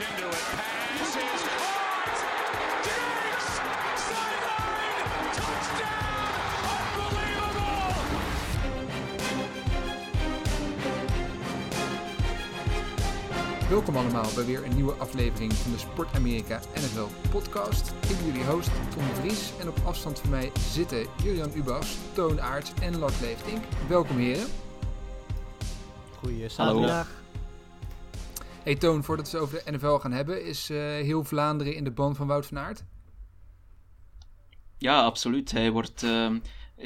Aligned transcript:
into 0.00 0.28
it. 0.28 0.44
Pass 0.98 1.16
is 1.16 1.42
caught. 1.56 2.18
Diggs! 2.84 3.46
Sideline! 4.06 5.06
Touchdown! 5.36 6.30
Unbelievable! 7.00 7.94
Welkom 13.68 13.96
allemaal 13.96 14.26
bij 14.34 14.44
weer 14.44 14.64
een 14.64 14.74
nieuwe 14.74 14.92
aflevering 14.92 15.52
van 15.52 15.72
de 15.72 15.78
Sport 15.78 16.14
Amerika 16.14 16.60
NFL 16.74 17.08
podcast. 17.30 17.92
Ik 18.08 18.16
ben 18.16 18.26
jullie 18.26 18.44
host 18.44 18.70
Tom 18.94 19.06
de 19.06 19.14
Vries 19.20 19.52
en 19.60 19.68
op 19.68 19.78
afstand 19.84 20.18
van 20.18 20.30
mij 20.30 20.52
zitten 20.70 21.06
Julian 21.22 21.50
Ubas, 21.54 21.96
Toon 22.12 22.40
Aerts 22.40 22.72
en 22.82 22.98
Lars 22.98 23.20
Leeftink. 23.20 23.64
Welkom 23.88 24.16
heren. 24.16 24.46
Goeie 26.20 26.48
zaterdag. 26.48 27.19
Hey 28.62 28.74
Toon, 28.74 29.04
voordat 29.04 29.30
we 29.30 29.36
het 29.36 29.46
over 29.46 29.62
de 29.64 29.72
NFL 29.72 29.94
gaan 29.94 30.12
hebben, 30.12 30.44
is 30.44 30.70
eh, 30.70 30.78
heel 30.78 31.24
Vlaanderen 31.24 31.74
in 31.74 31.84
de 31.84 31.90
band 31.90 32.16
van 32.16 32.26
Wout 32.26 32.46
van 32.46 32.58
Aert? 32.58 32.84
Ja, 34.78 35.02
absoluut. 35.02 35.50
Hij 35.50 35.70
wordt. 35.70 36.02
ehm, 36.02 36.38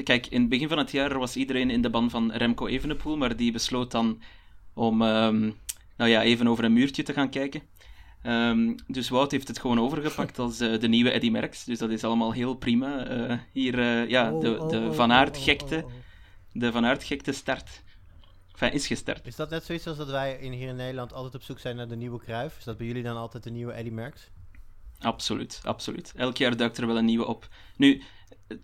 kijk, 0.05 0.27
in 0.27 0.41
het 0.41 0.49
begin 0.49 0.69
van 0.69 0.79
het 0.79 0.91
jaar 0.91 1.19
was 1.19 1.37
iedereen 1.37 1.71
in 1.71 1.83
de 1.83 1.91
ban 1.91 2.11
van 2.11 2.33
Remco 2.33 2.67
Evenepoel, 2.67 3.17
maar 3.17 3.37
die 3.37 3.53
besloot 3.53 3.91
dan 3.91 4.23
om 4.75 5.03
ehm, 5.03 5.41
nou 5.97 6.11
ja, 6.11 6.23
even 6.23 6.49
over 6.49 6.65
een 6.65 6.73
muurtje 6.73 7.03
te 7.03 7.13
gaan 7.13 7.31
kijken. 7.31 7.63
Ehm, 8.23 8.75
dus 8.87 9.09
Wout 9.09 9.31
heeft 9.31 9.49
het 9.49 9.59
gewoon 9.59 9.81
overgepakt 9.81 10.39
als 10.45 10.61
eh, 10.61 10.81
de 10.81 10.89
nieuwe 10.89 11.11
Eddy 11.11 11.31
Merckx. 11.31 11.65
Dus 11.65 11.79
dat 11.79 11.91
is 11.91 12.05
allemaal 12.05 12.33
heel 12.33 12.55
prima. 12.55 13.07
Eh, 13.07 13.39
hier, 13.53 14.09
ja, 14.09 14.33
Oh, 14.33 14.41
de, 14.41 14.61
oh, 14.61 14.69
de 14.69 14.79
oh, 14.81 14.93
Van 14.93 15.13
Aert 15.13 15.37
gekte. 15.37 15.85
De 16.53 16.73
Van 16.73 16.85
Aert 16.87 17.05
gekte 17.05 17.33
start. 17.33 17.83
Enfin, 18.55 18.73
is 18.73 18.87
gestart. 18.87 19.27
Is 19.27 19.37
dat 19.37 19.51
net 19.51 19.65
zoiets 19.65 19.87
als 19.87 19.97
dat 19.97 20.11
wij 20.11 20.39
in, 20.41 20.53
hier 20.53 20.69
in 20.69 20.77
Nederland 20.77 21.13
altijd 21.13 21.35
op 21.35 21.43
zoek 21.43 21.59
zijn 21.59 21.77
naar 21.77 21.89
de 21.89 21.97
nieuwe 21.97 22.19
Kruif? 22.19 22.59
Is 22.59 22.65
dat 22.65 22.77
bij 22.77 22.87
jullie 22.87 23.03
dan 23.03 23.17
altijd 23.17 23.43
de 23.43 23.51
nieuwe 23.51 23.73
Eddy 23.73 23.91
Merckx? 23.91 24.31
Absoluut, 24.99 25.61
absoluut. 25.65 26.13
Elk 26.17 26.37
jaar 26.37 26.57
duikt 26.57 26.79
er 26.79 26.87
wel 26.87 26.97
een 26.99 27.05
nieuwe 27.05 27.27
op. 27.27 27.49
Nu, 27.77 28.03
eh, 28.49 28.57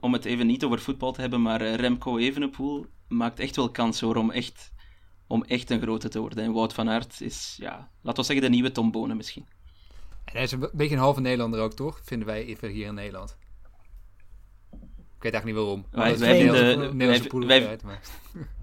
om 0.00 0.12
het 0.12 0.24
even 0.24 0.46
niet 0.46 0.64
over 0.64 0.80
voetbal 0.80 1.12
te 1.12 1.20
hebben, 1.20 1.42
maar 1.42 1.60
eh, 1.60 1.74
Remco 1.74 2.18
Evenepoel 2.18 2.86
maakt 3.08 3.38
echt 3.38 3.56
wel 3.56 3.70
kans 3.70 4.00
hoor, 4.00 4.16
om 4.16 4.30
echt, 4.30 4.72
om 5.26 5.44
echt 5.44 5.70
een 5.70 5.80
grote 5.80 6.08
te 6.08 6.18
worden. 6.20 6.44
En 6.44 6.52
Wout 6.52 6.72
van 6.74 6.88
Aert 6.88 7.20
is, 7.20 7.54
ja, 7.60 7.90
laten 8.02 8.20
we 8.20 8.26
zeggen 8.26 8.44
de 8.44 8.50
nieuwe 8.54 8.72
Tom 8.72 8.90
Bonen 8.90 9.16
misschien. 9.16 9.46
En 10.24 10.32
hij 10.34 10.42
is 10.42 10.52
een 10.52 10.70
beetje 10.72 10.94
een 10.94 11.00
halve 11.00 11.20
Nederlander 11.20 11.60
ook, 11.60 11.74
toch? 11.74 12.00
Vinden 12.04 12.26
wij 12.26 12.44
even 12.44 12.68
hier 12.70 12.86
in 12.86 12.94
Nederland. 12.94 13.36
Ik 15.16 15.24
weet 15.24 15.32
eigenlijk 15.32 15.44
niet 15.44 15.54
waarom. 15.54 15.86
Wij- 15.90 16.18
wij 16.18 16.36
poel- 16.36 16.92
Nederlandse 16.94 17.46
wij- 17.46 17.78
maar- 17.84 18.00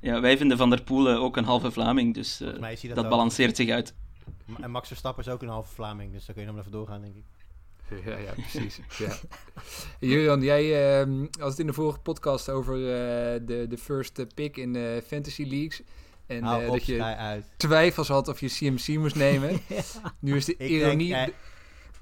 Ja, 0.00 0.20
wij 0.20 0.36
vinden 0.36 0.56
Van 0.56 0.70
der 0.70 0.82
Poel 0.82 1.08
eh, 1.08 1.22
ook 1.22 1.36
een 1.36 1.44
halve 1.44 1.70
Vlaming, 1.70 2.14
dus 2.14 2.40
eh, 2.40 2.94
dat 2.94 3.08
balanceert 3.08 3.56
zich 3.56 3.70
uit. 3.70 3.94
En 4.60 4.70
Max 4.70 4.88
Verstappen 4.88 5.24
is 5.24 5.30
ook 5.30 5.42
een 5.42 5.48
halve 5.48 5.74
Vlaming, 5.74 6.12
dus 6.12 6.26
daar 6.26 6.34
kun 6.34 6.44
je 6.44 6.50
nog 6.50 6.60
even 6.60 6.72
doorgaan, 6.72 7.00
denk 7.00 7.14
ik. 7.16 7.24
Ja, 8.04 8.16
ja, 8.16 8.32
precies. 8.32 8.80
ja. 8.98 9.12
Julian, 10.00 10.42
jij 10.42 10.98
ehm 11.00 11.20
had 11.40 11.50
het 11.50 11.58
in 11.58 11.66
de 11.66 11.72
vorige 11.72 11.98
podcast 11.98 12.48
over 12.48 12.74
eh, 12.74 13.40
de, 13.46 13.66
de 13.68 13.78
first 13.78 14.34
pick 14.34 14.56
in 14.56 14.72
de 14.72 15.02
fantasy 15.06 15.44
leagues. 15.44 15.82
En 16.26 16.44
eh, 16.44 16.66
op, 16.66 16.72
dat 16.72 16.86
je 16.86 17.42
twijfels 17.56 18.08
had 18.08 18.28
of 18.28 18.40
je 18.40 18.48
CMC 18.48 18.98
moest 18.98 19.14
nemen. 19.16 19.60
Nu 20.20 20.36
is 20.36 20.44
de 20.44 20.56
Ik 20.56 20.68
ironie, 20.68 21.08
denk, 21.08 21.32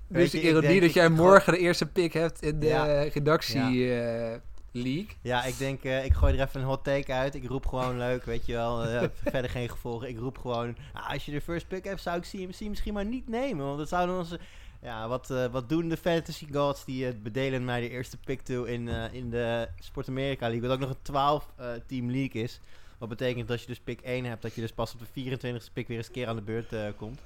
nu 0.09 0.23
is 0.23 0.31
de 0.31 0.41
ironie 0.43 0.69
denk, 0.69 0.81
dat 0.81 0.93
jij 0.93 1.09
morgen 1.09 1.53
de 1.53 1.59
eerste 1.59 1.87
pick 1.87 2.13
hebt 2.13 2.43
in 2.43 2.61
de 2.61 2.67
Ja. 2.67 3.03
redactie 3.03 3.95
eh, 3.95 4.39
league. 4.77 5.17
Ja, 5.23 5.45
ik 5.45 5.59
denk, 5.59 5.85
eh, 5.85 6.05
ik 6.05 6.13
gooi 6.13 6.35
er 6.35 6.47
even 6.47 6.61
een 6.61 6.67
hot 6.67 6.85
take 6.85 7.13
uit. 7.13 7.35
Ik 7.35 7.49
roep 7.49 7.67
gewoon 7.67 7.99
leuk, 7.99 8.25
weet 8.25 8.47
je 8.47 8.53
wel. 8.53 8.85
eh, 8.85 9.09
verder 9.33 9.51
geen 9.51 9.69
gevolgen. 9.69 10.09
Ik 10.09 10.19
roep 10.19 10.39
gewoon, 10.39 10.77
ah, 10.93 11.11
als 11.11 11.25
je 11.25 11.33
de 11.33 11.41
first 11.41 11.69
pick 11.69 11.85
hebt, 11.85 12.03
zou 12.03 12.17
ik 12.17 12.23
CMC 12.23 12.69
misschien 12.69 12.95
maar 12.95 13.05
niet 13.05 13.29
nemen. 13.29 13.67
Want 13.67 13.79
dat 13.79 13.89
zou 13.89 14.07
dan 14.07 14.19
onze... 14.19 14.39
Ja, 14.87 15.09
wat, 15.09 15.31
eh, 15.31 15.47
wat 15.47 15.69
doen 15.69 15.89
de 15.89 15.97
fantasy 15.97 16.47
gods? 16.53 16.85
Die 16.85 17.07
eh, 17.07 17.15
bedelen 17.23 17.65
mij 17.65 17.81
de 17.81 17.91
eerste 17.91 18.17
pick 18.17 18.41
toe 18.41 18.73
in, 18.73 18.89
in 19.13 19.31
de 19.31 19.69
Sport 19.79 20.09
America 20.09 20.49
League. 20.49 20.69
Wat 20.69 20.71
ook 20.71 20.81
nog 20.81 20.91
een 20.91 21.03
12 21.03 21.49
eh, 21.57 21.69
team 21.87 22.11
league 22.11 22.43
is. 22.43 22.61
Wat 22.99 23.09
betekent 23.09 23.41
dat 23.41 23.51
als 23.51 23.61
je 23.61 23.67
dus 23.67 23.81
pick 23.81 24.01
1 24.01 24.25
hebt, 24.25 24.43
dat 24.43 24.55
je 24.55 24.61
dus 24.61 24.73
pas 24.73 24.95
op 24.95 25.01
de 25.01 25.39
24e 25.39 25.73
pick 25.73 25.89
weer 25.89 25.97
eens 25.97 26.07
een 26.07 26.13
keer 26.13 26.29
aan 26.29 26.37
de 26.37 26.43
beurt 26.43 26.97
komt. 26.97 27.21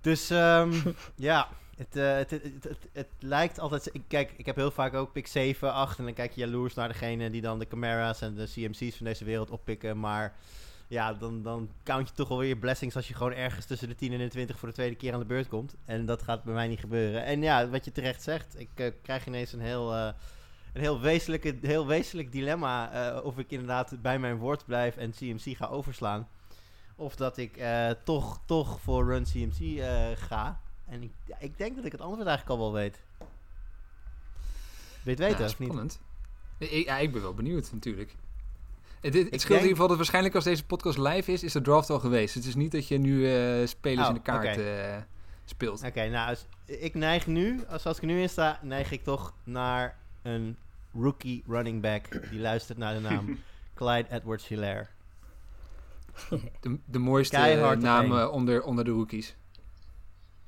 Dus 0.00 0.30
ehm, 0.30 0.74
ja, 1.14 1.48
het, 1.76 1.96
eh, 1.96 2.16
het, 2.16 2.30
het, 2.30 2.88
het, 2.92 3.08
lijkt 3.18 3.58
altijd... 3.58 3.94
Ik, 3.94 4.02
kijk, 4.08 4.32
ik 4.36 4.46
heb 4.46 4.56
heel 4.56 4.70
vaak 4.70 4.94
ook 4.94 5.12
pick 5.12 5.26
7, 5.26 5.72
8 5.72 5.98
en 5.98 6.04
dan 6.04 6.14
kijk 6.14 6.32
je 6.32 6.40
jaloers 6.40 6.74
naar 6.74 6.88
degene 6.88 7.30
die 7.30 7.40
dan 7.40 7.58
de 7.58 7.66
Camara's 7.66 8.20
en 8.20 8.34
de 8.34 8.44
CMC's 8.44 8.96
van 8.96 9.06
deze 9.06 9.24
wereld 9.24 9.50
oppikken. 9.50 10.00
Maar 10.00 10.34
ja, 10.88 11.12
dan, 11.12 11.42
dan 11.42 11.70
count 11.82 12.08
je 12.08 12.14
toch 12.14 12.28
wel 12.28 12.38
weer 12.38 12.48
je 12.48 12.56
blessings 12.56 12.96
als 12.96 13.08
je 13.08 13.14
gewoon 13.14 13.32
ergens 13.32 13.66
tussen 13.66 13.88
de 13.88 13.94
10 13.94 14.12
en 14.12 14.18
de 14.18 14.28
20 14.28 14.58
voor 14.58 14.68
de 14.68 14.74
tweede 14.74 14.96
keer 14.96 15.12
aan 15.12 15.18
de 15.18 15.26
beurt 15.26 15.48
komt. 15.48 15.74
En 15.84 16.06
dat 16.06 16.22
gaat 16.22 16.42
bij 16.42 16.54
mij 16.54 16.68
niet 16.68 16.80
gebeuren. 16.80 17.24
En 17.24 17.42
ja, 17.42 17.68
wat 17.68 17.84
je 17.84 17.92
terecht 17.92 18.22
zegt, 18.22 18.60
ik 18.60 18.70
eh, 18.74 18.92
krijg 19.02 19.26
ineens 19.26 19.52
een 19.52 19.60
heel... 19.60 19.94
eh, 19.94 20.08
een 20.72 20.82
heel, 20.82 21.00
wezenlijke, 21.00 21.56
heel 21.60 21.86
wezenlijk 21.86 22.32
dilemma 22.32 23.20
of 23.20 23.38
ik 23.38 23.50
inderdaad 23.50 24.02
bij 24.02 24.18
mijn 24.18 24.36
woord 24.36 24.64
blijf 24.64 24.96
en 24.96 25.10
CMC 25.10 25.56
ga 25.56 25.66
overslaan. 25.66 26.28
Of 26.96 27.16
dat 27.16 27.36
ik 27.36 27.64
toch, 28.04 28.40
toch 28.46 28.80
voor 28.80 29.06
Run 29.06 29.24
CMC 29.24 29.82
ga. 30.18 30.60
En 30.86 31.02
ik, 31.02 31.12
ik 31.38 31.58
denk 31.58 31.76
dat 31.76 31.84
ik 31.84 31.92
het 31.92 32.00
antwoord 32.00 32.26
eigenlijk 32.26 32.60
al 32.60 32.64
wel 32.64 32.80
weet. 32.80 33.00
Weet 35.02 35.18
weten, 35.18 35.38
Ja, 35.38 35.44
of 35.44 35.58
niet? 35.58 35.68
spannend. 35.68 36.00
Ik, 36.58 36.84
ja, 36.84 36.98
ik 36.98 37.12
ben 37.12 37.22
wel 37.22 37.34
benieuwd 37.34 37.72
natuurlijk. 37.72 38.16
Het, 39.00 39.14
het, 39.14 39.40
scheelt 39.40 39.44
in 39.44 39.54
ieder 39.54 39.68
geval 39.68 39.88
dat 39.88 39.96
waarschijnlijk 39.96 40.34
als 40.34 40.44
deze 40.44 40.64
podcast 40.64 40.98
live 40.98 41.32
is, 41.32 41.42
is 41.42 41.52
de 41.52 41.60
draft 41.60 41.90
al 41.90 41.98
geweest. 41.98 42.34
Het 42.34 42.44
is 42.44 42.54
niet 42.54 42.72
dat 42.72 42.88
je 42.88 42.98
nu 42.98 43.32
eh, 43.32 43.66
spelers 43.66 44.02
Oh, 44.02 44.08
in 44.08 44.14
de 44.14 44.22
kaart 44.22 44.58
eh, 44.58 44.96
speelt. 45.44 45.82
Oké, 45.84 46.08
nou, 46.08 46.28
als, 46.28 46.46
ik 46.64 46.94
neig 46.94 47.26
nu, 47.26 47.64
als, 47.68 47.86
als 47.86 47.96
ik 47.96 48.02
nu 48.02 48.20
in 48.20 48.28
sta, 48.28 48.58
neig 48.62 48.90
ik 48.90 49.04
toch 49.04 49.34
naar 49.44 49.98
een 50.22 50.56
rookie 50.92 51.42
running 51.46 51.82
back 51.82 52.30
die 52.30 52.40
luistert 52.40 52.78
naar 52.78 52.94
de 52.94 53.00
naam 53.00 53.38
Clyde 53.74 54.10
Edwards-Hilaire. 54.10 54.86
De, 56.60 56.78
de 56.84 56.98
mooiste 56.98 57.76
naam 57.78 58.18
eh, 58.18 58.32
onder, 58.32 58.62
onder 58.62 58.84
de 58.84 58.90
rookies. 58.90 59.36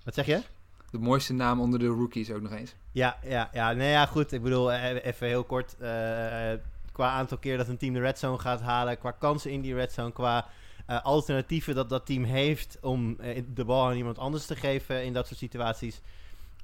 Wat 0.09 0.17
zeg 0.17 0.27
je? 0.27 0.43
De 0.91 0.99
mooiste 0.99 1.33
naam 1.33 1.61
onder 1.61 1.79
de 1.79 1.87
rookies 1.87 2.31
ook 2.31 2.41
nog 2.41 2.53
eens. 2.53 2.75
Ja, 2.93 3.19
ja, 3.23 3.51
ja. 3.53 3.73
Nee, 3.73 3.91
ja, 3.91 4.07
goed. 4.07 4.33
Ik 4.33 4.43
bedoel, 4.43 4.73
eh, 4.73 5.05
even 5.05 5.27
heel 5.27 5.45
kort. 5.45 5.77
eh, 5.79 6.53
eh, 6.53 6.59
qua 6.93 7.11
aantal 7.11 7.39
keer 7.39 7.57
dat 7.57 7.69
een 7.69 7.77
team 7.77 7.95
de 7.95 8.01
red 8.01 8.19
zone 8.19 8.39
gaat 8.39 8.61
halen, 8.61 8.99
qua 8.99 9.11
kansen 9.11 9.51
in 9.51 9.61
die 9.61 9.75
red 9.75 9.93
zone, 9.93 10.13
qua 10.13 10.47
eh, 10.87 11.05
alternatieven 11.05 11.75
dat 11.75 11.89
dat 11.89 12.07
team 12.07 12.25
heeft 12.25 12.79
om 12.81 13.17
eh, 13.21 13.43
de 13.55 13.65
bal 13.65 13.87
aan 13.87 13.97
iemand 13.97 14.19
anders 14.19 14.47
te 14.47 14.57
geven 14.57 15.05
in 15.05 15.13
dat 15.13 15.27
soort 15.27 15.39
situaties. 15.39 16.01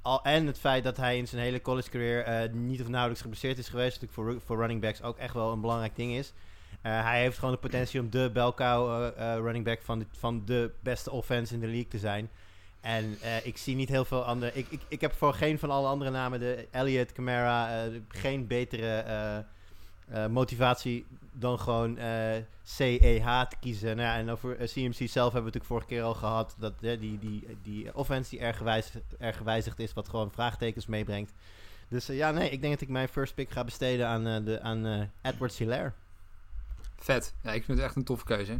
Al, 0.01 0.23
en 0.23 0.45
het 0.47 0.59
feit 0.59 0.83
dat 0.83 0.97
hij 0.97 1.17
in 1.17 1.27
zijn 1.27 1.41
hele 1.41 1.61
college 1.61 1.89
career 1.89 2.23
eh, 2.23 2.51
niet 2.51 2.81
of 2.81 2.87
nauwelijks 2.87 3.21
geblesseerd 3.21 3.57
is 3.57 3.69
geweest, 3.69 4.01
natuurlijk 4.01 4.13
voor, 4.13 4.41
voor 4.45 4.57
running 4.57 4.81
backs 4.81 5.01
ook 5.01 5.17
echt 5.17 5.33
wel 5.33 5.51
een 5.51 5.61
belangrijk 5.61 5.95
ding 5.95 6.11
is. 6.11 6.33
Eh, 6.81 7.03
hij 7.03 7.21
heeft 7.21 7.37
gewoon 7.37 7.53
de 7.53 7.59
potentie 7.59 7.99
om 7.99 8.09
de 8.09 8.29
belkou 8.33 9.03
eh, 9.15 9.33
eh, 9.33 9.39
running 9.41 9.65
back 9.65 9.81
van 9.81 9.99
de, 9.99 10.05
van 10.17 10.41
de 10.45 10.71
beste 10.79 11.11
offense 11.11 11.53
in 11.53 11.59
de 11.59 11.65
league 11.67 11.87
te 11.87 11.99
zijn. 11.99 12.29
En 12.85 13.17
eh, 13.21 13.45
ik 13.45 13.57
zie 13.57 13.75
niet 13.75 13.89
heel 13.89 14.05
veel 14.05 14.23
andere. 14.23 14.51
Ik, 14.53 14.67
ik, 14.69 14.81
ik 14.87 15.01
heb 15.01 15.13
voor 15.13 15.33
geen 15.33 15.59
van 15.59 15.71
alle 15.71 15.87
andere 15.87 16.11
namen, 16.11 16.39
de 16.39 16.67
Elliott, 16.71 17.11
Camara, 17.11 17.83
eh, 17.83 17.91
geen 18.07 18.47
betere 18.47 19.03
eh, 20.07 20.27
motivatie 20.27 21.05
dan 21.31 21.59
gewoon 21.59 21.97
eh, 21.97 22.35
CEH 22.63 23.41
te 23.41 23.55
kiezen. 23.59 23.95
Nou 23.95 24.07
ja, 24.07 24.15
en 24.15 24.29
over 24.29 24.55
CMC 24.55 25.09
zelf 25.09 25.33
hebben 25.33 25.51
we 25.51 25.57
natuurlijk 25.57 25.65
vorige 25.65 25.87
keer 25.87 26.03
al 26.03 26.13
gehad. 26.13 26.55
Dat 26.57 26.73
eh, 26.81 26.99
die, 26.99 27.19
die, 27.19 27.57
die 27.63 27.95
offense 27.95 28.29
die 28.29 28.39
erg 29.19 29.37
gewijzigd, 29.37 29.79
is, 29.79 29.93
wat 29.93 30.09
gewoon 30.09 30.31
vraagtekens 30.31 30.85
meebrengt. 30.85 31.33
Dus 31.87 32.05
ja, 32.05 32.31
nee, 32.31 32.49
ik 32.49 32.61
denk 32.61 32.73
dat 32.73 32.81
ik 32.81 32.89
mijn 32.89 33.07
first 33.07 33.33
pick 33.33 33.49
ga 33.49 33.63
besteden 33.63 34.07
aan, 34.07 34.45
de, 34.45 34.61
aan 34.61 35.09
Edwards 35.21 35.57
Hilaire. 35.57 35.91
Vet. 36.97 37.33
Ja, 37.41 37.51
ik 37.51 37.63
vind 37.63 37.77
het 37.77 37.87
echt 37.87 37.95
een 37.95 38.03
toffe 38.03 38.25
keuze. 38.25 38.59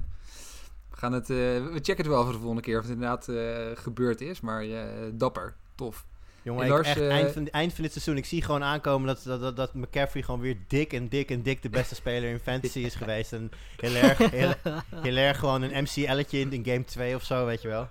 We, 0.96 1.02
gaan 1.02 1.14
het, 1.14 1.30
eh, 1.30 1.36
we 1.36 1.80
checken 1.82 1.98
het 1.98 2.08
wel 2.08 2.24
voor 2.24 2.32
de 2.32 2.38
volgende 2.38 2.62
keer 2.62 2.78
of 2.80 2.84
het 2.84 2.94
inderdaad 2.94 3.28
eh, 3.28 3.82
gebeurd 3.84 4.22
is. 4.22 4.42
Maar 4.42 4.62
eh, 4.64 4.84
dapper. 5.14 5.54
Tof. 5.76 6.06
Jongen, 6.42 6.68
Lars, 6.68 6.88
echt, 6.88 7.02
eind, 7.02 7.32
van, 7.32 7.48
eind 7.48 7.74
van 7.74 7.84
dit 7.84 7.92
seizoen, 7.92 8.18
ik 8.18 8.26
zie 8.26 8.42
gewoon 8.42 8.64
aankomen 8.64 9.08
dat, 9.08 9.22
dat, 9.24 9.42
dat, 9.42 9.56
dat 9.56 9.74
McCaffrey 9.74 10.24
gewoon 10.24 10.40
weer 10.40 10.58
dik 10.68 10.94
en 10.94 11.08
dik 11.08 11.30
en 11.32 11.42
dik 11.42 11.62
de 11.62 11.70
beste 11.70 11.96
speler 12.02 12.30
in 12.30 12.40
fantasy 12.40 12.80
is 12.80 12.96
geweest. 12.96 13.34
En 13.34 13.52
heel 13.78 13.96
erg, 13.96 14.18
heel, 14.18 14.54
heel 14.96 15.16
erg 15.16 15.40
gewoon 15.40 15.62
een 15.62 15.84
MCL'tje 15.84 16.40
in, 16.40 16.54
in 16.54 16.66
game 16.66 16.84
2 16.86 17.16
of 17.16 17.24
zo, 17.24 17.46
weet 17.46 17.62
je 17.62 17.68
wel. 17.68 17.90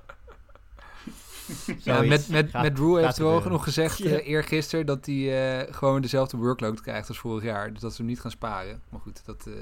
Ja, 1.83 2.03
met, 2.03 2.29
met, 2.29 2.51
Gaat- 2.51 2.63
met 2.63 2.75
Drew 2.77 3.05
heeft 3.05 3.19
wel 3.19 3.41
nog 3.41 3.65
gezegd 3.65 3.99
Ja. 3.99 4.11
eh 4.11 4.29
eergisteren 4.29 4.87
dat 4.87 5.07
hij 5.07 5.59
eh, 5.67 5.75
gewoon 5.75 6.01
dezelfde 6.03 6.37
workload 6.37 6.81
krijgt 6.81 7.09
als 7.09 7.19
vorig 7.19 7.45
jaar. 7.45 7.73
Dus 7.73 7.81
dat 7.81 7.91
ze 7.91 7.97
hem 7.97 8.07
niet 8.07 8.21
gaan 8.21 8.31
sparen. 8.31 8.83
Maar 8.89 9.01
goed, 9.01 9.23
dat, 9.25 9.47
eh, 9.47 9.53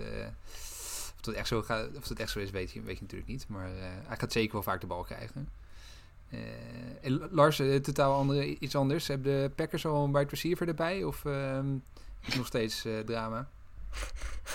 of, 1.22 1.28
dat 1.28 1.34
echt 1.34 1.48
zo 1.48 1.58
of 1.96 2.06
dat 2.08 2.18
echt 2.18 2.30
zo 2.30 2.38
is, 2.38 2.50
weet 2.50 2.72
je, 2.72 2.82
weet 2.82 3.00
natuurlijk 3.00 3.30
niet. 3.30 3.48
Maar 3.48 3.66
eh, 3.66 3.82
hij 4.06 4.16
gaat 4.16 4.32
zeker 4.32 4.52
wel 4.52 4.62
vaak 4.62 4.80
de 4.80 4.86
bal 4.86 5.02
krijgen. 5.02 5.48
Eh, 6.28 7.28
Lars, 7.30 7.58
eh, 7.58 7.76
totaal 7.76 8.14
andere, 8.14 8.58
iets 8.58 8.76
anders. 8.76 9.06
Hebben 9.06 9.42
de 9.42 9.50
Packers 9.54 9.86
al 9.86 10.04
een 10.04 10.12
wide 10.12 10.30
receiver 10.30 10.68
erbij? 10.68 11.04
Of 11.04 11.24
ehm, 11.24 11.76
is 12.20 12.34
nog 12.34 12.46
steeds 12.46 12.86
drama? 13.06 13.48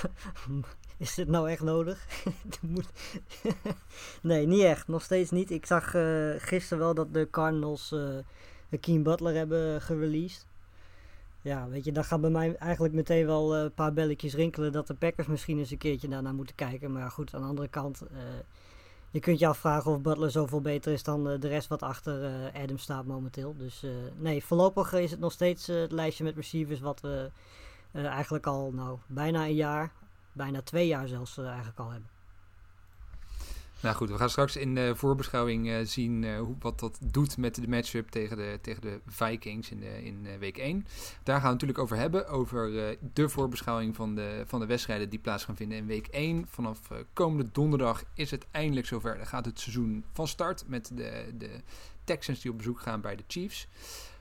is 0.98 1.16
dit 1.16 1.28
nou 1.28 1.50
echt 1.50 1.62
nodig? 1.62 2.08
Nee, 4.22 4.48
niet 4.48 4.64
echt. 4.64 4.88
Nog 4.88 5.04
steeds 5.04 5.32
niet. 5.32 5.52
Ik 5.52 5.66
zag 5.66 5.84
gisteren 6.38 6.84
wel 6.84 6.94
dat 6.94 7.14
de 7.14 7.28
Cardinals 7.32 7.96
Keen 8.80 9.04
Butler 9.04 9.36
hebben 9.36 9.82
gereleased. 9.82 10.46
Ja, 11.48 11.68
weet 11.68 11.86
je, 11.86 11.92
dan 11.92 12.04
gaat 12.04 12.22
bij 12.22 12.30
mij 12.30 12.56
eigenlijk 12.56 12.94
meteen 12.94 13.26
wel 13.26 13.56
een 13.56 13.74
paar 13.74 13.94
belletjes 13.94 14.34
rinkelen 14.34 14.72
dat 14.72 14.88
de 14.88 14.94
Packers 14.94 15.28
misschien 15.28 15.58
eens 15.58 15.72
een 15.72 15.78
keertje 15.78 16.08
daarna 16.08 16.32
moeten 16.32 16.56
kijken. 16.56 16.92
Maar 16.92 17.12
goed, 17.12 17.34
aan 17.34 17.42
de 17.42 17.48
andere 17.48 17.68
kant, 17.68 18.02
je 19.12 19.20
kunt 19.20 19.40
je 19.40 19.48
afvragen 19.48 19.92
of 19.92 20.02
Butler 20.02 20.32
zoveel 20.32 20.62
beter 20.62 20.94
is 20.94 21.04
dan 21.04 21.24
de 21.24 21.48
rest 21.48 21.68
wat 21.68 21.82
achter 21.82 22.32
Adam 22.54 22.78
staat 22.78 23.06
momenteel. 23.06 23.56
Dus 23.58 23.86
nee, 24.18 24.44
voorlopig 24.44 24.94
is 24.94 25.12
het 25.12 25.20
nog 25.20 25.32
steeds 25.32 25.68
het 25.68 25.92
lijstje 25.92 26.24
met 26.24 26.36
receivers 26.36 26.80
wat 26.80 27.02
we 27.02 27.30
eigenlijk 27.92 28.46
al 28.46 28.72
nou, 28.72 28.98
bijna 29.08 29.46
een 29.46 29.56
jaar, 29.56 29.92
bijna 30.32 30.62
twee 30.62 30.88
jaar 30.88 31.08
zelfs 31.08 31.38
eigenlijk 31.38 31.80
al 31.80 31.90
hebben. 31.92 32.10
Nou 33.82 33.96
goed, 33.96 34.10
we 34.10 34.18
gaan 34.18 34.30
straks 34.30 34.56
in 34.56 34.76
de 34.76 34.96
voorbeschouwing 34.96 35.68
uh, 35.68 35.78
zien 35.84 36.24
uh, 36.24 36.40
hoe, 36.40 36.56
wat 36.60 36.80
dat 36.80 37.00
doet 37.12 37.38
met 37.38 37.56
de 37.56 37.68
matchup 37.68 38.10
tegen 38.10 38.38
de, 38.38 38.60
tegen 38.62 38.82
de 38.82 39.00
Vikings 39.06 39.72
in, 39.72 39.80
de, 39.80 40.04
in 40.04 40.26
uh, 40.26 40.38
week 40.40 40.58
1. 40.58 40.86
Daar 41.24 41.36
gaan 41.36 41.46
we 41.46 41.52
natuurlijk 41.52 41.80
over 41.80 41.98
hebben, 41.98 42.28
over 42.28 42.72
de 43.14 43.30
voorbeschouwing 43.30 43.96
van 43.96 44.16
de, 44.16 44.44
van 44.46 44.60
de 44.60 44.66
wedstrijden 44.66 45.10
die 45.10 45.20
plaats 45.20 45.44
gaan 45.44 45.56
vinden 45.56 45.78
in 45.78 45.86
week 45.86 46.08
1. 46.08 46.46
Vanaf 46.50 46.80
komende 47.14 47.52
donderdag 47.52 48.04
is 48.14 48.32
het 48.32 48.46
eindelijk 48.52 48.88
zover. 48.88 49.18
Dan 49.18 49.28
gaat 49.28 49.46
het 49.46 49.60
seizoen 49.60 50.04
van 50.14 50.28
start 50.28 50.64
met 50.68 50.92
de, 50.94 51.34
de 51.38 51.62
Texans 52.04 52.42
die 52.42 52.52
op 52.52 52.58
bezoek 52.58 52.80
gaan 52.80 53.02
bij 53.02 53.16
de 53.16 53.24
Chiefs. 53.28 53.68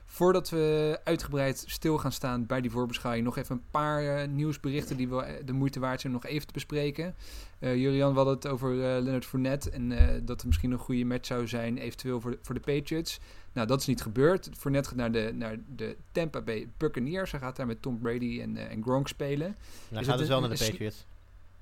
Voordat 0.09 0.49
we 0.49 0.99
uitgebreid 1.03 1.63
stil 1.67 1.97
gaan 1.97 2.11
staan 2.11 2.45
bij 2.45 2.61
die 2.61 2.71
voorbeschouwing, 2.71 3.25
nog 3.25 3.37
even 3.37 3.55
een 3.55 3.63
paar 3.71 4.03
uh, 4.03 4.27
nieuwsberichten 4.27 4.97
die 4.97 5.07
we 5.07 5.41
de 5.45 5.53
moeite 5.53 5.79
waard 5.79 6.01
zijn 6.01 6.13
om 6.13 6.19
nog 6.21 6.31
even 6.31 6.47
te 6.47 6.53
bespreken. 6.53 7.15
Uh, 7.59 7.75
Julian, 7.75 8.09
we 8.09 8.15
hadden 8.15 8.35
het 8.35 8.47
over 8.47 8.73
uh, 8.73 8.79
Leonard 8.79 9.25
Fournette 9.25 9.69
en 9.69 9.89
dat 10.25 10.37
het 10.37 10.45
misschien 10.45 10.71
een 10.71 10.77
goede 10.77 11.05
match 11.05 11.25
zou 11.25 11.47
zijn, 11.47 11.77
eventueel 11.77 12.21
voor 12.21 12.31
de, 12.31 12.37
voor 12.41 12.55
de 12.55 12.61
Patriots. 12.61 13.19
Nou, 13.53 13.67
dat 13.67 13.79
is 13.79 13.85
niet 13.85 14.01
gebeurd. 14.01 14.49
Fournette 14.57 14.89
gaat 14.89 14.97
naar 14.97 15.11
de, 15.11 15.31
naar 15.33 15.57
de 15.75 15.95
Tampa 16.11 16.41
Bay 16.41 16.69
Buccaneers. 16.77 17.31
Hij 17.31 17.39
gaat 17.39 17.55
daar 17.55 17.67
met 17.67 17.81
Tom 17.81 17.99
Brady 17.99 18.41
en, 18.41 18.69
en 18.69 18.83
Gronk 18.83 19.07
spelen. 19.07 19.55
Hij 19.93 20.03
gaat 20.03 20.17
dus 20.17 20.27
wel 20.27 20.39
naar 20.39 20.49
de 20.49 20.65
Patriots. 20.65 21.05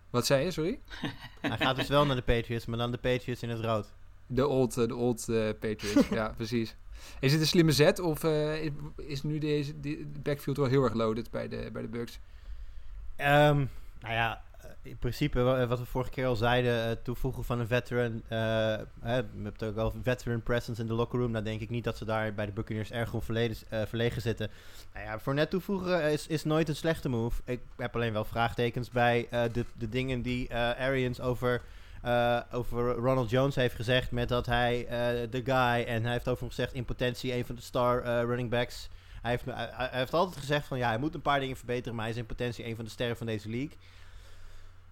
Wat 0.09 0.25
zei 0.25 0.43
je, 0.43 0.51
sorry? 0.51 0.79
Hij 1.41 1.57
gaat 1.57 1.75
dus 1.75 1.87
wel 1.87 2.05
naar 2.05 2.15
de 2.15 2.21
Patriots, 2.21 2.65
maar 2.65 2.77
dan 2.77 2.91
de 2.91 2.97
Patriots 2.97 3.43
in 3.43 3.49
het 3.49 3.59
rood. 3.59 3.93
De 4.27 4.47
old, 4.47 4.73
de 4.73 4.95
old 4.95 5.25
Patriots, 5.59 6.07
ja, 6.19 6.33
precies. 6.37 6.75
Is 7.19 7.31
het 7.31 7.41
een 7.41 7.47
slimme 7.47 7.71
zet 7.71 7.99
of 7.99 8.23
uh, 8.23 8.63
is 8.95 9.23
nu 9.23 9.37
deze 9.37 9.79
de 9.79 10.05
backfield 10.23 10.57
wel 10.57 10.65
heel 10.65 10.83
erg 10.83 10.93
loaded 10.93 11.31
bij 11.31 11.47
de, 11.47 11.69
bij 11.73 11.81
de 11.81 11.87
Bucks? 11.87 12.19
Um, 13.17 13.69
nou 13.99 14.13
ja, 14.13 14.41
in 14.81 14.97
principe 14.97 15.65
wat 15.67 15.79
we 15.79 15.85
vorige 15.85 16.09
keer 16.09 16.25
al 16.25 16.35
zeiden, 16.35 16.89
uh, 16.89 16.95
toevoegen 17.03 17.43
van 17.43 17.59
een 17.59 17.67
veteran. 17.67 18.11
Uh, 18.13 18.19
hè, 18.29 19.21
we 19.21 19.41
hebben 19.43 19.67
ook 19.67 19.75
wel 19.75 19.93
veteran 20.03 20.43
presence 20.43 20.81
in 20.81 20.87
de 20.87 20.93
locker 20.93 21.19
room. 21.19 21.31
Nou 21.31 21.43
denk 21.43 21.61
ik 21.61 21.69
niet 21.69 21.83
dat 21.83 21.97
ze 21.97 22.05
daar 22.05 22.33
bij 22.33 22.45
de 22.45 22.51
Buccaneers 22.51 22.91
erg 22.91 23.13
verleden, 23.19 23.57
verlegen 23.87 24.21
zitten. 24.21 24.49
Nou 24.93 25.05
ja, 25.05 25.19
voor 25.19 25.33
net 25.33 25.49
toevoegen 25.49 26.11
is, 26.11 26.27
is 26.27 26.43
nooit 26.43 26.69
een 26.69 26.75
slechte 26.75 27.09
move. 27.09 27.41
Ik 27.45 27.59
heb 27.77 27.95
alleen 27.95 28.13
wel 28.13 28.25
vraagtekens 28.25 28.89
bij 28.89 29.27
de, 29.51 29.65
de 29.73 29.89
dingen 29.89 30.21
die 30.21 30.55
Arians 30.55 31.21
over 31.21 31.61
uh, 32.05 32.39
over 32.51 32.93
Ronald 32.93 33.29
Jones 33.29 33.55
heeft 33.55 33.75
gezegd 33.75 34.11
met 34.11 34.29
dat 34.29 34.45
hij 34.45 34.87
de 35.29 35.41
guy 35.43 35.85
en 35.87 36.03
hij 36.03 36.11
heeft 36.11 36.27
over 36.27 36.47
gezegd 36.47 36.73
in 36.73 36.85
potentie 36.85 37.33
een 37.33 37.45
van 37.45 37.55
de 37.55 37.61
star 37.61 38.05
uh, 38.05 38.21
running 38.21 38.49
backs. 38.49 38.89
Hij 39.21 39.31
heeft, 39.31 39.43
heeft 39.91 40.13
altijd 40.13 40.37
gezegd 40.37 40.67
van 40.67 40.77
ja, 40.77 40.87
hij 40.87 40.97
moet 40.97 41.13
een 41.13 41.21
paar 41.21 41.39
dingen 41.39 41.55
verbeteren, 41.55 41.95
maar 41.95 42.03
hij 42.03 42.13
is 42.13 42.19
in 42.19 42.25
potentie 42.25 42.65
een 42.65 42.75
van 42.75 42.85
de 42.85 42.91
sterren 42.91 43.17
van 43.17 43.25
deze 43.25 43.49
league. 43.49 43.77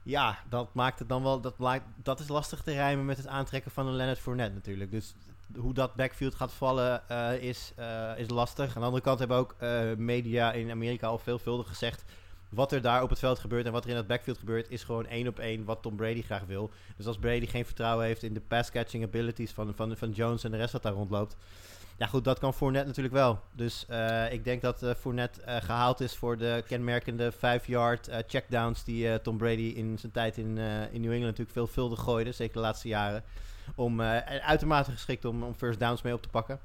Ja, 0.03 0.37
dat 0.49 0.73
maakt 0.73 0.99
het 0.99 1.09
dan 1.09 1.23
wel. 1.23 1.41
Dat, 1.41 1.55
dat 1.95 2.19
is 2.19 2.27
lastig 2.27 2.61
te 2.61 2.73
rijmen 2.73 3.05
met 3.05 3.17
het 3.17 3.27
aantrekken 3.27 3.71
van 3.71 3.87
een 3.87 3.95
Leonard 3.95 4.19
Fournette 4.19 4.53
natuurlijk. 4.53 4.91
Dus 4.91 5.13
hoe 5.55 5.73
dat 5.73 5.95
backfield 5.95 6.35
gaat 6.35 6.53
vallen 6.53 7.01
is, 7.41 7.73
is 8.17 8.29
lastig. 8.29 8.67
Aan 8.67 8.81
de 8.81 8.87
andere 8.87 9.03
kant 9.03 9.19
hebben 9.19 9.37
ook 9.37 9.55
media 9.97 10.51
in 10.51 10.71
Amerika 10.71 11.07
al 11.07 11.17
veelvuldig 11.17 11.67
gezegd 11.67 12.03
wat 12.53 12.71
er 12.71 12.81
daar 12.81 13.03
op 13.03 13.09
het 13.09 13.19
veld 13.19 13.39
gebeurt 13.39 13.65
en 13.65 13.71
wat 13.71 13.83
er 13.83 13.89
in 13.89 13.95
het 13.95 14.07
backfield 14.07 14.37
gebeurt, 14.37 14.69
is 14.69 14.83
gewoon 14.83 15.07
één 15.07 15.27
op 15.27 15.39
één 15.39 15.65
wat 15.65 15.81
Tom 15.81 15.95
Brady 15.95 16.21
graag 16.21 16.43
wil. 16.47 16.71
Dus 16.97 17.05
als 17.05 17.17
Brady 17.17 17.47
geen 17.47 17.65
vertrouwen 17.65 18.05
heeft 18.05 18.23
in 18.23 18.33
de 18.33 18.41
pass-catching 18.41 19.03
abilities 19.03 19.51
van, 19.51 19.73
van, 19.75 19.97
van 19.97 20.11
Jones 20.11 20.43
en 20.43 20.51
de 20.51 20.57
rest 20.57 20.73
wat 20.73 20.83
daar 20.83 20.93
rondloopt. 20.93 21.35
Ja, 21.97 22.07
goed, 22.07 22.23
dat 22.23 22.39
kan 22.39 22.53
Fournette 22.53 22.87
natuurlijk 22.87 23.15
wel. 23.15 23.39
Dus 23.51 23.85
uh, 23.89 24.31
ik 24.31 24.43
denk 24.43 24.61
dat 24.61 24.83
uh, 24.83 24.93
Fournette 24.93 25.41
uh, 25.47 25.55
gehaald 25.55 25.99
is 25.99 26.15
voor 26.15 26.37
de 26.37 26.63
kenmerkende 26.67 27.33
5-yard 27.33 28.09
checkdowns 28.27 28.83
die 28.83 29.21
Tom 29.21 29.37
Brady 29.37 29.73
in 29.75 29.99
zijn 29.99 30.11
tijd 30.11 30.37
in, 30.37 30.57
in 30.91 31.01
New 31.01 31.11
England 31.11 31.21
natuurlijk 31.21 31.51
veelvuldig 31.51 31.99
gooide, 31.99 32.31
zeker 32.31 32.53
de 32.53 32.59
laatste 32.59 32.87
jaren. 32.87 33.23
Om, 33.75 34.01
uitermate 34.01 34.91
geschikt 34.91 35.25
om, 35.25 35.43
om 35.43 35.55
first 35.55 35.79
downs 35.79 36.01
mee 36.01 36.13
op 36.13 36.21
te 36.21 36.29
pakken. 36.29 36.59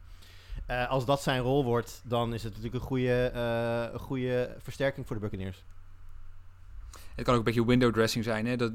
als 0.88 1.04
dat 1.04 1.22
zijn 1.22 1.40
rol 1.40 1.64
wordt, 1.64 2.02
dan 2.04 2.34
is 2.34 2.42
het 2.42 2.52
natuurlijk 2.52 2.82
een 2.82 2.88
goede, 2.88 3.30
een 3.92 3.98
goede 3.98 4.56
versterking 4.58 5.06
voor 5.06 5.16
de 5.16 5.22
Buccaneers. 5.22 5.64
Het 7.18 7.26
kan 7.26 7.36
ook 7.36 7.46
een 7.46 7.52
beetje 7.54 7.66
window 7.66 7.92
dressing 7.92 8.24
zijn. 8.24 8.46
Hè? 8.46 8.56
Dat, 8.56 8.72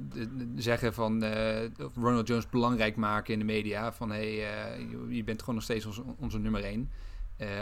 zeggen 0.55 0.93
van 0.93 1.23
uh, 1.23 1.63
Ronald 1.95 2.27
Jones 2.27 2.49
belangrijk 2.49 2.95
maken 2.95 3.33
in 3.33 3.39
de 3.39 3.45
media. 3.45 3.93
Van 3.93 4.11
hé, 4.11 4.37
hey, 4.37 4.77
uh, 4.77 5.15
je 5.15 5.23
bent 5.23 5.39
gewoon 5.39 5.55
nog 5.55 5.63
steeds 5.63 5.85
onze, 5.85 6.03
onze 6.17 6.39
nummer 6.39 6.63
één. 6.63 6.91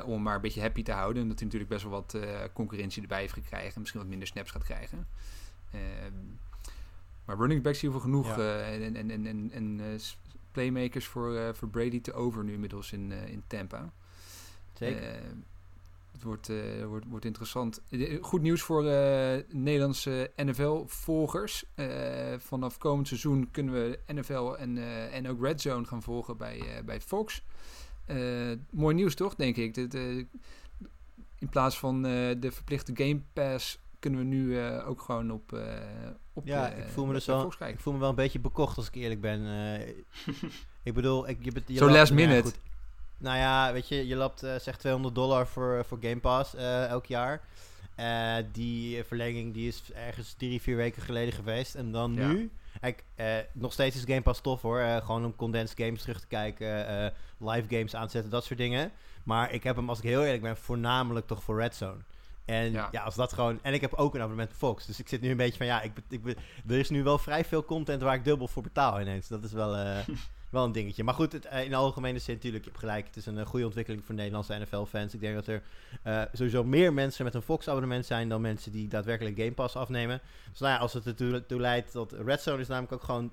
Om 0.06 0.12
hem 0.12 0.22
maar 0.22 0.36
een 0.36 0.42
beetje 0.42 0.62
happy 0.62 0.84
te 0.84 0.92
houden. 0.92 1.22
En 1.22 1.28
dat 1.28 1.40
hij 1.40 1.46
natuurlijk 1.46 1.72
best 1.72 1.84
wel 1.84 1.92
wat 1.92 2.18
concurrentie 2.54 3.02
erbij 3.02 3.20
heeft 3.20 3.34
gekregen. 3.34 3.80
Misschien 3.80 4.00
wat 4.00 4.10
minder 4.10 4.28
snaps 4.28 4.52
gaat 4.52 4.64
krijgen. 4.64 5.08
Ehm, 5.72 6.14
maar 7.26 7.38
running 7.38 7.62
backs 7.62 7.82
hier 7.82 7.92
voor 7.92 8.02
genoeg. 8.02 8.38
Ja. 8.38 8.60
en 8.60 8.96
en, 8.96 9.10
en, 9.12 9.26
en, 9.26 9.52
en 9.52 10.00
playmakers 10.52 11.06
voor, 11.06 11.56
voor 11.56 11.70
Brady 11.70 12.02
te 12.02 12.14
over 12.14 12.44
nu 12.44 12.54
inmiddels 12.54 12.92
in, 12.92 13.12
in 13.12 13.44
Tampa. 13.48 13.94
Zeker. 14.74 15.22
Het 16.22 16.30
wordt, 16.30 16.50
uh, 16.50 16.86
wordt, 16.86 17.06
wordt 17.10 17.26
interessant. 17.26 17.82
Goed 18.22 18.42
nieuws 18.42 18.62
voor 18.62 18.84
uh, 18.84 19.36
Nederlandse 19.50 20.32
NFL-volgers. 20.36 21.66
Vanaf 22.38 22.78
komend 22.78 23.08
seizoen 23.08 23.52
kunnen 23.52 23.74
we 23.74 24.00
NFL 24.14 24.54
en, 24.58 24.78
en 25.12 25.28
ook 25.28 25.42
Red 25.42 25.62
Zone 25.62 25.86
gaan 25.86 26.02
volgen 26.04 26.38
bij, 26.38 26.82
bij 26.86 27.02
Fox. 27.02 27.44
mooi 28.70 28.96
nieuws 28.96 29.16
toch, 29.16 29.36
denk 29.36 29.58
ik. 29.58 29.78
In 31.38 31.50
plaats 31.50 31.80
van 31.80 32.02
de 32.02 32.50
verplichte 32.52 32.92
Game 32.96 33.22
Pass 33.34 33.80
kunnen 34.00 34.20
we 34.20 34.26
nu 34.26 34.60
ook 34.62 35.02
gewoon 35.02 35.32
op, 35.32 35.60
op 36.34 36.46
Ja, 36.46 36.70
ik 36.70 36.90
voel 36.90 37.06
me 37.06 37.14
dus 37.14 37.26
wel, 37.26 37.54
ik 37.60 37.80
voel 37.80 37.94
me 37.94 38.00
wel 38.00 38.10
een 38.10 38.16
beetje 38.16 38.40
bekocht 38.40 38.78
als 38.78 38.88
ik 38.88 38.96
eerlijk 38.96 39.22
ben. 39.22 39.42
ik 40.84 40.94
bedoel, 40.94 41.30
ik, 41.30 41.38
je, 41.42 41.52
je 41.66 41.78
Zo 41.78 41.90
last 41.90 42.14
minute. 42.14 42.52
Nou 43.22 43.38
ja, 43.38 43.74
weet 43.74 43.88
je, 43.88 44.08
je 44.08 44.16
lapt 44.16 44.44
uh, 44.44 44.56
zeg 44.56 44.78
200 44.78 45.16
dollar 45.16 45.48
voor, 45.48 45.86
voor 45.86 45.98
Game 46.02 46.20
Pass 46.20 46.56
uh, 46.56 46.86
elk 46.86 47.06
jaar. 47.06 47.42
Uh, 48.00 48.36
die 48.52 49.04
verlenging 49.04 49.54
die 49.54 49.68
is 49.68 49.84
ergens 49.94 50.34
drie, 50.34 50.62
vier 50.62 50.76
weken 50.76 51.02
geleden 51.02 51.34
geweest. 51.34 51.76
En 51.76 51.92
dan 51.92 52.14
ja. 52.14 52.28
nu... 52.28 52.52
Kijk, 52.80 53.04
nog 53.54 53.74
steeds 53.74 53.96
is 53.96 54.02
Game 54.02 54.22
Pass 54.22 54.42
tof 54.42 54.62
hoor. 54.62 54.82
gewoon 55.04 55.26
om 55.26 55.36
condensed 55.36 55.80
games 55.80 56.02
terug 56.02 56.20
te 56.20 56.28
kijken. 56.28 57.14
live 57.38 57.68
games 57.70 57.96
aanzetten, 57.96 58.32
dat 58.32 58.46
soort 58.46 58.60
dingen. 58.60 58.92
Maar 59.24 59.54
ik 59.54 59.64
heb 59.64 59.76
hem, 59.76 59.90
als 59.90 59.98
ik 59.98 60.04
heel 60.04 60.24
eerlijk 60.24 60.42
ben, 60.42 60.58
voornamelijk 60.58 61.28
toch 61.28 61.44
voor 61.44 61.60
Red 61.60 61.76
Zone. 61.76 62.02
En 62.46 62.72
ja. 62.72 62.88
ja. 62.92 63.04
als 63.04 63.16
dat 63.16 63.34
gewoon. 63.34 63.60
En 63.62 63.74
ik 63.74 63.82
heb 63.82 63.94
ook 63.94 64.16
een 64.16 64.22
abonnement 64.22 64.54
Fox. 64.54 64.86
Dus 64.86 65.00
ik 65.00 65.08
zit 65.08 65.22
nu 65.22 65.30
een 65.30 65.38
beetje 65.38 65.58
van 65.58 65.66
ja, 65.66 65.82
ik, 65.82 65.92
ik, 66.10 66.26
er 66.68 66.80
is 66.80 66.90
nu 66.90 67.04
wel 67.04 67.18
vrij 67.18 67.46
veel 67.46 67.66
content 67.66 68.02
waar 68.02 68.16
ik 68.16 68.24
dubbel 68.24 68.48
voor 68.48 68.64
betaal 68.64 69.02
ineens. 69.02 69.28
Dat 69.28 69.44
is 69.44 69.52
wel. 69.52 69.76
Wel 70.52 70.64
een 70.64 70.72
dingetje. 70.72 71.04
Maar 71.04 71.14
goed, 71.14 71.32
het, 71.32 71.46
in 71.64 71.70
de 71.70 71.76
algemene 71.76 72.20
zin 72.20 72.36
natuurlijk, 72.36 72.64
je 72.64 72.70
hebt 72.70 72.82
gelijk. 72.82 73.06
Het 73.06 73.16
is 73.16 73.26
een 73.26 73.38
uh, 73.38 73.46
goede 73.46 73.66
ontwikkeling 73.66 74.06
voor 74.06 74.16
Nederlandse 74.16 74.58
NFL-fans. 74.58 75.14
Ik 75.14 75.20
denk 75.20 75.36
dat 75.36 75.48
er 75.48 75.62
uh, 76.08 76.22
sowieso 76.34 76.64
meer 76.64 76.94
mensen 76.94 77.26
met 77.26 77.34
een 77.34 77.42
Fox-abonnement 77.42 78.06
zijn 78.06 78.30
dan 78.30 78.42
mensen 78.42 78.72
die 78.72 78.88
daadwerkelijk 78.88 79.38
Game 79.38 79.52
Pass 79.52 79.76
afnemen. 79.76 80.22
Dus 80.50 80.60
nou 80.60 80.74
ja, 80.74 80.80
als 80.80 80.94
het 80.94 81.06
ertoe 81.06 81.46
toe 81.46 81.60
leidt 81.60 81.94
dat 81.94 82.12
Red 82.12 82.42
Zone 82.42 82.62
is 82.62 82.68
namelijk 82.68 82.94
ook 82.94 83.04
gewoon. 83.04 83.32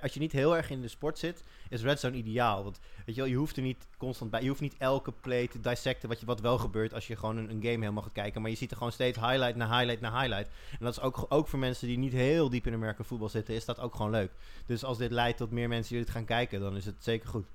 Als 0.00 0.14
je 0.14 0.20
niet 0.20 0.32
heel 0.32 0.56
erg 0.56 0.70
in 0.70 0.80
de 0.80 0.88
sport 0.88 1.18
zit, 1.18 1.42
is 1.68 1.82
Red 1.82 2.00
Zone 2.00 2.16
ideaal. 2.16 2.64
Want 2.64 2.80
weet 3.06 3.14
je 3.14 3.20
wel, 3.20 3.30
je 3.30 3.36
hoeft 3.36 3.56
er 3.56 3.62
niet 3.62 3.86
constant 3.98 4.30
bij... 4.30 4.42
Je 4.42 4.48
hoeft 4.48 4.60
niet 4.60 4.76
elke 4.78 5.12
play 5.12 5.48
te 5.48 5.60
dissecten 5.60 6.08
wat, 6.08 6.20
je, 6.20 6.26
wat 6.26 6.40
wel 6.40 6.58
gebeurt 6.58 6.94
als 6.94 7.06
je 7.06 7.16
gewoon 7.16 7.36
een, 7.36 7.48
game 7.48 7.68
helemaal 7.68 8.02
gaat 8.02 8.12
kijken. 8.12 8.40
Maar 8.40 8.50
je 8.50 8.56
ziet 8.56 8.70
er 8.70 8.76
gewoon 8.76 8.92
steeds 8.92 9.18
highlight 9.18 9.56
na 9.56 9.78
highlight 9.78 10.00
na 10.00 10.20
highlight. 10.20 10.50
En 10.70 10.84
dat 10.84 10.92
is 10.92 11.00
ook, 11.00 11.26
ook 11.28 11.48
voor 11.48 11.58
mensen 11.58 11.86
die 11.86 11.98
niet 11.98 12.12
heel 12.12 12.50
diep 12.50 12.66
in 12.66 12.74
American 12.74 13.04
voetbal 13.04 13.28
zitten, 13.28 13.54
is 13.54 13.64
dat 13.64 13.80
ook 13.80 13.94
gewoon 13.94 14.10
leuk. 14.10 14.30
Dus 14.66 14.84
als 14.84 14.98
dit 14.98 15.10
leidt 15.10 15.38
tot 15.38 15.50
meer 15.50 15.68
mensen 15.68 15.94
die 15.94 16.04
dit 16.04 16.14
gaan 16.14 16.24
kijken, 16.24 16.57
dan 16.58 16.76
is 16.76 16.84
het 16.84 16.96
zeker 16.98 17.28
goed. 17.28 17.46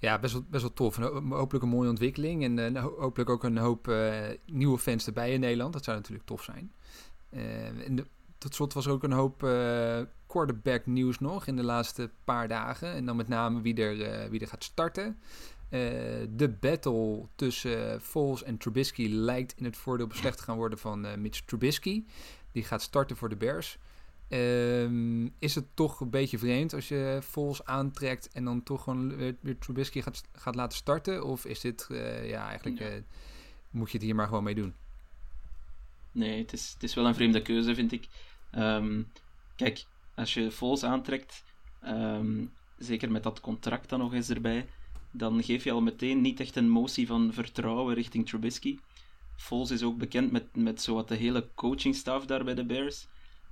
Ja, 0.00 0.18
best 0.18 0.32
wel, 0.32 0.44
best 0.48 0.62
wel 0.62 0.72
tof. 0.72 0.98
En 0.98 1.30
hopelijk 1.30 1.64
een 1.64 1.70
mooie 1.70 1.88
ontwikkeling. 1.88 2.44
En 2.44 2.76
uh, 2.76 2.84
hopelijk 2.84 3.30
ook 3.30 3.44
een 3.44 3.58
hoop 3.58 3.88
uh, 3.88 4.14
nieuwe 4.46 4.78
fans 4.78 5.06
erbij 5.06 5.32
in 5.32 5.40
Nederland. 5.40 5.72
Dat 5.72 5.84
zou 5.84 5.96
natuurlijk 5.96 6.26
tof 6.26 6.42
zijn. 6.42 6.72
En 7.30 7.96
de, 7.96 8.06
tot 8.38 8.54
slot 8.54 8.72
was 8.72 8.86
er 8.86 8.92
ook 8.92 9.02
een 9.02 9.12
hoop 9.12 9.38
quarterback 10.26 10.86
nieuws 10.86 11.18
nog 11.18 11.46
in 11.46 11.56
de 11.56 11.62
laatste 11.62 12.10
paar 12.24 12.48
dagen. 12.48 12.92
En 12.92 13.06
dan 13.06 13.16
met 13.16 13.28
name 13.28 13.60
wie 13.60 13.74
er, 13.74 14.30
wie 14.30 14.40
er 14.40 14.48
gaat 14.48 14.64
starten. 14.64 15.18
de 16.36 16.56
battle 16.60 17.26
tussen 17.34 18.00
Foles 18.00 18.42
en 18.42 18.56
Trubisky 18.56 19.08
lijkt 19.08 19.54
in 19.56 19.64
het 19.64 19.76
voordeel 19.76 20.06
beslecht 20.06 20.36
te 20.36 20.42
gaan 20.42 20.56
worden 20.56 20.78
van 20.78 21.20
Mitch 21.20 21.40
Trubisky. 21.40 22.04
die 22.52 22.64
gaat 22.64 22.82
starten 22.82 23.16
voor 23.16 23.28
de 23.28 23.36
Bears. 23.36 23.78
Ehm, 24.30 25.28
is 25.38 25.54
het 25.54 25.66
toch 25.74 26.00
een 26.00 26.10
beetje 26.10 26.38
vreemd 26.38 26.74
als 26.74 26.88
je 26.88 27.18
Vols 27.22 27.64
aantrekt 27.64 28.32
en 28.32 28.44
dan 28.44 28.62
toch 28.62 28.82
gewoon 28.82 29.16
weer, 29.16 29.36
weer 29.40 29.58
Trubisky 29.58 30.00
gaat, 30.02 30.22
gaat 30.32 30.54
laten 30.54 30.76
starten? 30.78 31.24
Of 31.24 31.44
is 31.44 31.60
dit, 31.60 31.86
eh, 31.90 32.28
ja, 32.28 32.48
eigenlijk 32.48 32.78
Ja. 32.78 32.86
eh, 32.88 33.02
moet 33.70 33.90
je 33.90 33.96
het 33.96 34.06
hier 34.06 34.14
maar 34.14 34.26
gewoon 34.26 34.44
mee 34.44 34.54
doen? 34.54 34.74
Nee, 36.12 36.38
het 36.38 36.52
is, 36.52 36.70
het 36.72 36.82
is 36.82 36.94
wel 36.94 37.06
een 37.06 37.14
vreemde 37.14 37.42
keuze, 37.42 37.74
vind 37.74 37.92
ik. 37.92 38.06
Ehm, 38.50 39.02
kijk, 39.56 39.84
als 40.14 40.34
je 40.34 40.50
Foles 40.50 40.84
aantrekt, 40.84 41.44
ehm, 41.80 42.44
zeker 42.78 43.10
met 43.10 43.22
dat 43.22 43.40
contract 43.40 43.88
dan 43.88 43.98
nog 43.98 44.12
eens 44.12 44.28
erbij, 44.30 44.66
dan 45.10 45.42
geef 45.42 45.64
je 45.64 45.72
al 45.72 45.80
meteen 45.80 46.20
niet 46.20 46.40
echt 46.40 46.56
een 46.56 46.68
motie 46.68 47.06
van 47.06 47.32
vertrouwen 47.32 47.94
richting 47.94 48.28
Trubisky. 48.28 48.78
Foles 49.36 49.70
is 49.70 49.82
ook 49.82 49.98
bekend 49.98 50.32
met, 50.32 50.56
met 50.56 50.82
zowat 50.82 51.08
de 51.08 51.14
hele 51.14 51.48
coachingstaf 51.54 52.26
daar 52.26 52.44
bij 52.44 52.54
de 52.54 52.64
Bears. 52.64 53.06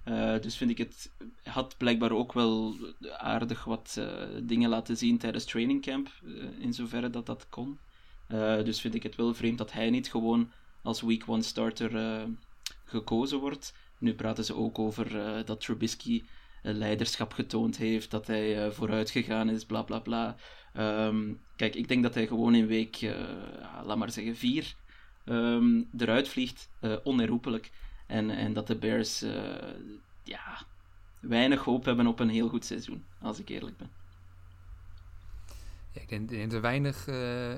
Eh, 0.09 0.41
dus 0.41 0.57
vind 0.57 0.71
ik 0.71 0.79
het 0.79 1.13
had 1.43 1.77
blijkbaar 1.77 2.13
ook 2.13 2.33
wel 2.33 2.77
aardig 3.17 3.65
wat 3.65 3.97
eh, 3.99 4.27
dingen 4.43 4.69
laten 4.69 4.97
zien 4.97 5.19
tijdens 5.19 5.45
trainingcamp, 5.45 6.09
eh 6.25 6.61
in 6.61 6.75
zoverre 6.75 7.11
dat 7.11 7.27
dat 7.27 7.47
kon. 7.49 7.79
Dus 8.65 8.81
vind 8.81 8.95
ik 8.95 9.03
het 9.03 9.17
wel 9.17 9.35
vreemd 9.35 9.59
dat 9.59 9.73
hij 9.73 9.91
niet 9.91 10.11
gewoon 10.11 10.51
als 10.83 11.01
week 11.01 11.25
one 11.27 11.43
starter 11.43 12.27
gekozen 12.85 13.39
wordt. 13.39 13.75
Nu 13.99 14.15
praten 14.15 14.45
ze 14.45 14.55
ook 14.55 14.79
over 14.79 15.45
dat 15.45 15.61
Trubisky 15.61 16.23
leiderschap 16.63 17.33
getoond 17.33 17.77
heeft, 17.77 18.11
dat 18.11 18.27
hij 18.27 18.73
vooruit 18.73 19.11
gegaan 19.11 19.49
is, 19.51 19.65
bla 19.65 19.83
bla 19.83 19.99
bla. 19.99 20.37
Ehm, 20.73 21.33
kijk, 21.57 21.75
ik 21.75 21.89
denk 21.89 22.03
dat 22.03 22.15
hij 22.15 22.27
gewoon 22.27 22.55
in 22.55 22.67
week, 22.67 23.01
laat 23.85 23.97
maar 23.97 24.11
zeggen, 24.11 24.37
vier 24.37 24.75
ehm, 25.25 25.83
eruit 25.99 26.29
vliegt, 26.29 26.71
onherroepelijk. 27.05 27.71
En, 28.09 28.31
en 28.31 28.53
dat 28.53 28.67
de 28.67 28.77
Bears 28.77 29.23
eh, 29.23 29.33
ja, 30.23 30.59
weinig 31.21 31.65
hoop 31.65 31.85
hebben 31.85 32.07
op 32.07 32.21
een 32.21 32.29
heel 32.29 32.49
goed 32.49 32.65
seizoen, 32.65 33.05
als 33.21 33.39
ik 33.39 33.49
eerlijk 33.49 33.77
ben. 33.77 33.91
Ja, 35.93 36.01
ik 36.01 36.09
denk, 36.09 36.31
dat 36.31 36.53
er 36.53 36.61
weinig 36.61 37.07
eh, 37.09 37.55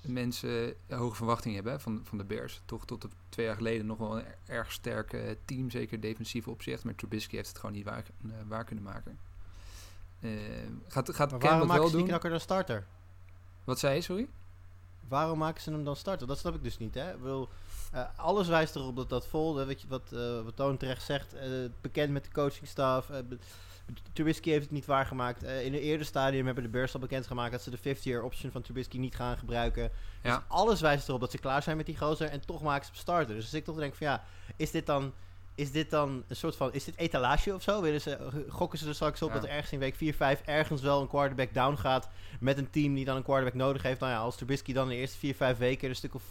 mensen 0.00 0.74
hoge 0.88 1.16
verwachtingen 1.16 1.54
hebben 1.54 1.72
hè, 1.72 1.80
van, 1.80 2.00
van 2.04 2.18
de 2.18 2.24
Bears. 2.24 2.60
Toch 2.64 2.84
tot 2.86 3.02
de 3.02 3.08
twee 3.28 3.46
jaar 3.46 3.56
geleden 3.56 3.86
nog 3.86 3.98
wel 3.98 4.18
een 4.18 4.24
er- 4.24 4.38
erg 4.46 4.72
sterk 4.72 5.12
eh, 5.12 5.30
team, 5.44 5.70
zeker 5.70 6.00
defensief 6.00 6.48
opzicht. 6.48 6.84
Maar 6.84 6.94
Trubisky 6.94 7.36
heeft 7.36 7.48
het 7.48 7.58
gewoon 7.58 7.74
niet 7.74 7.84
waar, 7.84 8.04
waar 8.46 8.64
kunnen 8.64 8.84
maken. 8.84 9.18
Eh, 10.20 10.30
gaat 10.88 11.14
gaat 11.14 11.30
maken 11.30 11.66
wel 11.68 11.76
ze 11.76 11.90
die 11.90 11.90
doen? 11.98 12.06
knakker 12.06 12.30
dan 12.30 12.40
starter? 12.40 12.86
Wat 13.64 13.78
zei 13.78 13.94
je, 13.94 14.00
sorry? 14.00 14.28
Waarom 15.08 15.38
maken 15.38 15.62
ze 15.62 15.70
hem 15.70 15.84
dan 15.84 15.96
starter? 15.96 16.26
Dat 16.26 16.38
snap 16.38 16.54
ik 16.54 16.62
dus 16.62 16.78
niet, 16.78 16.94
hè? 16.94 17.12
Ik 17.12 17.20
bedoel, 17.20 17.48
eh, 17.92 18.04
alles 18.16 18.48
wijst 18.48 18.76
erop 18.76 18.96
dat 18.96 19.08
dat 19.08 19.26
vol, 19.26 19.66
weet 19.66 19.80
je 19.80 19.88
wat, 19.88 20.12
eh 20.12 20.42
wat 20.42 20.56
Toon 20.56 20.76
terecht 20.76 21.02
zegt, 21.02 21.34
eh, 21.34 21.48
bekend 21.80 22.12
met 22.12 22.24
de 22.24 22.30
coachingstaf. 22.30 23.10
Trubisky 24.12 24.50
heeft 24.50 24.62
het 24.62 24.72
niet 24.72 24.86
waargemaakt. 24.86 25.42
In 25.42 25.74
een 25.74 25.80
eerder 25.80 26.06
stadium 26.06 26.46
hebben 26.46 26.64
de 26.64 26.70
Bears 26.70 26.94
al 26.94 27.00
bekendgemaakt 27.00 27.52
dat 27.52 27.62
ze 27.62 27.70
de 27.70 27.78
50-year 27.78 28.22
option 28.22 28.50
van 28.50 28.62
Trubisky 28.62 28.98
niet 28.98 29.14
gaan 29.14 29.38
gebruiken. 29.38 29.90
Ja. 30.22 30.36
Dus 30.36 30.44
alles 30.48 30.80
wijst 30.80 31.08
erop 31.08 31.20
dat 31.20 31.30
ze 31.30 31.38
klaar 31.38 31.62
zijn 31.62 31.76
met 31.76 31.86
die 31.86 31.96
gozer 31.96 32.28
en 32.28 32.40
toch 32.46 32.62
maken 32.62 32.84
ze 32.84 32.90
hem 32.90 33.00
starter. 33.00 33.34
Dus 33.34 33.44
als 33.44 33.54
ik 33.54 33.64
toch 33.64 33.76
denk 33.76 33.94
van 33.94 34.06
ja, 34.06 34.24
is 34.56 34.70
dit 34.70 34.86
dan, 34.86 35.12
is 35.54 35.72
dit 35.72 35.90
dan 35.90 36.24
een 36.28 36.36
soort 36.36 36.56
van, 36.56 36.72
is 36.72 36.84
dit 36.84 36.96
etalage 36.96 37.54
of 37.54 37.62
zo? 37.62 37.80
Willen 37.80 38.00
ze, 38.00 38.44
gokken 38.48 38.78
ze 38.78 38.88
er 38.88 38.94
straks 38.94 39.22
op 39.22 39.28
Ja. 39.28 39.34
dat 39.34 39.44
er 39.44 39.50
ergens 39.50 39.72
in 39.72 39.78
week 39.78 39.94
4, 39.94 40.14
5 40.14 40.42
ergens 40.44 40.80
wel 40.80 41.00
een 41.00 41.08
quarterback 41.08 41.54
down 41.54 41.76
gaat 41.76 42.08
met 42.40 42.58
een 42.58 42.70
team 42.70 42.94
die 42.94 43.04
dan 43.04 43.16
een 43.16 43.22
quarterback 43.22 43.54
nodig 43.54 43.82
heeft. 43.82 44.00
Nou 44.00 44.12
ja, 44.12 44.18
als 44.18 44.36
Trubisky 44.36 44.72
dan 44.72 44.88
de 44.88 44.94
eerste 44.94 45.18
4, 45.18 45.34
5 45.34 45.58
weken 45.58 45.88
een 45.88 45.96
stuk 45.96 46.14
of 46.14 46.22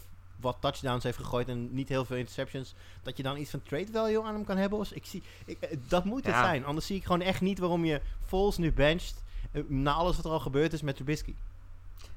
wat 0.41 0.57
touchdowns 0.59 1.03
heeft 1.03 1.17
gegooid 1.17 1.47
en 1.47 1.73
niet 1.73 1.89
heel 1.89 2.05
veel 2.05 2.17
interceptions, 2.17 2.73
dat 3.03 3.17
je 3.17 3.23
dan 3.23 3.37
iets 3.37 3.49
van 3.49 3.61
trade 3.63 3.91
value 3.91 4.23
aan 4.23 4.33
hem 4.33 4.45
kan 4.45 4.57
hebben. 4.57 4.79
Of, 4.79 4.91
ik 4.91 5.05
zie, 5.05 5.23
ik, 5.45 5.57
eh, 5.59 5.77
dat 5.87 6.05
moet 6.05 6.25
het 6.25 6.33
Ja. 6.35 6.43
zijn. 6.43 6.65
Anders 6.65 6.85
zie 6.85 6.95
ik 6.95 7.03
gewoon 7.03 7.21
echt 7.21 7.41
niet 7.41 7.59
waarom 7.59 7.85
je 7.85 8.01
Foles 8.25 8.57
nu 8.57 8.71
bencht 8.71 9.23
eh, 9.51 9.63
na 9.67 9.93
alles 9.93 10.15
wat 10.15 10.25
er 10.25 10.31
al 10.31 10.39
gebeurd 10.39 10.73
is 10.73 10.81
met 10.81 10.95
Trubisky. 10.95 11.33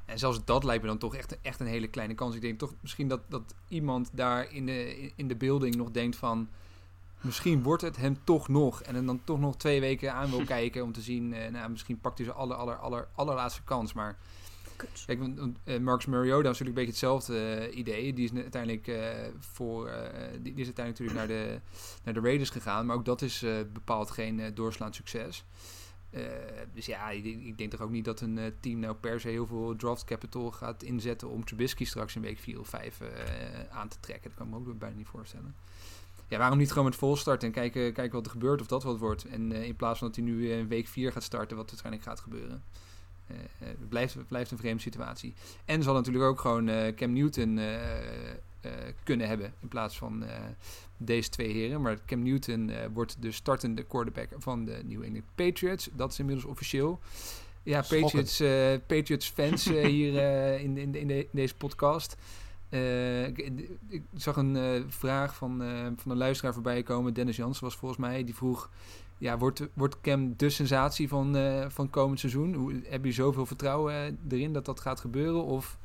En 0.04 0.18
zelfs 0.18 0.44
dat 0.44 0.64
lijkt 0.64 0.82
me 0.82 0.88
dan 0.88 0.98
toch 0.98 1.14
echt, 1.14 1.40
echt 1.40 1.60
een 1.60 1.66
hele 1.66 1.88
kleine 1.88 2.14
kans. 2.14 2.34
Ik 2.34 2.40
denk 2.40 2.58
toch 2.58 2.72
misschien 2.80 3.08
dat, 3.08 3.20
dat 3.28 3.54
iemand 3.68 4.10
daar 4.12 4.52
in 4.52 4.66
de, 4.66 5.10
in 5.16 5.28
de 5.28 5.36
building 5.36 5.74
nog 5.74 5.90
denkt 5.90 6.16
van... 6.16 6.48
Misschien 7.20 7.62
wordt 7.62 7.82
het 7.82 7.96
hem 7.96 8.18
toch 8.24 8.48
nog. 8.48 8.82
En 8.82 9.06
dan 9.06 9.20
toch 9.24 9.38
nog 9.40 9.56
twee 9.56 9.80
weken 9.80 10.12
aan 10.14 10.30
wil 10.30 10.44
kijken 10.56 10.82
om 10.82 10.92
te 10.92 11.00
zien... 11.00 11.34
eh, 11.34 11.50
nou, 11.50 11.70
misschien 11.70 12.00
pakt 12.00 12.18
hij 12.18 12.26
zijn 12.26 12.38
aller, 12.38 12.56
aller, 12.56 12.76
aller, 12.76 13.08
allerlaatste 13.14 13.62
kans. 13.62 13.92
Maar 13.92 14.16
Kut. 14.76 15.02
kijk, 15.06 15.18
want, 15.18 15.58
eh, 15.64 15.74
is 15.74 15.80
natuurlijk 15.80 16.58
een 16.58 16.74
beetje 16.74 16.90
hetzelfde 16.90 17.38
eh, 17.38 17.76
idee. 17.76 18.12
Die 18.12 18.24
is 18.24 18.32
uiteindelijk 18.34 18.86
eh, 18.86 19.10
voor... 19.38 19.90
die, 20.32 20.54
die 20.54 20.60
is 20.60 20.66
uiteindelijk 20.66 20.98
natuurlijk 20.98 21.18
naar 21.18 21.26
de, 21.26 21.60
naar 22.04 22.14
de 22.14 22.20
Raiders 22.20 22.50
gegaan. 22.50 22.86
Maar 22.86 22.96
ook 22.96 23.04
dat 23.04 23.22
is 23.22 23.44
bepaald 23.72 24.10
geen 24.10 24.54
doorslaand 24.54 24.94
succes. 24.94 25.44
Dus 26.72 26.86
ja, 26.86 27.10
ik, 27.10 27.24
ik 27.24 27.58
denk 27.58 27.70
toch 27.70 27.80
ook 27.80 27.90
niet 27.90 28.04
dat 28.04 28.20
een 28.20 28.54
team 28.60 28.78
nou 28.78 28.94
per 28.94 29.20
se 29.20 29.28
heel 29.28 29.46
veel 29.46 29.76
draft 29.76 30.04
capital 30.04 30.50
gaat 30.50 30.82
inzetten 30.82 31.28
om 31.28 31.44
Trubisky 31.44 31.84
straks 31.84 32.16
in 32.16 32.22
week 32.22 32.38
4 32.38 32.60
of 32.60 32.68
5 32.68 33.00
eh, 33.00 33.08
aan 33.70 33.88
te 33.88 33.96
trekken. 34.00 34.30
Dat 34.30 34.38
kan 34.38 34.46
ik 34.46 34.52
me 34.52 34.72
ook 34.72 34.78
bijna 34.78 34.96
niet 34.96 35.06
voorstellen. 35.06 35.54
Ja, 36.28 36.38
waarom 36.38 36.58
niet 36.58 36.68
gewoon 36.68 36.84
met 36.84 36.96
vol 36.96 37.16
starten 37.16 37.48
en 37.48 37.54
kijken, 37.54 37.92
kijken 37.92 38.14
wat 38.14 38.24
er 38.24 38.30
gebeurt 38.30 38.60
of 38.60 38.66
dat 38.66 38.82
wat 38.82 38.98
wordt. 38.98 39.24
En 39.24 39.52
in 39.52 39.76
plaats 39.76 39.98
van 39.98 40.08
dat 40.08 40.16
hij 40.16 40.24
nu 40.24 40.50
in 40.50 40.68
week 40.68 40.88
4 40.88 41.12
gaat 41.12 41.22
starten, 41.22 41.56
wat 41.56 41.70
waarschijnlijk 41.70 42.04
gaat 42.04 42.20
gebeuren. 42.20 42.62
Eh, 43.26 43.36
het, 43.58 43.88
blijft, 43.88 44.14
het 44.14 44.28
blijft 44.28 44.50
een 44.50 44.58
vreemde 44.58 44.82
situatie. 44.82 45.34
En 45.64 45.82
zal 45.82 45.94
natuurlijk 45.94 46.24
ook 46.24 46.40
gewoon 46.40 46.68
eh, 46.68 46.94
Cam 46.94 47.12
Newton 47.12 47.58
eh, 47.58 48.70
kunnen 49.02 49.28
hebben 49.28 49.52
in 49.60 49.68
plaats 49.68 49.98
van 49.98 50.24
deze 50.96 51.28
twee 51.28 51.52
heren. 51.52 51.80
Maar 51.80 51.98
Cam 52.06 52.22
Newton 52.22 52.70
wordt 52.92 53.16
de 53.22 53.32
startende 53.32 53.82
quarterback 53.82 54.28
van 54.38 54.64
de 54.64 54.80
New 54.84 55.02
England 55.02 55.24
Patriots. 55.34 55.88
Dat 55.92 56.12
is 56.12 56.18
inmiddels 56.18 56.46
officieel. 56.46 57.00
Ja. 57.62 57.80
Patriots, 57.80 58.36
Patriots 58.86 59.28
fans 59.30 59.64
hier 59.64 60.14
in, 60.60 60.76
in, 60.78 60.94
in, 60.94 61.06
de- 61.06 61.18
in 61.18 61.28
deze 61.32 61.54
podcast. 61.54 62.16
Ik, 63.26 63.38
ik 63.88 64.02
zag 64.14 64.36
een 64.36 64.84
vraag 64.88 65.34
van, 65.36 65.58
van 65.96 66.10
een 66.12 66.16
luisteraar 66.16 66.52
voorbij 66.54 66.82
komen. 66.82 67.14
Dennis 67.14 67.36
Jansen 67.36 67.64
was 67.64 67.76
volgens 67.76 68.00
mij. 68.00 68.24
Die 68.24 68.34
vroeg, 68.34 68.70
ja, 69.18 69.38
wordt, 69.38 69.62
wordt 69.74 70.00
Cam 70.00 70.36
de 70.36 70.50
sensatie 70.50 71.08
van, 71.08 71.36
eh, 71.36 71.68
van 71.68 71.90
komend 71.90 72.20
seizoen? 72.20 72.54
Hoe, 72.54 72.82
heb 72.84 73.04
je 73.04 73.12
zoveel 73.12 73.46
vertrouwen 73.46 73.94
eh, 73.94 74.12
erin 74.28 74.52
dat 74.52 74.64
dat 74.64 74.80
gaat 74.80 75.00
gebeuren? 75.00 75.44
Of, 75.44 75.78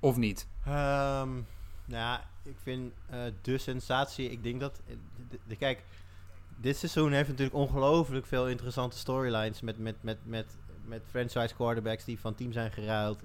of 0.00 0.16
niet? 0.16 0.46
Ehm, 0.64 1.30
nou 1.84 2.20
ik 2.42 2.56
vind 2.62 2.92
eh, 3.10 3.20
de 3.42 3.58
sensatie. 3.58 4.30
Ik 4.30 4.42
denk 4.42 4.60
dat. 4.60 4.80
de, 5.46 5.56
kijk, 5.56 5.82
dit 6.56 6.76
seizoen 6.76 7.12
heeft 7.12 7.28
natuurlijk 7.28 7.56
ongelooflijk 7.56 8.26
veel 8.26 8.48
interessante 8.48 8.98
storylines. 8.98 9.60
Met, 9.60 9.78
met, 9.78 9.96
met, 10.00 10.18
met, 10.22 10.46
met 10.84 11.02
franchise 11.10 11.54
quarterbacks 11.54 12.04
die 12.04 12.20
van 12.20 12.34
team 12.34 12.52
zijn 12.52 12.72
geruild. 12.72 13.22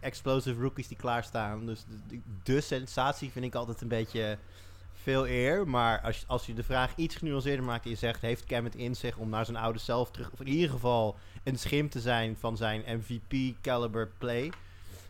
explosive 0.00 0.60
rookies 0.60 0.88
die 0.88 0.96
klaarstaan. 0.96 1.66
Dus 1.66 1.84
de 2.42 2.60
sensatie 2.60 3.30
vind 3.30 3.44
ik 3.44 3.54
altijd 3.54 3.80
een 3.80 3.88
beetje 3.88 4.38
veel 5.04 5.26
eer. 5.28 5.68
Maar 5.68 6.00
als, 6.00 6.18
je- 6.20 6.26
als 6.26 6.46
je 6.46 6.54
de 6.54 6.62
vraag 6.62 6.96
iets 6.96 7.16
genuanceerder 7.16 7.64
maakt 7.64 7.84
en 7.84 7.90
je 7.90 7.96
zegt... 7.96 8.20
heeft 8.20 8.44
Cam 8.44 8.64
het 8.64 8.74
in 8.74 8.94
zich 8.96 9.16
om 9.16 9.28
naar 9.28 9.44
zijn 9.44 9.56
oude 9.56 9.78
zelf 9.78 10.10
terug... 10.10 10.30
of 10.32 10.40
in 10.40 10.48
ieder 10.48 10.70
geval 10.70 11.16
een 11.44 11.58
schim 11.58 11.88
te 11.88 12.00
zijn 12.00 12.36
van 12.38 12.56
zijn 12.56 12.84
MVP-caliber 12.86 14.10
play... 14.18 14.52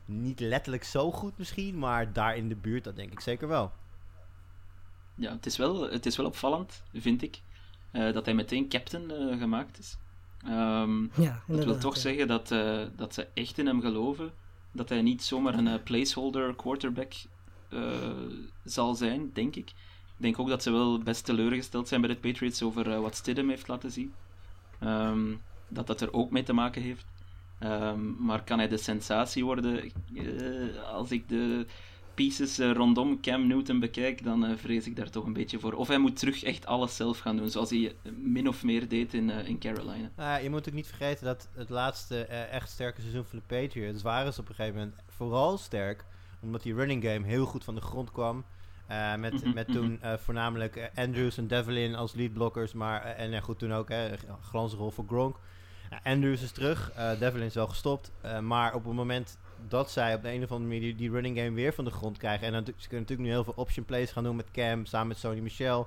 Niet 0.06 0.40
letterlijk 0.40 0.84
zo 0.84 1.10
goed 1.12 1.38
misschien, 1.38 1.78
maar 1.78 2.12
daar 2.12 2.36
in 2.36 2.48
de 2.48 2.54
buurt, 2.56 2.84
dat 2.84 2.96
denk 2.96 3.12
ik 3.12 3.20
zeker 3.20 3.48
wel. 3.48 3.72
Ja, 5.14 5.32
het 5.32 5.46
is 5.46 5.56
wel, 5.56 5.90
het 5.90 6.06
is 6.06 6.16
wel 6.16 6.26
opvallend, 6.26 6.82
vind 6.92 7.22
ik, 7.22 7.40
eh, 7.90 8.12
dat 8.12 8.24
hij 8.24 8.34
meteen 8.34 8.68
captain 8.68 9.10
eh, 9.10 9.38
gemaakt 9.38 9.78
is. 9.78 9.96
Ehm, 10.44 11.02
Ja, 11.22 11.42
dat 11.46 11.64
wil 11.64 11.78
toch 11.78 11.94
ja. 11.94 12.00
zeggen 12.00 12.26
dat, 12.28 12.50
eh, 12.50 12.82
dat 12.96 13.14
ze 13.14 13.26
echt 13.34 13.58
in 13.58 13.66
hem 13.66 13.80
geloven. 13.80 14.32
Dat 14.72 14.88
hij 14.88 15.02
niet 15.02 15.22
zomaar 15.22 15.54
een 15.54 15.68
eh, 15.68 15.82
placeholder 15.84 16.54
quarterback 16.54 17.12
zal 18.64 18.94
zijn, 18.94 19.30
denk 19.32 19.56
ik. 19.56 19.72
Ik 20.16 20.22
denk 20.22 20.38
ook 20.38 20.48
dat 20.48 20.62
ze 20.62 20.70
wel 20.70 20.98
best 20.98 21.24
teleurgesteld 21.24 21.88
zijn 21.88 22.00
bij 22.00 22.10
de 22.10 22.16
Patriots 22.16 22.62
over 22.62 22.90
eh, 22.90 23.00
wat 23.00 23.16
Stidham 23.16 23.48
heeft 23.48 23.68
laten 23.68 23.90
zien. 23.90 24.14
Ehm, 24.80 25.34
dat 25.68 25.86
dat 25.86 26.00
er 26.00 26.12
ook 26.12 26.30
mee 26.30 26.42
te 26.42 26.52
maken 26.52 26.82
heeft. 26.82 27.06
Ehm, 27.58 28.24
maar 28.24 28.44
kan 28.44 28.58
hij 28.58 28.68
de 28.68 28.76
sensatie 28.76 29.44
worden? 29.44 29.92
Eh, 30.14 30.82
als 30.92 31.10
ik 31.10 31.28
de 31.28 31.66
pieces 32.14 32.58
eh, 32.58 32.72
rondom 32.72 33.20
Cam 33.20 33.46
Newton 33.46 33.80
bekijk, 33.80 34.24
dan 34.24 34.44
eh, 34.44 34.56
vrees 34.56 34.86
ik 34.86 34.96
daar 34.96 35.10
toch 35.10 35.24
een 35.24 35.32
beetje 35.32 35.58
voor. 35.58 35.72
Of 35.72 35.88
hij 35.88 35.98
moet 35.98 36.18
terug 36.18 36.42
echt 36.42 36.66
alles 36.66 36.96
zelf 36.96 37.18
gaan 37.18 37.36
doen, 37.36 37.50
zoals 37.50 37.70
hij 37.70 37.94
eh, 38.02 38.12
min 38.12 38.48
of 38.48 38.62
meer 38.62 38.88
deed 38.88 39.14
in, 39.14 39.30
eh, 39.30 39.48
in 39.48 39.58
Carolina. 39.58 40.10
Nou 40.16 40.28
ja, 40.28 40.36
je 40.36 40.50
moet 40.50 40.68
ook 40.68 40.74
niet 40.74 40.86
vergeten 40.86 41.24
dat 41.24 41.48
het 41.54 41.68
laatste 41.68 42.24
eh, 42.24 42.52
echt 42.52 42.70
sterke 42.70 43.00
seizoen 43.00 43.24
van 43.24 43.38
de 43.38 43.56
Patriots 43.60 44.02
waren 44.02 44.32
ze 44.32 44.40
op 44.40 44.48
een 44.48 44.54
gegeven 44.54 44.78
moment 44.78 44.96
vooral 45.08 45.58
sterk, 45.58 46.04
omdat 46.44 46.62
die 46.62 46.74
running 46.74 47.04
game 47.04 47.26
heel 47.26 47.46
goed 47.46 47.64
van 47.64 47.74
de 47.74 47.80
grond 47.80 48.12
kwam. 48.12 48.44
Eh, 48.86 49.14
met, 49.14 49.32
Mhm, 49.32 49.54
met 49.54 49.68
mhm. 49.68 49.76
toen 49.76 49.98
eh, 50.02 50.12
voornamelijk 50.16 50.76
eh, 50.76 50.84
Andrews 50.94 51.38
en 51.38 51.46
Devlin 51.46 51.94
als 51.94 52.14
leadblockers, 52.14 52.72
maar 52.72 53.02
en 53.02 53.30
ja, 53.30 53.40
goed 53.40 53.58
toen 53.58 53.72
ook 53.72 53.88
hè, 53.88 54.10
een 54.10 54.18
glansrol 54.42 54.90
voor 54.90 55.04
Gronk. 55.08 55.36
Andrews 56.02 56.42
is 56.42 56.52
terug, 56.52 56.92
Devlin 57.18 57.42
is 57.42 57.54
wel 57.54 57.66
gestopt, 57.66 58.12
maar 58.42 58.74
op 58.74 58.84
het 58.84 58.94
moment 58.94 59.38
dat 59.68 59.90
zij 59.90 60.14
op 60.14 60.22
de 60.22 60.32
een 60.32 60.42
of 60.42 60.50
andere 60.50 60.68
manier 60.68 60.80
die, 60.80 60.94
die 60.94 61.10
running 61.10 61.38
game 61.38 61.50
weer 61.50 61.72
van 61.72 61.84
de 61.84 61.90
grond 61.90 62.18
krijgen. 62.18 62.46
En 62.46 62.52
dan, 62.52 62.64
ze 62.64 62.88
kunnen 62.88 63.00
natuurlijk 63.00 63.28
nu 63.28 63.28
heel 63.28 63.44
veel 63.44 63.52
option 63.56 63.84
plays 63.84 64.12
gaan 64.12 64.24
doen 64.24 64.36
met 64.36 64.50
Cam, 64.50 64.86
samen 64.86 65.08
met 65.08 65.18
Sony 65.18 65.40
Michel. 65.40 65.86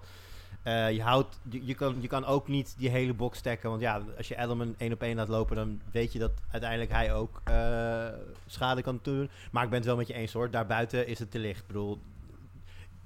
Eh, 0.67 0.91
je, 0.91 1.01
houdt, 1.01 1.39
je, 1.49 1.65
je 1.65 1.73
kan, 1.73 1.95
je 1.99 2.07
kan 2.07 2.25
ook 2.25 2.47
niet 2.47 2.75
die 2.77 2.89
hele 2.89 3.13
box 3.13 3.37
stacken. 3.37 3.69
Want 3.69 3.81
ja, 3.81 4.01
als 4.17 4.27
je 4.27 4.37
Edelman 4.37 4.75
één 4.77 4.93
op 4.93 5.01
één 5.01 5.15
laat 5.15 5.27
lopen, 5.27 5.55
dan 5.55 5.81
weet 5.91 6.13
je 6.13 6.19
dat 6.19 6.31
uiteindelijk 6.51 6.91
hij 6.91 7.13
ook 7.13 7.41
eh, 7.43 8.07
schade 8.45 8.81
kan 8.81 8.99
doen. 9.01 9.29
Maar 9.51 9.63
ik 9.63 9.69
ben 9.69 9.77
het 9.77 9.87
wel 9.87 9.97
met 9.97 10.07
je 10.07 10.13
eens 10.13 10.33
hoor. 10.33 10.51
Daarbuiten 10.51 11.07
is 11.07 11.19
het 11.19 11.31
te 11.31 11.39
licht. 11.39 11.59
Ik 11.59 11.67
bedoel, 11.67 11.99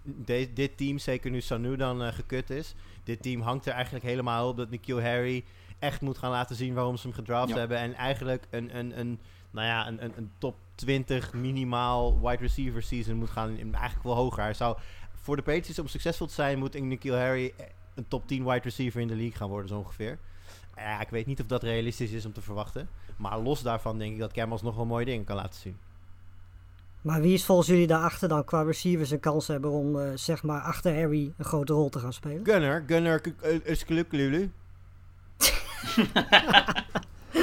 de- 0.03 0.49
dit 0.53 0.77
team, 0.77 0.97
zeker 0.99 1.31
nu 1.31 1.41
Sanu 1.41 1.75
dan 1.75 2.03
eh, 2.03 2.13
gekut 2.13 2.49
is. 2.49 2.75
Dit 3.03 3.21
team 3.21 3.41
hangt 3.41 3.65
er 3.65 3.73
eigenlijk 3.73 4.05
helemaal 4.05 4.47
op 4.47 4.57
dat 4.57 4.69
Nikhil 4.69 5.01
Harry 5.01 5.43
echt 5.79 6.01
moet 6.01 6.17
gaan 6.17 6.31
laten 6.31 6.55
zien 6.55 6.73
waarom 6.73 6.97
ze 6.97 7.07
hem 7.07 7.15
gedraft 7.15 7.49
Ja. 7.49 7.57
hebben. 7.57 7.77
En 7.77 7.93
eigenlijk 7.93 8.47
een, 8.49 8.77
een, 8.77 8.99
een, 8.99 9.19
nou 9.51 9.67
ja, 9.67 9.87
een, 9.87 10.03
een, 10.03 10.13
een 10.17 10.31
top 10.37 10.55
20 10.75 11.33
minimaal 11.33 12.19
wide 12.21 12.41
receiver 12.41 12.83
season 12.83 13.15
moet 13.15 13.29
gaan. 13.29 13.57
Eigenlijk 13.57 14.03
wel 14.03 14.15
hoger. 14.15 14.43
Hij 14.43 14.53
zou, 14.53 14.77
voor 15.21 15.35
de 15.35 15.41
Patriots 15.41 15.79
om 15.79 15.87
succesvol 15.87 16.27
te 16.27 16.33
zijn, 16.33 16.59
moet 16.59 16.81
Nikhil 16.81 17.15
Harry 17.15 17.53
eh, 17.57 17.65
een 17.95 18.07
top 18.07 18.27
10 18.27 18.43
wide 18.45 18.59
receiver 18.63 19.01
in 19.01 19.07
de 19.07 19.15
league 19.15 19.35
gaan 19.37 19.49
worden, 19.49 19.67
zo 19.69 19.77
ongeveer. 19.77 20.17
Ja, 20.75 21.01
ik 21.01 21.09
weet 21.09 21.25
niet 21.25 21.39
of 21.41 21.45
dat 21.47 21.63
realistisch 21.63 22.11
is 22.11 22.25
om 22.25 22.33
te 22.33 22.41
verwachten. 22.41 22.89
Maar 23.17 23.39
los 23.39 23.61
daarvan 23.61 23.97
denk 23.97 24.13
ik 24.13 24.19
dat 24.19 24.31
Cam 24.33 24.49
nog 24.49 24.75
wel 24.75 24.85
mooie 24.85 25.05
dingen 25.05 25.23
kan 25.25 25.35
laten 25.35 25.59
zien. 25.59 25.77
Maar 27.01 27.21
wie 27.21 27.33
is 27.33 27.45
volgens 27.45 27.67
jullie 27.67 27.87
daarachter 27.87 28.27
dan 28.27 28.45
qua 28.45 28.61
receivers 28.61 29.11
een 29.11 29.19
kans 29.19 29.47
hebben 29.47 29.71
om 29.71 29.99
eh, 29.99 30.11
zeg 30.15 30.43
maar 30.43 30.61
achter 30.61 30.95
Harry 30.95 31.33
een 31.37 31.45
grote 31.45 31.73
rol 31.73 31.89
te 31.89 31.99
gaan 31.99 32.13
spelen? 32.13 32.45
Gunner, 32.45 32.83
Gunner, 32.87 33.21
is 33.63 33.85
Lulu. 33.87 34.51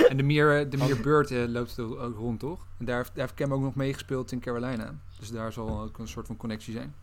En 0.09 0.17
de 0.17 0.23
Meer, 0.23 0.71
de 0.71 0.77
Meer 0.77 1.01
Bird 1.01 1.31
eh, 1.31 1.45
loopt 1.47 1.77
er 1.77 1.99
ook 1.99 2.17
rond, 2.17 2.41
toch? 2.41 2.67
En 2.79 2.85
daar, 2.85 2.97
heeft- 2.97 3.15
daar 3.15 3.25
heeft 3.25 3.35
Cam 3.39 3.53
ook 3.53 3.61
nog 3.63 3.75
meegespeeld 3.75 4.33
in 4.33 4.41
Carolina. 4.41 4.95
Dus 5.19 5.31
daar 5.31 5.53
zal 5.53 5.81
ook 5.83 5.99
een 5.99 6.09
soort 6.09 6.27
van 6.27 6.37
connectie 6.37 6.73
zijn. 6.73 6.95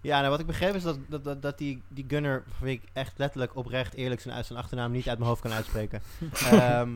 Ja, 0.00 0.18
nou 0.18 0.30
wat 0.30 0.40
ik 0.40 0.46
begreep 0.46 0.74
is 0.74 0.82
dat, 0.82 0.98
dat, 1.08 1.24
dat, 1.24 1.42
dat 1.42 1.58
die, 1.58 1.82
die 1.88 2.04
Gunner, 2.08 2.44
ik 2.62 2.82
echt 2.92 3.18
letterlijk 3.18 3.56
oprecht 3.56 3.94
eerlijk 3.94 4.20
zijn, 4.20 4.34
uit 4.34 4.46
zijn 4.46 4.58
achternaam 4.58 4.90
niet 4.92 5.08
uit 5.08 5.18
mijn 5.18 5.30
hoofd 5.30 5.42
kan 5.42 5.52
uitspreken. 5.52 6.02
Ehm, 6.50 6.90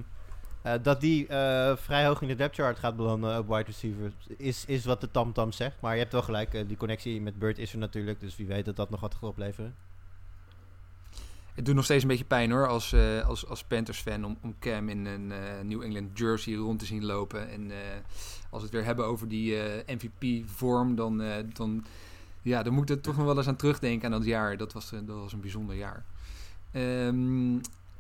eh, 0.63 0.75
dat 0.83 1.01
die 1.01 1.27
eh, 1.27 1.77
vrij 1.77 2.07
hoog 2.07 2.23
in 2.23 2.29
de 2.29 2.35
depth 2.35 2.55
chart 2.55 2.79
gaat 2.79 2.97
belanden 2.97 3.39
op 3.39 3.49
wide 3.49 3.63
receiver. 3.63 4.13
Is, 4.37 4.65
is 4.67 4.85
wat 4.85 5.01
de 5.01 5.11
tamtam 5.11 5.53
zegt. 5.53 5.81
Maar 5.81 5.93
je 5.93 6.01
hebt 6.01 6.13
wel 6.13 6.23
gelijk, 6.23 6.55
eh, 6.55 6.63
die 6.67 6.77
connectie 6.77 7.21
met 7.21 7.39
Bird 7.39 7.59
is 7.59 7.73
er 7.73 7.79
natuurlijk. 7.79 8.21
Dus 8.21 8.37
wie 8.37 8.47
weet 8.47 8.65
dat 8.65 8.77
dat 8.77 8.91
nog 8.91 9.01
wat 9.01 9.15
gaat 9.15 9.29
opleveren. 9.29 9.75
Het 11.55 11.65
doet 11.65 11.75
nog 11.75 11.85
steeds 11.85 12.03
een 12.03 12.09
beetje 12.09 12.25
pijn 12.25 12.51
hoor, 12.51 12.69
als, 12.69 12.95
als, 13.25 13.47
als 13.47 13.65
Panthers-fan, 13.65 14.25
om, 14.25 14.39
om 14.43 14.59
Cam 14.61 14.89
in 14.89 15.07
een 15.07 15.27
New 15.69 15.83
England 15.83 16.19
jersey 16.19 16.55
rond 16.55 16.79
te 16.79 16.85
zien 16.85 17.05
lopen. 17.05 17.51
En 17.51 17.71
als 18.51 18.61
we 18.61 18.67
het 18.67 18.71
weer 18.71 18.85
hebben 18.85 19.07
over 19.07 19.29
die 19.29 19.57
MVP-vorm, 19.87 20.95
dan, 20.95 21.23
dan, 21.53 21.85
ja, 22.43 22.63
dan 22.63 22.73
moet 22.73 22.91
ik 22.91 22.97
er 22.97 23.03
toch 23.03 23.17
nog 23.17 23.27
wel 23.27 23.37
eens 23.37 23.49
aan 23.49 23.57
terugdenken 23.57 24.13
aan 24.13 24.19
dat 24.19 24.29
jaar. 24.29 24.57
Dat 24.57 24.73
was, 24.73 24.93
eh, 24.93 24.99
dat 25.05 25.17
was 25.17 25.33
een 25.33 25.41
bijzonder 25.41 25.77
jaar. 25.77 26.05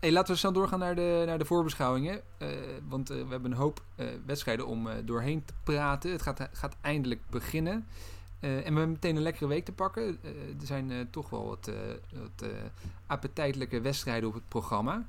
Hey, 0.00 0.12
laten 0.12 0.32
we 0.32 0.38
snel 0.38 0.52
doorgaan 0.52 0.78
naar 0.78 0.94
de, 0.94 1.22
naar 1.26 1.38
de 1.38 1.44
voorbeschouwingen. 1.44 2.20
Eh, 2.38 2.48
want 2.88 3.10
eh, 3.10 3.16
we 3.16 3.28
hebben 3.28 3.50
een 3.50 3.56
hoop 3.56 3.82
wedstrijden 4.26 4.66
om 4.66 4.88
doorheen 5.04 5.44
te 5.44 5.52
praten. 5.64 6.10
Het 6.10 6.22
gaat, 6.22 6.48
gaat 6.52 6.76
eindelijk 6.80 7.20
beginnen. 7.30 7.86
En 8.40 8.56
we 8.56 8.62
hebben 8.62 8.90
meteen 8.90 9.16
een 9.16 9.22
lekkere 9.22 9.46
week 9.46 9.64
te 9.64 9.72
pakken. 9.72 10.18
Er 10.60 10.66
zijn 10.66 11.08
toch 11.10 11.30
wel 11.30 11.46
wat, 11.46 11.70
wat 12.12 12.50
appetijtelijke 13.06 13.80
wedstrijden 13.80 14.28
op 14.28 14.34
het 14.34 14.48
programma. 14.48 15.06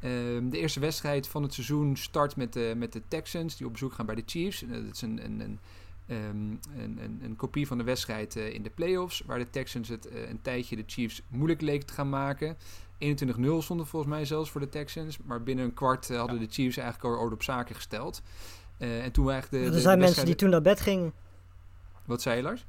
Ehm, 0.00 0.48
de 0.48 0.58
eerste 0.58 0.80
wedstrijd 0.80 1.28
van 1.28 1.42
het 1.42 1.54
seizoen 1.54 1.96
start 1.96 2.36
met 2.36 2.52
de, 2.52 2.74
met 2.76 2.92
de 2.92 3.02
Texans, 3.08 3.56
die 3.56 3.66
op 3.66 3.72
bezoek 3.72 3.92
gaan 3.92 4.06
bij 4.06 4.14
de 4.14 4.22
Chiefs. 4.26 4.64
Dat 4.68 4.94
is 4.94 5.02
een, 5.02 5.24
een, 5.24 5.40
een, 5.40 5.58
ehm, 6.06 6.20
een, 6.20 6.98
een, 7.02 7.20
een 7.22 7.36
kopie 7.36 7.66
van 7.66 7.78
de 7.78 7.84
wedstrijd 7.84 8.36
eh, 8.36 8.54
in 8.54 8.62
de 8.62 8.70
playoffs, 8.70 9.22
waar 9.26 9.38
de 9.38 9.50
Texans 9.50 9.88
het 9.88 10.08
eh, 10.08 10.28
een 10.28 10.42
tijdje 10.42 10.76
de 10.76 10.84
Chiefs 10.86 11.22
moeilijk 11.28 11.60
leek 11.60 11.82
te 11.82 11.92
gaan 11.92 12.08
maken. 12.08 12.56
21-0 12.98 12.98
stonden 13.58 13.86
volgens 13.86 14.12
mij 14.12 14.24
zelfs 14.24 14.50
voor 14.50 14.60
de 14.60 14.68
Texans, 14.68 15.18
maar 15.24 15.42
binnen 15.42 15.64
een 15.64 15.74
kwart 15.74 16.10
eh, 16.10 16.18
hadden 16.18 16.38
de 16.38 16.46
Chiefs 16.50 16.76
eigenlijk 16.76 17.14
al 17.14 17.20
orde 17.20 17.34
op 17.34 17.42
zaken 17.42 17.74
gesteld. 17.74 18.22
Eh, 18.78 19.04
en 19.04 19.12
toen 19.12 19.30
eigenlijk 19.30 19.62
de, 19.62 19.68
er 19.68 19.76
de 19.76 19.80
zijn 19.80 19.98
mensen 19.98 20.24
die 20.24 20.34
toen 20.34 20.50
naar 20.50 20.62
bed 20.62 20.80
gingen. 20.80 21.12
Wat 22.04 22.22
zei 22.22 22.36
je, 22.36 22.42
Lars? 22.42 22.66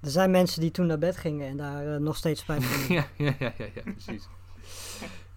Er 0.00 0.10
zijn 0.10 0.30
mensen 0.30 0.60
die 0.60 0.70
toen 0.70 0.86
naar 0.86 0.98
bed 0.98 1.16
gingen 1.16 1.46
en 1.48 1.56
daar 1.56 2.00
nog 2.00 2.16
steeds 2.16 2.40
spijt 2.40 2.64
van 2.64 2.78
hebben. 2.78 2.94
ja, 2.94 3.06
ja, 3.16 3.34
ja, 3.38 3.52
ja, 3.58 3.66
ja, 3.74 3.92
precies. 3.92 4.28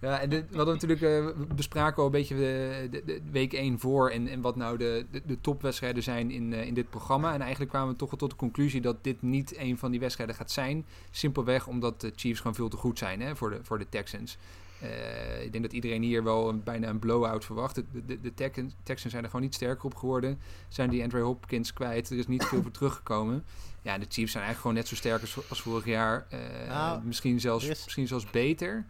Ja, 0.00 0.20
en 0.20 0.30
dit, 0.30 0.44
we 0.50 0.56
hadden 0.56 0.74
natuurlijk 0.74 1.00
eh, 1.02 1.08
we 1.08 1.54
bespraken 1.54 1.96
al 1.98 2.04
een 2.04 2.10
beetje 2.10 2.34
de, 2.36 2.88
de, 2.90 3.02
de 3.04 3.20
week 3.30 3.52
1 3.52 3.78
voor 3.78 4.10
en, 4.10 4.28
en 4.28 4.40
wat 4.40 4.56
nou 4.56 4.76
de, 4.78 5.06
de, 5.10 5.22
de 5.26 5.40
topwedstrijden 5.40 6.02
zijn 6.02 6.30
in, 6.30 6.52
eh, 6.52 6.66
in 6.66 6.74
dit 6.74 6.90
programma. 6.90 7.32
En 7.34 7.40
eigenlijk 7.40 7.70
kwamen 7.70 7.92
we 7.92 7.96
toch 7.98 8.10
wel 8.10 8.18
tot 8.18 8.30
de 8.30 8.36
conclusie 8.36 8.80
dat 8.80 9.04
dit 9.04 9.22
niet 9.22 9.56
een 9.58 9.78
van 9.78 9.90
die 9.90 10.00
wedstrijden 10.00 10.34
gaat 10.34 10.50
zijn. 10.50 10.84
Simpelweg 11.10 11.66
omdat 11.66 12.00
de 12.00 12.12
Chiefs 12.16 12.38
gewoon 12.40 12.54
veel 12.54 12.68
te 12.68 12.76
goed 12.76 12.98
zijn 12.98 13.20
hè, 13.20 13.36
voor, 13.36 13.50
de, 13.50 13.58
voor 13.62 13.78
de 13.78 13.88
Texans. 13.88 14.36
Eh, 14.80 15.44
ik 15.44 15.52
denk 15.52 15.64
dat 15.64 15.72
iedereen 15.72 16.02
hier 16.02 16.24
wel 16.24 16.48
een, 16.48 16.62
bijna 16.62 16.88
een 16.88 16.98
blowout 16.98 17.44
verwacht. 17.44 17.74
De, 17.74 17.84
de, 18.06 18.20
de 18.20 18.34
Texans, 18.34 18.72
Texans 18.82 19.12
zijn 19.12 19.24
er 19.24 19.30
gewoon 19.30 19.44
niet 19.44 19.54
sterker 19.54 19.84
op 19.84 19.94
geworden. 19.96 20.38
Zijn 20.68 20.90
die 20.90 21.02
Andre 21.02 21.20
Hopkins 21.20 21.72
kwijt. 21.72 22.10
Er 22.10 22.18
is 22.18 22.26
niet 22.26 22.44
veel 22.44 22.62
voor 22.62 22.70
teruggekomen. 22.70 23.44
Ja, 23.82 23.98
de 23.98 24.06
Chiefs 24.08 24.32
zijn 24.32 24.44
eigenlijk 24.44 24.60
gewoon 24.60 24.74
net 24.76 24.88
zo 24.88 24.94
sterk 24.94 25.20
als, 25.20 25.48
als 25.48 25.60
vorig 25.62 25.84
jaar. 25.84 26.26
Nou, 26.68 27.00
misschien, 27.04 27.40
zelfs, 27.40 27.64
is- 27.66 27.84
misschien 27.84 28.06
zelfs 28.06 28.30
beter. 28.30 28.84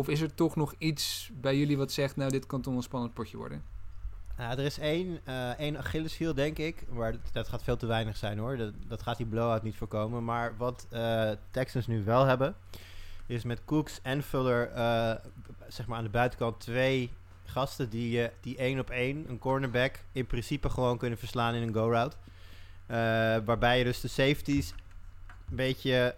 Of 0.00 0.08
is 0.08 0.20
er 0.20 0.34
toch 0.34 0.56
nog 0.56 0.74
iets 0.78 1.30
bij 1.32 1.58
jullie 1.58 1.76
wat 1.76 1.92
zegt... 1.92 2.16
nou, 2.16 2.30
dit 2.30 2.46
kan 2.46 2.60
toch 2.60 2.74
een 2.74 2.82
spannend 2.82 3.14
potje 3.14 3.36
worden? 3.36 3.62
Ja, 4.38 4.50
er 4.50 4.64
is 4.64 4.78
één, 4.78 5.20
eh 5.24 5.58
één 5.58 5.78
Achilleshiel, 5.78 6.34
denk 6.34 6.58
ik. 6.58 6.84
Maar 6.92 7.14
dat, 7.32 7.48
gaat 7.48 7.62
veel 7.62 7.76
te 7.76 7.86
weinig 7.86 8.16
zijn 8.16 8.38
hoor. 8.38 8.56
Dat, 8.56 8.72
dat 8.88 9.02
gaat 9.02 9.16
die 9.16 9.26
blowout 9.26 9.62
niet 9.62 9.76
voorkomen. 9.76 10.24
Maar 10.24 10.56
wat 10.56 10.86
eh, 10.90 11.30
Texans 11.50 11.86
nu 11.86 12.04
wel 12.04 12.24
hebben, 12.24 12.54
is 13.26 13.44
met 13.44 13.64
Cooks 13.64 14.00
en 14.02 14.22
Fuller, 14.22 14.70
eh, 14.70 15.14
zeg 15.68 15.86
maar 15.86 15.98
aan 15.98 16.04
de 16.04 16.10
buitenkant, 16.10 16.60
twee 16.60 17.12
gasten 17.44 17.90
die, 17.90 18.28
die 18.40 18.56
één 18.56 18.78
op 18.78 18.90
één, 18.90 19.24
een 19.28 19.38
cornerback, 19.38 19.98
in 20.12 20.26
principe 20.26 20.70
gewoon 20.70 20.98
kunnen 20.98 21.18
verslaan 21.18 21.54
in 21.54 21.62
een 21.62 21.74
go-route. 21.74 22.16
Waarbij 23.44 23.78
je 23.78 23.84
dus 23.84 24.00
de 24.00 24.08
safeties 24.08 24.74
een 25.50 25.56
beetje 25.56 26.14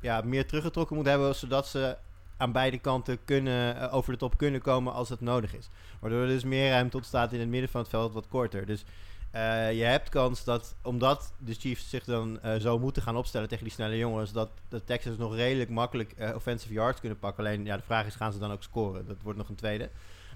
ja, 0.00 0.20
meer 0.24 0.46
teruggetrokken 0.46 0.96
moet 0.96 1.06
hebben, 1.06 1.34
zodat 1.34 1.68
ze 1.68 1.96
aan 2.40 2.52
beide 2.52 2.78
kanten 2.78 3.18
kunnen, 3.24 3.76
eh, 3.76 3.94
over 3.94 4.12
de 4.12 4.18
top 4.18 4.36
kunnen 4.36 4.60
komen 4.60 4.92
als 4.92 5.08
het 5.08 5.20
nodig 5.20 5.54
is. 5.54 5.68
Waardoor 6.00 6.20
er 6.20 6.26
dus 6.26 6.44
meer 6.44 6.70
ruimte 6.70 6.96
ontstaat 6.96 7.32
in 7.32 7.40
het 7.40 7.48
midden 7.48 7.70
van 7.70 7.80
het 7.80 7.90
veld, 7.90 8.12
wat 8.12 8.28
korter. 8.28 8.66
Dus 8.66 8.84
eh, 9.30 9.72
je 9.72 9.84
hebt 9.84 10.08
kans 10.08 10.44
dat, 10.44 10.74
omdat 10.82 11.32
de 11.38 11.54
Chiefs 11.54 11.90
zich 11.90 12.04
dan 12.04 12.40
eh, 12.40 12.54
zo 12.54 12.78
moeten 12.78 13.02
gaan 13.02 13.16
opstellen 13.16 13.48
tegen 13.48 13.64
die 13.64 13.72
snelle 13.72 13.96
jongens, 13.96 14.32
dat 14.32 14.50
de 14.68 14.84
Texans 14.84 15.18
nog 15.18 15.34
redelijk 15.34 15.70
makkelijk 15.70 16.14
offensive 16.34 16.72
yards 16.72 17.00
kunnen 17.00 17.18
pakken. 17.18 17.44
Alleen, 17.44 17.64
ja, 17.64 17.76
de 17.76 17.82
vraag 17.82 18.06
is, 18.06 18.14
gaan 18.14 18.32
ze 18.32 18.38
dan 18.38 18.52
ook 18.52 18.62
scoren? 18.62 19.06
Dat 19.06 19.16
wordt 19.22 19.38
nog 19.38 19.48
een 19.48 19.54
tweede. 19.54 19.90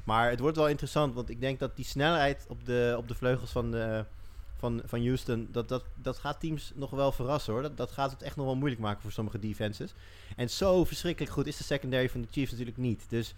Maar 0.04 0.30
het 0.30 0.40
wordt 0.40 0.56
wel 0.56 0.68
interessant, 0.68 1.14
want 1.14 1.30
ik 1.30 1.40
denk 1.40 1.58
dat 1.58 1.76
die 1.76 1.84
snelheid 1.84 2.46
op 2.48 2.64
de, 2.64 2.94
op 2.96 3.08
de 3.08 3.14
vleugels 3.14 3.50
van, 3.50 3.70
de, 3.70 4.04
van, 4.56 4.82
van 4.84 5.04
Houston, 5.06 5.48
dat, 5.50 5.68
dat, 5.68 5.84
dat 5.94 6.18
gaat 6.18 6.40
teams 6.40 6.72
nog 6.74 6.90
wel 6.90 7.12
verrassen 7.12 7.52
hoor. 7.52 7.62
Dat, 7.62 7.76
dat 7.76 7.92
gaat 7.92 8.10
het 8.10 8.22
echt 8.22 8.36
nog 8.36 8.46
wel 8.46 8.56
moeilijk 8.56 8.80
maken 8.80 9.02
voor 9.02 9.12
sommige 9.12 9.38
defenses. 9.38 9.94
En 10.36 10.50
zo 10.50 10.84
verschrikkelijk 10.84 11.32
goed 11.32 11.46
is 11.46 11.56
de 11.56 11.64
secondary 11.64 12.10
van 12.10 12.20
de 12.20 12.28
Chiefs 12.30 12.50
natuurlijk 12.50 12.78
niet. 12.78 13.04
Dus 13.08 13.34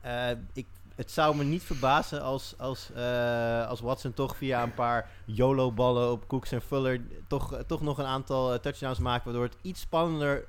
eh, 0.00 0.30
ik, 0.52 0.66
het 0.94 1.10
zou 1.10 1.36
me 1.36 1.44
niet 1.44 1.62
verbazen 1.62 2.22
als, 2.22 2.54
als, 2.58 2.92
eh, 2.92 3.68
als 3.68 3.80
Watson 3.80 4.14
toch 4.14 4.36
via 4.36 4.62
een 4.62 4.74
paar 4.74 5.10
YOLO-ballen 5.24 6.10
op 6.10 6.28
Cooks 6.28 6.52
en 6.52 6.62
Fuller 6.62 7.00
toch, 7.26 7.62
toch 7.66 7.80
nog 7.80 7.98
een 7.98 8.04
aantal 8.04 8.52
eh, 8.52 8.58
touchdowns 8.58 8.98
maakt, 8.98 9.24
waardoor 9.24 9.44
het 9.44 9.56
iets 9.62 9.80
spannender 9.80 10.44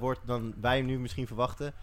wordt 0.00 0.20
dan 0.24 0.54
wij 0.60 0.82
nu 0.82 0.98
misschien 0.98 1.26
verwachten. 1.26 1.74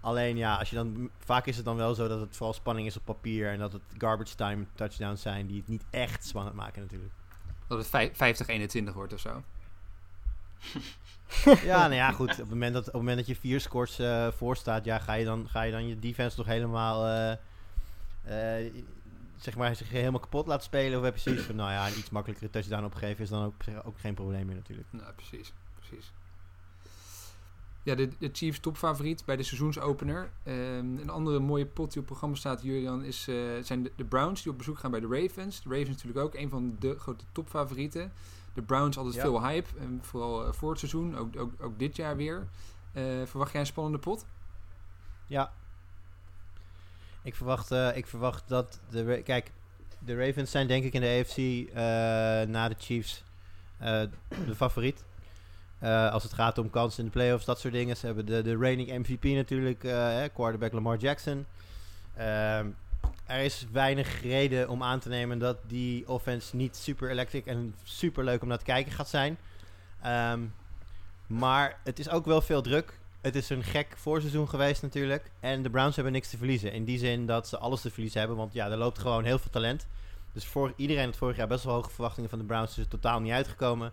Alleen 0.00 0.36
ja, 0.36 0.56
als 0.56 0.70
je 0.70 0.76
dan, 0.76 1.10
vaak 1.18 1.46
is 1.46 1.56
het 1.56 1.64
dan 1.64 1.76
wel 1.76 1.94
zo 1.94 2.08
dat 2.08 2.20
het 2.20 2.36
vooral 2.36 2.54
spanning 2.54 2.86
is 2.86 2.96
op 2.96 3.04
papier 3.04 3.50
en 3.50 3.58
dat 3.58 3.72
het 3.72 3.82
garbage 3.98 4.34
time 4.34 4.66
touchdowns 4.74 5.22
zijn 5.22 5.46
die 5.46 5.56
het 5.56 5.68
niet 5.68 5.84
echt 5.90 6.26
spannend 6.26 6.56
maken 6.56 6.82
natuurlijk. 6.82 7.12
Dat 7.66 7.78
het 7.78 7.88
vij- 7.88 8.12
50-21 8.90 8.92
wordt 8.92 9.12
of 9.12 9.20
zo. 9.20 9.42
Ja, 11.62 11.80
nou 11.80 11.94
ja, 11.94 12.12
goed. 12.12 12.30
Op 12.32 12.36
het 12.36 12.48
moment 12.48 12.72
dat, 12.72 12.82
op 12.86 12.92
het 12.92 12.94
moment 13.02 13.16
dat 13.16 13.26
je 13.26 13.36
vier 13.36 13.60
scores 13.60 13.98
eh 13.98 14.28
voor 14.32 14.56
staat, 14.56 14.84
ja, 14.84 14.98
ga, 14.98 15.12
je 15.14 15.24
dan, 15.24 15.48
ga 15.48 15.62
je 15.62 15.72
dan 15.72 15.88
je 15.88 15.98
defense 15.98 16.36
toch 16.36 16.46
helemaal, 16.46 17.06
eh, 17.06 17.32
eh, 18.64 18.72
zeg 19.36 19.56
maar, 19.56 19.76
zich 19.76 19.90
helemaal 19.90 20.20
kapot 20.20 20.46
laten 20.46 20.64
spelen? 20.64 20.98
Of 20.98 21.04
heb 21.04 21.14
je 21.14 21.20
zoiets 21.20 21.42
van, 21.42 21.56
nou 21.56 21.70
ja, 21.70 21.86
een 21.86 21.98
iets 21.98 22.10
makkelijkere 22.10 22.50
touchdown 22.50 22.84
opgeven 22.84 23.22
is 23.24 23.28
dan 23.28 23.44
ook, 23.44 23.54
ook 23.84 23.98
geen 23.98 24.14
probleem 24.14 24.46
meer 24.46 24.54
natuurlijk. 24.54 24.88
Nou, 24.90 25.12
precies. 25.12 25.52
precies. 25.74 26.12
Ja, 27.86 27.94
de, 27.94 28.08
de 28.18 28.30
Chiefs 28.32 28.60
topfavoriet 28.60 29.24
bij 29.24 29.36
de 29.36 29.42
seizoensopener. 29.42 30.30
Ehm, 30.42 30.98
een 30.98 31.10
andere 31.10 31.38
mooie 31.38 31.66
pot 31.66 31.92
die 31.92 32.00
op 32.00 32.06
programma 32.06 32.36
staat, 32.36 32.62
Jurian, 32.62 33.04
is, 33.04 33.28
eh, 33.28 33.36
zijn 33.62 33.82
de, 33.82 33.92
de 33.96 34.04
Browns 34.04 34.42
die 34.42 34.52
op 34.52 34.58
bezoek 34.58 34.78
gaan 34.78 34.90
bij 34.90 35.00
de 35.00 35.06
Ravens. 35.06 35.62
De 35.62 35.68
Ravens 35.68 35.88
natuurlijk 35.88 36.18
ook 36.18 36.34
een 36.34 36.48
van 36.48 36.76
de 36.78 36.98
grote 36.98 37.24
topfavorieten. 37.32 38.12
De 38.54 38.62
Browns 38.62 38.96
altijd 38.96 39.14
Ja. 39.14 39.20
veel 39.20 39.42
hype, 39.42 39.68
en 39.78 39.98
vooral 40.02 40.46
eh, 40.46 40.52
voor 40.52 40.70
het 40.70 40.78
seizoen, 40.78 41.16
ook, 41.16 41.36
ook, 41.38 41.52
ook 41.60 41.78
dit 41.78 41.96
jaar 41.96 42.16
weer. 42.16 42.46
Eh, 42.92 43.02
verwacht 43.24 43.52
jij 43.52 43.60
een 43.60 43.66
spannende 43.66 43.98
pot? 43.98 44.26
Ja. 45.26 45.52
Ik 47.22 47.34
verwacht, 47.34 47.70
ik 47.70 48.06
verwacht 48.06 48.48
dat 48.48 48.80
de. 48.90 49.20
Kijk, 49.24 49.52
de 49.98 50.26
Ravens 50.26 50.50
zijn 50.50 50.66
denk 50.66 50.84
ik 50.84 50.92
in 50.92 51.00
de 51.00 51.20
AFC 51.20 51.36
na 52.48 52.68
de 52.68 52.76
Chiefs 52.78 53.24
de 54.46 54.54
favoriet. 54.54 55.04
Eh, 55.78 56.12
als 56.12 56.22
het 56.22 56.32
gaat 56.32 56.58
om 56.58 56.70
kansen 56.70 56.98
in 56.98 57.04
de 57.04 57.10
playoffs, 57.10 57.44
dat 57.44 57.60
soort 57.60 57.72
dingen. 57.72 57.96
Ze 57.96 58.06
hebben 58.06 58.26
de, 58.26 58.42
de 58.42 58.56
reigning 58.56 58.98
MVP 58.98 59.24
natuurlijk, 59.24 59.84
eh, 59.84 60.22
quarterback 60.34 60.72
Lamar 60.72 60.96
Jackson. 60.96 61.46
Ehm, 62.16 62.66
er 63.26 63.40
is 63.40 63.66
weinig 63.72 64.22
reden 64.22 64.68
om 64.68 64.82
aan 64.82 64.98
te 64.98 65.08
nemen 65.08 65.38
dat 65.38 65.56
die 65.66 66.08
offense 66.08 66.56
niet 66.56 66.76
super 66.76 67.10
electric 67.10 67.46
en 67.46 67.74
super 67.82 68.24
leuk 68.24 68.42
om 68.42 68.48
naar 68.48 68.58
te 68.58 68.64
kijken 68.64 68.92
gaat 68.92 69.08
zijn. 69.08 69.38
Ehm, 70.02 70.40
maar 71.26 71.78
het 71.84 71.98
is 71.98 72.08
ook 72.08 72.24
wel 72.24 72.40
veel 72.40 72.62
druk. 72.62 72.98
Het 73.20 73.34
is 73.34 73.48
een 73.48 73.64
gek 73.64 73.94
voorseizoen 73.96 74.48
geweest 74.48 74.82
natuurlijk. 74.82 75.30
En 75.40 75.62
de 75.62 75.70
Browns 75.70 75.94
hebben 75.94 76.12
niks 76.12 76.30
te 76.30 76.36
verliezen. 76.36 76.72
In 76.72 76.84
die 76.84 76.98
zin 76.98 77.26
dat 77.26 77.48
ze 77.48 77.58
alles 77.58 77.80
te 77.80 77.90
verliezen 77.90 78.18
hebben. 78.18 78.36
Want 78.36 78.52
ja, 78.52 78.70
er 78.70 78.76
loopt 78.76 78.98
gewoon 78.98 79.24
heel 79.24 79.38
veel 79.38 79.50
talent. 79.50 79.86
Dus 80.32 80.44
voor 80.44 80.72
iedereen 80.76 81.04
had 81.04 81.16
vorig 81.16 81.36
jaar 81.36 81.46
best 81.46 81.64
wel 81.64 81.74
hoge 81.74 81.90
verwachtingen 81.90 82.30
van 82.30 82.38
de 82.38 82.44
Browns. 82.44 82.74
Dus 82.74 82.84
is 82.84 82.90
totaal 82.90 83.20
niet 83.20 83.32
uitgekomen. 83.32 83.92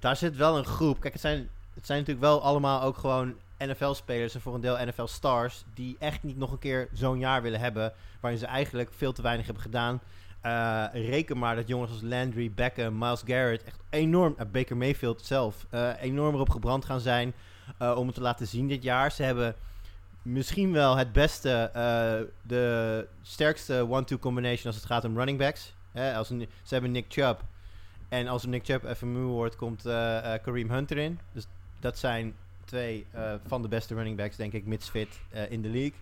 Daar 0.00 0.16
zit 0.16 0.36
wel 0.36 0.58
een 0.58 0.64
groep. 0.64 1.00
Kijk, 1.00 1.12
het 1.12 1.22
zijn, 1.22 1.48
het 1.74 1.86
zijn 1.86 1.98
natuurlijk 1.98 2.26
wel 2.26 2.42
allemaal 2.42 2.82
ook 2.82 2.96
gewoon 2.96 3.34
NFL-spelers. 3.58 4.34
En 4.34 4.40
voor 4.40 4.54
een 4.54 4.60
deel 4.60 4.86
NFL-stars. 4.86 5.64
Die 5.74 5.96
echt 5.98 6.22
niet 6.22 6.36
nog 6.36 6.52
een 6.52 6.58
keer 6.58 6.88
zo'n 6.92 7.18
jaar 7.18 7.42
willen 7.42 7.60
hebben. 7.60 7.92
Waarin 8.20 8.40
ze 8.40 8.46
eigenlijk 8.46 8.92
veel 8.92 9.12
te 9.12 9.22
weinig 9.22 9.44
hebben 9.44 9.62
gedaan. 9.62 10.00
Eh, 10.42 10.84
reken 10.92 11.38
maar 11.38 11.56
dat 11.56 11.68
jongens 11.68 11.90
als 11.90 12.00
Landry, 12.02 12.50
Beckham, 12.54 12.98
Miles 12.98 13.22
Garrett 13.26 13.64
echt 13.64 13.80
enorm, 13.90 14.34
eh, 14.38 14.46
Baker 14.52 14.76
Mayfield 14.76 15.22
zelf, 15.24 15.66
eh, 15.70 15.90
enorm 16.00 16.34
erop 16.34 16.50
gebrand 16.50 16.84
gaan 16.84 17.00
zijn 17.00 17.34
om 17.78 18.06
het 18.06 18.14
te 18.14 18.20
laten 18.20 18.46
zien 18.46 18.68
dit 18.68 18.82
jaar. 18.82 19.12
Ze 19.12 19.22
hebben 19.22 19.54
misschien 20.22 20.72
wel 20.72 20.96
het 20.96 21.12
beste, 21.12 21.70
de 22.42 23.06
sterkste 23.22 23.86
one-two 23.88 24.18
combination 24.18 24.66
als 24.66 24.76
het 24.76 24.84
gaat 24.84 25.04
om 25.04 25.16
running 25.16 25.38
backs. 25.38 25.74
Als 26.14 26.28
ze 26.28 26.46
hebben 26.68 26.90
Nick 26.90 27.04
Chubb. 27.08 27.40
En 28.12 28.28
als 28.28 28.46
Nick 28.46 28.64
Chubb 28.64 28.84
even 28.84 29.12
moe 29.12 29.24
wordt, 29.24 29.56
komt 29.56 29.86
eh, 29.86 30.34
eh, 30.34 30.42
Kareem 30.42 30.70
Hunter 30.70 30.96
in. 30.98 31.18
Dus 31.32 31.46
dat 31.80 31.98
zijn 31.98 32.34
twee 32.64 33.06
eh, 33.10 33.34
van 33.46 33.62
de 33.62 33.68
beste 33.68 33.94
running 33.94 34.16
backs, 34.16 34.36
denk 34.36 34.52
ik, 34.52 34.66
mits 34.66 34.88
fit 34.88 35.20
in 35.48 35.62
de 35.62 35.68
league. 35.68 35.94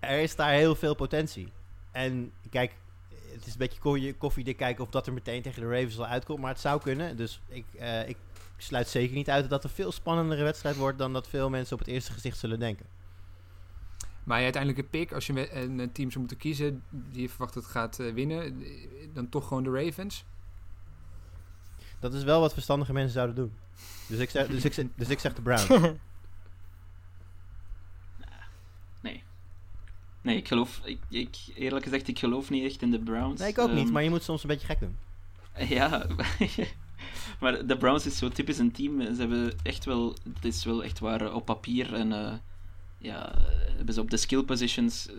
Er 0.00 0.18
is 0.18 0.36
daar 0.36 0.50
heel 0.52 0.74
veel 0.74 0.94
potentie. 0.94 1.52
En 1.90 2.32
kijk, 2.50 2.76
het 3.32 3.46
is 3.46 3.52
een 3.52 3.58
beetje 3.58 3.80
ko- 3.80 4.12
koffiedik 4.18 4.56
kijken 4.56 4.84
of 4.84 4.90
dat 4.90 5.06
er 5.06 5.12
meteen 5.12 5.42
tegen 5.42 5.62
de 5.62 5.68
Ravens 5.68 5.98
al 5.98 6.06
uitkomt. 6.06 6.40
Maar 6.40 6.50
het 6.50 6.60
zou 6.60 6.80
kunnen. 6.80 7.16
Dus 7.16 7.40
ik, 7.48 7.64
ik 8.06 8.16
sluit 8.56 8.88
zeker 8.88 9.14
niet 9.14 9.30
uit 9.30 9.50
dat 9.50 9.62
het 9.62 9.70
een 9.70 9.76
veel 9.76 9.92
spannendere 9.92 10.42
wedstrijd 10.42 10.76
wordt 10.76 10.98
dan 10.98 11.12
dat 11.12 11.28
veel 11.28 11.50
mensen 11.50 11.72
op 11.72 11.78
het 11.78 11.88
eerste 11.88 12.12
gezicht 12.12 12.38
zullen 12.38 12.58
denken. 12.58 12.86
Maar 14.24 14.38
je 14.38 14.44
uiteindelijke 14.44 14.90
pick, 14.90 15.12
als 15.12 15.26
je 15.26 15.54
een 15.54 15.92
team 15.92 16.08
zou 16.08 16.18
moeten 16.18 16.36
kiezen 16.36 16.82
die 16.90 17.22
je 17.22 17.28
verwacht 17.28 17.54
dat 17.54 17.62
het 17.62 17.72
gaat 17.72 17.96
winnen, 17.96 18.64
dan 19.12 19.28
toch 19.28 19.48
gewoon 19.48 19.62
de 19.62 19.84
Ravens. 19.84 20.24
Dat 22.04 22.14
is 22.14 22.22
wel 22.22 22.40
wat 22.40 22.52
verstandige 22.52 22.92
mensen 22.92 23.12
zouden 23.12 23.34
doen. 23.36 23.52
Dus 24.06 24.18
ik 24.18 24.30
zeg, 24.30 24.46
dus 24.46 24.64
ik, 24.64 24.72
zeg- 24.72 24.86
dus 24.96 25.08
ik 25.08 25.18
zeg 25.18 25.34
de 25.34 25.42
Browns. 25.42 25.66
Nee, 30.22 30.36
ik 30.36 30.48
geloof... 30.48 30.80
Ik, 30.84 30.98
ik, 31.08 31.36
eerlijk 31.54 31.84
gezegd, 31.84 32.08
ik 32.08 32.18
geloof 32.18 32.50
niet 32.50 32.64
echt 32.64 32.82
in 32.82 32.90
de 32.90 32.98
Browns. 32.98 33.40
Nee, 33.40 33.48
ik 33.48 33.58
ook 33.58 33.70
niet, 33.72 33.84
Ehm, 33.84 33.92
maar 33.92 34.02
je 34.02 34.10
moet 34.10 34.22
soms 34.22 34.42
een 34.42 34.48
beetje 34.48 34.66
gek 34.66 34.80
doen. 34.80 34.96
Ja, 35.76 36.06
maar 37.40 37.66
de 37.66 37.76
Browns 37.76 38.06
is 38.06 38.18
zo 38.18 38.28
typisch 38.28 38.58
een 38.58 38.72
team. 38.72 39.00
Ze 39.14 39.20
hebben 39.20 39.52
echt 39.62 39.84
wel, 39.84 40.16
het 40.34 40.44
is 40.44 40.64
wel 40.64 40.84
echt 40.84 40.98
waar 40.98 41.20
eh, 41.20 41.34
op 41.34 41.44
papier 41.44 41.94
en 41.94 42.12
eh, 42.12 42.32
ja, 42.98 43.34
eh, 43.34 43.42
hebben 43.76 43.94
ze 43.94 44.00
op 44.00 44.10
de 44.10 44.16
skill 44.16 44.42
positions 44.42 45.08
eh, 45.08 45.14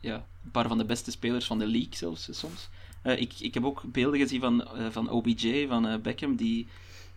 ja, 0.00 0.14
een 0.44 0.50
paar 0.50 0.68
van 0.68 0.78
de 0.78 0.84
beste 0.84 1.10
spelers 1.10 1.46
van 1.46 1.58
de 1.58 1.66
league 1.66 1.94
zelfs 1.96 2.28
eh, 2.28 2.34
soms. 2.34 2.68
Eh, 3.04 3.20
ik, 3.20 3.32
ik 3.38 3.54
heb 3.54 3.64
ook 3.64 3.82
beelden 3.86 4.20
gezien 4.20 4.40
van, 4.40 4.64
eh, 4.64 4.86
van 4.90 5.08
OBJ, 5.10 5.66
van 5.68 5.86
eh, 5.86 5.98
Beckham, 6.00 6.36
die, 6.36 6.66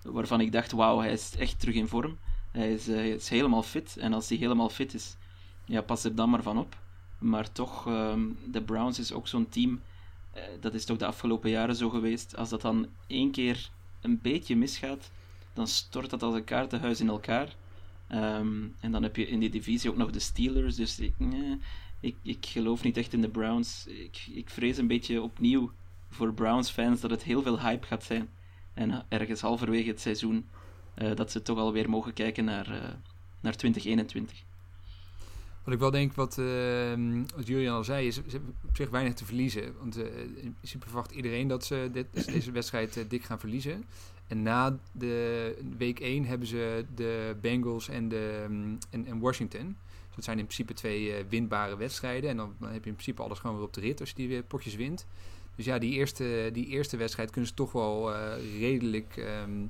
waarvan 0.02 0.42
ik 0.42 0.52
dacht, 0.52 0.72
wauw, 0.72 1.00
hij 1.00 1.12
is 1.12 1.36
echt 1.38 1.60
terug 1.60 1.76
in 1.76 1.88
vorm. 1.88 2.18
Hij 2.52 2.74
is, 2.74 2.88
is 2.88 3.30
helemaal 3.30 3.64
fit 3.64 3.98
en 3.98 4.14
als 4.14 4.30
hij 4.30 4.38
helemaal 4.38 4.70
fit 4.70 4.94
is, 4.94 5.16
ja, 5.66 5.82
pas 5.82 6.04
er 6.04 6.16
dan 6.16 6.30
maar 6.30 6.44
van 6.44 6.58
op. 6.58 6.78
Maar 7.18 7.52
toch, 7.52 7.88
ehm, 7.88 8.22
de 8.52 8.62
Browns 8.62 9.00
is 9.00 9.12
ook 9.12 9.28
zo'n 9.28 9.50
team 9.50 9.82
dat 10.60 10.74
is 10.74 10.86
toch 10.86 10.98
de 10.98 11.06
afgelopen 11.06 11.50
jaren 11.50 11.76
zo 11.76 11.90
geweest. 11.90 12.36
Als 12.36 12.50
dat 12.50 12.62
dan 12.62 12.88
één 13.08 13.32
keer 13.32 13.70
een 14.02 14.20
beetje 14.22 14.56
misgaat, 14.56 15.12
dan 15.54 15.68
stort 15.68 16.10
dat 16.10 16.24
als 16.24 16.36
een 16.36 16.44
kaartenhuis 16.44 17.00
in 17.00 17.08
elkaar. 17.08 17.56
Ehm, 18.08 18.66
en 18.80 18.92
dan 18.92 19.04
heb 19.04 19.16
je 19.16 19.28
in 19.28 19.40
die 19.40 19.50
divisie 19.50 19.90
ook 19.90 19.98
nog 19.98 20.12
de 20.12 20.20
Steelers. 20.20 20.76
Dus 20.76 21.00
ik, 21.00 21.14
ik, 22.00 22.16
ik 22.22 22.46
geloof 22.46 22.84
niet 22.84 22.98
echt 22.98 23.14
in 23.14 23.22
de 23.22 23.30
Browns. 23.30 23.86
Ik, 23.88 24.28
ik 24.34 24.50
vrees 24.50 24.78
een 24.78 24.88
beetje 24.88 25.22
opnieuw 25.22 25.72
voor 26.10 26.34
Browns-fans 26.34 27.02
dat 27.02 27.12
het 27.12 27.24
heel 27.24 27.42
veel 27.42 27.60
hype 27.60 27.86
gaat 27.86 28.04
zijn. 28.04 28.30
En 28.74 29.06
ergens 29.10 29.42
halverwege 29.42 29.90
het 29.90 30.02
seizoen 30.02 30.46
eh, 30.94 31.16
dat 31.16 31.32
ze 31.32 31.42
toch 31.42 31.58
alweer 31.58 31.90
mogen 31.90 32.14
kijken 32.14 32.46
naar, 32.46 32.72
eh, 32.72 32.94
naar 33.42 33.56
2021. 33.56 34.44
Wat 35.64 35.74
ik 35.74 35.80
wel 35.80 35.92
denk, 35.92 36.14
wat, 36.14 36.38
ehm, 36.38 37.24
wat 37.36 37.48
Julian 37.48 37.76
al 37.76 37.84
zei, 37.84 38.08
is 38.08 38.16
ze 38.16 38.40
op 38.68 38.76
zich 38.76 38.90
weinig 38.90 39.14
te 39.14 39.26
verliezen. 39.26 39.74
Want 39.80 39.98
eh, 39.98 40.20
in 40.20 40.54
principe 40.54 40.86
verwacht 40.86 41.12
iedereen 41.12 41.48
dat 41.48 41.66
ze 41.66 41.90
dit, 41.92 42.26
deze 42.34 42.52
wedstrijd 42.52 43.06
dik 43.10 43.24
gaan 43.24 43.40
verliezen. 43.40 43.86
En 44.28 44.42
na 44.42 44.80
de 44.92 45.58
week 45.78 46.00
1 46.00 46.26
hebben 46.26 46.48
ze 46.48 46.86
de 46.96 47.36
Bengals 47.42 47.90
en, 47.90 48.10
de, 48.10 48.46
en, 48.90 49.06
en 49.06 49.20
Washington. 49.20 49.78
Dat 50.18 50.26
zijn 50.26 50.40
in 50.40 50.46
principe 50.46 50.74
twee 50.74 51.14
eh, 51.14 51.24
winbare 51.30 51.78
wedstrijden. 51.78 52.30
En 52.30 52.38
dan, 52.38 52.56
dan 52.60 52.72
heb 52.72 52.84
je 52.84 52.90
in 52.90 52.96
principe 52.96 53.22
alles 53.22 53.40
gewoon 53.40 53.56
weer 53.56 53.66
op 53.66 53.74
de 53.74 53.82
rit 53.82 54.00
als 54.00 54.10
je 54.10 54.16
die 54.16 54.28
weer 54.28 54.44
potjes 54.44 54.76
wint. 54.76 55.06
Dus 55.56 55.66
ja, 55.66 55.78
die 55.78 55.94
eerste, 55.94 56.50
die 56.54 56.68
eerste 56.68 56.98
wedstrijd 56.98 57.30
kunnen 57.30 57.50
ze 57.50 57.56
toch 57.56 57.72
wel 57.72 58.16
eh, 58.16 58.60
redelijk 58.60 59.18
ehm, 59.18 59.66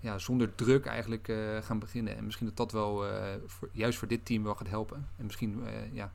ja, 0.00 0.18
zonder 0.18 0.54
druk 0.54 0.86
eigenlijk 0.86 1.28
eh, 1.28 1.36
gaan 1.62 1.78
beginnen. 1.78 2.16
En 2.16 2.24
misschien 2.24 2.46
dat 2.46 2.56
dat 2.56 2.72
wel 2.72 3.06
eh, 3.06 3.34
voor, 3.46 3.68
juist 3.72 3.98
voor 3.98 4.08
dit 4.08 4.24
team 4.26 4.42
wel 4.42 4.54
gaat 4.54 4.68
helpen. 4.68 5.08
En 5.16 5.24
misschien, 5.24 5.66
eh, 5.66 5.94
ja, 5.94 6.12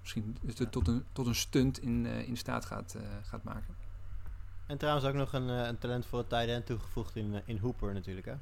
misschien 0.00 0.36
is 0.40 0.58
het 0.58 0.72
tot 0.72 0.88
een, 0.88 1.04
tot 1.12 1.26
een 1.26 1.34
stunt 1.34 1.78
in, 1.78 2.06
eh, 2.06 2.28
in 2.28 2.36
staat 2.36 2.64
gaat, 2.64 2.94
eh, 2.94 3.02
gaat 3.22 3.44
maken. 3.44 3.74
En 4.66 4.78
trouwens 4.78 5.06
ook 5.06 5.14
nog 5.14 5.32
een, 5.32 5.50
eh, 5.50 5.66
een 5.66 5.78
talent 5.78 6.06
voor 6.06 6.18
het 6.18 6.28
tight 6.28 6.48
end 6.48 6.66
toegevoegd 6.66 7.16
in, 7.16 7.34
eh, 7.34 7.40
in 7.44 7.58
Hooper 7.58 7.92
natuurlijk, 7.92 8.26
hè? 8.26 8.34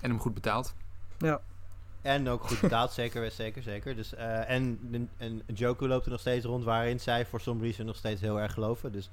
En 0.00 0.10
hem 0.10 0.18
goed 0.18 0.34
betaald. 0.34 0.74
Ja. 1.18 1.40
En 2.02 2.28
ook 2.28 2.42
goed 2.42 2.60
betaald, 2.60 2.92
zeker, 3.02 3.30
zeker, 3.30 3.62
zeker. 3.62 3.96
Dus, 3.96 4.14
eh, 4.14 4.50
en, 4.50 4.78
en, 5.16 5.42
Joku 5.54 5.88
loopt 5.88 6.04
er 6.04 6.10
nog 6.10 6.20
steeds 6.20 6.44
rond, 6.44 6.64
waarin 6.64 7.00
zij 7.00 7.26
voor 7.26 7.40
some 7.40 7.62
reason 7.62 7.86
nog 7.86 7.96
steeds 7.96 8.20
heel 8.20 8.40
erg 8.40 8.52
geloven. 8.52 8.92
Dus 8.92 9.10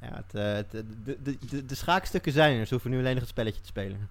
ja, 0.00 0.14
het, 0.14 0.34
eh, 0.34 0.52
het, 0.52 0.70
de, 1.04 1.22
de, 1.22 1.38
de, 1.50 1.66
de 1.66 1.74
schaakstukken 1.74 2.32
zijn 2.32 2.58
er. 2.58 2.66
Ze 2.66 2.72
hoeven 2.72 2.90
nu 2.90 2.98
alleen 2.98 3.12
nog 3.12 3.20
het 3.20 3.30
spelletje 3.30 3.60
te 3.60 3.66
spelen. 3.66 4.08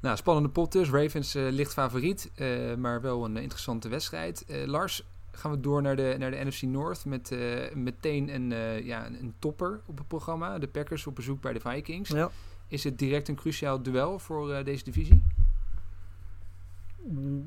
Nou, 0.00 0.16
spannende 0.16 0.48
pot 0.48 0.72
dus. 0.72 0.90
Ravens 0.90 1.34
eh, 1.34 1.42
licht 1.50 1.72
favoriet, 1.72 2.30
eh, 2.34 2.74
maar 2.74 3.00
wel 3.00 3.24
een 3.24 3.36
interessante 3.36 3.88
wedstrijd. 3.88 4.44
Eh, 4.46 4.66
Lars, 4.66 5.04
gaan 5.32 5.50
we 5.50 5.60
door 5.60 5.82
naar 5.82 5.96
de, 5.96 6.14
naar 6.18 6.30
de 6.30 6.44
NFC 6.44 6.62
North 6.62 7.04
met 7.04 7.32
eh, 7.32 7.74
meteen 7.74 8.34
een, 8.34 8.52
eh, 8.52 8.84
ja, 8.84 9.06
een, 9.06 9.14
een 9.20 9.34
topper 9.38 9.80
op 9.86 9.98
het 9.98 10.08
programma. 10.08 10.58
De 10.58 10.68
Packers 10.68 11.06
op 11.06 11.14
bezoek 11.14 11.40
bij 11.40 11.52
de 11.52 11.60
Vikings. 11.60 12.10
Ja. 12.10 12.30
Is 12.68 12.84
het 12.84 12.98
direct 12.98 13.28
een 13.28 13.34
cruciaal 13.34 13.82
duel 13.82 14.18
voor 14.18 14.52
eh, 14.52 14.64
deze 14.64 14.84
divisie? 14.84 15.22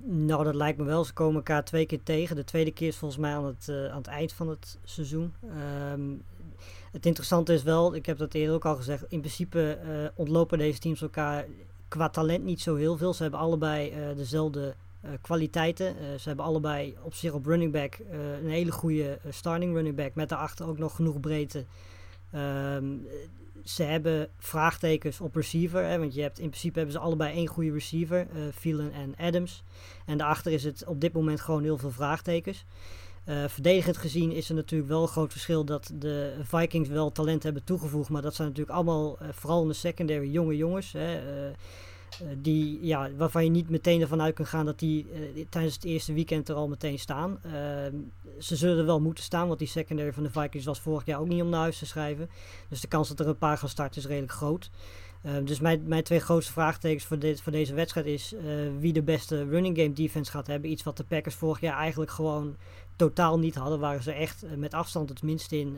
Nou, 0.05 0.43
dat 0.43 0.55
lijkt 0.55 0.77
me 0.77 0.83
wel. 0.83 1.03
Ze 1.03 1.13
komen 1.13 1.35
elkaar 1.35 1.63
twee 1.63 1.85
keer 1.85 2.03
tegen. 2.03 2.35
De 2.35 2.43
tweede 2.43 2.71
keer 2.71 2.87
is 2.87 2.97
volgens 2.97 3.19
mij 3.19 3.33
aan 3.33 3.45
het, 3.45 3.69
eh, 3.69 3.85
aan 3.85 3.97
het 3.97 4.07
eind 4.07 4.33
van 4.33 4.49
het 4.49 4.79
seizoen. 4.83 5.33
Ehm, 5.49 6.11
het 6.91 7.05
interessante 7.05 7.53
is 7.53 7.63
wel, 7.63 7.95
ik 7.95 8.05
heb 8.05 8.17
dat 8.17 8.33
eerder 8.33 8.55
ook 8.55 8.65
al 8.65 8.75
gezegd, 8.75 9.03
in 9.07 9.19
principe 9.19 9.71
eh, 9.71 10.09
ontlopen 10.15 10.57
deze 10.57 10.79
teams 10.79 11.01
elkaar 11.01 11.45
qua 11.87 12.09
talent 12.09 12.43
niet 12.43 12.61
zo 12.61 12.75
heel 12.75 12.97
veel. 12.97 13.13
Ze 13.13 13.21
hebben 13.21 13.39
allebei 13.39 13.89
eh, 13.89 14.15
dezelfde 14.15 14.75
kwaliteiten. 15.21 15.95
Ze 16.19 16.27
hebben 16.27 16.45
allebei 16.45 16.95
op 17.01 17.13
zich 17.13 17.33
op 17.33 17.45
running 17.45 17.71
back 17.71 17.99
een 18.41 18.49
hele 18.49 18.71
goede 18.71 19.19
starting 19.29 19.73
running 19.73 19.95
back. 19.95 20.15
Met 20.15 20.29
daarachter 20.29 20.67
ook 20.67 20.77
nog 20.77 20.95
genoeg 20.95 21.19
breedte. 21.19 21.65
Ehm, 22.31 22.85
ze 23.63 23.83
hebben 23.83 24.29
vraagtekens 24.37 25.21
op 25.21 25.35
receiver. 25.35 25.83
Hè, 25.83 25.99
want 25.99 26.13
je 26.13 26.21
hebt, 26.21 26.39
in 26.39 26.49
principe 26.49 26.77
hebben 26.77 26.95
ze 26.95 27.01
allebei 27.01 27.33
één 27.33 27.47
goede 27.47 27.71
receiver. 27.71 28.17
eh 28.19 28.41
Phelan 28.55 28.91
en 28.91 29.15
Adams. 29.17 29.63
En 30.05 30.17
daarachter 30.17 30.51
is 30.51 30.63
het 30.63 30.85
op 30.85 31.01
dit 31.01 31.13
moment 31.13 31.41
gewoon 31.41 31.63
heel 31.63 31.77
veel 31.77 31.91
vraagtekens. 31.91 32.65
Eh, 33.23 33.43
verdedigend 33.47 33.97
gezien 33.97 34.31
is 34.31 34.49
er 34.49 34.55
natuurlijk 34.55 34.89
wel 34.89 35.01
een 35.01 35.07
groot 35.07 35.31
verschil 35.31 35.65
dat 35.65 35.91
de 35.93 36.33
Vikings 36.43 36.89
wel 36.89 37.11
talent 37.11 37.43
hebben 37.43 37.63
toegevoegd. 37.63 38.09
Maar 38.09 38.21
dat 38.21 38.35
zijn 38.35 38.47
natuurlijk 38.47 38.75
allemaal, 38.75 39.19
eh, 39.19 39.27
vooral 39.31 39.61
in 39.61 39.67
de 39.67 39.73
secondary, 39.73 40.29
jonge 40.29 40.57
jongens. 40.57 40.91
Hè, 40.91 41.19
die, 42.37 42.85
ja, 42.85 43.09
waarvan 43.15 43.43
je 43.43 43.49
niet 43.49 43.69
meteen 43.69 44.01
ervan 44.01 44.21
uit 44.21 44.35
kan 44.35 44.45
gaan 44.45 44.65
dat 44.65 44.79
die 44.79 45.07
eh, 45.13 45.45
tijdens 45.49 45.73
het 45.73 45.83
eerste 45.83 46.13
weekend 46.13 46.49
er 46.49 46.55
al 46.55 46.67
meteen 46.67 46.99
staan. 46.99 47.39
Ehm, 47.43 47.95
ze 48.39 48.55
zullen 48.55 48.85
wel 48.85 49.01
moeten 49.01 49.23
staan, 49.23 49.47
want 49.47 49.59
die 49.59 49.67
secondary 49.67 50.13
van 50.13 50.23
de 50.23 50.29
Vikings 50.29 50.65
was 50.65 50.79
vorig 50.79 51.05
jaar 51.05 51.19
ook 51.19 51.27
niet 51.27 51.41
om 51.41 51.49
naar 51.49 51.59
huis 51.59 51.77
te 51.77 51.85
schrijven. 51.85 52.29
Dus 52.69 52.81
de 52.81 52.87
kans 52.87 53.07
dat 53.07 53.19
er 53.19 53.27
een 53.27 53.37
paar 53.37 53.57
gaan 53.57 53.69
starten 53.69 54.01
is 54.01 54.07
redelijk 54.07 54.31
groot. 54.31 54.69
Uh, 55.25 55.31
dus 55.43 55.59
mijn, 55.59 55.83
mijn 55.85 56.03
twee 56.03 56.19
grootste 56.19 56.51
vraagtekens 56.51 57.05
voor, 57.05 57.19
dit, 57.19 57.41
voor 57.41 57.51
deze 57.51 57.73
wedstrijd 57.73 58.05
is 58.05 58.33
uh, 58.33 58.41
wie 58.79 58.93
de 58.93 59.01
beste 59.01 59.45
running 59.45 59.77
game 59.77 59.93
defense 59.93 60.31
gaat 60.31 60.47
hebben. 60.47 60.69
Iets 60.69 60.83
wat 60.83 60.97
de 60.97 61.03
Packers 61.03 61.35
vorig 61.35 61.59
jaar 61.59 61.77
eigenlijk 61.77 62.11
gewoon 62.11 62.55
totaal 62.95 63.39
niet 63.39 63.55
hadden. 63.55 63.79
Waren 63.79 64.03
ze 64.03 64.11
echt 64.11 64.43
uh, 64.43 64.49
met 64.55 64.73
afstand 64.73 65.09
het 65.09 65.23
minst 65.23 65.51
in 65.51 65.77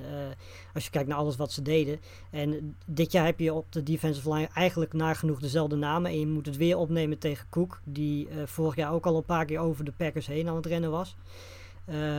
als 0.73 0.83
je 0.83 0.89
kijkt 0.89 1.07
naar 1.07 1.17
alles 1.17 1.35
wat 1.35 1.51
ze 1.51 1.61
deden. 1.61 1.99
En 2.29 2.75
dit 2.85 3.11
jaar 3.11 3.25
heb 3.25 3.39
je 3.39 3.53
op 3.53 3.71
de 3.71 3.83
defensive 3.83 4.33
line 4.33 4.49
eigenlijk 4.53 4.93
nagenoeg 4.93 5.39
dezelfde 5.39 5.75
namen. 5.75 6.11
En 6.11 6.19
je 6.19 6.27
moet 6.27 6.45
het 6.45 6.57
weer 6.57 6.77
opnemen 6.77 7.17
tegen 7.17 7.47
Cook, 7.49 7.81
die 7.83 8.27
vorig 8.45 8.75
jaar 8.75 8.93
ook 8.93 9.05
al 9.05 9.15
een 9.15 9.23
paar 9.23 9.45
keer 9.45 9.59
over 9.59 9.85
de 9.85 9.93
Packers 9.97 10.27
heen 10.27 10.47
aan 10.47 10.55
het 10.55 10.65
rennen 10.65 10.91
was. 10.91 11.15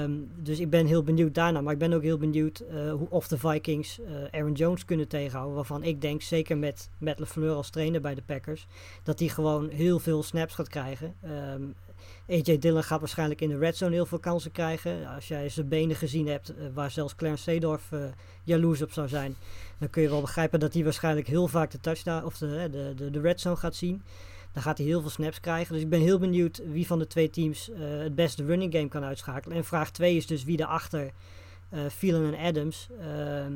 Um, 0.03 0.31
dus 0.37 0.61
ik 0.61 0.71
ben 0.71 0.87
heel 0.87 1.03
benieuwd 1.03 1.35
daarna. 1.35 1.61
Maar 1.61 1.73
ik 1.73 1.79
ben 1.79 1.93
ook 1.93 2.03
heel 2.03 2.19
benieuwd 2.19 2.63
hoe, 2.71 3.07
of 3.11 3.29
de 3.29 3.39
Vikings 3.39 4.01
Aaron 4.31 4.53
Jones 4.53 4.85
kunnen 4.85 5.09
tegenhouden. 5.09 5.55
Waarvan 5.55 5.83
ik 5.83 6.01
denk, 6.01 6.23
zeker 6.23 6.59
met 6.59 6.91
Matt 6.99 7.19
LeFleur 7.19 7.55
als 7.55 7.71
trainer 7.71 8.01
bij 8.01 8.15
de 8.15 8.23
Packers, 8.23 8.67
dat 9.03 9.19
hij 9.19 9.29
gewoon 9.29 9.69
heel 9.69 9.99
veel 9.99 10.23
snaps 10.23 10.55
gaat 10.55 10.69
krijgen. 10.69 11.15
Um, 11.55 11.75
AJ 12.29 12.59
Dillon 12.59 12.83
gaat 12.83 13.01
waarschijnlijk 13.01 13.41
in 13.41 13.49
de 13.49 13.59
red 13.59 13.77
zone 13.77 13.95
heel 13.95 14.07
veel 14.07 14.19
kansen 14.19 14.53
krijgen. 14.53 15.07
Als 15.15 15.29
jij 15.29 15.49
zijn 15.49 15.69
benen 15.69 15.97
gezien 15.97 16.27
hebt, 16.27 16.51
uh, 16.51 16.67
waar 16.75 16.91
zelfs 16.91 17.15
Clarence 17.15 17.43
Seedorf 17.43 17.91
jaloers 18.45 18.83
op 18.83 18.93
zou 18.93 19.09
zijn, 19.09 19.37
dan 19.79 19.91
kun 19.91 20.03
je 20.03 20.09
wel 20.09 20.21
begrijpen 20.21 20.61
dat 20.61 20.75
hij 20.75 20.85
waarschijnlijk 20.85 21.27
heel 21.27 21.49
vaak 21.49 21.71
de 21.71 21.81
touchdown 21.81 22.25
of 22.25 22.39
de, 22.39 22.69
de, 22.97 23.11
de, 23.11 23.21
red 23.21 23.41
zone 23.41 23.57
gaat 23.57 23.75
zien. 23.75 24.03
Dan 24.53 24.63
gaat 24.63 24.79
hij 24.79 24.87
heel 24.87 25.01
veel 25.01 25.11
snaps 25.11 25.41
krijgen. 25.41 25.75
Dus 25.75 25.83
ik 25.83 25.89
ben 25.89 26.01
heel 26.01 26.19
benieuwd 26.19 26.63
wie 26.73 26.87
van 26.87 26.99
de 26.99 27.07
twee 27.07 27.31
teams 27.31 27.69
uh, 27.69 27.77
het 27.79 28.15
beste 28.15 28.45
running 28.45 28.73
game 28.73 28.89
kan 28.89 29.05
uitschakelen. 29.05 29.57
En 29.57 29.65
vraag 29.65 29.91
2 29.91 30.17
is 30.17 30.27
dus 30.27 30.45
wie 30.45 30.61
erachter 30.61 31.11
uh, 31.73 31.81
Phelan 31.87 32.35
en 32.35 32.47
Adams 32.47 32.89
uh, 33.01 33.47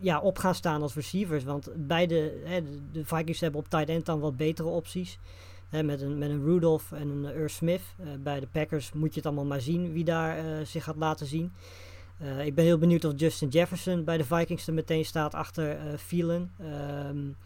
ja, 0.00 0.20
op 0.20 0.38
gaan 0.38 0.54
staan 0.54 0.82
als 0.82 0.94
receivers. 0.94 1.44
Want 1.44 1.68
beide, 1.76 2.32
hè, 2.44 2.60
de 2.92 3.04
Vikings 3.04 3.40
hebben 3.40 3.60
op 3.60 3.68
tight 3.68 3.88
end 3.88 4.06
dan 4.06 4.20
wat 4.20 4.36
betere 4.36 4.68
opties. 4.68 5.18
Hè, 5.72 5.82
met, 5.82 6.00
een, 6.00 6.18
met 6.18 6.30
een 6.30 6.44
Rudolph 6.44 6.92
en 6.92 7.08
een 7.08 7.24
Earl 7.24 7.48
Smith. 7.48 7.80
Uh, 8.00 8.06
bij 8.22 8.40
de 8.40 8.46
Packers 8.46 8.92
moet 8.92 9.08
je 9.08 9.16
het 9.16 9.26
allemaal 9.26 9.44
maar 9.44 9.60
zien 9.60 9.92
wie 9.92 10.04
daar 10.04 10.66
zich 10.66 10.84
gaat 10.84 10.96
laten 10.96 11.26
zien. 11.26 11.52
ik 12.44 12.54
ben 12.54 12.64
heel 12.64 12.78
benieuwd 12.78 13.04
of 13.04 13.12
Justin 13.16 13.48
Jefferson 13.48 14.04
bij 14.04 14.16
de 14.16 14.24
Vikings 14.24 14.66
er 14.66 14.74
meteen 14.74 15.04
staat 15.04 15.34
achter 15.34 15.78
Phelan. 15.98 16.50
Um, 17.08 17.36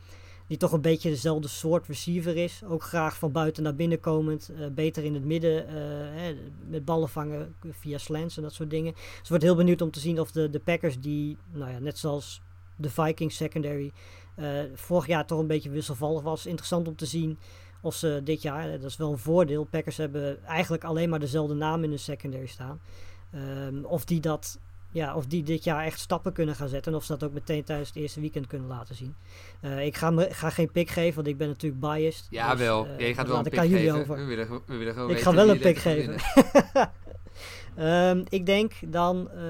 die 0.47 0.57
toch 0.57 0.73
een 0.73 0.81
beetje 0.81 1.11
dezelfde 1.11 1.49
soort 1.49 1.87
receiver 1.87 2.37
is. 2.37 2.63
Ook 2.65 2.83
graag 2.83 3.19
van 3.19 3.33
buiten 3.33 3.63
naar 3.63 3.75
binnen 3.75 4.01
komend. 4.01 4.51
Beter 4.75 5.05
in 5.05 5.15
het 5.15 5.25
midden. 5.25 5.69
Hè, 6.15 6.37
met 6.69 6.85
ballen 6.85 7.09
vangen 7.09 7.55
via 7.71 7.99
slants 7.99 8.37
en 8.37 8.43
dat 8.43 8.53
soort 8.53 8.71
dingen. 8.71 8.93
Dus 8.93 9.21
ik 9.23 9.29
word 9.29 9.43
heel 9.43 9.57
benieuwd 9.57 9.83
om 9.83 9.91
te 9.91 10.01
zien 10.01 10.21
of 10.21 10.31
de, 10.31 10.51
de 10.51 10.61
Packers 10.61 11.01
die, 11.01 11.37
nou 11.53 11.71
ja, 11.71 11.79
net 11.79 11.99
zoals 11.99 12.41
de 12.77 12.91
Vikings 12.91 13.37
secondary, 13.37 13.93
vorig 14.75 15.07
jaar 15.07 15.27
toch 15.27 15.39
een 15.39 15.47
beetje 15.47 15.71
wisselvallig 15.71 16.23
was. 16.23 16.47
Interessant 16.47 16.89
om 16.89 16.97
te 16.97 17.07
zien 17.07 17.39
of 17.81 17.95
ze 17.95 18.21
dit 18.25 18.43
jaar, 18.43 18.71
dat 18.71 18.91
is 18.91 18.97
wel 18.97 19.13
een 19.13 19.19
voordeel. 19.19 19.65
Packers 19.65 19.97
hebben 19.97 20.45
eigenlijk 20.45 20.85
alleen 20.85 21.09
maar 21.09 21.21
dezelfde 21.21 21.55
naam 21.55 21.85
in 21.85 21.91
de 21.91 21.97
secondary 21.97 22.47
staan. 22.47 22.81
Um, 23.35 23.85
of 23.85 24.05
die 24.05 24.21
dat 24.21 24.59
ja, 24.97 25.15
of 25.15 25.27
die 25.27 25.43
dit 25.43 25.65
jaar 25.65 25.85
echt 25.85 26.01
stappen 26.01 26.33
kunnen 26.33 26.55
gaan 26.55 26.69
zetten. 26.69 26.93
En 26.93 26.99
of 26.99 27.05
ze 27.05 27.13
dat 27.13 27.29
ook 27.29 27.35
meteen 27.35 27.65
tijdens 27.65 27.89
het 27.89 27.99
eerste 27.99 28.21
weekend 28.21 28.47
kunnen 28.47 28.69
laten 28.69 28.95
zien. 28.95 29.15
Uh, 29.61 29.85
ik 29.85 29.97
ga, 29.97 30.11
me, 30.11 30.29
ga 30.31 30.51
geen 30.51 30.71
pick 30.71 30.91
geven, 30.91 31.15
want 31.15 31.27
ik 31.27 31.37
ben 31.37 31.49
natuurlijk 31.49 31.81
biased. 31.81 32.27
Ja, 32.31 32.51
dus, 32.51 32.61
wel. 32.61 32.87
Uh, 32.87 32.99
ja, 32.99 33.07
je 33.07 33.15
gaat 33.15 33.29
wel 33.29 33.37
een 33.37 33.43
pick 33.43 33.59
geven. 33.59 34.01
Over. 34.01 34.17
We 34.17 34.25
willen, 34.25 34.63
we 34.67 34.77
willen 34.77 34.95
gewoon 34.95 35.11
ik 35.11 35.21
ga 35.21 35.35
wel 35.35 35.49
een 35.49 35.59
pick 35.59 35.79
geven. 35.79 36.17
um, 37.79 38.25
ik 38.39 38.47
denk 38.47 38.73
dan 38.87 39.31
uh, 39.35 39.41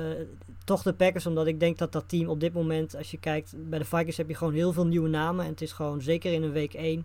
toch 0.65 0.83
de 0.83 0.93
Packers, 0.93 1.27
omdat 1.27 1.47
ik 1.47 1.61
denk 1.61 1.79
dat 1.79 1.93
dat 1.93 2.09
team 2.09 2.29
op 2.29 2.41
dit 2.41 2.53
moment, 2.53 2.97
als 2.97 3.11
je 3.11 3.19
kijkt, 3.19 3.55
bij 3.57 3.79
de 3.79 3.85
Vikings 3.85 4.17
heb 4.17 4.29
je 4.29 4.35
gewoon 4.35 4.55
heel 4.55 4.73
veel 4.73 4.87
nieuwe 4.87 5.09
namen. 5.09 5.45
En 5.45 5.51
het 5.51 5.63
is 5.63 5.73
gewoon, 5.73 6.03
zeker 6.03 6.33
in 6.33 6.43
een 6.43 6.53
week 6.53 6.75
1, 6.75 6.99
uh, 6.99 7.05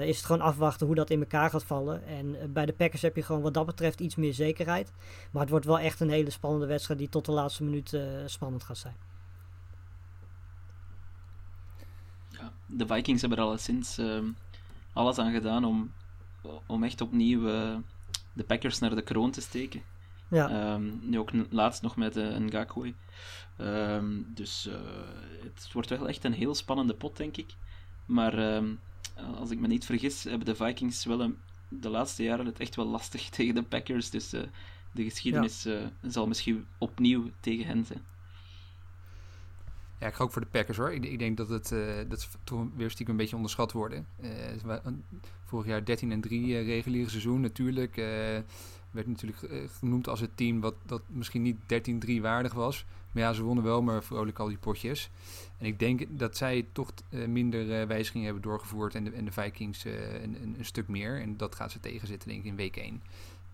is 0.00 0.16
het 0.16 0.26
gewoon 0.26 0.40
afwachten 0.40 0.86
hoe 0.86 0.94
dat 0.94 1.10
in 1.10 1.20
elkaar 1.20 1.50
gaat 1.50 1.64
vallen. 1.64 2.06
En 2.06 2.26
uh, 2.26 2.44
bij 2.48 2.66
de 2.66 2.72
Packers 2.72 3.02
heb 3.02 3.16
je 3.16 3.22
gewoon 3.22 3.42
wat 3.42 3.54
dat 3.54 3.66
betreft 3.66 4.00
iets 4.00 4.14
meer 4.14 4.34
zekerheid. 4.34 4.92
Maar 5.30 5.42
het 5.42 5.50
wordt 5.50 5.66
wel 5.66 5.78
echt 5.78 6.00
een 6.00 6.10
hele 6.10 6.30
spannende 6.30 6.66
wedstrijd 6.66 6.98
die 6.98 7.08
tot 7.08 7.24
de 7.24 7.32
laatste 7.32 7.64
minuut 7.64 7.92
uh, 7.92 8.02
spannend 8.26 8.64
gaat 8.64 8.78
zijn. 8.78 8.96
Ja, 12.28 12.52
de 12.66 12.86
Vikings 12.86 13.20
hebben 13.20 13.38
er 13.38 13.44
alleszins 13.44 13.98
ehm, 13.98 14.26
alles 14.92 15.18
aan 15.18 15.32
gedaan 15.32 15.64
om, 15.64 15.92
om 16.66 16.84
echt 16.84 17.00
opnieuw 17.00 17.42
de 18.32 18.44
Packers 18.46 18.78
naar 18.78 18.94
de 18.94 19.02
kroon 19.02 19.30
te 19.30 19.40
steken. 19.40 19.82
Ja. 20.28 20.74
Um, 20.74 21.00
nu 21.02 21.18
ook 21.18 21.30
laatst 21.50 21.82
nog 21.82 21.96
met 21.96 22.16
een 22.16 22.44
Ngakwe. 22.44 22.94
Um, 23.58 24.26
dus 24.34 24.68
het 25.42 25.72
wordt 25.72 25.88
wel 25.88 26.08
echt 26.08 26.24
een 26.24 26.32
heel 26.32 26.54
spannende 26.54 26.94
pot, 26.94 27.16
denk 27.16 27.36
ik. 27.36 27.54
Maar 28.06 28.62
als 29.14 29.50
ik 29.50 29.60
me 29.60 29.66
niet 29.66 29.84
vergis, 29.84 30.24
hebben 30.24 30.46
de 30.46 30.54
Vikings 30.54 31.04
wel 31.04 31.20
een, 31.20 31.36
de 31.68 31.88
laatste 31.88 32.22
jaren 32.22 32.46
het 32.46 32.60
echt 32.60 32.76
wel 32.76 32.86
lastig 32.86 33.28
tegen 33.36 33.54
de 33.54 33.62
Packers. 33.62 34.10
Dus 34.10 34.34
uh, 34.34 34.42
de 34.92 35.02
geschiedenis 35.02 35.62
ja. 35.62 35.80
uh, 35.80 35.86
zal 36.10 36.26
misschien 36.26 36.66
opnieuw 36.78 37.30
tegen 37.40 37.66
hen 37.66 37.84
zijn. 37.84 38.02
Ja, 40.00 40.06
ik 40.06 40.14
ga 40.14 40.24
ook 40.24 40.32
voor 40.32 40.42
de 40.42 40.48
Packers 40.48 40.76
hoor. 40.76 40.92
Ik, 40.92 41.04
ik 41.04 41.18
denk 41.18 41.36
dat 41.36 41.48
het 41.48 41.70
uh, 41.70 41.94
dat 42.08 42.28
toch 42.44 42.66
weer 42.76 42.90
stiekem 42.90 43.14
een 43.14 43.20
beetje 43.20 43.36
onderschat 43.36 43.72
worden. 43.72 44.06
vorig 45.44 45.66
jaar 45.66 45.84
13 45.84 46.12
en 46.12 46.20
3 46.20 46.60
reguliere 46.60 47.10
seizoen 47.10 47.40
natuurlijk. 47.40 47.96
Werd 48.94 49.06
natuurlijk 49.06 49.68
genoemd 49.78 50.08
als 50.08 50.20
het 50.20 50.36
team 50.36 50.60
wat 50.60 50.74
dat 50.86 51.02
misschien 51.06 51.42
niet 51.42 51.56
13-3 52.18 52.20
waardig 52.20 52.52
was. 52.52 52.84
Maar 53.12 53.22
ja, 53.22 53.32
ze 53.32 53.42
wonnen 53.42 53.64
wel 53.64 53.82
maar 53.82 54.04
vrolijk 54.04 54.38
al 54.38 54.48
die 54.48 54.58
potjes. 54.58 55.10
En 55.58 55.66
ik 55.66 55.78
denk 55.78 56.04
dat 56.08 56.36
zij 56.36 56.66
toch 56.72 56.92
uh, 57.10 57.26
minder 57.26 57.80
uh, 57.80 57.86
wijzigingen 57.86 58.24
hebben 58.24 58.42
doorgevoerd 58.42 58.94
en 58.94 59.04
de, 59.04 59.10
en 59.10 59.24
de 59.24 59.32
Vikings 59.32 59.84
een, 59.84 60.22
een, 60.22 60.54
een, 60.58 60.64
stuk 60.64 60.88
meer. 60.88 61.20
En 61.20 61.36
dat 61.36 61.54
gaat 61.54 61.72
ze 61.72 61.80
tegenzitten 61.80 62.28
denk 62.28 62.40
ik 62.40 62.46
in 62.46 62.56
week 62.56 62.76
1. 62.76 63.02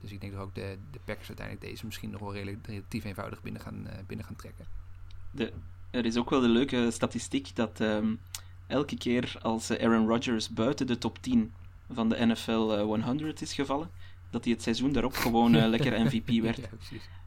Dus 0.01 0.13
ik 0.13 0.21
denk 0.21 0.33
dat 0.33 0.43
ook 0.43 0.55
de, 0.55 0.77
de 0.91 0.99
Packers 1.05 1.29
uiteindelijk 1.29 1.67
deze 1.67 1.87
misschien 1.87 2.11
nog 2.11 2.21
wel 2.21 2.33
relatief, 2.33 2.67
relatief 2.67 3.05
eenvoudig 3.05 3.43
binnen 3.43 3.63
gaan, 3.63 3.87
binnen 4.07 4.27
gaan 4.27 4.37
trekken. 4.37 4.67
De, 5.31 5.53
er 5.91 6.05
is 6.05 6.17
ook 6.17 6.31
wel 6.31 6.41
de 6.41 6.49
leuke 6.49 6.91
statistiek 6.91 7.57
dat 7.57 7.81
um, 7.81 8.19
elke 8.67 8.97
keer 8.97 9.37
als 9.43 9.71
Aaron 9.71 10.09
Rodgers 10.09 10.49
buiten 10.49 10.87
de 10.87 10.99
top 10.99 11.23
10 11.23 11.53
van 11.93 12.09
de 12.09 12.27
NFL 12.27 12.85
100 12.85 13.41
is 13.41 13.53
gevallen, 13.53 13.91
dat 14.31 14.45
hij 14.45 14.53
het 14.53 14.63
seizoen 14.63 14.93
daarop 14.93 15.15
gewoon 15.15 15.69
lekker 15.69 16.01
MVP 16.05 16.43
werd. 16.43 16.57
Ja, 16.57 16.69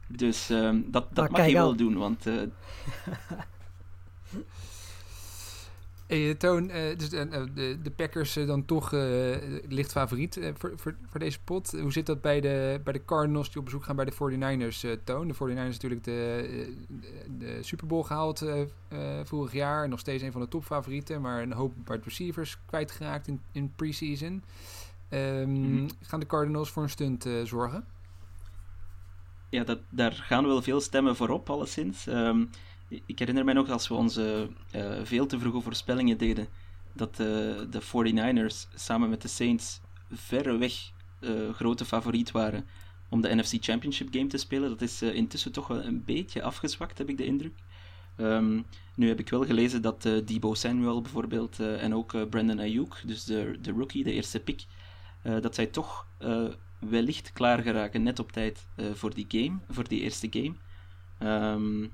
dus 0.06 0.50
um, 0.50 0.84
dat, 0.90 1.06
dat 1.12 1.30
mag 1.30 1.46
je 1.46 1.52
wel 1.52 1.76
doen, 1.76 1.96
want... 1.96 2.26
Uh... 2.26 2.42
hey, 6.06 6.34
Toon, 6.34 6.70
uh, 6.70 6.96
dus, 6.96 7.12
uh, 7.12 7.22
de, 7.54 7.78
de 7.82 7.90
Packers 7.96 8.32
dan 8.32 8.64
toch 8.64 8.92
licht 9.68 9.92
favoriet 9.92 10.40
voor, 10.54 10.72
voor, 10.76 10.96
voor 11.06 11.20
deze 11.20 11.38
pot. 11.44 11.72
Hoe 11.80 11.92
zit 11.92 12.06
dat 12.06 12.20
bij 12.20 12.40
de, 12.40 12.80
bij 12.84 12.92
de 12.92 13.04
Cardinals 13.04 13.48
die 13.48 13.58
op 13.58 13.64
bezoek 13.64 13.84
gaan 13.84 13.96
bij 13.96 14.04
de 14.04 14.12
49ers, 14.12 15.04
Toon? 15.04 15.28
De 15.28 15.34
49ers 15.34 15.54
natuurlijk 15.54 16.04
de, 16.04 16.48
de, 16.88 17.36
de 17.38 17.58
Super 17.62 17.86
Bowl 17.86 18.02
gehaald 18.02 18.44
vorig 19.24 19.52
jaar. 19.52 19.88
Nog 19.88 20.00
steeds 20.00 20.22
een 20.22 20.32
van 20.32 20.40
de 20.40 20.48
topfavorieten, 20.48 21.20
maar 21.20 21.42
een 21.42 21.52
hoop 21.52 21.72
wide 21.84 22.02
receivers 22.04 22.58
kwijtgeraakt 22.66 23.26
in, 23.26 23.40
in 23.52 23.72
pre-season. 23.76 24.42
Um, 25.10 25.50
mm-hmm. 25.50 25.88
Gaan 26.00 26.20
de 26.20 26.26
Cardinals 26.26 26.70
voor 26.70 26.82
een 26.82 26.90
stunt 26.90 27.28
zorgen? 27.44 27.84
ja, 29.54 29.64
dat, 29.64 29.78
daar 29.90 30.12
gaan 30.12 30.46
wel 30.46 30.62
veel 30.62 30.80
stemmen 30.80 31.16
voor 31.16 31.28
op, 31.28 31.50
alleszins. 31.50 32.06
Um, 32.06 32.50
ik 33.06 33.18
herinner 33.18 33.44
mij 33.44 33.54
nog 33.54 33.70
als 33.70 33.88
we 33.88 33.94
onze 33.94 34.48
uh, 34.74 35.00
veel 35.02 35.26
te 35.26 35.38
vroege 35.38 35.60
voorspellingen 35.60 36.18
deden, 36.18 36.48
dat 36.92 37.10
uh, 37.10 37.26
de 37.70 37.82
49ers 37.82 38.74
samen 38.74 39.10
met 39.10 39.22
de 39.22 39.28
Saints 39.28 39.80
verreweg 40.12 40.90
uh, 41.20 41.54
grote 41.54 41.84
favoriet 41.84 42.30
waren 42.30 42.66
om 43.08 43.20
de 43.20 43.34
NFC 43.34 43.54
Championship 43.60 44.08
game 44.10 44.26
te 44.26 44.38
spelen. 44.38 44.68
Dat 44.68 44.80
is 44.80 45.02
intussen 45.02 45.52
toch 45.52 45.66
wel 45.66 45.84
een 45.84 46.04
beetje 46.04 46.42
afgezwakt, 46.42 46.98
heb 46.98 47.08
ik 47.08 47.16
de 47.16 47.26
indruk. 47.26 47.54
Um, 48.16 48.64
nu 48.94 49.08
heb 49.08 49.18
ik 49.18 49.28
wel 49.28 49.44
gelezen 49.44 49.82
dat 49.82 50.02
Debo 50.02 50.54
Samuel 50.54 51.00
bijvoorbeeld 51.00 51.60
en 51.60 51.94
ook 51.94 52.30
Brandon 52.30 52.60
Ayuk, 52.60 53.02
dus 53.06 53.24
de, 53.24 53.58
de 53.60 53.70
rookie, 53.70 54.04
de 54.04 54.12
eerste 54.12 54.40
pick, 54.40 54.64
dat 55.40 55.54
zij 55.54 55.66
toch 55.66 56.06
wellicht 56.88 57.32
klaar 57.32 57.62
geraken, 57.62 58.02
net 58.02 58.18
op 58.18 58.32
tijd 58.32 58.66
uh, 58.76 58.86
voor 58.92 59.14
die 59.14 59.26
game, 59.28 59.58
voor 59.68 59.88
die 59.88 60.00
eerste 60.00 60.28
game. 60.30 60.54
Um, 61.52 61.92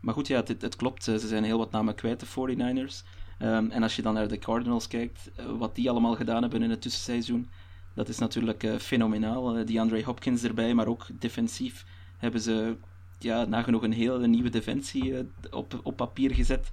maar 0.00 0.14
goed, 0.14 0.26
ja, 0.26 0.36
het, 0.36 0.62
het, 0.62 0.76
klopt. 0.76 1.04
Ze 1.04 1.18
zijn 1.18 1.44
heel 1.44 1.58
wat 1.58 1.70
namen 1.70 1.94
kwijt, 1.94 2.20
de 2.20 2.26
49ers. 2.26 3.06
Um, 3.38 3.70
en 3.70 3.82
als 3.82 3.96
je 3.96 4.02
dan 4.02 4.14
naar 4.14 4.28
de 4.28 4.38
Cardinals 4.38 4.88
kijkt, 4.88 5.30
wat 5.58 5.74
die 5.74 5.90
allemaal 5.90 6.14
gedaan 6.14 6.42
hebben 6.42 6.62
in 6.62 6.70
het 6.70 6.82
tussenseizoen, 6.82 7.50
dat 7.94 8.08
is 8.08 8.18
natuurlijk 8.18 8.66
fenomenaal. 8.78 9.64
die 9.64 9.80
Andre 9.80 10.04
Hopkins 10.04 10.44
erbij, 10.44 10.74
maar 10.74 10.86
ook 10.86 11.06
defensief 11.12 11.84
hebben 12.18 12.40
ze 12.40 12.76
ja, 13.18 13.44
nagenoeg 13.44 13.82
een 13.82 13.92
hele 13.92 14.26
nieuwe 14.26 14.50
defensie 14.50 15.30
op, 15.50 15.80
op 15.82 15.96
papier 15.96 16.34
gezet. 16.34 16.70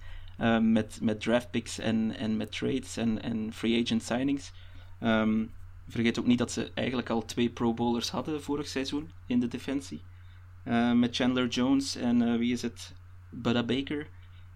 met, 0.61 0.99
met 1.01 1.21
draftpicks 1.21 1.79
en, 1.79 2.15
en 2.17 2.37
met 2.37 2.51
trades 2.51 2.97
en, 2.97 3.21
en 3.21 3.53
free 3.53 3.83
agent 3.83 4.03
signings. 4.03 4.51
Um, 5.03 5.51
Vergeet 5.89 6.19
ook 6.19 6.25
niet 6.25 6.37
dat 6.37 6.51
ze 6.51 6.71
eigenlijk 6.73 7.09
al 7.09 7.25
twee 7.25 7.49
Pro 7.49 7.73
Bowlers 7.73 8.09
hadden 8.09 8.43
vorig 8.43 8.67
seizoen 8.67 9.11
in 9.25 9.39
de 9.39 9.47
defensie. 9.47 10.01
Uh, 10.65 10.91
met 10.91 11.15
Chandler 11.15 11.47
Jones 11.47 11.95
en 11.95 12.21
uh, 12.21 12.37
wie 12.37 12.53
is 12.53 12.61
het? 12.61 12.95
Budda 13.29 13.63
Baker. 13.63 14.07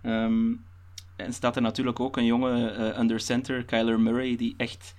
Um, 0.03 0.65
en 1.15 1.33
staat 1.33 1.55
er 1.55 1.61
natuurlijk 1.61 1.99
ook 1.99 2.17
een 2.17 2.25
jonge 2.25 2.69
eh, 2.69 2.99
under 2.99 3.19
center, 3.19 3.65
Kyler 3.65 3.99
Murray, 3.99 4.35
die 4.35 4.53
echt 4.57 4.95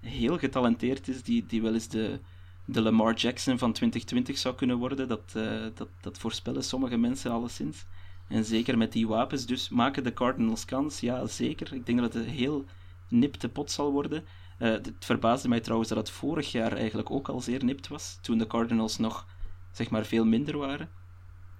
heel 0.00 0.38
getalenteerd 0.38 1.08
is, 1.08 1.22
die, 1.22 1.46
die 1.46 1.62
wel 1.62 1.74
eens 1.74 1.88
de, 1.88 2.20
de 2.64 2.80
Lamar 2.80 3.14
Jackson 3.14 3.58
van 3.58 3.72
2020 3.72 4.38
zou 4.38 4.54
kunnen 4.54 4.78
worden. 4.78 5.08
Dat, 5.08 5.32
eh, 5.34 5.66
dat, 5.74 5.88
dat 6.00 6.18
voorspellen 6.18 6.64
sommige 6.64 6.96
mensen 6.96 7.30
alleszins. 7.30 7.84
En 8.28 8.44
zeker 8.44 8.78
met 8.78 8.92
die 8.92 9.08
wapens. 9.08 9.46
Dus 9.46 9.68
maken 9.68 10.04
de 10.04 10.12
Cardinals 10.12 10.64
kans? 10.64 11.00
Ja, 11.00 11.26
zeker. 11.26 11.74
Ik 11.74 11.86
denk 11.86 12.00
dat 12.00 12.12
het 12.12 12.24
een 12.24 12.30
heel 12.30 12.64
nipte 13.08 13.48
pot 13.48 13.70
zal 13.70 13.92
worden. 13.92 14.24
Eh, 14.58 14.70
het 14.70 14.92
verbaasde 14.98 15.48
mij 15.48 15.60
trouwens 15.60 15.88
dat 15.88 15.98
het 15.98 16.10
vorig 16.10 16.52
jaar 16.52 16.72
eigenlijk 16.72 17.10
ook 17.10 17.28
al 17.28 17.40
zeer 17.40 17.64
nipt 17.64 17.88
was. 17.88 18.18
Toen 18.20 18.38
de 18.38 18.46
Cardinals 18.46 18.98
nog 18.98 19.26
zeg 19.72 19.90
maar 19.90 20.04
veel 20.04 20.24
minder 20.24 20.58
waren. 20.58 20.88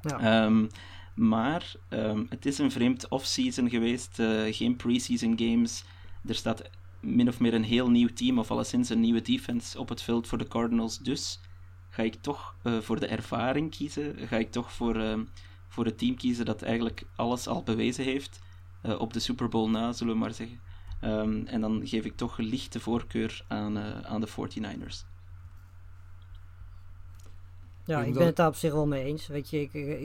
Ja. 0.00 0.18
Ehm, 0.20 0.66
maar 1.14 1.74
ehm, 1.88 2.24
het 2.28 2.46
is 2.46 2.58
een 2.58 2.70
vreemd 2.70 3.08
off-season 3.08 3.70
geweest, 3.70 4.18
eh, 4.18 4.42
geen 4.50 4.76
pre-season 4.76 5.38
games. 5.38 5.84
Er 6.26 6.34
staat 6.34 6.70
min 7.00 7.28
of 7.28 7.40
meer 7.40 7.54
een 7.54 7.64
heel 7.64 7.90
nieuw 7.90 8.08
team, 8.14 8.38
of 8.38 8.50
alleszins 8.50 8.88
een 8.88 9.00
nieuwe 9.00 9.22
defense 9.22 9.78
op 9.78 9.88
het 9.88 10.02
veld 10.02 10.26
voor 10.26 10.38
de 10.38 10.48
Cardinals. 10.48 10.98
Dus 10.98 11.40
ga 11.88 12.02
ik 12.02 12.14
toch 12.14 12.54
eh, 12.62 12.78
voor 12.78 13.00
de 13.00 13.06
ervaring 13.06 13.70
kiezen. 13.70 14.14
Ga 14.28 14.36
ik 14.36 14.50
toch 14.50 14.72
voor, 14.72 14.96
ehm, 14.96 15.24
voor 15.68 15.84
het 15.84 15.98
team 15.98 16.16
kiezen 16.16 16.44
dat 16.44 16.62
eigenlijk 16.62 17.02
alles 17.16 17.46
al 17.46 17.62
bewezen 17.62 18.04
heeft. 18.04 18.46
op 18.98 19.12
de 19.12 19.20
Super 19.20 19.48
Bowl 19.48 19.70
na, 19.70 19.92
zullen 19.92 20.12
we 20.12 20.18
maar 20.18 20.34
zeggen. 20.34 20.60
Ehm, 21.00 21.46
en 21.46 21.60
dan 21.60 21.80
geef 21.84 22.04
ik 22.04 22.16
toch 22.16 22.38
een 22.38 22.44
lichte 22.44 22.80
voorkeur 22.80 23.44
aan, 23.48 23.76
eh, 23.78 24.00
aan 24.00 24.20
de 24.20 24.26
49ers. 24.26 25.04
Ja, 27.84 27.98
Ik 28.02 28.14
ben 28.14 28.26
het 28.26 28.36
daar 28.36 28.48
op 28.48 28.54
zich 28.54 28.72
wel 28.72 28.86
mee 28.86 29.04
eens. 29.04 29.26
Weet 29.26 29.50
je, 29.50 29.60
ik, 29.60 29.72
ik- 29.74 30.00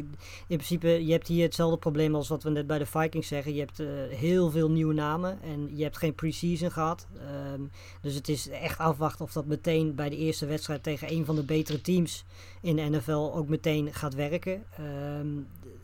in 0.48 0.58
principe, 0.58 1.06
je 1.06 1.12
hebt 1.12 1.28
hier 1.28 1.44
hetzelfde 1.44 1.78
probleem 1.78 2.16
als 2.16 2.28
wat 2.28 2.44
we 2.44 2.50
net 2.50 2.68
bij 2.68 2.78
de 2.78 2.86
Vikings 2.86 3.28
zeggen. 3.28 3.54
Je 3.54 3.60
hebt 3.60 3.80
eh, 3.80 3.88
heel 4.18 4.52
veel 4.52 4.70
nieuwe 4.72 4.94
namen 4.94 5.42
en 5.42 5.78
je 5.78 5.84
hebt 5.84 5.98
geen 5.98 6.16
pre-season 6.16 6.72
gehad. 6.72 7.08
Ehm, 7.20 7.62
dus 8.02 8.14
het 8.16 8.30
is 8.30 8.50
echt 8.50 8.78
afwachten 8.78 9.26
of 9.26 9.32
dat 9.34 9.46
meteen 9.46 9.96
bij 9.96 10.10
de 10.10 10.18
eerste 10.18 10.46
wedstrijd 10.46 10.84
tegen 10.84 11.12
een 11.12 11.26
van 11.26 11.36
de 11.36 11.44
betere 11.44 11.82
teams 11.82 12.26
in 12.62 12.76
de 12.76 12.82
NFL 12.82 13.32
ook 13.34 13.48
meteen 13.48 13.94
gaat 13.94 14.14
werken. 14.16 14.64
Ehm, 14.78 15.28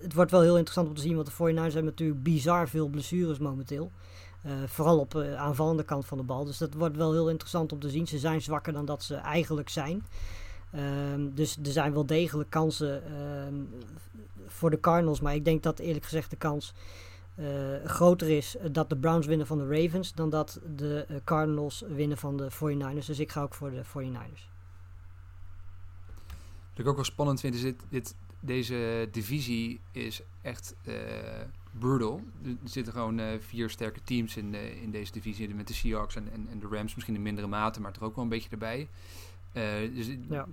het 0.02 0.14
wordt 0.14 0.32
wel 0.32 0.42
heel 0.42 0.56
interessant 0.56 0.88
om 0.88 0.96
te 0.96 1.02
zien, 1.02 1.16
want 1.16 1.28
de 1.28 1.34
49ers 1.34 1.74
hebben 1.74 1.92
natuurlijk 1.92 2.24
bizar 2.24 2.70
veel 2.70 2.88
blessures 2.88 3.38
momenteel. 3.38 3.92
Eh, 4.42 4.52
vooral 4.66 5.00
op 5.00 5.12
de 5.12 5.36
aanvallende 5.38 5.84
kant 5.84 6.06
van 6.06 6.18
de 6.18 6.24
bal. 6.24 6.46
Dus 6.46 6.58
dat 6.58 6.74
wordt 6.74 6.98
wel 6.98 7.12
heel 7.12 7.30
interessant 7.30 7.72
om 7.72 7.80
te 7.80 7.90
zien. 7.90 8.08
Ze 8.08 8.20
zijn 8.20 8.42
zwakker 8.42 8.74
dan 8.74 8.86
dat 8.86 9.04
ze 9.04 9.16
eigenlijk 9.16 9.70
zijn. 9.70 10.06
Ehm, 10.72 11.30
dus 11.34 11.58
er 11.64 11.72
zijn 11.72 11.94
wel 11.94 12.06
degelijk 12.06 12.50
kansen 12.50 13.04
ehm, 13.06 13.56
voor 14.48 14.70
de 14.70 14.80
Cardinals. 14.80 15.22
Maar 15.22 15.36
ik 15.36 15.46
denk 15.46 15.64
dat 15.64 15.80
eerlijk 15.80 16.06
gezegd 16.06 16.30
de 16.30 16.36
kans 16.36 16.74
eh, 17.40 17.86
groter 17.86 18.30
is 18.30 18.56
dat 18.72 18.90
de 18.90 18.98
Browns 18.98 19.26
winnen 19.26 19.48
van 19.48 19.58
de 19.58 19.82
Ravens. 19.82 20.14
dan 20.14 20.30
dat 20.30 20.60
de 20.76 21.06
eh, 21.08 21.16
Cardinals 21.24 21.84
winnen 21.88 22.18
van 22.18 22.38
de 22.38 22.52
49ers. 22.52 23.06
Dus 23.06 23.20
ik 23.20 23.32
ga 23.32 23.42
ook 23.42 23.54
voor 23.54 23.72
de 23.72 23.84
49ers. 23.86 24.48
Wat 26.70 26.80
ik 26.80 26.88
ook 26.88 26.96
wel 26.96 27.04
spannend 27.04 27.40
vind 27.40 27.56
is 27.56 27.74
dit, 27.90 28.16
deze 28.40 29.08
divisie 29.12 29.82
is 29.92 30.22
echt 30.42 30.76
eh, 30.84 30.96
brutal. 31.80 32.22
Er 32.44 32.56
zitten 32.64 32.94
gewoon 32.94 33.20
eh, 33.20 33.26
vier 33.40 33.70
sterke 33.70 34.00
teams 34.04 34.38
in, 34.38 34.56
eh, 34.56 34.82
in 34.82 34.92
deze 34.92 35.12
divisie. 35.12 35.56
Met 35.56 35.68
de 35.68 35.74
Seahawks 35.74 36.16
en, 36.16 36.32
en, 36.34 36.48
en 36.52 36.60
de 36.60 36.68
Rams 36.72 36.94
misschien 36.96 37.16
in 37.16 37.22
mindere 37.22 37.48
mate, 37.48 37.82
maar 37.82 37.92
toch 37.92 38.04
ook 38.04 38.16
wel 38.16 38.24
een 38.24 38.30
beetje 38.30 38.50
erbij. 38.50 38.88
Eh, 39.52 39.64
dus 39.96 40.08
Ja. 40.30 40.48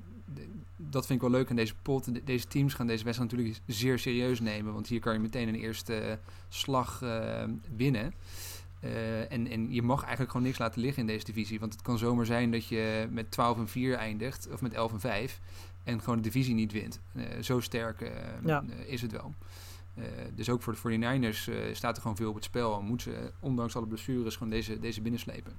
dat 0.77 1.07
vind 1.07 1.23
ik 1.23 1.29
wel 1.29 1.39
leuk 1.39 1.51
aan 1.51 1.57
deze 1.57 1.75
pot. 1.83 2.15
De- 2.15 2.25
Deze 2.25 2.47
teams 2.47 2.75
gaan 2.75 2.87
deze 2.87 3.05
wedstrijd 3.05 3.33
natuurlijk 3.33 3.61
zeer 3.67 3.99
serieus 3.99 4.41
nemen. 4.41 4.73
Want 4.73 4.87
hier 4.87 5.01
kan 5.01 5.12
je 5.12 5.19
meteen 5.19 5.49
een 5.49 5.55
eerste 5.55 6.19
slag 6.49 7.03
winnen. 7.77 8.12
En, 9.29 9.47
en 9.49 9.73
je 9.73 9.83
mag 9.83 10.01
eigenlijk 10.01 10.31
gewoon 10.31 10.47
niks 10.47 10.59
laten 10.59 10.81
liggen 10.81 11.01
in 11.01 11.07
deze 11.07 11.25
divisie. 11.25 11.61
Want 11.61 11.73
het 11.73 11.83
kan 11.83 11.99
zomaar 11.99 12.27
zijn 12.27 12.51
dat 12.51 12.67
je 12.67 13.07
met 13.11 13.31
12 13.31 13.59
en 13.59 13.69
4 13.69 13.95
eindigt. 13.95 14.49
Of 14.53 14.61
met 14.61 14.75
11 14.75 14.93
en 14.93 15.01
5. 15.01 15.41
En 15.85 16.01
gewoon 16.01 16.17
de 16.17 16.23
divisie 16.23 16.55
niet 16.55 16.73
wint. 16.73 17.01
Zo 17.41 17.61
sterk 17.61 18.12
Ja. 18.45 18.65
is 18.87 19.03
het 19.03 19.12
wel. 19.12 19.35
Eh, 19.97 20.05
dus 20.35 20.51
ook 20.51 20.63
voor 20.63 20.73
de 20.73 20.99
49ers 20.99 21.49
eh, 21.49 21.75
staat 21.75 21.97
er 21.97 22.03
gewoon 22.03 22.17
veel 22.17 22.29
op 22.29 22.35
het 22.35 22.45
spel. 22.45 22.79
En 22.79 22.85
moeten 22.85 23.13
ze, 23.13 23.33
ondanks 23.41 23.77
alle 23.77 23.87
blessures, 23.87 24.37
gewoon 24.37 24.53
deze, 24.53 24.79
deze 24.79 25.01
binnenslepen. 25.01 25.53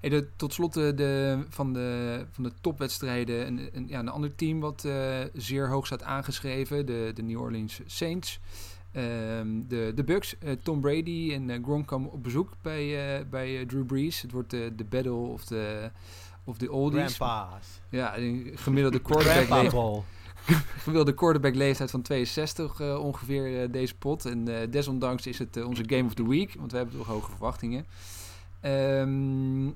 Hey, 0.00 0.10
de, 0.10 0.28
tot 0.36 0.52
slot 0.52 0.72
de, 0.72 0.94
de, 0.94 1.44
van, 1.48 1.72
de, 1.72 2.24
van 2.30 2.44
de 2.44 2.52
topwedstrijden. 2.60 3.46
Een, 3.46 3.68
een, 3.72 3.88
ja, 3.88 3.98
een 3.98 4.08
ander 4.08 4.34
team 4.34 4.60
wat 4.60 4.84
eh, 4.84 5.20
zeer 5.34 5.68
hoog 5.68 5.86
staat 5.86 6.02
aangeschreven. 6.02 6.86
De, 6.86 7.10
de 7.14 7.22
New 7.22 7.40
Orleans 7.40 7.80
Saints. 7.86 8.40
Ehm, 8.92 9.46
de, 9.68 9.92
de 9.94 10.04
Bucks, 10.04 10.38
eh, 10.38 10.52
Tom 10.62 10.80
Brady 10.80 11.32
en 11.32 11.50
eh, 11.50 11.62
Gronk 11.62 11.86
komen 11.86 12.12
op 12.12 12.22
bezoek 12.22 12.52
bij, 12.62 13.16
eh, 13.18 13.24
bij 13.30 13.60
eh, 13.60 13.66
Drew 13.66 13.86
Brees. 13.86 14.22
Het 14.22 14.32
wordt 14.32 14.50
de 14.50 14.84
battle 14.88 15.12
of 15.12 15.44
de, 15.44 15.90
of 16.44 16.58
de 16.58 16.72
oldies. 16.72 17.14
Grandpa's. 17.14 17.80
Ja, 17.88 18.16
een 18.16 18.52
gemiddelde 18.54 19.00
quarterback. 19.00 20.02
gemiddelde 20.82 21.14
quarterback 21.14 21.54
leeftijd 21.54 21.90
van 21.90 22.02
62 22.02 22.80
eh, 22.80 23.04
ongeveer 23.04 23.62
eh, 23.62 23.72
deze 23.72 23.94
pot. 23.94 24.24
En 24.26 24.60
eh, 24.60 24.70
desondanks 24.70 25.26
is 25.26 25.38
het 25.38 25.64
onze 25.64 25.82
Game 25.86 26.04
of 26.04 26.14
the 26.14 26.28
Week, 26.28 26.54
want 26.58 26.70
we 26.70 26.76
hebben 26.76 26.96
toch 26.96 27.06
hoge 27.06 27.30
verwachtingen. 27.30 27.86
Ehm, 28.60 29.66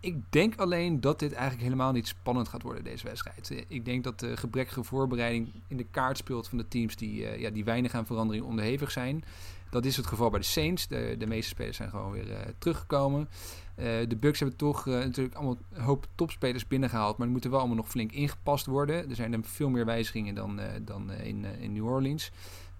ik 0.00 0.16
denk 0.30 0.56
alleen 0.56 1.00
dat 1.00 1.18
dit 1.18 1.32
eigenlijk 1.32 1.62
helemaal 1.62 1.92
niet 1.92 2.06
spannend 2.06 2.48
gaat 2.48 2.62
worden, 2.62 2.84
deze 2.84 3.06
wedstrijd. 3.06 3.64
Ik 3.68 3.84
denk 3.84 4.04
dat 4.04 4.20
de 4.20 4.36
gebrekkige 4.36 4.84
voorbereiding 4.84 5.52
in 5.68 5.76
de 5.76 5.86
kaart 5.90 6.16
speelt 6.16 6.48
van 6.48 6.58
de 6.58 6.68
teams 6.68 6.96
die, 6.96 7.38
ja, 7.40 7.50
die 7.50 7.64
weinig 7.64 7.94
aan 7.94 8.06
verandering 8.06 8.44
onderhevig 8.44 8.90
zijn. 8.90 9.24
Dat 9.70 9.84
is 9.84 9.96
het 9.96 10.06
geval 10.06 10.30
bij 10.30 10.40
de 10.40 10.46
Saints. 10.46 10.86
De, 10.86 11.14
de 11.18 11.26
meeste 11.26 11.48
spelers 11.48 11.76
zijn 11.76 11.90
gewoon 11.90 12.12
weer 12.12 12.54
teruggekomen. 12.58 13.28
Eh, 13.74 13.86
de 14.08 14.16
Bucks 14.16 14.38
hebben 14.38 14.58
toch 14.58 14.86
eh, 14.86 14.92
natuurlijk 14.92 15.34
allemaal 15.34 15.56
een 15.72 15.82
hoop 15.82 16.06
topspelers 16.14 16.66
binnengehaald. 16.66 17.16
Maar 17.16 17.26
die 17.26 17.32
moeten 17.32 17.50
wel 17.50 17.58
allemaal 17.58 17.76
nog 17.76 17.88
flink 17.88 18.12
ingepast 18.12 18.66
worden. 18.66 19.08
Er 19.08 19.14
zijn 19.14 19.32
er 19.32 19.38
veel 19.42 19.68
meer 19.70 19.84
wijzigingen 19.84 20.34
dan, 20.34 20.60
eh, 20.60 20.66
dan 20.82 21.12
in, 21.12 21.44
in 21.60 21.72
New 21.72 21.86
Orleans. 21.86 22.30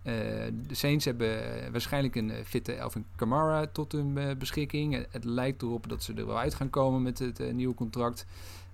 De 0.02 0.52
Saints 0.70 1.04
hebben 1.04 1.42
waarschijnlijk 1.72 2.14
een 2.14 2.32
fitte 2.44 2.72
Elvin 2.72 3.04
Kamara 3.16 3.66
tot 3.66 3.92
hun 3.92 4.38
beschikking. 4.38 5.06
Het, 5.10 5.24
lijkt 5.24 5.62
erop 5.62 5.88
dat 5.88 6.02
ze 6.02 6.14
er 6.14 6.26
wel 6.26 6.38
uit 6.38 6.54
gaan 6.54 6.70
komen 6.70 7.02
met 7.02 7.18
het 7.18 7.52
nieuwe 7.52 7.74
contract. 7.74 8.26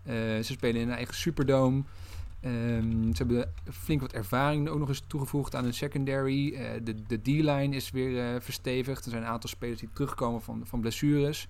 Ze 0.04 0.40
spelen 0.42 0.80
in 0.80 0.88
een 0.88 0.94
eigen 0.94 1.14
Superdome. 1.14 1.82
Ehm, 2.40 3.12
ze 3.12 3.16
hebben 3.16 3.52
flink 3.70 4.00
wat 4.00 4.12
ervaring 4.12 4.68
ook 4.68 4.78
nog 4.78 4.88
eens 4.88 5.04
toegevoegd 5.06 5.54
aan 5.54 5.64
hun 5.64 5.74
secondary. 5.74 6.50
De 6.82 6.94
de 7.06 7.20
D-line 7.22 7.76
is 7.76 7.90
weer 7.90 8.42
verstevigd. 8.42 9.04
Er 9.04 9.10
zijn 9.10 9.22
een 9.22 9.28
aantal 9.28 9.50
spelers 9.50 9.80
die 9.80 9.88
terugkomen 9.92 10.42
van, 10.42 10.62
van 10.64 10.80
blessures. 10.80 11.48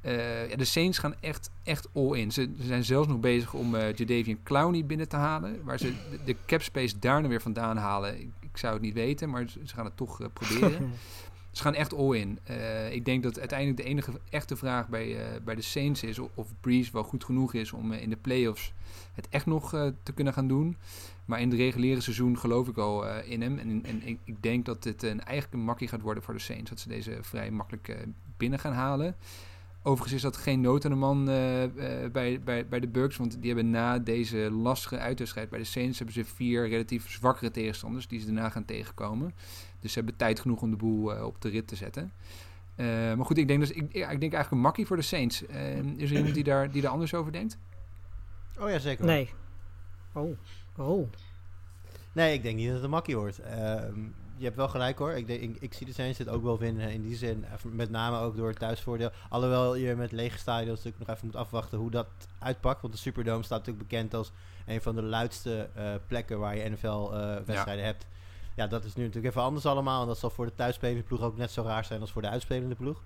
Eh, 0.00 0.50
ja, 0.50 0.56
de 0.56 0.64
Saints 0.64 0.98
gaan 0.98 1.14
echt, 1.20 1.50
echt 1.62 1.88
all 1.94 2.18
in. 2.18 2.32
Ze, 2.32 2.50
ze 2.58 2.66
zijn 2.66 2.84
zelfs 2.84 3.08
nog 3.08 3.20
bezig 3.20 3.54
om 3.54 3.74
eh 3.74 3.94
Jadavian 3.94 4.42
Clowney 4.42 4.86
binnen 4.86 5.08
te 5.08 5.16
halen. 5.16 5.64
Waar 5.64 5.78
ze 5.78 5.92
de, 6.10 6.18
de 6.24 6.36
cap 6.46 6.62
space 6.62 6.98
daar 6.98 7.28
weer 7.28 7.40
vandaan 7.40 7.76
halen, 7.76 8.20
ik, 8.20 8.28
ik 8.40 8.56
zou 8.56 8.72
het 8.72 8.82
niet 8.82 8.94
weten, 8.94 9.30
maar 9.30 9.48
ze, 9.48 9.60
ze 9.64 9.74
gaan 9.74 9.84
het 9.84 9.96
toch 9.96 10.20
eh, 10.20 10.26
proberen. 10.32 10.90
Ze 11.50 11.62
gaan 11.62 11.74
echt 11.74 11.94
all 11.94 12.16
in. 12.16 12.38
Eh, 12.44 12.92
ik 12.92 13.04
denk 13.04 13.22
dat 13.22 13.38
uiteindelijk 13.38 13.78
de 13.78 13.84
enige 13.84 14.12
echte 14.28 14.56
vraag 14.56 14.88
bij, 14.88 15.16
bij 15.44 15.54
de 15.54 15.62
Saints 15.62 16.02
is 16.02 16.18
of, 16.18 16.28
of 16.34 16.52
Breeze 16.60 16.92
wel 16.92 17.02
goed 17.02 17.24
genoeg 17.24 17.54
is 17.54 17.72
om 17.72 17.92
in 17.92 18.10
de 18.10 18.16
playoffs 18.16 18.72
het 19.14 19.28
echt 19.28 19.46
nog 19.46 19.70
te 20.02 20.12
kunnen 20.14 20.32
gaan 20.32 20.48
doen. 20.48 20.76
Maar 21.24 21.40
in 21.40 21.50
het 21.50 21.58
reguliere 21.58 22.00
seizoen 22.00 22.38
geloof 22.38 22.68
ik 22.68 22.76
al 22.76 23.18
in 23.18 23.42
hem. 23.42 23.58
En, 23.58 23.84
en 23.84 24.06
ik, 24.06 24.18
ik 24.24 24.42
denk 24.42 24.64
dat 24.64 24.82
dit 24.82 25.02
een, 25.02 25.24
eigenlijk 25.24 25.52
een 25.52 25.64
makkie 25.64 25.88
gaat 25.88 26.00
worden 26.00 26.22
voor 26.22 26.34
de 26.34 26.40
Saints. 26.40 26.70
Dat 26.70 26.80
ze 26.80 26.88
deze 26.88 27.18
vrij 27.20 27.50
makkelijk 27.50 27.96
binnen 28.36 28.58
gaan 28.58 28.72
halen. 28.72 29.16
Overigens 29.82 30.12
is 30.14 30.22
dat 30.22 30.36
geen 30.36 30.60
nood 30.60 30.84
aan 30.84 30.90
de 30.90 30.96
man 30.96 31.28
eh, 31.28 31.64
eh, 31.64 32.12
bij, 32.12 32.40
bij, 32.44 32.66
bij 32.66 32.80
de 32.80 32.88
Bucks. 32.88 33.16
Want 33.16 33.36
die 33.40 33.52
hebben 33.52 33.70
na 33.70 33.98
deze 33.98 34.36
lastige 34.50 34.98
uitwedstrijd 34.98 35.50
bij 35.50 35.58
de 35.58 35.64
Saints... 35.64 35.98
hebben 35.98 36.14
ze 36.14 36.24
vier 36.24 36.68
relatief 36.68 37.10
zwakkere 37.10 37.50
tegenstanders... 37.50 38.08
die 38.08 38.20
ze 38.20 38.26
daarna 38.26 38.48
gaan 38.48 38.64
tegenkomen. 38.64 39.34
Dus 39.80 39.92
ze 39.92 39.98
hebben 39.98 40.16
tijd 40.16 40.40
genoeg 40.40 40.62
om 40.62 40.70
de 40.70 40.76
boel 40.76 41.14
eh, 41.14 41.24
op 41.24 41.40
de 41.40 41.48
rit 41.48 41.68
te 41.68 41.76
zetten. 41.76 42.12
Eh, 42.74 42.86
maar 42.86 43.24
goed, 43.24 43.38
ik 43.38 43.48
denk, 43.48 43.60
dus, 43.60 43.70
ik, 43.70 43.92
ja, 43.92 44.10
ik 44.10 44.20
denk 44.20 44.32
eigenlijk 44.32 44.50
een 44.50 44.58
makkie 44.58 44.86
voor 44.86 44.96
de 44.96 45.02
Saints. 45.02 45.46
Eh, 45.46 45.78
is 45.78 46.10
er 46.10 46.16
iemand 46.16 46.34
die 46.34 46.44
daar, 46.44 46.70
die 46.70 46.82
daar 46.82 46.90
anders 46.90 47.14
over 47.14 47.32
denkt? 47.32 47.58
Oh 48.60 48.70
ja, 48.70 48.78
zeker. 48.78 49.04
Nee. 49.04 49.30
Oh. 50.12 50.36
Oh. 50.76 51.08
Nee, 52.12 52.34
ik 52.34 52.42
denk 52.42 52.56
niet 52.56 52.66
dat 52.66 52.74
het 52.74 52.84
een 52.84 52.90
makkie 52.90 53.16
wordt. 53.16 53.38
Ehm, 53.38 54.00
je 54.40 54.46
hebt 54.46 54.58
wel 54.58 54.68
gelijk 54.68 54.98
hoor. 54.98 55.12
Ik, 55.12 55.26
denk, 55.26 55.40
ik, 55.40 55.56
ik 55.60 55.74
zie 55.74 55.86
de 55.86 55.92
Saints 55.92 56.18
dit 56.18 56.28
ook 56.28 56.42
wel 56.42 56.58
winnen 56.58 56.90
in 56.90 57.02
die 57.02 57.16
zin. 57.16 57.44
Met 57.62 57.90
name 57.90 58.18
ook 58.18 58.36
door 58.36 58.48
het 58.48 58.58
thuisvoordeel. 58.58 59.10
Alhoewel 59.28 59.74
je 59.74 59.94
met 59.94 60.12
lege 60.12 60.38
stadions 60.38 60.76
natuurlijk 60.76 60.98
nog 60.98 61.16
even 61.16 61.26
moet 61.26 61.36
afwachten 61.36 61.78
hoe 61.78 61.90
dat 61.90 62.06
uitpakt. 62.38 62.80
Want 62.80 62.92
de 62.92 62.98
Superdome 62.98 63.42
staat 63.42 63.58
natuurlijk 63.58 63.88
bekend 63.88 64.14
als 64.14 64.32
een 64.66 64.80
van 64.80 64.94
de 64.94 65.02
luidste 65.02 65.68
eh, 65.74 65.94
plekken 66.06 66.38
waar 66.38 66.56
je 66.56 66.68
NFL-wedstrijden 66.68 67.84
hebt. 67.84 68.06
Ja, 68.54 68.66
dat 68.66 68.84
is 68.84 68.94
nu 68.94 69.02
natuurlijk 69.02 69.34
even 69.34 69.46
anders 69.46 69.66
allemaal. 69.66 70.00
En 70.00 70.06
dat 70.06 70.18
zal 70.18 70.30
voor 70.30 70.46
de 70.46 70.54
thuisspelende 70.54 71.02
ploeg 71.02 71.20
ook 71.20 71.36
net 71.36 71.50
zo 71.50 71.62
raar 71.62 71.84
zijn 71.84 72.00
als 72.00 72.12
voor 72.12 72.22
de 72.22 72.28
uitspelende 72.28 72.74
ploeg. 72.74 73.02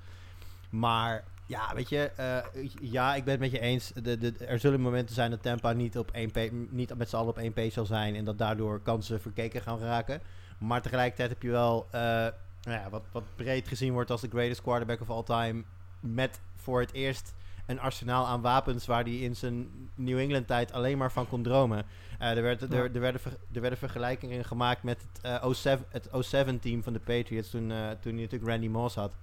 Maar 0.71 1.25
ja, 1.47 1.75
weet 1.75 1.89
je, 1.89 2.11
eh, 2.17 2.69
ja, 2.81 3.15
ik 3.15 3.25
ben 3.25 3.33
het 3.33 3.43
met 3.43 3.51
je 3.51 3.61
eens. 3.61 3.93
De, 4.03 4.19
de, 4.19 4.33
er 4.39 4.59
zullen 4.59 4.81
momenten 4.81 5.15
zijn 5.15 5.31
dat 5.31 5.43
Tampa 5.43 5.73
niet, 5.73 5.99
op 5.99 6.11
één 6.11 6.69
niet 6.71 6.97
met 6.97 7.09
z'n 7.09 7.17
allen 7.17 7.29
op 7.29 7.39
één 7.39 7.53
pace 7.53 7.71
zal 7.71 7.87
zijn. 7.87 8.15
En 8.15 8.25
dat 8.25 8.39
daardoor 8.39 8.81
kansen 8.81 9.21
verkeken 9.21 9.63
gaan 9.63 9.79
raken. 9.79 10.21
Maar 10.59 10.83
tegelijkertijd 10.83 11.29
heb 11.29 11.43
je 11.43 11.51
wel, 11.51 11.87
eh, 11.91 12.01
nou 12.01 12.33
ja, 12.81 12.91
wat, 12.91 13.03
wat 13.13 13.25
breed 13.37 13.69
gezien 13.69 13.93
wordt 13.93 14.11
als 14.11 14.21
de 14.21 14.29
greatest 14.29 14.63
quarterback 14.63 15.01
of 15.01 15.11
all 15.11 15.23
time. 15.23 15.63
Met 16.01 16.41
voor 16.57 16.81
het 16.81 16.93
eerst 16.93 17.35
een 17.67 17.81
arsenaal 17.81 18.27
aan 18.27 18.41
wapens 18.41 18.87
waar 18.87 19.03
hij 19.03 19.17
in 19.17 19.37
zijn 19.37 19.69
New 19.95 20.19
England 20.19 20.47
tijd 20.47 20.73
alleen 20.73 20.99
maar 20.99 21.13
van 21.13 21.29
kon 21.29 21.43
dromen. 21.43 21.87
Eh, 22.19 22.37
er, 22.37 22.43
werd, 22.43 22.63
er, 22.63 22.95
er, 22.95 23.01
werden 23.01 23.21
ver- 23.21 23.39
er 23.53 23.61
werden 23.61 23.79
vergelijkingen 23.79 24.45
gemaakt 24.45 24.83
met 24.83 25.05
het, 25.13 25.43
eh 25.43 25.51
07, 25.51 25.85
het 25.91 26.09
07-team 26.09 26.83
van 26.83 26.93
de 26.93 26.99
Patriots 26.99 27.51
toen, 27.51 27.71
eh, 27.71 27.77
toen 28.01 28.13
hij 28.13 28.23
natuurlijk 28.23 28.51
Randy 28.51 28.69
Moss 28.69 28.95
had. 28.95 29.15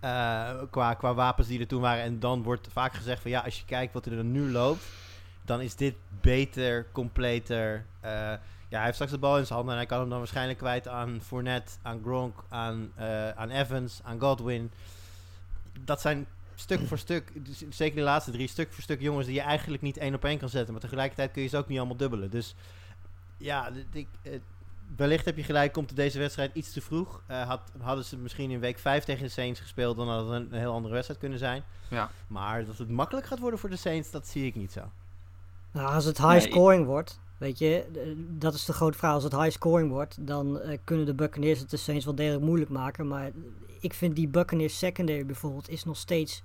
Eh, 0.00 0.50
qua, 0.70 0.94
qua 0.94 1.14
wapens 1.14 1.48
die 1.48 1.60
er 1.60 1.66
toen 1.66 1.80
waren. 1.80 2.02
En 2.02 2.20
dan 2.20 2.42
wordt 2.42 2.68
vaak 2.72 2.94
gezegd 2.94 3.22
van 3.22 3.30
ja, 3.30 3.40
als 3.40 3.58
je 3.58 3.64
kijkt 3.64 3.92
wat 3.92 4.06
er 4.06 4.16
dan 4.16 4.32
nu 4.32 4.50
loopt, 4.50 4.84
dan 5.42 5.60
is 5.60 5.74
dit 5.74 5.94
beter, 6.20 6.86
completer. 6.92 7.84
Ja, 8.74 8.80
hij 8.80 8.88
heeft 8.88 9.02
straks 9.02 9.14
de 9.14 9.26
bal 9.26 9.38
in 9.38 9.46
zijn 9.46 9.54
handen 9.58 9.74
en 9.74 9.80
hij 9.80 9.88
kan 9.88 10.00
hem 10.00 10.08
dan 10.08 10.18
waarschijnlijk 10.18 10.58
kwijt 10.58 10.88
aan 10.88 11.20
Fournette, 11.22 11.72
aan 11.82 12.00
Gronk, 12.02 12.44
aan, 12.48 12.92
eh, 12.94 13.30
aan 13.30 13.50
Evans, 13.50 14.00
aan 14.02 14.20
Godwin. 14.20 14.70
Dat 15.80 16.00
zijn 16.00 16.26
stuk 16.54 16.86
voor 16.86 16.98
stuk, 16.98 17.44
dus 17.44 17.64
zeker 17.68 17.96
de 17.96 18.02
laatste 18.02 18.30
drie, 18.30 18.48
stuk 18.48 18.72
voor 18.72 18.82
stuk 18.82 19.00
jongens 19.00 19.26
die 19.26 19.34
je 19.34 19.40
eigenlijk 19.40 19.82
niet 19.82 19.96
één 19.96 20.14
op 20.14 20.24
één 20.24 20.38
kan 20.38 20.48
zetten. 20.48 20.72
Maar 20.72 20.82
tegelijkertijd 20.82 21.30
kun 21.30 21.42
je 21.42 21.48
ze 21.48 21.56
ook 21.56 21.68
niet 21.68 21.78
allemaal 21.78 21.96
dubbelen. 21.96 22.30
Dus 22.30 22.54
ja, 23.36 23.70
ik, 23.92 24.08
eh, 24.22 24.32
wellicht 24.96 25.24
heb 25.24 25.36
je 25.36 25.44
gelijk, 25.44 25.72
komt 25.72 25.96
deze 25.96 26.18
wedstrijd 26.18 26.54
iets 26.54 26.72
te 26.72 26.80
vroeg. 26.80 27.22
Eh, 27.26 27.48
had, 27.48 27.72
hadden 27.80 28.04
ze 28.04 28.16
misschien 28.16 28.50
in 28.50 28.60
week 28.60 28.78
5 28.78 29.04
tegen 29.04 29.22
de 29.22 29.28
Saints 29.28 29.60
gespeeld, 29.60 29.96
dan 29.96 30.08
had 30.08 30.20
het 30.20 30.30
een, 30.30 30.52
een 30.52 30.58
heel 30.58 30.72
andere 30.72 30.94
wedstrijd 30.94 31.20
kunnen 31.20 31.38
zijn. 31.38 31.62
Ja. 31.90 32.10
Maar 32.26 32.64
dat 32.66 32.78
het 32.78 32.90
makkelijk 32.90 33.26
gaat 33.26 33.38
worden 33.38 33.58
voor 33.58 33.70
de 33.70 33.76
Saints, 33.76 34.10
dat 34.10 34.26
zie 34.26 34.46
ik 34.46 34.54
niet 34.54 34.72
zo. 34.72 34.90
Nou, 35.70 35.94
als 35.94 36.04
het 36.04 36.16
high 36.18 36.30
Nee. 36.30 36.40
scoring 36.40 36.86
wordt, 36.86 37.20
weet 37.44 37.58
je, 37.58 37.84
dat 38.16 38.54
is 38.54 38.64
de 38.64 38.72
grote 38.72 38.98
vraag. 38.98 39.12
Als 39.12 39.24
het 39.24 39.36
high 39.36 39.50
scoring 39.50 39.90
wordt, 39.90 40.26
dan 40.26 40.60
eh, 40.60 40.78
kunnen 40.84 41.06
de 41.06 41.14
Buccaneers 41.14 41.58
het 41.60 41.70
de 41.70 41.76
Saints 41.76 42.04
wel 42.04 42.14
degelijk 42.14 42.44
moeilijk 42.44 42.70
maken. 42.70 43.08
Maar 43.08 43.30
ik 43.80 43.94
vind 43.94 44.16
die 44.16 44.28
Buccaneers 44.28 44.78
secondary 44.78 45.26
bijvoorbeeld 45.26 45.68
is 45.68 45.84
nog 45.84 45.96
steeds 45.96 46.42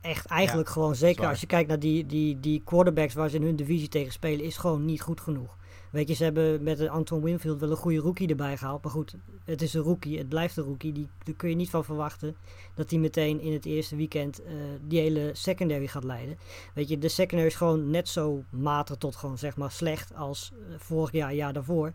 echt 0.00 0.26
eigenlijk 0.26 0.68
gewoon, 0.68 0.94
zeker 0.94 1.26
als 1.26 1.40
je 1.40 1.46
kijkt 1.46 1.68
naar 1.68 1.78
die, 1.78 2.06
die, 2.06 2.40
die 2.40 2.62
quarterbacks 2.64 3.14
waar 3.14 3.28
ze 3.28 3.36
in 3.36 3.42
hun 3.42 3.56
divisie 3.56 3.88
tegen 3.88 4.12
spelen, 4.12 4.44
is 4.44 4.56
gewoon 4.56 4.84
niet 4.84 5.00
goed 5.00 5.20
genoeg. 5.20 5.56
Weet 5.90 6.08
je, 6.08 6.14
ze 6.14 6.24
hebben 6.24 6.62
met 6.62 6.88
Anton 6.88 7.22
Winfield 7.22 7.60
wel 7.60 7.70
een 7.70 7.76
goede 7.76 7.98
rookie 7.98 8.28
erbij 8.28 8.56
gehaald. 8.56 8.82
Maar 8.82 8.92
goed, 8.92 9.14
het 9.44 9.62
is 9.62 9.74
een 9.74 9.82
rookie, 9.82 10.18
het 10.18 10.28
blijft 10.28 10.56
een 10.56 10.64
rookie. 10.64 10.92
Die, 10.92 11.08
daar 11.24 11.34
kun 11.34 11.48
je 11.48 11.54
niet 11.54 11.70
van 11.70 11.84
verwachten 11.84 12.36
dat 12.74 12.90
hij 12.90 12.98
meteen 12.98 13.40
in 13.40 13.52
het 13.52 13.64
eerste 13.64 13.96
weekend 13.96 14.42
eh, 14.42 14.52
die 14.86 15.00
hele 15.00 15.30
secondary 15.32 15.86
gaat 15.86 16.04
leiden. 16.04 16.38
Weet 16.74 16.88
je, 16.88 16.98
de 16.98 17.08
secondary 17.08 17.50
is 17.50 17.56
gewoon 17.56 17.90
net 17.90 18.08
zo 18.08 18.44
matig 18.50 18.96
tot 18.96 19.16
gewoon 19.16 19.38
zeg 19.38 19.56
maar 19.56 19.70
slecht 19.70 20.14
als 20.14 20.52
eh, 20.52 20.74
vorig 20.78 21.12
jaar, 21.12 21.34
jaar 21.34 21.52
daarvoor. 21.52 21.92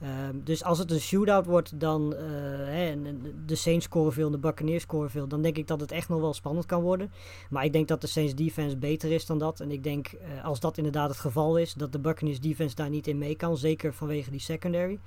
Ehm, 0.00 0.38
dus 0.44 0.64
als 0.64 0.78
het 0.78 0.90
een 0.90 1.00
shootout 1.00 1.46
wordt, 1.46 1.80
dan 1.80 2.14
eh, 2.14 2.24
hè, 2.24 2.90
en, 2.90 3.22
de 3.46 3.54
Saints 3.54 3.84
scoren 3.84 4.12
veel 4.12 4.26
en 4.26 4.32
de 4.32 4.38
Buccaneers 4.38 4.82
scoren 4.82 5.10
veel, 5.10 5.28
dan 5.28 5.42
denk 5.42 5.56
ik 5.56 5.66
dat 5.66 5.80
het 5.80 5.92
echt 5.92 6.08
nog 6.08 6.20
wel 6.20 6.34
spannend 6.34 6.66
kan 6.66 6.82
worden. 6.82 7.12
Maar 7.50 7.64
ik 7.64 7.72
denk 7.72 7.88
dat 7.88 8.00
de 8.00 8.06
Saints 8.06 8.34
defense 8.34 8.76
beter 8.76 9.12
is 9.12 9.26
dan 9.26 9.38
dat. 9.38 9.60
En 9.60 9.70
ik 9.70 9.82
denk, 9.82 10.06
eh, 10.06 10.44
als 10.44 10.60
dat 10.60 10.76
inderdaad 10.76 11.08
het 11.08 11.18
geval 11.18 11.58
is, 11.58 11.74
dat 11.74 11.92
de 11.92 11.98
Buccaneers 11.98 12.40
defense 12.40 12.74
daar 12.74 12.90
niet 12.90 13.06
in 13.06 13.18
mee 13.18 13.34
kan. 13.34 13.56
Zeker 13.56 13.94
vanwege 13.94 14.30
die 14.30 14.40
secondary. 14.40 14.98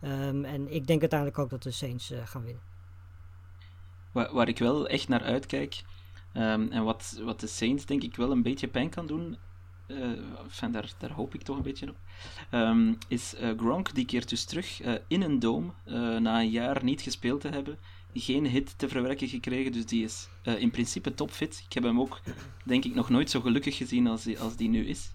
Ehm, 0.00 0.44
en 0.44 0.72
ik 0.74 0.86
denk 0.86 1.00
uiteindelijk 1.00 1.38
ook 1.38 1.50
dat 1.50 1.62
de 1.62 1.70
Saints 1.70 2.10
eh, 2.10 2.18
gaan 2.24 2.42
winnen. 2.42 2.62
Waar, 4.12 4.34
waar 4.34 4.48
ik 4.48 4.58
wel 4.58 4.88
echt 4.88 5.08
naar 5.08 5.22
uitkijk, 5.22 5.82
ehm, 6.32 6.66
en 6.70 6.84
wat, 6.84 7.20
wat 7.24 7.40
de 7.40 7.46
Saints 7.46 7.86
denk 7.86 8.02
ik 8.02 8.16
wel 8.16 8.30
een 8.30 8.42
beetje 8.42 8.68
pijn 8.68 8.88
kan 8.88 9.06
doen, 9.06 9.36
enfin, 10.44 10.72
daar, 10.72 10.92
daar 10.98 11.12
hoop 11.12 11.34
ik 11.34 11.42
toch 11.42 11.56
een 11.56 11.62
beetje 11.62 11.88
op, 11.88 11.96
ehm, 12.50 12.94
is 13.08 13.34
eh, 13.34 13.50
Gronk, 13.56 13.94
die 13.94 14.04
keert 14.04 14.28
dus 14.28 14.44
terug 14.44 14.80
eh, 14.80 14.94
in 15.08 15.22
een 15.22 15.38
dome, 15.38 15.70
eh, 15.84 16.16
na 16.16 16.40
een 16.40 16.50
jaar 16.50 16.84
niet 16.84 17.00
gespeeld 17.00 17.40
te 17.40 17.48
hebben, 17.48 17.78
geen 18.14 18.46
hit 18.46 18.78
te 18.78 18.88
verwerken 18.88 19.28
gekregen, 19.28 19.72
dus 19.72 19.86
die 19.86 20.04
is 20.04 20.28
eh, 20.42 20.60
in 20.60 20.70
principe 20.70 21.14
topfit. 21.14 21.62
Ik 21.66 21.72
heb 21.72 21.82
hem 21.82 22.00
ook, 22.00 22.20
denk 22.64 22.84
ik, 22.84 22.94
nog 22.94 23.08
nooit 23.08 23.30
zo 23.30 23.40
gelukkig 23.40 23.76
gezien 23.76 24.06
als 24.06 24.22
die, 24.22 24.38
als 24.38 24.56
die 24.56 24.68
nu 24.68 24.86
is. 24.86 25.10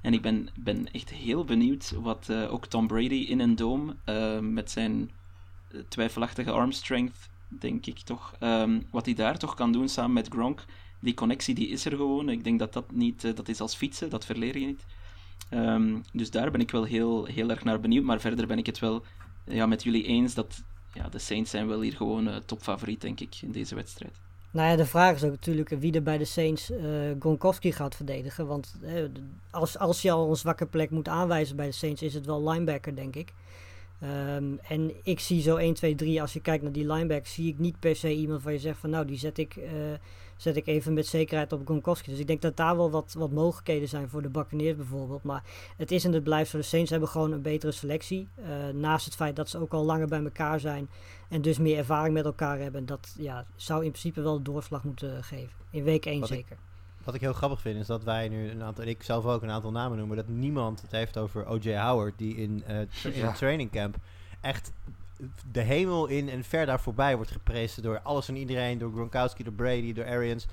En 0.00 0.12
ik 0.12 0.22
ben, 0.22 0.48
ben 0.54 0.92
echt 0.92 1.10
heel 1.10 1.44
benieuwd 1.44 1.90
wat 1.90 2.28
eh, 2.28 2.52
ook 2.52 2.66
Tom 2.66 2.86
Brady 2.86 3.14
in 3.28 3.40
een 3.40 3.56
dome 3.56 3.96
eh, 4.04 4.38
met 4.38 4.70
zijn 4.70 5.10
eh, 5.70 5.80
twijfelachtige 5.88 6.50
arm 6.50 6.72
strength, 6.72 7.28
denk 7.48 7.86
ik 7.86 7.98
toch, 7.98 8.34
ehm, 8.38 8.80
wat 8.90 9.04
hij 9.04 9.14
daar 9.14 9.38
toch 9.38 9.54
kan 9.54 9.72
doen 9.72 9.88
samen 9.88 10.12
met 10.12 10.28
Gronk. 10.28 10.64
Die 11.00 11.14
connectie 11.14 11.54
die 11.54 11.68
is 11.68 11.84
er 11.84 11.96
gewoon. 11.96 12.28
Ik 12.28 12.44
denk 12.44 12.58
dat 12.58 12.72
dat 12.72 12.92
niet, 12.92 13.24
eh, 13.24 13.34
dat 13.34 13.48
is 13.48 13.60
als 13.60 13.74
fietsen, 13.74 14.10
dat 14.10 14.24
verleer 14.24 14.58
je 14.58 14.66
niet. 14.66 14.84
Ehm, 15.48 15.96
dus 16.12 16.30
daar 16.30 16.50
ben 16.50 16.60
ik 16.60 16.70
wel 16.70 16.84
heel, 16.84 17.24
heel 17.24 17.50
erg 17.50 17.64
naar 17.64 17.80
benieuwd. 17.80 18.04
Maar 18.04 18.20
verder 18.20 18.46
ben 18.46 18.58
ik 18.58 18.66
het 18.66 18.78
wel 18.78 19.02
ja, 19.44 19.66
met 19.66 19.82
jullie 19.82 20.04
eens 20.04 20.34
dat 20.34 20.62
ja, 20.92 21.08
de 21.08 21.18
Saints 21.18 21.50
zijn 21.50 21.66
wel 21.68 21.80
hier 21.80 21.92
gewoon 21.92 22.28
eh, 22.28 22.36
topfavoriet, 22.36 23.00
denk 23.00 23.20
ik, 23.20 23.34
in 23.42 23.52
deze 23.52 23.74
wedstrijd. 23.74 24.20
Nou 24.50 24.70
ja, 24.70 24.76
de 24.76 24.86
vraag 24.86 25.14
is 25.14 25.24
ook 25.24 25.30
natuurlijk 25.30 25.68
wie 25.68 25.92
er 25.92 26.02
bij 26.02 26.18
de 26.18 26.24
Saints 26.24 26.70
eh 26.70 26.80
Gronkowski 27.18 27.72
gaat 27.72 27.96
verdedigen. 27.96 28.46
Want 28.46 28.74
als, 29.50 29.78
als 29.78 30.02
je 30.02 30.10
al 30.10 30.28
een 30.28 30.36
zwakke 30.36 30.66
plek 30.66 30.90
moet 30.90 31.08
aanwijzen 31.08 31.56
bij 31.56 31.66
de 31.66 31.72
Saints, 31.72 32.02
is 32.02 32.14
het 32.14 32.26
wel 32.26 32.48
linebacker, 32.48 32.96
denk 32.96 33.16
ik. 33.16 33.32
Ehm, 34.00 34.44
en 34.68 34.92
ik 35.02 35.20
zie 35.20 35.42
zo 35.42 35.56
1, 35.56 35.74
2, 35.74 35.94
3, 35.94 36.20
als 36.20 36.32
je 36.32 36.40
kijkt 36.40 36.62
naar 36.62 36.72
die 36.72 36.92
linebacker, 36.92 37.26
zie 37.26 37.48
ik 37.48 37.58
niet 37.58 37.80
per 37.80 37.96
se 37.96 38.14
iemand 38.14 38.42
waar 38.42 38.52
je 38.52 38.58
zegt 38.58 38.78
van 38.78 38.90
nou, 38.90 39.06
die 39.06 39.18
zet 39.18 39.38
ik, 39.38 39.56
zet 40.36 40.56
ik 40.56 40.66
even 40.66 40.94
met 40.94 41.06
zekerheid 41.06 41.52
op 41.52 41.64
Gronkowski. 41.64 42.10
Dus 42.10 42.18
ik 42.20 42.26
denk 42.26 42.42
dat 42.42 42.56
daar 42.56 42.76
wel 42.76 42.90
wat, 42.90 43.14
wat 43.18 43.30
mogelijkheden 43.30 43.88
zijn 43.88 44.08
voor 44.08 44.22
de 44.22 44.28
Buccaneers 44.28 44.76
bijvoorbeeld. 44.76 45.22
Maar 45.22 45.42
het 45.76 45.90
is 45.90 46.04
en 46.04 46.12
het 46.12 46.24
blijft 46.24 46.50
zo. 46.50 46.56
De 46.58 46.62
Saints 46.64 46.90
hebben 46.90 47.08
gewoon 47.08 47.32
een 47.32 47.42
betere 47.42 47.72
selectie. 47.72 48.28
Eh, 48.34 48.46
naast 48.74 49.04
het 49.04 49.14
feit 49.14 49.36
dat 49.36 49.48
ze 49.48 49.58
ook 49.58 49.72
al 49.72 49.84
langer 49.84 50.06
bij 50.08 50.22
elkaar 50.24 50.60
zijn 50.60 50.88
en 51.28 51.42
dus 51.42 51.58
meer 51.58 51.78
ervaring 51.78 52.14
met 52.14 52.24
elkaar 52.24 52.58
hebben. 52.58 52.80
En 52.80 52.86
dat 52.86 53.14
ja, 53.18 53.46
zou 53.56 53.84
in 53.84 53.90
principe 53.90 54.20
wel 54.22 54.36
de 54.36 54.42
doorslag 54.42 54.84
moeten 54.84 55.24
geven. 55.24 55.52
In 55.70 55.84
week 55.84 56.06
1 56.06 56.20
Wat 56.20 56.30
ik- 56.30 56.36
zeker. 56.36 56.56
Wat 57.04 57.14
ik 57.14 57.20
heel 57.20 57.32
grappig 57.32 57.60
vind 57.60 57.80
is 57.80 57.86
dat 57.86 58.04
wij 58.04 58.28
nu 58.28 58.50
een 58.50 58.62
aantal, 58.62 58.84
en 58.84 58.90
ik 58.90 59.02
zelf 59.02 59.24
ook 59.24 59.42
een 59.42 59.50
aantal 59.50 59.70
namen 59.70 59.98
noemen, 59.98 60.16
dat 60.16 60.28
niemand 60.28 60.82
het 60.82 60.90
heeft 60.90 61.18
over 61.18 61.46
O.J. 61.46 61.74
Howard, 61.76 62.18
die 62.18 62.36
in, 62.36 62.62
eh, 62.66 62.78
tra- 63.00 63.10
in 63.10 63.16
Ja. 63.18 63.28
een 63.28 63.34
training 63.34 63.70
camp 63.70 63.96
echt 64.40 64.72
de 65.52 65.60
hemel 65.60 66.06
in 66.06 66.28
en 66.28 66.44
ver 66.44 66.66
daar 66.66 66.80
voorbij 66.80 67.16
wordt 67.16 67.30
geprezen 67.30 67.82
door 67.82 68.00
alles 68.02 68.28
en 68.28 68.36
iedereen, 68.36 68.78
door 68.78 68.92
Gronkowski, 68.92 69.42
door 69.42 69.52
Brady, 69.52 69.92
door 69.92 70.06
Arians. 70.06 70.46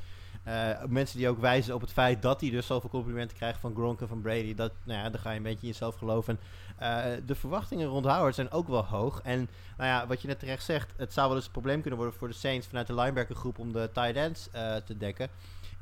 Eh, 0.43 0.70
mensen 0.88 1.18
die 1.18 1.30
ook 1.30 1.39
wijzen 1.39 1.74
op 1.74 1.82
het 1.82 1.91
feit 1.91 2.22
dat 2.22 2.41
hij 2.41 2.49
dus 2.49 2.66
zoveel 2.66 2.89
complimenten 2.89 3.38
krijgt 3.38 3.59
van 3.59 3.74
Gronk 3.76 4.01
en 4.01 4.07
van 4.07 4.22
Brady. 4.22 4.55
Dat, 4.55 4.72
nou 4.84 4.99
ja, 4.99 5.09
dan 5.09 5.20
ga 5.20 5.32
je 5.32 5.38
een 5.38 5.43
beetje 5.43 5.61
in 5.61 5.68
jezelf 5.68 5.95
geloven. 5.95 6.39
En, 6.78 7.03
eh, 7.14 7.22
de 7.26 7.36
verwachtingen 7.36 7.88
rond 7.88 8.05
Howard 8.05 8.36
zijn 8.36 8.51
ook 8.51 8.68
wel 8.68 8.86
hoog. 8.86 9.22
En 9.22 9.49
nou 9.78 9.89
ja, 9.89 10.07
wat 10.07 10.22
je 10.22 10.28
net 10.28 10.39
terecht 10.39 10.64
zegt, 10.64 10.91
het 10.95 11.14
zou 11.14 11.28
wel 11.28 11.36
eens 11.36 11.45
een 11.45 11.51
probleem 11.51 11.82
kunnen 11.82 11.99
worden 11.99 12.18
voor 12.18 12.28
de 12.28 12.34
Saints 12.34 12.68
vanuit 12.68 12.88
de 12.88 12.95
linebackergroep 12.95 13.59
om 13.59 13.74
de 13.74 13.89
tight 13.93 14.16
ends 14.16 14.49
eh, 14.51 14.76
te 14.76 14.97
dekken. 14.97 15.30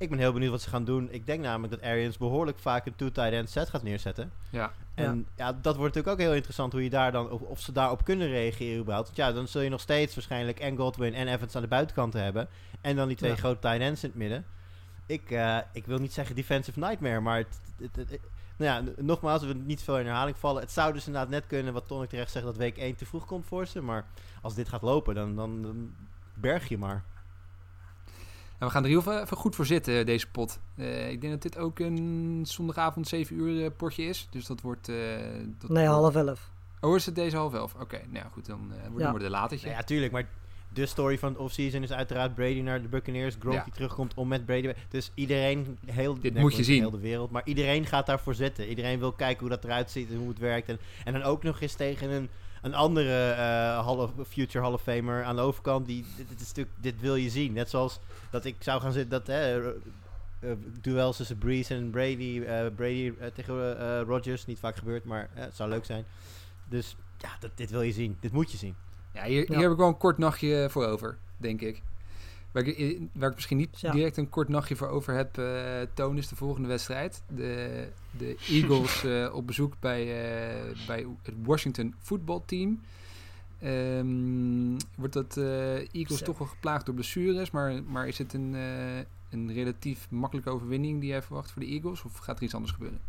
Ik 0.01 0.09
ben 0.09 0.19
heel 0.19 0.33
benieuwd 0.33 0.51
wat 0.51 0.61
ze 0.61 0.69
gaan 0.69 0.83
doen. 0.85 1.07
Ik 1.11 1.25
denk 1.25 1.41
namelijk 1.43 1.73
dat 1.73 1.89
Arians 1.89 2.17
behoorlijk 2.17 2.59
vaak 2.59 2.85
een 2.85 2.95
two 2.95 3.11
tight 3.11 3.31
end 3.33 3.49
set 3.49 3.69
gaat 3.69 3.83
neerzetten. 3.83 4.31
Ja. 4.49 4.71
En 4.93 5.27
ja. 5.35 5.53
dat 5.53 5.75
wordt 5.75 5.95
natuurlijk 5.95 6.07
ook 6.21 6.27
heel 6.27 6.35
interessant 6.35 6.71
hoe 6.71 6.83
je 6.83 6.89
daar 6.89 7.11
dan, 7.11 7.29
of, 7.29 7.41
of 7.41 7.59
ze 7.59 7.71
daarop 7.71 8.03
kunnen 8.05 8.27
reageren 8.27 8.79
überhaupt. 8.79 9.05
Want 9.07 9.19
ja, 9.19 9.31
dan 9.33 9.47
zul 9.47 9.61
je 9.61 9.69
nog 9.69 9.81
steeds 9.81 10.15
waarschijnlijk 10.15 10.59
en 10.59 10.77
Godwin 10.77 11.13
en 11.13 11.27
Evans 11.27 11.55
aan 11.55 11.61
de 11.61 11.67
buitenkant 11.67 12.13
hebben. 12.13 12.47
En 12.81 12.95
dan 12.95 13.07
die 13.07 13.17
twee 13.17 13.31
Ja. 13.31 13.37
grote 13.37 13.59
tight 13.59 13.79
ends 13.79 14.03
in 14.03 14.09
het 14.09 14.17
midden. 14.17 14.45
Ik, 15.05 15.31
eh, 15.31 15.57
ik 15.73 15.85
wil 15.85 15.97
niet 15.97 16.13
zeggen 16.13 16.35
defensive 16.35 16.79
nightmare, 16.79 17.19
maar 17.19 17.37
het, 17.37 17.59
het- 17.79 17.95
het- 17.95 18.09
het- 18.09 18.19
nou 18.57 18.85
ja, 18.85 18.91
nogmaals, 19.03 19.43
we 19.43 19.53
niet 19.53 19.81
veel 19.81 19.99
in 19.99 20.05
herhaling 20.05 20.37
vallen. 20.37 20.61
Het 20.61 20.71
zou 20.71 20.93
dus 20.93 21.05
inderdaad 21.07 21.29
net 21.29 21.47
kunnen, 21.47 21.73
wat 21.73 21.87
Tonic 21.87 22.09
terecht 22.09 22.31
zegt, 22.31 22.45
dat 22.45 22.57
week 22.57 22.77
1 22.77 22.95
te 22.95 23.05
vroeg 23.05 23.25
komt 23.25 23.45
voor 23.45 23.65
ze. 23.65 23.81
Maar 23.81 24.05
als 24.41 24.55
dit 24.55 24.69
gaat 24.69 24.81
lopen, 24.81 25.15
dan, 25.15 25.35
dan, 25.35 25.61
dan 25.61 25.95
berg 26.33 26.67
je 26.67 26.77
maar. 26.77 27.03
En 28.61 28.67
we 28.67 28.73
gaan 28.73 28.83
er 28.83 28.89
heel 28.89 28.99
even, 28.99 29.21
even 29.21 29.37
goed 29.37 29.55
voor 29.55 29.65
zitten, 29.65 30.05
deze 30.05 30.27
pot. 30.31 30.59
Eh, 30.75 31.09
ik 31.11 31.21
denk 31.21 31.33
dat 31.33 31.41
dit 31.41 31.57
ook 31.57 31.79
een 31.79 32.43
zondagavond 32.47 33.07
7 33.07 33.35
uur 33.35 33.65
eh, 33.65 33.71
potje 33.77 34.03
is. 34.03 34.27
Dus 34.31 34.45
dat 34.45 34.61
wordt... 34.61 34.89
eh, 34.89 34.95
dat 35.59 35.69
Nee, 35.69 35.85
half 35.85 36.15
elf. 36.15 36.49
Oh, 36.81 36.95
is 36.95 37.05
het 37.05 37.15
deze 37.15 37.37
half 37.37 37.53
elf? 37.53 37.75
Oké, 37.79 37.99
nou 38.09 38.25
goed, 38.31 38.45
dan 38.45 38.59
eh, 38.71 38.87
wordt 38.89 39.05
Ja. 39.05 39.13
het 39.13 39.23
een 39.23 39.29
latertje. 39.29 39.65
Nou 39.67 39.79
ja, 39.79 39.85
tuurlijk, 39.85 40.11
maar 40.11 40.27
de 40.73 40.85
story 40.85 41.19
van 41.19 41.29
het 41.29 41.37
offseason 41.37 41.83
is 41.83 41.91
uiteraard 41.91 42.35
Brady 42.35 42.59
naar 42.61 42.81
de 42.81 42.87
Buccaneers. 42.87 43.35
Gronk 43.39 43.55
Ja. 43.55 43.63
die 43.63 43.73
terugkomt 43.73 44.13
om 44.13 44.27
met 44.27 44.45
Brady... 44.45 44.73
Dus 44.89 45.11
iedereen, 45.13 45.77
heel, 45.85 46.19
Dit 46.21 46.33
moet 46.35 46.55
je 46.55 46.63
zien. 46.63 46.79
heel 46.81 46.91
de 46.91 46.99
wereld, 46.99 47.31
maar 47.31 47.41
iedereen 47.45 47.85
gaat 47.85 48.05
daarvoor 48.05 48.35
zitten. 48.35 48.67
Iedereen 48.67 48.99
wil 48.99 49.11
kijken 49.11 49.39
hoe 49.39 49.49
dat 49.49 49.63
eruit 49.63 49.91
ziet 49.91 50.09
en 50.09 50.17
hoe 50.17 50.29
het 50.29 50.39
werkt. 50.39 50.69
En, 50.69 50.79
en 51.03 51.13
dan 51.13 51.21
ook 51.23 51.43
nog 51.43 51.61
eens 51.61 51.73
tegen 51.73 52.09
een, 52.11 52.29
een 52.61 52.73
andere 52.73 53.31
eh, 53.31 53.85
Hall 53.85 53.97
of, 53.97 54.11
future 54.27 54.63
Hall 54.63 54.73
of 54.73 54.81
Famer 54.81 55.23
aan 55.23 55.35
de 55.35 55.41
overkant. 55.41 55.85
Die, 55.85 56.05
dit, 56.17 56.29
dit 56.29 56.41
is 56.41 56.47
natuurlijk, 56.47 56.75
dit 56.81 57.01
wil 57.01 57.15
je 57.15 57.29
zien. 57.29 57.53
Net 57.53 57.69
zoals 57.69 57.99
dat 58.29 58.45
ik 58.45 58.55
zou 58.59 58.81
gaan 58.81 58.91
zitten, 58.91 59.09
dat 59.11 59.27
hè, 59.27 59.73
eh, 59.73 60.51
duels 60.81 61.17
tussen 61.17 61.37
Breeze 61.37 61.73
en 61.73 61.89
Brady, 61.89 62.41
eh, 62.41 62.65
Brady 62.75 63.13
tegen 63.33 63.79
eh 63.79 64.01
Rodgers. 64.01 64.45
Niet 64.45 64.59
vaak 64.59 64.75
gebeurd, 64.75 65.03
maar 65.03 65.29
het 65.33 65.55
zou 65.55 65.69
leuk 65.69 65.85
zijn. 65.85 66.05
Dus 66.69 66.95
ja, 67.17 67.29
dat, 67.39 67.51
dit 67.55 67.69
wil 67.69 67.81
je 67.81 67.91
zien. 67.91 68.17
Dit 68.19 68.31
moet 68.31 68.51
je 68.51 68.57
zien. 68.57 68.75
Ja, 69.13 69.23
hier, 69.23 69.47
hier 69.47 69.55
Ja. 69.55 69.61
heb 69.61 69.71
ik 69.71 69.77
wel 69.77 69.87
een 69.87 69.97
kort 69.97 70.17
nachtje 70.17 70.67
voor 70.69 70.85
over, 70.85 71.17
denk 71.37 71.61
ik. 71.61 71.81
Waar 72.51 72.63
ik, 72.65 72.77
i- 72.79 73.09
waar 73.13 73.29
ik 73.29 73.35
misschien 73.35 73.57
niet 73.57 73.79
Ja. 73.79 73.91
direct 73.91 74.17
een 74.17 74.29
kort 74.29 74.47
nachtje 74.49 74.75
voor 74.75 74.87
over 74.87 75.13
heb, 75.13 75.37
eh 75.37 75.81
Toon, 75.93 76.17
is 76.17 76.27
de 76.27 76.35
volgende 76.35 76.67
wedstrijd. 76.67 77.23
De, 77.27 77.87
de 78.17 78.37
Eagles 78.49 79.03
eh, 79.05 79.33
op 79.35 79.47
bezoek 79.47 79.73
bij, 79.79 80.01
eh, 80.01 80.87
bij 80.87 81.05
het 81.23 81.35
Washington 81.43 81.95
voetbalteam. 81.99 82.81
Ehm, 83.59 84.79
wordt 84.95 85.13
dat 85.13 85.37
eh, 85.37 85.75
Eagles 85.93 86.17
Zo. 86.19 86.25
toch 86.25 86.37
wel 86.37 86.47
geplaagd 86.47 86.85
door 86.85 86.95
blessures, 86.95 87.51
maar, 87.51 87.83
maar 87.83 88.07
is 88.07 88.17
het 88.17 88.33
een, 88.33 88.55
eh, 88.55 88.97
een 89.29 89.53
relatief 89.53 90.07
makkelijke 90.11 90.49
overwinning 90.49 90.99
die 90.99 91.09
jij 91.09 91.21
verwacht 91.21 91.51
voor 91.51 91.61
de 91.61 91.67
Eagles? 91.67 92.03
Of 92.03 92.17
gaat 92.17 92.37
er 92.37 92.43
iets 92.43 92.53
anders 92.55 92.73
gebeuren? 92.73 92.99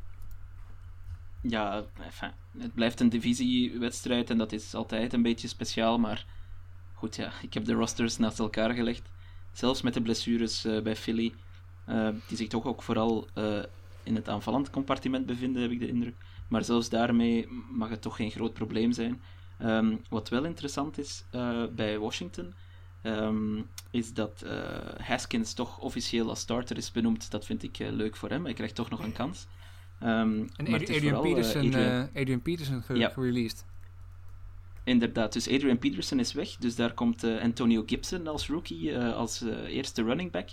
Ja, 1.41 1.85
enfin, 2.01 2.31
het 2.59 2.75
blijft 2.75 3.01
een 3.01 3.09
divisiewedstrijd 3.09 4.31
en 4.31 4.39
dat 4.39 4.53
is 4.53 4.75
altijd 4.75 5.13
een 5.13 5.23
beetje 5.23 5.49
speciaal, 5.49 5.99
maar 5.99 6.27
goed 6.95 7.17
ja, 7.17 7.33
ik 7.43 7.55
heb 7.55 7.65
de 7.65 7.73
rosters 7.73 8.19
naast 8.19 8.39
elkaar 8.39 8.75
gelegd. 8.75 9.11
Zelfs 9.53 9.83
met 9.83 9.95
de 9.95 10.01
blessures 10.03 10.65
eh, 10.65 10.81
bij 10.83 10.97
Philly, 10.97 11.33
eh, 11.85 12.09
die 12.29 12.37
zich 12.37 12.49
toch 12.49 12.65
ook 12.67 12.83
vooral 12.83 13.27
eh, 13.35 13.59
in 14.03 14.15
het 14.15 14.29
aanvallend 14.29 14.71
compartiment 14.71 15.27
bevinden, 15.27 15.63
heb 15.63 15.71
ik 15.71 15.79
de 15.81 15.89
indruk. 15.89 16.15
Maar 16.49 16.65
zelfs 16.65 16.89
daarmee 16.89 17.49
mag 17.73 17.89
het 17.89 18.03
toch 18.03 18.17
geen 18.17 18.31
groot 18.31 18.53
probleem 18.53 18.93
zijn. 18.93 19.21
Ehm, 19.59 19.97
wat 20.09 20.29
wel 20.29 20.45
interessant 20.45 20.99
is 20.99 21.25
bij 21.75 21.99
Washington, 21.99 22.55
ehm, 23.03 23.61
is 23.91 24.13
dat 24.15 24.45
Haskins 24.99 25.53
toch 25.55 25.79
officieel 25.79 26.29
als 26.29 26.41
starter 26.41 26.77
is 26.77 26.91
benoemd. 26.93 27.31
Dat 27.31 27.47
vind 27.47 27.63
ik 27.63 27.79
leuk 27.79 28.17
voor 28.17 28.29
hem. 28.29 28.45
Hij 28.45 28.55
krijgt 28.55 28.75
toch 28.75 28.91
nog 28.91 29.03
een 29.05 29.13
kans. 29.13 29.47
Ehm, 29.99 30.09
En 30.09 30.47
maar 30.47 30.49
Adrian, 30.59 30.73
het 30.81 30.89
is 30.89 30.97
Adrian 30.97 31.15
vooral, 31.15 31.35
Peterson, 31.35 31.67
Adrian- 31.67 32.09
Adrian 32.15 32.43
Peterson 32.43 32.83
ge- 32.83 32.95
Ja. 32.99 33.09
gereleased. 33.09 33.65
Inderdaad, 34.85 35.33
dus 35.33 35.49
Adrian 35.49 35.79
Peterson 35.79 36.19
is 36.19 36.33
weg. 36.33 36.57
Dus 36.57 36.77
daar 36.77 36.93
komt 36.93 37.25
eh, 37.25 37.41
Antonio 37.43 37.83
Gibson 37.87 38.27
als 38.27 38.49
rookie, 38.49 38.93
eh, 38.93 39.15
als 39.15 39.43
eh, 39.43 39.75
eerste 39.75 40.03
running 40.03 40.31
back. 40.31 40.49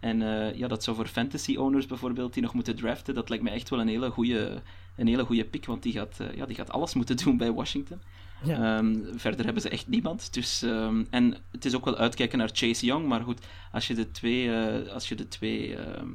En 0.00 0.18
ja, 0.56 0.68
dat 0.68 0.84
zou 0.84 0.96
voor 0.96 1.06
fantasy 1.06 1.56
owners 1.56 1.86
bijvoorbeeld 1.86 2.34
die 2.34 2.42
nog 2.42 2.54
moeten 2.54 2.76
draften, 2.76 3.14
dat 3.14 3.28
lijkt 3.28 3.44
me 3.44 3.50
echt 3.50 3.68
wel 3.68 3.80
een 3.80 3.88
hele 3.88 4.10
goede, 4.10 4.62
een 4.96 5.06
hele 5.06 5.24
goede 5.24 5.44
pick, 5.44 5.66
want 5.66 5.82
die 5.82 5.92
gaat, 5.92 6.16
ja, 6.34 6.46
die 6.46 6.56
gaat 6.56 6.70
alles 6.70 6.94
moeten 6.94 7.16
doen 7.16 7.36
bij 7.36 7.52
Washington. 7.52 8.00
Ja. 8.44 8.78
Ehm, 8.78 8.96
verder 9.14 9.44
hebben 9.44 9.62
ze 9.62 9.68
echt 9.68 9.88
niemand. 9.88 10.34
Dus, 10.34 10.62
ehm, 10.62 11.04
en 11.10 11.36
het 11.50 11.64
is 11.64 11.74
ook 11.74 11.84
wel 11.84 11.96
uitkijken 11.96 12.38
naar 12.38 12.50
Chase 12.52 12.86
Young, 12.86 13.06
maar 13.06 13.20
goed, 13.20 13.46
als 13.72 13.86
je 13.86 13.94
de 13.94 14.10
twee, 14.10 14.52
als 14.90 15.08
je 15.08 15.14
de 15.14 15.28
twee 15.28 15.76
ehm, 15.76 16.10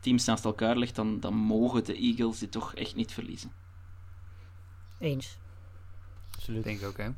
teams 0.00 0.24
naast 0.24 0.44
elkaar 0.44 0.76
legt, 0.76 0.94
dan, 0.94 1.20
dan 1.20 1.34
mogen 1.34 1.84
de 1.84 1.96
Eagles 1.96 2.38
dit 2.38 2.50
toch 2.50 2.74
echt 2.74 2.94
niet 2.94 3.12
verliezen. 3.12 3.52
Eens. 4.98 5.38
Absoluut. 6.44 6.64
Denk 6.64 6.80
ik 6.80 6.86
ook, 6.86 6.96
hè. 6.96 7.08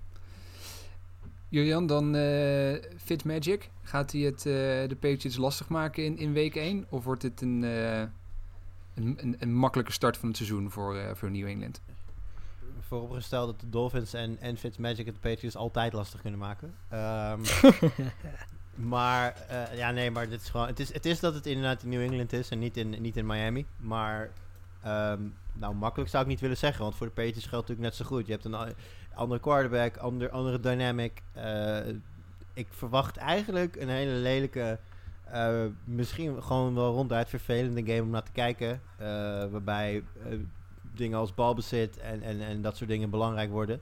Julian, 1.49 1.87
dan 1.87 2.15
eh 2.15 2.75
Fitzmagic. 2.97 3.71
Gaat 3.83 4.13
hij 4.13 4.21
het, 4.21 4.39
eh, 4.39 4.53
de 4.89 4.97
Patriots 5.01 5.37
lastig 5.37 5.69
maken 5.69 6.05
in, 6.05 6.19
in 6.19 6.33
week 6.33 6.55
1? 6.55 6.87
Of 6.89 7.05
wordt 7.05 7.21
dit 7.21 7.41
een, 7.41 7.65
eh, 7.65 8.01
een, 8.01 8.11
een, 8.95 9.37
een 9.39 9.55
makkelijke 9.55 9.93
start 9.93 10.17
van 10.17 10.29
het 10.29 10.37
seizoen 10.37 10.71
voor, 10.71 10.97
eh, 10.97 11.15
voor 11.15 11.31
New 11.31 11.47
England? 11.47 11.81
Vooropgesteld 12.81 13.47
dat 13.47 13.61
de 13.61 13.69
Dolphins 13.69 14.15
en, 14.15 14.41
en 14.41 14.57
Fitzmagic 14.57 15.07
het 15.07 15.15
de 15.15 15.29
Patriots 15.29 15.57
altijd 15.57 15.93
lastig 15.93 16.21
kunnen 16.21 16.41
maken. 16.41 16.75
Ehm, 16.89 17.41
maar, 18.95 19.35
eh, 19.49 19.77
ja, 19.77 19.91
nee, 19.91 20.11
maar 20.11 20.29
dit 20.29 20.41
is 20.41 20.49
gewoon... 20.49 20.67
Het 20.67 20.81
is, 20.81 20.93
het 20.93 21.07
is 21.07 21.21
dat 21.21 21.35
het 21.35 21.47
inderdaad 21.47 21.83
in 21.83 21.89
New 21.89 22.03
England 22.03 22.33
is 22.33 22.49
en 22.49 22.59
niet 22.59 22.77
in, 22.77 23.03
niet 23.03 23.17
in 23.17 23.27
Miami. 23.27 23.67
Maar, 23.77 24.31
ehm, 24.83 25.23
nou, 25.53 25.75
makkelijk 25.75 26.11
zou 26.11 26.23
ik 26.23 26.29
niet 26.29 26.41
willen 26.41 26.57
zeggen. 26.57 26.83
Want 26.83 26.97
voor 26.97 27.07
de 27.07 27.13
Patriots 27.13 27.47
geldt 27.47 27.69
natuurlijk 27.69 27.81
net 27.81 27.95
zo 27.95 28.05
goed. 28.05 28.27
Je 28.27 28.33
hebt 28.33 28.45
een 28.45 28.75
andere 29.17 29.41
quarterback, 29.41 29.97
ander, 29.97 30.31
andere 30.31 30.61
dynamic. 30.61 31.23
Eh, 31.33 31.79
ik 32.55 32.67
verwacht 32.71 33.17
eigenlijk 33.17 33.77
een 33.77 33.89
hele 33.89 34.13
lelijke... 34.13 34.79
eh, 35.25 35.65
misschien 35.85 36.43
gewoon 36.43 36.75
wel 36.75 36.95
ronduit 36.95 37.29
vervelende 37.29 37.85
game 37.87 38.03
om 38.03 38.11
naar 38.11 38.23
te 38.23 38.33
kijken. 38.33 38.81
eh, 38.99 39.07
waarbij 39.51 40.03
dingen 40.95 41.19
als 41.19 41.35
balbezit 41.35 41.99
en, 41.99 42.23
en, 42.23 42.41
en 42.41 42.63
dat 42.63 42.77
soort 42.77 42.91
dingen 42.91 43.11
belangrijk 43.11 43.51
worden. 43.51 43.81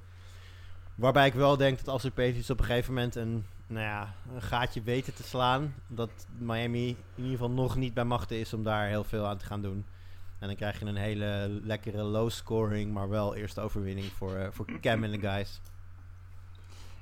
Waarbij 0.95 1.27
ik 1.27 1.35
wel 1.35 1.57
denk 1.57 1.79
dat 1.79 1.89
als 1.89 2.03
de 2.03 2.11
Patriots 2.11 2.51
op 2.51 2.59
een 2.59 2.65
gegeven 2.65 2.95
moment 2.95 3.15
een, 3.15 3.45
nou 3.67 3.85
ja, 3.85 4.15
een 4.35 4.43
gaatje 4.43 4.83
weten 4.83 5.15
te 5.15 5.23
slaan, 5.23 5.75
dat 5.87 6.11
Miami 6.39 6.89
in 6.89 6.97
ieder 7.15 7.31
geval 7.31 7.51
nog 7.51 7.77
niet 7.77 7.95
bij 7.95 8.05
machten 8.05 8.39
is 8.39 8.55
om 8.55 8.63
daar 8.63 8.89
heel 8.89 9.05
veel 9.05 9.27
aan 9.27 9.39
te 9.39 9.45
gaan 9.45 9.63
doen. 9.63 9.85
En 10.45 10.51
dan 10.51 10.59
krijg 10.59 10.79
je 10.81 10.87
een 10.87 10.97
hele 10.97 11.61
lekkere 11.63 12.03
low 12.03 12.31
scoring, 12.31 12.93
maar 12.93 13.09
wel 13.09 13.35
eerste 13.35 13.61
overwinning 13.61 14.07
voor, 14.07 14.35
eh, 14.35 14.47
voor 14.51 14.67
Cam 14.81 15.05
en 15.05 15.11
de 15.11 15.19
guys. 15.19 15.61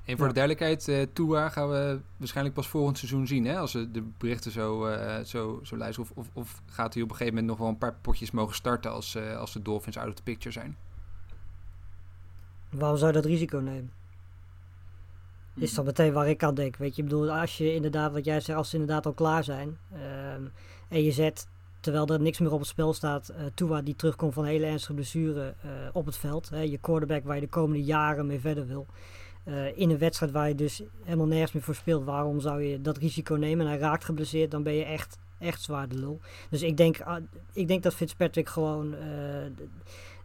En 0.05 0.17
voor 0.17 0.27
Ja. 0.27 0.33
de 0.33 0.39
duidelijkheid, 0.39 0.89
eh 0.89 1.07
Tua 1.13 1.49
gaan 1.49 1.69
we 1.69 2.01
waarschijnlijk 2.17 2.55
pas 2.57 2.69
volgend 2.69 2.99
seizoen 2.99 3.27
zien, 3.27 3.45
hè? 3.45 3.59
Als 3.59 3.73
we 3.73 3.91
de 3.91 4.03
berichten 4.19 4.51
zo, 4.51 4.87
eh, 4.87 5.25
zo, 5.25 5.61
zo 5.63 5.77
luisteren. 5.77 6.11
Of, 6.11 6.17
of, 6.17 6.31
of 6.33 6.63
gaat 6.67 6.95
hij 6.95 7.03
op 7.03 7.11
een 7.11 7.17
gegeven 7.17 7.35
moment 7.39 7.51
nog 7.53 7.59
wel 7.61 7.69
een 7.69 7.79
paar 7.79 7.95
potjes 8.01 8.31
mogen 8.31 8.55
starten 8.55 8.91
als, 8.91 9.15
eh, 9.15 9.37
als 9.37 9.53
de 9.53 9.63
Dolphins 9.63 9.97
out 9.99 10.09
of 10.09 10.15
the 10.15 10.23
picture 10.23 10.53
zijn? 10.53 10.77
Waarom 12.71 12.97
zou 12.99 13.11
je 13.13 13.17
dat 13.21 13.31
risico 13.31 13.59
nemen? 13.59 13.93
Is 15.55 15.75
dat 15.75 15.85
meteen 15.85 16.13
waar 16.13 16.29
ik 16.29 16.43
aan 16.43 16.55
denk. 16.55 16.77
Weet 16.77 16.97
je, 16.97 17.03
ik 17.03 17.09
bedoel, 17.09 17.33
als 17.33 17.59
je 17.59 17.75
inderdaad, 17.75 18.13
wat 18.13 18.25
jij 18.25 18.41
zegt, 18.41 18.59
als 18.59 18.71
ze 18.71 18.77
inderdaad 18.77 19.07
al 19.07 19.13
klaar 19.13 19.45
zijn. 19.45 19.79
ehm, 19.93 20.43
en 20.89 21.03
je 21.03 21.13
zet, 21.13 21.47
terwijl 21.83 22.07
er 22.07 22.21
niks 22.21 22.39
meer 22.39 22.53
op 22.53 22.59
het 22.59 22.69
spel 22.69 22.93
staat, 22.93 23.29
eh 23.29 23.45
Tua 23.55 23.83
die 23.83 23.97
terugkomt 23.97 24.35
van 24.35 24.45
hele 24.45 24.67
ernstige 24.67 24.95
blessure 24.95 25.55
eh, 25.63 25.71
op 25.93 26.07
het 26.07 26.17
veld. 26.17 26.49
Hè, 26.49 26.61
je 26.61 26.79
quarterback 26.79 27.25
waar 27.25 27.35
je 27.35 27.41
de 27.41 27.49
komende 27.49 27.85
jaren 27.85 28.27
mee 28.27 28.41
verder 28.41 28.67
wil. 28.67 28.87
eh, 29.45 29.79
in 29.79 29.91
een 29.91 29.99
wedstrijd 29.99 30.33
waar 30.33 30.49
je 30.49 30.55
dus 30.55 30.83
helemaal 31.03 31.27
nergens 31.27 31.53
meer 31.53 31.63
voor 31.63 31.75
speelt. 31.75 32.05
Waarom 32.05 32.41
zou 32.41 32.63
je 32.63 32.81
dat 32.81 32.97
risico 32.99 33.35
nemen? 33.35 33.67
En 33.67 33.73
hij 33.73 33.81
raakt 33.81 34.05
geblesseerd, 34.05 34.51
dan 34.51 34.63
ben 34.63 34.73
je 34.75 34.85
echt, 34.85 35.19
echt 35.39 35.63
zwaar 35.63 35.89
de 35.89 35.99
lul. 35.99 36.21
Dus 36.51 36.63
ik 36.63 36.77
denk, 36.77 37.01
ah, 37.01 37.23
ik 37.53 37.69
denk 37.69 37.83
dat 37.83 37.95
Fitzpatrick 37.95 38.49
gewoon... 38.49 38.95
d- 39.57 39.61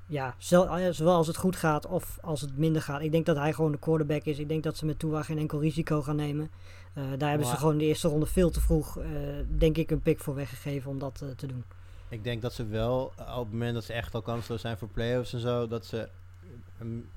ja, 0.09 0.35
zowel 0.37 1.15
als 1.15 1.27
het 1.27 1.37
goed 1.37 1.55
gaat 1.55 1.85
of 1.87 2.17
als 2.21 2.41
het 2.41 2.57
minder 2.57 2.81
gaat. 2.81 3.01
Ik 3.01 3.11
denk 3.11 3.25
dat 3.25 3.37
hij 3.37 3.53
gewoon 3.53 3.71
de 3.71 3.77
quarterback 3.79 4.23
is. 4.23 4.39
Ik 4.39 4.47
denk 4.47 4.63
dat 4.63 4.77
ze 4.77 4.85
met 4.85 4.99
Tua 4.99 5.23
geen 5.23 5.37
enkel 5.37 5.59
risico 5.61 6.01
gaan 6.01 6.15
nemen. 6.15 6.49
Eh, 6.97 7.03
daar 7.17 7.29
hebben 7.29 7.47
ze 7.47 7.55
gewoon 7.55 7.77
de 7.77 7.85
eerste 7.85 8.07
ronde 8.07 8.25
veel 8.25 8.49
te 8.49 8.61
vroeg, 8.61 8.97
eh, 8.97 9.09
denk 9.47 9.77
ik, 9.77 9.91
een 9.91 10.01
pick 10.01 10.19
voor 10.19 10.35
weggegeven 10.35 10.91
om 10.91 10.99
dat 10.99 11.21
eh, 11.21 11.29
te 11.29 11.47
doen. 11.47 11.63
Ik 12.09 12.23
denk 12.23 12.41
dat 12.41 12.53
ze 12.53 12.65
wel, 12.65 13.03
op 13.17 13.43
het 13.43 13.51
moment 13.51 13.73
dat 13.73 13.83
ze 13.83 13.93
echt 13.93 14.13
al 14.15 14.21
kansloos 14.21 14.61
zijn 14.61 14.77
voor 14.77 14.87
playoffs 14.87 15.33
en 15.33 15.39
zo, 15.39 15.67
dat 15.67 15.85
ze 15.85 16.09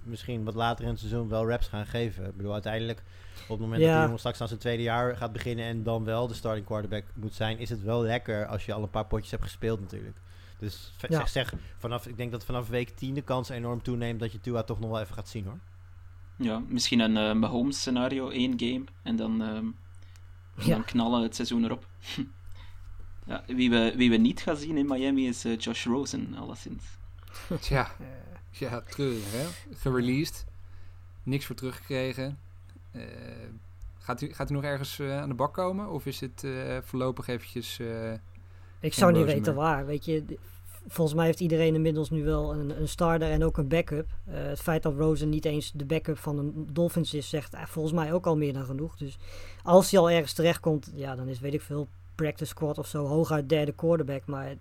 misschien 0.03 0.45
wat 0.45 0.55
later 0.55 0.85
in 0.85 0.91
het 0.91 0.99
seizoen 0.99 1.29
wel 1.29 1.47
reps 1.47 1.69
gaan 1.69 1.87
geven. 1.87 2.27
Ik 2.27 2.37
bedoel, 2.37 2.53
uiteindelijk, 2.53 3.03
op 3.43 3.49
het 3.49 3.59
moment 3.59 3.81
dat 3.81 3.91
die 3.91 4.01
jongen 4.01 4.19
straks 4.19 4.41
aan 4.41 4.49
zijn 4.49 4.61
tweede 4.61 4.83
jaar 4.83 5.17
gaat 5.17 5.33
beginnen 5.33 5.65
en 5.65 5.83
dan 5.83 6.05
wel 6.05 6.27
de 6.27 6.35
starting 6.35 6.67
quarterback 6.67 7.05
moet 7.15 7.35
zijn, 7.35 7.59
is 7.59 7.71
het 7.71 7.83
wel 7.83 8.03
lekker 8.03 8.47
als 8.47 8.67
je 8.67 8.73
al 8.73 8.83
een 8.83 8.91
paar 8.91 9.07
potjes 9.07 9.31
hebt 9.31 9.43
gespeeld 9.43 9.81
natuurlijk. 9.81 10.17
Dus 10.59 10.93
Ja. 10.99 11.19
zeg, 11.19 11.29
zeg, 11.29 11.55
vanaf, 11.79 12.07
ik 12.07 12.17
denk 12.17 12.33
dat 12.33 12.45
vanaf 12.45 12.69
week 12.69 12.91
10 12.91 13.15
de 13.15 13.23
kans 13.23 13.49
enorm 13.49 13.83
toeneemt 13.83 14.21
dat 14.21 14.33
je 14.33 14.41
Tua 14.41 14.63
toch 14.63 14.81
nog 14.81 14.91
wel 14.91 15.01
even 15.01 15.15
gaat 15.15 15.29
zien 15.29 15.45
hoor. 15.45 15.59
Ja, 16.43 16.63
misschien 16.69 17.01
een 17.01 17.17
eh, 17.17 17.33
Mahomes 17.35 17.79
scenario, 17.79 18.29
één 18.29 18.53
game, 18.59 18.85
en 19.03 19.17
dan, 19.17 19.43
ehm, 19.43 19.67
Ja. 20.67 20.75
dan 20.75 20.85
knallen 20.85 21.23
het 21.23 21.35
seizoen 21.35 21.65
erop. 21.65 21.87
ja, 23.27 23.45
wie, 23.47 23.71
we, 23.71 23.93
wie 23.97 24.11
we 24.11 24.17
niet 24.17 24.41
gaan 24.43 24.57
zien 24.57 24.77
in 24.77 24.87
Miami 24.87 25.27
is 25.29 25.45
eh, 25.45 25.59
Josh 25.59 25.85
Rosen, 25.87 26.35
alleszins. 26.35 26.85
Tja, 27.61 27.91
ja, 28.51 28.81
treurig, 28.81 29.33
hè? 29.33 29.47
Gereleased. 29.77 30.45
Niks 31.23 31.45
voor 31.47 31.57
teruggekregen. 31.57 32.39
Eh, 32.91 33.03
gaat, 33.99 34.21
u, 34.21 34.33
gaat 34.33 34.51
u 34.51 34.55
nog 34.55 34.63
ergens 34.65 34.99
eh, 34.99 35.21
aan 35.21 35.29
de 35.29 35.35
bak 35.35 35.55
komen? 35.55 35.89
Of 35.91 36.07
is 36.07 36.21
het 36.21 36.45
eh, 36.45 36.79
voorlopig 36.83 37.27
eventjes... 37.29 37.79
eh, 37.79 38.13
Ik 38.81 38.95
zou 38.95 39.13
niet 39.13 39.25
weten 39.25 39.43
meer. 39.43 39.63
waar. 39.63 39.87
Weet 39.87 40.05
je, 40.05 40.25
volgens 40.87 41.17
mij 41.17 41.27
heeft 41.27 41.41
iedereen 41.41 41.75
inmiddels 41.75 42.11
nu 42.11 42.25
wel 42.25 42.53
een, 42.53 42.81
een 42.81 42.89
starter 42.89 43.31
en 43.31 43.45
ook 43.45 43.57
een 43.57 43.69
backup. 43.69 44.07
Eh, 44.25 44.35
het 44.35 44.61
feit 44.61 44.83
dat 44.83 44.95
Rosen 44.95 45.29
niet 45.29 45.45
eens 45.45 45.73
de 45.75 45.85
backup 45.85 46.19
van 46.19 46.39
een 46.39 46.69
Dolphins 46.73 47.15
is, 47.15 47.29
zegt 47.29 47.55
eh, 47.55 47.65
volgens 47.65 47.95
mij 47.95 48.13
ook 48.13 48.27
al 48.27 48.37
meer 48.37 48.53
dan 48.53 48.65
genoeg. 48.65 48.97
Dus 48.97 49.19
als 49.63 49.91
hij 49.91 50.01
al 50.01 50.11
ergens 50.11 50.33
terechtkomt, 50.33 50.91
ja, 50.95 51.17
dan 51.17 51.29
is 51.29 51.41
weet 51.41 51.55
ik 51.55 51.61
veel 51.61 51.89
practice 52.15 52.51
squad 52.51 52.79
of 52.79 52.87
zo 52.87 53.07
hooguit 53.07 53.49
derde 53.49 53.73
quarterback. 53.73 54.27
Maar 54.27 54.55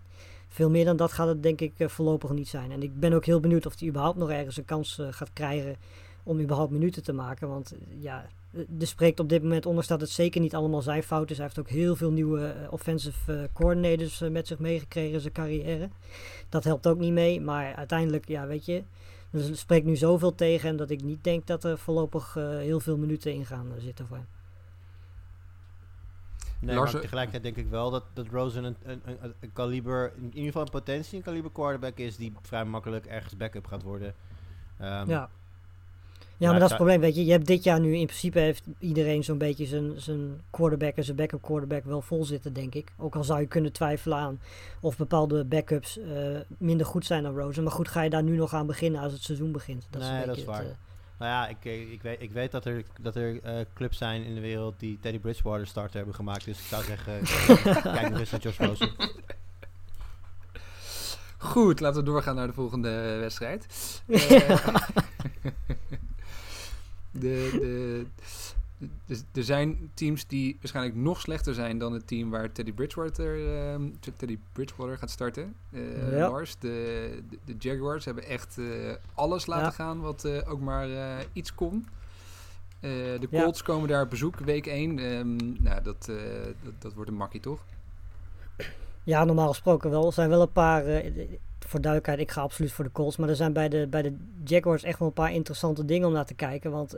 veel 0.47 0.69
meer 0.69 0.85
dan 0.85 0.97
dat 0.97 1.11
gaat 1.11 1.27
het 1.27 1.43
denk 1.43 1.61
ik 1.61 1.73
eh, 1.77 1.87
voorlopig 1.87 2.31
niet 2.31 2.47
zijn. 2.47 2.71
En 2.71 2.83
ik 2.83 2.99
ben 2.99 3.13
ook 3.13 3.25
heel 3.25 3.39
benieuwd 3.39 3.65
of 3.65 3.79
hij 3.79 3.87
überhaupt 3.87 4.17
nog 4.17 4.29
ergens 4.29 4.57
een 4.57 4.65
kans 4.65 5.01
gaat 5.09 5.33
krijgen 5.33 5.75
om 6.23 6.39
überhaupt 6.39 6.71
minuten 6.71 7.03
te 7.03 7.13
maken. 7.13 7.49
Want 7.49 7.75
ja, 7.99 8.25
er 8.51 8.87
spreekt 8.87 9.19
op 9.19 9.29
dit 9.29 9.41
moment 9.41 9.65
onder 9.65 9.83
staat 9.83 10.01
het 10.01 10.09
zeker 10.09 10.41
niet 10.41 10.55
allemaal 10.55 10.81
zijn 10.81 11.03
fout 11.03 11.29
is. 11.31 11.37
Hij 11.37 11.45
heeft 11.45 11.59
ook 11.59 11.69
heel 11.69 11.95
veel 11.95 12.11
nieuwe 12.11 12.47
eh, 12.47 12.73
offensive 12.73 13.33
eh, 13.33 13.43
coordinators 13.53 14.21
eh, 14.21 14.29
met 14.29 14.47
zich 14.47 14.59
meegekregen 14.59 15.13
in 15.13 15.19
zijn 15.19 15.33
carrière. 15.33 15.89
Dat 16.49 16.63
helpt 16.63 16.87
ook 16.87 16.97
niet 16.97 17.13
mee. 17.13 17.41
Maar 17.41 17.75
uiteindelijk, 17.75 18.27
ja, 18.27 18.47
weet 18.47 18.65
je, 18.65 18.83
er 19.31 19.57
spreekt 19.57 19.85
nu 19.85 19.95
zoveel 19.95 20.35
tegen 20.35 20.67
hem 20.67 20.77
dat 20.77 20.89
ik 20.89 21.03
niet 21.03 21.23
denk 21.23 21.47
dat 21.47 21.63
er 21.63 21.77
voorlopig 21.77 22.33
heel 22.33 22.79
veel 22.79 22.97
minuten 22.97 23.33
in 23.33 23.45
gaan 23.45 23.67
zitten 23.77 24.07
voor 24.07 24.17
hem. 24.17 24.27
Nee, 26.61 26.75
maar 26.75 26.89
tegelijkertijd 26.89 27.43
denk 27.43 27.55
ik 27.65 27.71
wel 27.71 27.89
dat, 27.91 28.03
dat 28.13 28.27
Rosen 28.27 28.63
een, 28.63 28.75
een, 28.83 29.01
een, 29.05 29.33
een 29.39 29.53
kaliber, 29.53 30.11
in 30.15 30.25
ieder 30.25 30.43
geval 30.43 30.69
potentie 30.69 31.17
een 31.17 31.23
kaliber 31.23 31.51
quarterback 31.51 31.97
is 31.97 32.15
die 32.15 32.33
vrij 32.41 32.65
makkelijk 32.65 33.05
ergens 33.05 33.37
backup 33.37 33.65
gaat 33.67 33.83
worden. 33.83 34.13
Ehm, 34.77 35.09
Ja. 35.09 35.29
Ja, 36.39 36.45
maar 36.51 36.59
Maar 36.59 36.69
dat 36.69 36.69
is 36.71 36.77
het 36.77 36.87
het 36.87 36.97
probleem. 36.99 36.99
Weet 36.99 37.15
je, 37.15 37.25
je 37.25 37.31
hebt 37.37 37.47
dit 37.47 37.63
jaar 37.63 37.79
nu 37.79 37.95
in 37.95 38.05
principe 38.05 38.39
heeft 38.39 38.63
iedereen 38.79 39.23
zo'n 39.23 39.37
beetje 39.37 39.65
zijn, 39.65 39.93
zijn 40.01 40.41
quarterback 40.49 40.95
en 40.95 41.03
zijn 41.03 41.17
backup 41.17 41.41
quarterback 41.41 41.83
wel 41.85 42.01
vol 42.01 42.25
zitten, 42.25 42.53
denk 42.53 42.75
ik. 42.75 42.91
Ook 42.97 43.15
al 43.15 43.23
zou 43.23 43.39
je 43.39 43.47
kunnen 43.47 43.71
twijfelen 43.71 44.17
aan 44.17 44.39
of 44.81 44.97
bepaalde 44.97 45.43
backups 45.45 45.97
eh, 45.99 46.05
minder 46.57 46.85
goed 46.85 47.05
zijn 47.05 47.23
dan 47.23 47.37
Rosen. 47.37 47.63
Maar 47.63 47.71
goed, 47.71 47.87
ga 47.87 48.01
je 48.01 48.09
daar 48.09 48.23
nu 48.23 48.35
nog 48.35 48.53
aan 48.53 48.67
beginnen 48.67 49.01
als 49.01 49.13
het 49.13 49.21
seizoen 49.23 49.51
begint? 49.51 49.87
Dat 49.89 50.01
is 50.01 50.07
Nee, 50.07 50.19
een 50.21 50.25
dat 50.27 50.35
beetje 50.35 50.51
is 50.51 50.57
het, 50.57 50.65
waar. 50.65 50.71
eh, 50.71 50.77
Nou 51.19 51.31
ja, 51.31 51.47
ik, 51.47 51.57
eh, 51.65 51.91
ik, 51.91 52.01
weet, 52.01 52.21
ik 52.21 52.31
weet 52.31 52.51
dat 52.51 52.65
er, 52.65 52.83
dat 53.01 53.15
er 53.15 53.39
eh, 53.43 53.65
clubs 53.73 53.97
zijn 53.97 54.23
in 54.23 54.35
de 54.35 54.41
wereld 54.41 54.79
die 54.79 54.97
Teddy 55.01 55.19
Bridgewater 55.19 55.67
starter 55.67 55.95
hebben 55.97 56.15
gemaakt. 56.15 56.45
Dus 56.45 56.59
ik 56.59 56.65
zou 56.65 56.83
zeggen, 56.83 57.13
kijk 57.93 58.09
nog 58.09 58.19
eens 58.19 58.31
naar 58.31 58.41
Josh 58.41 58.57
Rosen. 58.57 58.89
Goed, 61.37 61.79
laten 61.79 61.99
we 61.99 62.05
doorgaan 62.05 62.35
naar 62.35 62.47
de 62.47 62.53
volgende 62.53 63.17
wedstrijd. 63.19 63.65
de, 67.11 67.49
de, 67.51 68.05
de- 69.05 69.21
er 69.33 69.43
zijn 69.43 69.91
teams 69.93 70.27
die 70.27 70.57
waarschijnlijk 70.59 70.95
nog 70.95 71.19
slechter 71.21 71.53
zijn 71.53 71.77
dan 71.77 71.93
het 71.93 72.07
team 72.07 72.29
waar 72.29 72.51
Teddy 72.51 72.73
Bridgewater, 72.73 73.57
ehm, 73.57 73.81
Teddy 74.17 74.37
Bridgewater 74.53 74.97
gaat 74.97 75.09
starten. 75.09 75.55
Eh, 75.71 76.11
Ja. 76.17 76.29
Lars, 76.29 76.55
de, 76.59 77.19
de, 77.45 77.55
Jaguars 77.59 78.05
hebben 78.05 78.23
echt 78.23 78.57
eh, 78.57 78.65
alles 79.13 79.45
laten 79.45 79.65
Ja. 79.65 79.71
gaan 79.71 79.99
wat 79.99 80.25
eh, 80.25 80.51
ook 80.51 80.59
maar 80.59 80.87
iets 81.33 81.55
kon. 81.55 81.87
De 82.79 83.27
Ja. 83.29 83.43
Colts 83.43 83.61
komen 83.63 83.87
daar 83.89 84.03
op 84.03 84.09
bezoek, 84.09 84.39
week 84.39 84.65
1. 84.65 84.93
nou, 85.63 85.81
dat, 85.83 86.05
dat, 86.63 86.73
dat 86.79 86.93
wordt 86.93 87.09
een 87.09 87.15
makkie, 87.17 87.39
toch? 87.41 87.59
Ja, 89.03 89.23
normaal 89.23 89.47
gesproken 89.47 89.89
wel. 89.89 90.05
Er 90.05 90.13
zijn 90.13 90.29
wel 90.29 90.41
een 90.41 90.51
paar, 90.51 90.83
voor 91.67 91.81
duidelijkheid, 91.81 92.29
ik 92.29 92.31
ga 92.31 92.41
absoluut 92.41 92.71
voor 92.71 92.85
de 92.85 92.91
Colts. 92.91 93.17
Maar 93.17 93.29
er 93.29 93.35
zijn 93.35 93.53
bij 93.53 93.69
de, 93.69 93.87
bij 93.89 94.01
de 94.01 94.13
Jaguars 94.43 94.83
echt 94.83 94.99
wel 94.99 95.07
een 95.07 95.13
paar 95.13 95.33
interessante 95.33 95.85
dingen 95.85 96.07
om 96.07 96.13
naar 96.13 96.25
te 96.25 96.33
kijken. 96.33 96.71
Want 96.71 96.97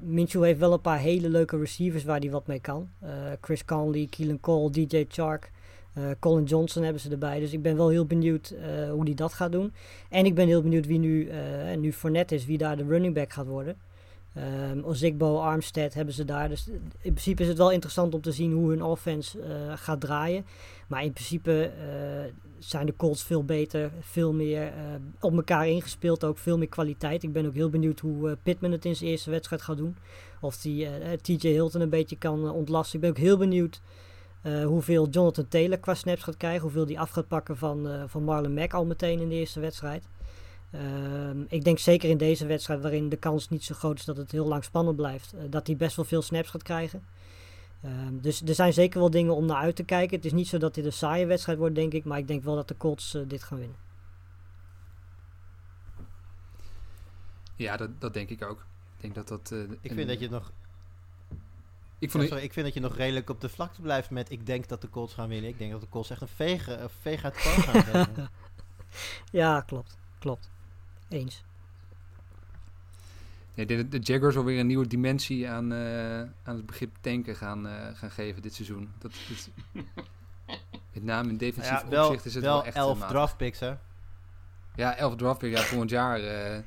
Minshew 0.00 0.42
heeft 0.42 0.58
wel 0.58 0.72
een 0.72 0.80
paar 0.80 0.98
hele 0.98 1.28
leuke 1.28 1.58
receivers 1.58 2.04
waar 2.04 2.18
hij 2.18 2.30
wat 2.30 2.46
mee 2.46 2.60
kan. 2.60 2.88
Eh, 3.00 3.10
Chris 3.40 3.64
Conley, 3.64 4.06
Keelan 4.10 4.40
Cole, 4.40 4.70
DJ 4.70 5.04
Chark, 5.08 5.50
eh, 5.94 6.02
Colin 6.18 6.44
Johnson 6.44 6.82
hebben 6.82 7.02
ze 7.02 7.10
erbij. 7.10 7.40
Dus 7.40 7.52
ik 7.52 7.62
ben 7.62 7.76
wel 7.76 7.88
heel 7.88 8.06
benieuwd 8.06 8.54
hoe 8.90 9.04
hij 9.04 9.14
dat 9.14 9.32
gaat 9.32 9.52
doen. 9.52 9.72
En 10.08 10.24
ik 10.24 10.34
ben 10.34 10.46
heel 10.46 10.62
benieuwd 10.62 10.86
wie 10.86 10.98
nu, 10.98 11.30
nu 11.78 11.92
Fournette 11.92 12.34
is, 12.34 12.46
wie 12.46 12.58
daar 12.58 12.76
de 12.76 12.84
running 12.84 13.14
back 13.14 13.32
gaat 13.32 13.46
worden. 13.46 13.76
Um, 14.72 15.22
Armstead 15.22 15.94
hebben 15.94 16.14
ze 16.14 16.24
daar. 16.24 16.48
Dus 16.48 16.68
in 17.00 17.12
principe 17.12 17.42
is 17.42 17.48
het 17.48 17.58
wel 17.58 17.70
interessant 17.70 18.14
om 18.14 18.20
te 18.20 18.32
zien 18.32 18.52
hoe 18.52 18.70
hun 18.70 18.82
offense 18.82 19.38
gaat 19.74 20.00
draaien. 20.00 20.44
Maar 20.92 21.04
in 21.04 21.12
principe 21.12 21.64
eh, 21.64 22.34
zijn 22.64 22.86
de 22.86 22.96
Colts 22.96 23.22
veel 23.22 23.44
beter, 23.44 23.90
veel 24.00 24.32
meer 24.32 24.62
eh, 24.62 24.72
op 25.20 25.32
elkaar 25.32 25.68
ingespeeld, 25.68 26.24
ook 26.24 26.38
veel 26.38 26.58
meer 26.58 26.68
kwaliteit. 26.68 27.22
Ik 27.22 27.32
ben 27.32 27.46
ook 27.46 27.54
heel 27.54 27.70
benieuwd 27.70 28.00
hoe 28.00 28.30
eh, 28.30 28.36
Pittman 28.42 28.72
het 28.72 28.84
in 28.84 28.96
zijn 28.96 29.10
eerste 29.10 29.30
wedstrijd 29.30 29.62
gaat 29.62 29.76
doen. 29.76 29.96
Of 30.40 30.64
eh, 30.64 31.12
TJ 31.22 31.48
Hilton 31.48 31.80
een 31.80 31.88
beetje 31.88 32.16
kan 32.16 32.50
ontlasten. 32.50 32.94
Ik 32.94 33.00
ben 33.00 33.10
ook 33.10 33.16
heel 33.16 33.36
benieuwd 33.36 33.80
hoeveel 34.64 35.08
Jonathan 35.08 35.48
Taylor 35.48 35.78
qua 35.78 35.94
snaps 35.94 36.22
gaat 36.22 36.36
krijgen. 36.36 36.62
Hoeveel 36.62 36.86
die 36.86 37.00
af 37.00 37.10
gaat 37.10 37.28
pakken 37.28 37.56
van, 37.56 37.88
van 38.06 38.22
Marlon 38.24 38.54
Mack 38.54 38.72
al 38.74 38.84
meteen 38.84 39.20
in 39.20 39.28
de 39.28 39.34
eerste 39.34 39.60
wedstrijd. 39.60 40.04
Ehm, 40.70 41.40
ik 41.48 41.64
denk 41.64 41.78
zeker 41.78 42.10
in 42.10 42.16
deze 42.16 42.46
wedstrijd, 42.46 42.80
waarin 42.80 43.08
de 43.08 43.16
kans 43.16 43.48
niet 43.48 43.64
zo 43.64 43.74
groot 43.74 43.98
is 43.98 44.04
dat 44.04 44.16
het 44.16 44.32
heel 44.32 44.48
lang 44.48 44.64
spannend 44.64 44.96
blijft, 44.96 45.34
dat 45.50 45.66
hij 45.66 45.76
best 45.76 45.96
wel 45.96 46.04
veel 46.04 46.22
snaps 46.22 46.48
gaat 46.50 46.62
krijgen. 46.62 47.02
Ehm, 47.82 48.18
dus 48.20 48.42
er 48.42 48.54
zijn 48.54 48.72
zeker 48.72 48.98
wel 49.00 49.10
dingen 49.10 49.34
om 49.36 49.46
naar 49.46 49.56
uit 49.56 49.76
te 49.76 49.84
kijken. 49.84 50.16
Het 50.16 50.24
is 50.24 50.32
niet 50.32 50.48
zo 50.48 50.58
dat 50.58 50.74
dit 50.74 50.84
een 50.84 50.92
saaie 50.92 51.26
wedstrijd 51.26 51.58
wordt, 51.58 51.74
denk 51.74 51.92
ik, 51.92 52.04
maar 52.04 52.18
ik 52.18 52.26
denk 52.28 52.42
wel 52.44 52.54
dat 52.54 52.68
de 52.68 52.76
Colts 52.76 53.14
eh, 53.14 53.22
dit 53.26 53.42
gaan 53.42 53.58
winnen. 53.58 53.76
Ja, 57.56 57.76
dat, 57.76 58.00
dat 58.00 58.14
denk 58.14 58.28
ik 58.30 58.42
ook. 58.44 58.58
Ik 58.96 59.00
denk 59.02 59.14
dat 59.14 59.28
dat... 59.28 59.50
eh, 59.52 59.60
Ik 59.60 59.90
een- 59.90 59.94
vind 59.96 60.08
dat 60.08 60.20
je 60.20 60.28
nog 60.30 60.52
Ik 61.98 62.08
Ja, 62.08 62.08
vond 62.18 62.28
sorry, 62.28 62.42
ik 62.44 62.52
vind 62.52 62.64
dat 62.66 62.74
je 62.74 62.80
nog 62.80 62.96
redelijk 62.96 63.30
op 63.30 63.40
de 63.40 63.48
vlakte 63.48 63.80
blijft 63.80 64.10
met 64.10 64.30
ik 64.30 64.46
denk 64.46 64.68
dat 64.68 64.80
de 64.80 64.90
Colts 64.90 65.14
gaan 65.14 65.28
winnen. 65.28 65.50
Ik 65.50 65.58
denk 65.58 65.72
dat 65.72 65.80
de 65.80 65.88
Colts 65.88 66.10
echt 66.10 66.20
een 66.20 66.28
veeg, 66.28 66.66
een 66.68 66.90
veeg 67.00 67.24
uit 67.24 67.34
de 67.34 67.62
pan 67.64 67.82
gaan. 67.82 68.28
Ja, 69.30 69.60
klopt. 69.60 69.96
Klopt. 70.18 70.50
Eens. 71.08 71.44
Nee, 73.54 73.66
de, 73.66 73.88
de 73.88 73.98
Jaguars 73.98 74.36
alweer 74.36 74.58
een 74.58 74.66
nieuwe 74.66 74.86
dimensie 74.86 75.48
aan, 75.48 75.72
eh, 75.72 76.20
aan 76.20 76.56
het 76.56 76.66
begrip 76.66 76.96
tanken 77.00 77.36
gaan, 77.36 77.66
eh, 77.66 77.72
gaan 77.94 78.10
geven 78.10 78.42
dit 78.42 78.54
seizoen. 78.54 78.90
Dat, 78.98 79.12
is 79.30 79.48
met 80.92 81.02
name 81.02 81.28
in 81.28 81.36
defensief 81.36 81.82
ja, 81.82 81.88
wel, 81.88 82.06
opzicht 82.06 82.24
is 82.24 82.34
het 82.34 82.44
wel, 82.44 82.54
wel 82.56 82.64
echt 82.64 82.76
elf 82.76 82.92
eh, 82.92 82.98
matig. 82.98 83.16
draft 83.16 83.36
picks, 83.36 83.60
hè? 83.60 83.74
Ja, 84.74 84.96
elf 84.96 85.16
draft 85.16 85.38
pick. 85.38 85.56
Ja, 85.56 85.62
volgend 85.62 85.90
jaar 85.90 86.20
eh, 86.20 86.58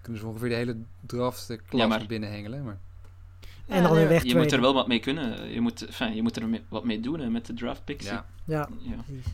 kunnen 0.00 0.20
ze 0.20 0.26
ongeveer 0.26 0.48
de 0.48 0.54
hele 0.54 0.76
draft 1.00 1.58
binnenhengelen. 2.06 2.64
Maar 2.64 2.78
En 3.66 3.82
dan 3.82 3.92
weer 3.92 4.00
nee, 4.00 4.08
weg 4.08 4.22
Je 4.24 4.36
moet 4.36 4.52
er 4.52 4.60
wel 4.60 4.74
wat 4.74 4.86
mee 4.88 4.98
kunnen. 5.00 5.50
Je 5.52 5.60
moet, 5.60 5.86
enfin, 5.86 6.14
je 6.14 6.22
moet 6.22 6.36
er 6.36 6.48
mee- 6.48 6.62
wat 6.68 6.84
mee 6.84 7.00
doen 7.00 7.20
hè, 7.20 7.30
met 7.30 7.46
de 7.46 7.54
draft 7.54 7.84
picks. 7.84 8.04
ja, 8.06 8.24
Ja, 8.44 8.68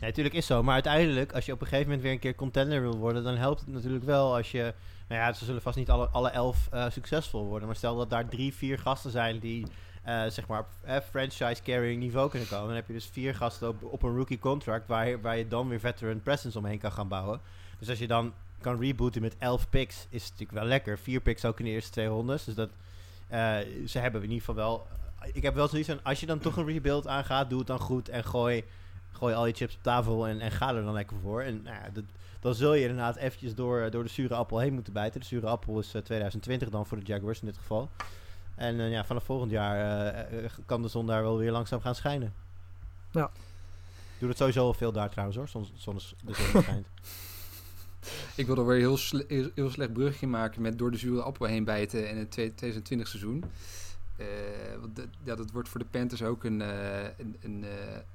natuurlijk 0.01 0.35
is 0.35 0.45
zo. 0.45 0.63
Maar 0.63 0.73
uiteindelijk, 0.73 1.33
als 1.33 1.45
je 1.45 1.51
op 1.51 1.61
een 1.61 1.67
gegeven 1.67 1.85
moment 1.87 2.03
weer 2.03 2.11
een 2.13 2.19
keer 2.19 2.35
contender 2.35 2.81
wil 2.81 2.97
worden, 2.97 3.23
dan 3.23 3.35
helpt 3.35 3.59
het 3.59 3.69
natuurlijk 3.69 4.03
wel 4.03 4.35
als 4.35 4.51
je... 4.51 4.73
Nou 5.07 5.21
ja, 5.21 5.33
ze 5.33 5.45
zullen 5.45 5.61
vast 5.61 5.77
niet 5.77 5.89
alle, 5.89 6.07
alle 6.07 6.29
elf 6.29 6.67
eh, 6.71 6.85
succesvol 6.89 7.45
worden. 7.45 7.67
Maar 7.67 7.75
stel 7.77 7.95
dat 7.97 8.09
daar 8.09 8.27
drie, 8.27 8.53
vier 8.53 8.79
gasten 8.79 9.11
zijn 9.11 9.39
die, 9.39 9.65
eh, 10.03 10.23
zeg 10.27 10.47
maar, 10.47 10.65
eh, 10.81 10.97
franchise-carrying 11.09 11.99
niveau 12.01 12.29
kunnen 12.29 12.47
komen. 12.47 12.65
Dan 12.67 12.75
heb 12.75 12.87
je 12.87 12.93
dus 12.93 13.09
vier 13.11 13.35
gasten 13.35 13.67
op, 13.67 13.83
op 13.83 14.03
een 14.03 14.15
rookie 14.15 14.39
contract 14.39 14.87
waar, 14.87 15.07
je- 15.09 15.21
waar 15.21 15.37
je 15.37 15.47
dan 15.47 15.67
weer 15.67 15.79
veteran 15.79 16.21
presence 16.21 16.57
omheen 16.57 16.79
kan 16.79 16.91
gaan 16.91 17.07
bouwen. 17.07 17.39
Dus 17.79 17.89
als 17.89 17.99
je 17.99 18.07
dan 18.07 18.33
kan 18.61 18.79
rebooten 18.79 19.21
met 19.21 19.35
elf 19.37 19.69
picks, 19.69 19.95
is 20.09 20.21
het 20.23 20.31
natuurlijk 20.31 20.59
wel 20.59 20.67
lekker. 20.67 20.97
Vier 20.99 21.21
picks 21.21 21.45
ook 21.45 21.59
in 21.59 21.65
de 21.65 21.71
eerste 21.71 21.91
twee 21.91 22.07
rondes. 22.07 22.43
Dus 22.43 22.55
dat, 22.55 22.69
ze 23.87 23.99
hebben 23.99 24.23
in 24.23 24.29
ieder 24.29 24.45
geval 24.45 24.55
wel... 24.55 24.87
Ik 25.33 25.43
heb 25.43 25.55
wel 25.55 25.67
zoiets 25.67 25.89
van, 25.89 25.99
als 26.03 26.19
je 26.19 26.25
dan 26.25 26.39
toch 26.39 26.57
een 26.57 26.65
rebuild 26.65 27.07
aangaat, 27.07 27.49
doe 27.49 27.57
het 27.57 27.67
dan 27.67 27.79
goed 27.79 28.09
en 28.09 28.23
gooi 28.23 28.63
gooi 29.11 29.35
al 29.35 29.45
je 29.45 29.53
chips 29.53 29.75
op 29.75 29.83
tafel 29.83 30.27
en, 30.27 30.39
en 30.39 30.51
ga 30.51 30.75
er 30.75 30.83
dan 30.83 30.93
lekker 30.93 31.17
voor. 31.21 31.41
En 31.41 31.61
nou 31.63 31.75
ja, 31.75 31.89
dat, 31.93 32.03
dan 32.39 32.55
zul 32.55 32.73
je 32.73 32.81
inderdaad 32.81 33.15
eventjes 33.15 33.55
door, 33.55 33.91
door 33.91 34.03
de 34.03 34.09
zure 34.09 34.35
appel 34.35 34.59
heen 34.59 34.73
moeten 34.73 34.93
bijten. 34.93 35.19
De 35.19 35.25
zure 35.25 35.47
appel 35.47 35.79
is 35.79 35.93
eh, 35.93 36.01
2020 36.01 36.69
dan 36.69 36.85
voor 36.85 36.99
de 36.99 37.05
Jaguars 37.05 37.39
in 37.39 37.45
dit 37.45 37.57
geval. 37.57 37.89
En 38.55 38.79
eh, 38.79 38.91
ja, 38.91 39.05
vanaf 39.05 39.23
volgend 39.23 39.51
jaar 39.51 39.77
eh, 39.77 40.43
eh, 40.45 40.51
kan 40.65 40.81
de 40.81 40.87
zon 40.87 41.07
daar 41.07 41.21
wel 41.21 41.37
weer 41.37 41.51
langzaam 41.51 41.81
gaan 41.81 41.95
schijnen. 41.95 42.33
Ja. 43.11 43.31
Doe 44.19 44.29
het 44.29 44.37
sowieso 44.37 44.65
al 44.65 44.73
veel 44.73 44.91
daar 44.91 45.09
trouwens 45.09 45.37
hoor, 45.37 45.47
zon, 45.47 45.67
zon, 45.75 45.95
de 46.23 46.33
zon 46.33 46.61
schijnt. 46.61 46.87
ik 48.35 48.45
wil 48.45 48.57
er 48.57 48.65
weer 48.65 48.77
heel, 48.77 48.97
heel, 49.55 49.69
slecht 49.69 49.93
brugje 49.93 50.27
maken 50.27 50.61
met 50.61 50.77
door 50.77 50.91
de 50.91 50.97
zure 50.97 51.21
appel 51.21 51.45
heen 51.45 51.63
bijten 51.63 52.09
in 52.09 52.17
het 52.17 52.31
2020 52.31 53.07
seizoen. 53.07 53.43
Eh, 54.17 54.25
dat, 54.93 55.07
ja, 55.23 55.35
dat 55.35 55.51
wordt 55.51 55.69
voor 55.69 55.79
de 55.79 55.85
Panthers 55.85 56.23
ook 56.23 56.43
een, 56.43 56.61
eh, 56.61 57.05
eh, 57.05 57.11
een, 57.41 57.65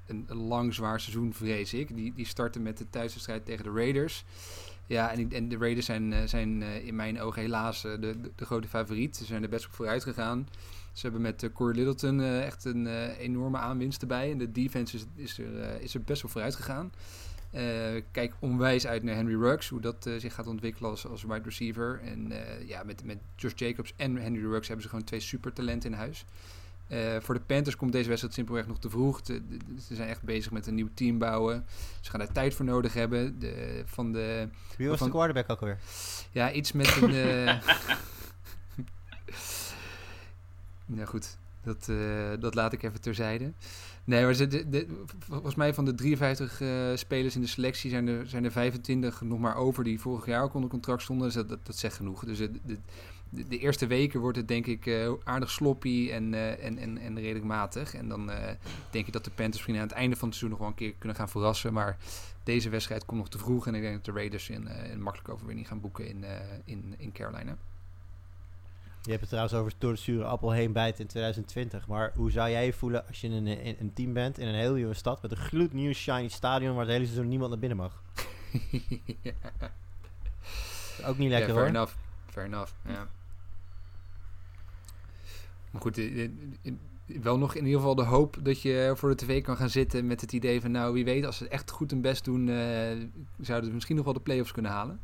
een 0.07 0.36
lang 0.36 0.74
zwaar 0.74 1.01
seizoen, 1.01 1.34
vrees 1.34 1.74
ik. 1.74 1.95
Die, 1.97 2.12
die 2.14 2.26
starten 2.26 2.62
met 2.62 2.78
de 2.78 2.91
thuiswedstrijd 2.91 3.45
tegen 3.45 3.64
de 3.64 3.70
Raiders. 3.70 4.24
Ja, 4.86 5.11
en, 5.11 5.32
en 5.32 5.49
de 5.49 5.57
Raiders 5.57 5.86
zijn, 5.86 6.28
zijn 6.28 6.62
in 6.62 6.97
mijn 6.97 7.20
ogen 7.20 7.43
helaas 7.43 7.82
de, 7.82 8.16
de, 8.36 8.45
grote 8.45 8.68
favoriet. 8.68 9.16
Ze 9.16 9.24
zijn 9.24 9.43
er 9.43 9.49
best 9.49 9.66
op 9.66 9.72
vooruit 9.72 10.03
gegaan. 10.03 10.49
Ze 10.93 11.03
hebben 11.03 11.20
met 11.20 11.51
Corey 11.53 11.74
Littleton 11.74 12.20
echt 12.22 12.64
een 12.64 12.86
enorme 13.16 13.59
aanwinst 13.59 14.01
erbij. 14.01 14.30
En 14.30 14.39
de 14.39 14.53
defense 14.53 14.97
is, 14.97 15.05
is, 15.14 15.39
er, 15.39 15.80
is 15.80 15.95
er 15.95 16.03
best 16.03 16.22
wel 16.22 16.30
vooruit 16.30 16.55
gegaan. 16.55 16.93
Eh, 17.51 18.03
kijk 18.11 18.35
onwijs 18.39 18.87
uit 18.87 19.03
naar 19.03 19.15
Henry 19.15 19.35
Ruggs, 19.41 19.69
hoe 19.69 19.81
dat 19.81 20.07
eh, 20.07 20.15
zich 20.19 20.35
gaat 20.35 20.47
ontwikkelen 20.47 20.91
als, 20.91 21.07
als 21.07 21.23
wide 21.23 21.41
receiver. 21.45 22.01
En 22.05 22.33
eh, 22.33 22.69
ja, 22.69 22.83
met, 22.85 23.05
met 23.05 23.19
Josh 23.37 23.53
Jacobs 23.57 23.93
en 23.97 24.17
Henry 24.17 24.45
Ruggs 24.51 24.67
hebben 24.67 24.85
ze 24.85 24.91
gewoon 24.91 25.05
twee 25.05 25.21
supertalenten 25.21 25.91
in 25.93 25.97
huis. 25.99 26.25
Voor 27.21 27.35
de 27.35 27.41
Panthers 27.41 27.77
komt 27.77 27.93
deze 27.93 28.09
wedstrijd 28.09 28.35
simpelweg 28.35 28.67
nog 28.67 28.79
te 28.79 28.91
vroeg. 28.91 29.23
De- 29.23 29.49
de- 29.49 29.57
de- 29.57 29.81
ze 29.81 29.95
zijn 29.95 30.09
echt 30.09 30.23
bezig 30.23 30.51
met 30.53 30.67
een 30.67 30.75
nieuw 30.75 30.89
team 30.95 31.19
bouwen. 31.19 31.67
Ze 32.01 32.11
gaan 32.11 32.21
daar 32.21 32.33
tijd 32.33 32.55
voor 32.55 32.65
nodig 32.65 32.95
hebben. 32.95 33.39
De, 33.39 33.83
van 33.87 34.13
de, 34.13 34.49
Wie 34.77 34.89
was 34.89 34.99
Van- 34.99 35.07
de 35.07 35.13
quarterback 35.13 35.51
ook 35.51 35.61
alweer? 35.61 35.79
ja, 36.31 36.53
iets 36.53 36.73
met 36.73 36.97
een. 37.03 37.11
nou 40.87 41.07
goed, 41.07 41.37
dat, 41.63 41.91
dat 42.41 42.55
laat 42.55 42.73
ik 42.73 42.83
even 42.83 43.01
terzijde. 43.01 43.53
Nee, 44.09 44.25
maar 44.25 44.49
de, 44.49 44.87
volgens 45.19 45.55
mij 45.55 45.75
van 45.75 45.85
de 45.85 45.95
53 45.95 46.61
eh, 46.61 46.69
spelers 46.95 47.35
in 47.35 47.41
de 47.41 47.47
selectie 47.47 47.91
zijn 47.91 48.09
er, 48.09 48.27
zijn 48.27 48.45
er 48.45 48.53
25 48.53 49.21
nog 49.21 49.39
maar 49.39 49.57
over 49.57 49.85
die 49.85 50.01
vorig 50.01 50.27
jaar 50.27 50.43
ook 50.43 50.55
onder 50.55 50.71
contract 50.71 51.03
stonden. 51.03 51.27
Dus 51.27 51.35
dat, 51.35 51.49
dat, 51.49 51.77
zegt 51.77 51.97
genoeg. 51.97 52.25
Dus 52.25 52.39
de, 52.39 52.51
de, 52.65 52.79
de, 53.49 53.59
eerste 53.59 53.87
weken 53.87 54.21
wordt 54.21 54.37
het 54.37 54.49
denk 54.49 54.67
ik 54.67 54.87
eh, 54.87 55.13
aardig 55.25 55.51
sloppy 55.51 56.11
en, 56.13 56.35
eh, 56.35 56.65
en, 56.65 56.79
en, 56.79 56.99
en 56.99 57.21
redelijk 57.21 57.45
matig. 57.45 57.95
En 57.95 58.09
dan 58.09 58.31
eh, 58.31 58.55
denk 58.91 59.07
ik 59.07 59.13
dat 59.13 59.25
de 59.25 59.31
Panthers 59.31 59.57
misschien 59.57 59.77
aan 59.77 59.89
het 59.89 59.97
einde 59.97 60.17
van 60.17 60.29
het 60.29 60.37
seizoen 60.37 60.59
nog 60.59 60.59
wel 60.59 60.69
een 60.69 60.85
keer 60.85 60.99
kunnen 60.99 61.17
gaan 61.17 61.29
verrassen. 61.29 61.73
Maar 61.73 61.97
deze 62.49 62.69
wedstrijd 62.69 63.05
komt 63.05 63.21
nog 63.21 63.29
te 63.29 63.39
vroeg. 63.39 63.67
En 63.67 63.75
ik 63.75 63.83
denk 63.83 63.95
dat 63.95 64.05
de 64.05 64.13
Raiders 64.13 64.49
een, 64.49 64.69
eh, 64.69 64.91
een 64.91 65.03
makkelijke 65.03 65.33
overwinning 65.33 65.69
gaan 65.69 65.81
boeken 65.81 66.09
in, 66.09 66.25
eh, 66.25 66.31
in, 66.65 66.95
in 66.99 67.13
Carolina. 67.13 67.57
Je 69.09 69.15
hebt 69.15 69.31
het 69.31 69.39
trouwens 69.39 69.59
over 69.59 69.73
door 69.79 69.93
de 69.93 69.99
zure 69.99 70.25
appel 70.25 70.51
heen 70.51 70.73
bijten 70.73 71.01
in 71.01 71.07
2020. 71.07 71.87
Maar 71.87 72.13
hoe 72.15 72.31
zou 72.31 72.51
jij 72.51 72.65
je 72.65 72.73
voelen 72.73 73.07
als 73.07 73.21
je 73.21 73.27
in 73.29 73.33
een, 73.33 73.47
in 73.47 73.77
een 73.79 73.93
team 73.93 74.13
bent 74.13 74.39
in 74.39 74.47
een 74.47 74.55
heel 74.55 74.75
nieuwe 74.75 74.95
stad 74.95 75.23
met 75.23 75.31
een 75.31 75.37
gloednieuw 75.37 75.93
shiny 75.93 76.29
stadion 76.29 76.75
waar 76.75 76.85
het 76.85 76.93
hele 76.93 77.05
seizoen 77.05 77.29
niemand 77.29 77.51
naar 77.51 77.59
binnen 77.59 77.79
mag? 77.79 78.03
Ook 81.07 81.19
niet 81.19 81.31
lekker 81.31 81.49
ja, 81.49 81.55
fair 81.55 81.55
hoor. 81.55 81.67
enough. 81.67 81.95
Fair 82.27 82.47
enough, 82.47 82.73
ja. 82.87 83.09
Maar 85.71 85.83
goed, 85.83 85.99
eh, 85.99 86.25
eh, 86.25 86.31
wel 87.05 87.39
nog 87.39 87.55
in 87.55 87.65
ieder 87.65 87.81
geval 87.81 87.95
de 87.95 88.05
hoop 88.05 88.37
dat 88.43 88.63
je 88.63 88.93
voor 88.97 89.09
de 89.09 89.25
tv 89.25 89.43
kan 89.43 89.57
gaan 89.57 89.71
zitten 89.71 90.07
met 90.07 90.21
het 90.21 90.33
idee 90.33 90.61
van... 90.61 90.71
nou, 90.71 90.93
wie 90.93 91.05
weet, 91.05 91.25
als 91.25 91.37
ze 91.37 91.49
echt 91.49 91.71
goed 91.71 91.91
hun 91.91 92.01
best 92.01 92.25
doen, 92.25 92.49
eh, 92.49 92.57
zouden 93.41 93.69
ze 93.69 93.75
misschien 93.75 93.97
nog 93.97 94.05
wel 94.05 94.15
de 94.15 94.21
play-offs 94.21 94.53
kunnen 94.53 94.71
halen. 94.71 95.01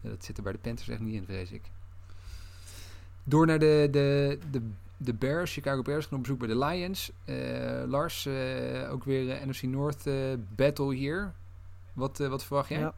Dat 0.00 0.24
zit 0.24 0.36
er 0.36 0.42
bij 0.42 0.52
de 0.52 0.58
Panthers 0.58 0.88
echt 0.88 1.00
niet 1.00 1.14
in, 1.14 1.24
vrees 1.24 1.50
ik. 1.50 1.70
Door 3.24 3.46
naar 3.46 3.58
de, 3.58 3.88
de, 3.90 4.38
de, 4.50 4.60
de 4.96 5.14
Bears, 5.14 5.52
Chicago 5.52 5.82
Bears, 5.82 6.06
gaan 6.06 6.16
op 6.16 6.22
bezoek 6.22 6.38
bij 6.38 6.48
de 6.48 6.58
Lions. 6.58 7.10
Eh, 7.24 7.82
Lars, 7.86 8.26
eh, 8.26 8.92
ook 8.92 9.04
weer 9.04 9.30
eh, 9.30 9.46
NFC 9.46 9.62
North 9.62 10.08
battle 10.56 10.94
hier. 10.94 11.32
Wat, 11.92 12.18
wat 12.18 12.44
verwacht 12.44 12.68
jij? 12.68 12.78
Ja. 12.78 12.94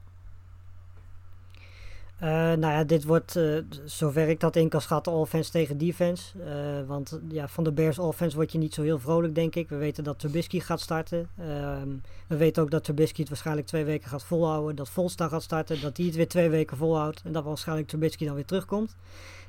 Nou 2.56 2.72
ja, 2.72 2.84
dit 2.84 3.04
wordt, 3.04 3.40
zover 3.84 4.28
ik 4.28 4.40
dat 4.40 4.56
in 4.56 4.68
kan 4.68 4.80
schatten, 4.80 5.12
offense 5.12 5.50
tegen 5.50 5.78
defense. 5.78 6.32
Want 6.86 7.20
ja, 7.28 7.48
van 7.48 7.64
de 7.64 7.72
Bears 7.72 7.98
offense 7.98 8.36
word 8.36 8.52
je 8.52 8.58
niet 8.58 8.74
zo 8.74 8.82
heel 8.82 8.98
vrolijk, 8.98 9.34
denk 9.34 9.54
ik. 9.54 9.68
We 9.68 9.76
weten 9.76 10.04
dat 10.04 10.18
Trubisky 10.18 10.60
gaat 10.60 10.80
starten. 10.80 11.28
Ehm, 11.38 11.88
we 12.26 12.36
weten 12.36 12.62
ook 12.62 12.70
dat 12.70 12.84
Trubisky 12.84 13.20
het 13.20 13.28
waarschijnlijk 13.28 13.66
twee 13.66 13.84
weken 13.84 14.08
gaat 14.08 14.24
volhouden. 14.24 14.76
Dat 14.76 14.88
Volsta 14.88 15.28
gaat 15.28 15.42
starten, 15.42 15.80
dat 15.80 15.96
hij 15.96 16.06
het 16.06 16.14
weer 16.14 16.28
twee 16.28 16.48
weken 16.48 16.76
volhoudt. 16.76 17.22
En 17.24 17.32
dat 17.32 17.44
waarschijnlijk 17.44 17.88
Trubisky 17.88 18.24
dan 18.24 18.34
weer 18.34 18.44
terugkomt. 18.44 18.96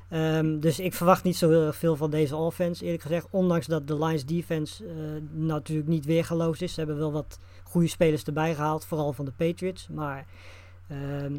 Ehm, 0.08 0.60
dus 0.60 0.80
ik 0.80 0.94
verwacht 0.94 1.24
niet 1.24 1.36
zo 1.36 1.50
heel 1.50 1.72
veel 1.72 1.96
van 1.96 2.10
deze 2.10 2.36
offense, 2.36 2.84
eerlijk 2.84 3.02
gezegd. 3.02 3.26
Ondanks 3.30 3.66
dat 3.66 3.86
de 3.86 4.04
Lions 4.04 4.24
defense 4.24 4.84
eh, 4.84 4.92
natuurlijk 5.30 5.88
niet 5.88 6.04
weergaloos 6.04 6.62
is. 6.62 6.72
Ze 6.72 6.80
hebben 6.80 6.98
wel 6.98 7.12
wat 7.12 7.38
goede 7.62 7.88
spelers 7.88 8.24
erbij 8.24 8.54
gehaald, 8.54 8.84
vooral 8.84 9.12
van 9.12 9.24
de 9.24 9.32
Patriots. 9.36 9.88
Maar 9.88 10.26
Ehm, 10.88 11.34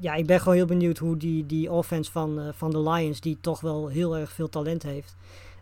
ja, 0.00 0.14
ik 0.14 0.26
ben 0.26 0.40
gewoon 0.40 0.54
heel 0.54 0.66
benieuwd 0.66 0.98
hoe 0.98 1.16
die, 1.16 1.46
die 1.46 1.70
offense 1.70 2.10
van, 2.10 2.40
eh, 2.40 2.48
van 2.52 2.70
de 2.70 2.80
Lions, 2.80 3.20
die 3.20 3.38
toch 3.40 3.60
wel 3.60 3.88
heel 3.88 4.16
erg 4.16 4.32
veel 4.32 4.48
talent 4.48 4.82
heeft, 4.82 5.16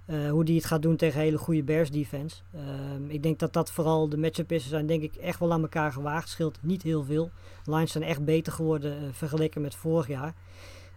eh, 0.04 0.30
hoe 0.30 0.44
die 0.44 0.56
het 0.56 0.64
gaat 0.64 0.82
doen 0.82 0.96
tegen 0.96 1.20
hele 1.20 1.38
goede 1.38 1.62
Bears 1.62 1.90
defense. 1.90 2.42
Ehm, 2.54 3.08
ik 3.10 3.22
denk 3.22 3.38
dat 3.38 3.52
dat 3.52 3.72
vooral 3.72 4.08
de 4.08 4.16
matchup 4.16 4.52
is. 4.52 4.62
Ze 4.62 4.68
zijn 4.68 4.86
denk 4.86 5.02
ik 5.02 5.14
echt 5.14 5.38
wel 5.38 5.52
aan 5.52 5.62
elkaar 5.62 5.92
gewaagd. 5.92 6.28
Scheelt 6.28 6.58
niet 6.60 6.82
heel 6.82 7.04
veel. 7.04 7.30
Lions 7.64 7.92
zijn 7.92 8.04
echt 8.04 8.24
beter 8.24 8.52
geworden 8.52 9.14
vergeleken 9.14 9.60
met 9.60 9.74
vorig 9.74 10.08
jaar. 10.08 10.34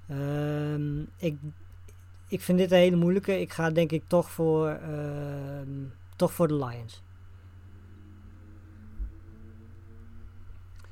Ehm, 0.08 1.00
ik, 1.18 1.38
ik 2.28 2.42
vind 2.42 2.58
dit 2.58 2.72
een 2.72 2.78
hele 2.78 2.96
moeilijke. 2.96 3.40
Ik 3.42 3.52
ga 3.54 3.70
denk 3.70 3.92
ik 3.92 4.04
toch 4.08 4.32
voor, 4.32 4.68
ehm, 4.70 5.84
toch 6.16 6.34
voor 6.34 6.48
de 6.48 6.56
Lions. 6.66 7.04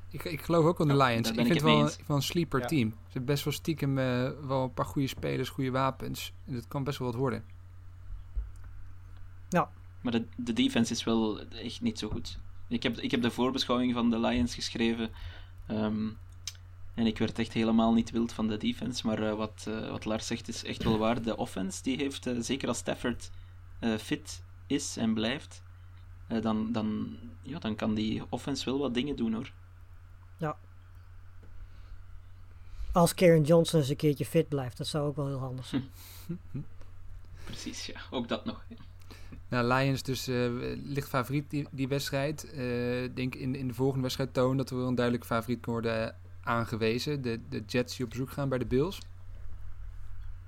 Ik, 0.09 0.23
ik 0.23 0.41
geloof 0.41 0.65
ook 0.65 0.81
aan 0.81 0.87
de 0.87 0.93
Ja, 0.93 1.05
Lions. 1.05 1.29
Ik 1.29 1.35
vind 1.35 1.47
ik 1.47 1.53
het 1.53 1.61
wel, 2.07 2.15
een 2.15 2.21
sleeper 2.21 2.59
Ja. 2.59 2.65
team. 2.65 2.89
Ze 2.89 2.95
hebben 3.03 3.25
best 3.25 3.43
wel 3.43 3.53
stiekem 3.53 3.97
eh, 3.97 4.29
wel 4.47 4.63
een 4.63 4.73
paar 4.73 4.85
goede 4.85 5.07
spelers, 5.07 5.49
goede 5.49 5.71
wapens. 5.71 6.33
En 6.45 6.53
het 6.53 6.67
kan 6.67 6.83
best 6.83 6.97
wel 6.99 7.07
wat 7.07 7.17
worden. 7.19 7.43
Maar 10.01 10.11
de, 10.11 10.25
de 10.37 10.53
defense 10.53 10.93
is 10.93 11.03
wel 11.03 11.39
echt 11.41 11.81
niet 11.81 11.99
zo 11.99 12.09
goed. 12.09 12.39
Ik 12.67 12.83
heb, 12.83 12.97
ik 12.97 13.11
heb 13.11 13.21
de 13.21 13.31
voorbeschouwing 13.31 13.93
van 13.93 14.09
de 14.09 14.19
Lions 14.19 14.53
geschreven. 14.55 15.09
ehm, 15.67 16.09
en 16.93 17.05
ik 17.05 17.17
werd 17.17 17.39
echt 17.39 17.53
helemaal 17.53 17.93
niet 17.93 18.11
wild 18.11 18.33
van 18.33 18.47
de 18.47 18.57
defense. 18.57 19.07
Maar 19.07 19.23
eh, 19.29 19.35
wat, 19.35 19.65
eh, 19.67 19.89
wat 19.89 20.05
Lars 20.05 20.27
zegt 20.27 20.47
is 20.47 20.63
echt 20.63 20.83
wel 20.83 20.97
waar. 20.97 21.21
De 21.21 21.37
offense, 21.37 21.83
die 21.83 21.97
heeft, 21.97 22.25
eh, 22.27 22.35
zeker 22.39 22.67
als 22.67 22.77
Stafford 22.77 23.29
eh, 23.79 23.95
fit 23.95 24.43
is 24.67 24.97
en 24.97 25.13
blijft, 25.13 25.61
eh, 26.27 26.41
dan, 26.41 26.71
dan, 26.71 27.17
ja, 27.41 27.59
dan 27.59 27.75
kan 27.75 27.93
die 27.93 28.23
offense 28.29 28.65
wel 28.65 28.79
wat 28.79 28.93
dingen 28.93 29.15
doen 29.15 29.33
hoor. 29.33 29.51
Als 32.91 33.13
Karen 33.13 33.41
Johnson 33.43 33.79
eens 33.79 33.89
een 33.89 33.95
keerretje 33.95 34.25
fit 34.25 34.47
blijft, 34.47 34.77
dat 34.77 34.87
zou 34.87 35.07
ook 35.07 35.15
wel 35.15 35.27
heel 35.27 35.39
handig 35.39 35.65
zijn. 35.65 35.89
Precies, 37.45 37.85
ja. 37.85 37.99
Ook 38.11 38.27
dat 38.27 38.45
nog. 38.45 38.65
Nou, 39.49 39.73
Lions 39.73 40.03
dus 40.03 40.27
eh, 40.27 40.49
licht 40.83 41.07
favoriet 41.09 41.49
die, 41.49 41.67
die 41.71 41.87
wedstrijd. 41.87 42.51
Eh, 42.51 43.03
Ik 43.03 43.15
denk 43.15 43.35
in, 43.35 43.55
in 43.55 43.67
de 43.67 43.73
volgende 43.73 44.01
wedstrijd 44.01 44.33
toon 44.33 44.57
dat 44.57 44.69
er 44.69 44.77
wel 44.77 44.87
een 44.87 44.95
duidelijk 44.95 45.25
favoriet 45.25 45.65
worden 45.65 46.15
aangewezen. 46.43 47.21
De, 47.21 47.39
de 47.49 47.63
Jets 47.67 47.95
die 47.95 48.05
op 48.05 48.11
bezoek 48.11 48.31
gaan 48.31 48.49
bij 48.49 48.57
de 48.57 48.65
Bills. 48.65 48.99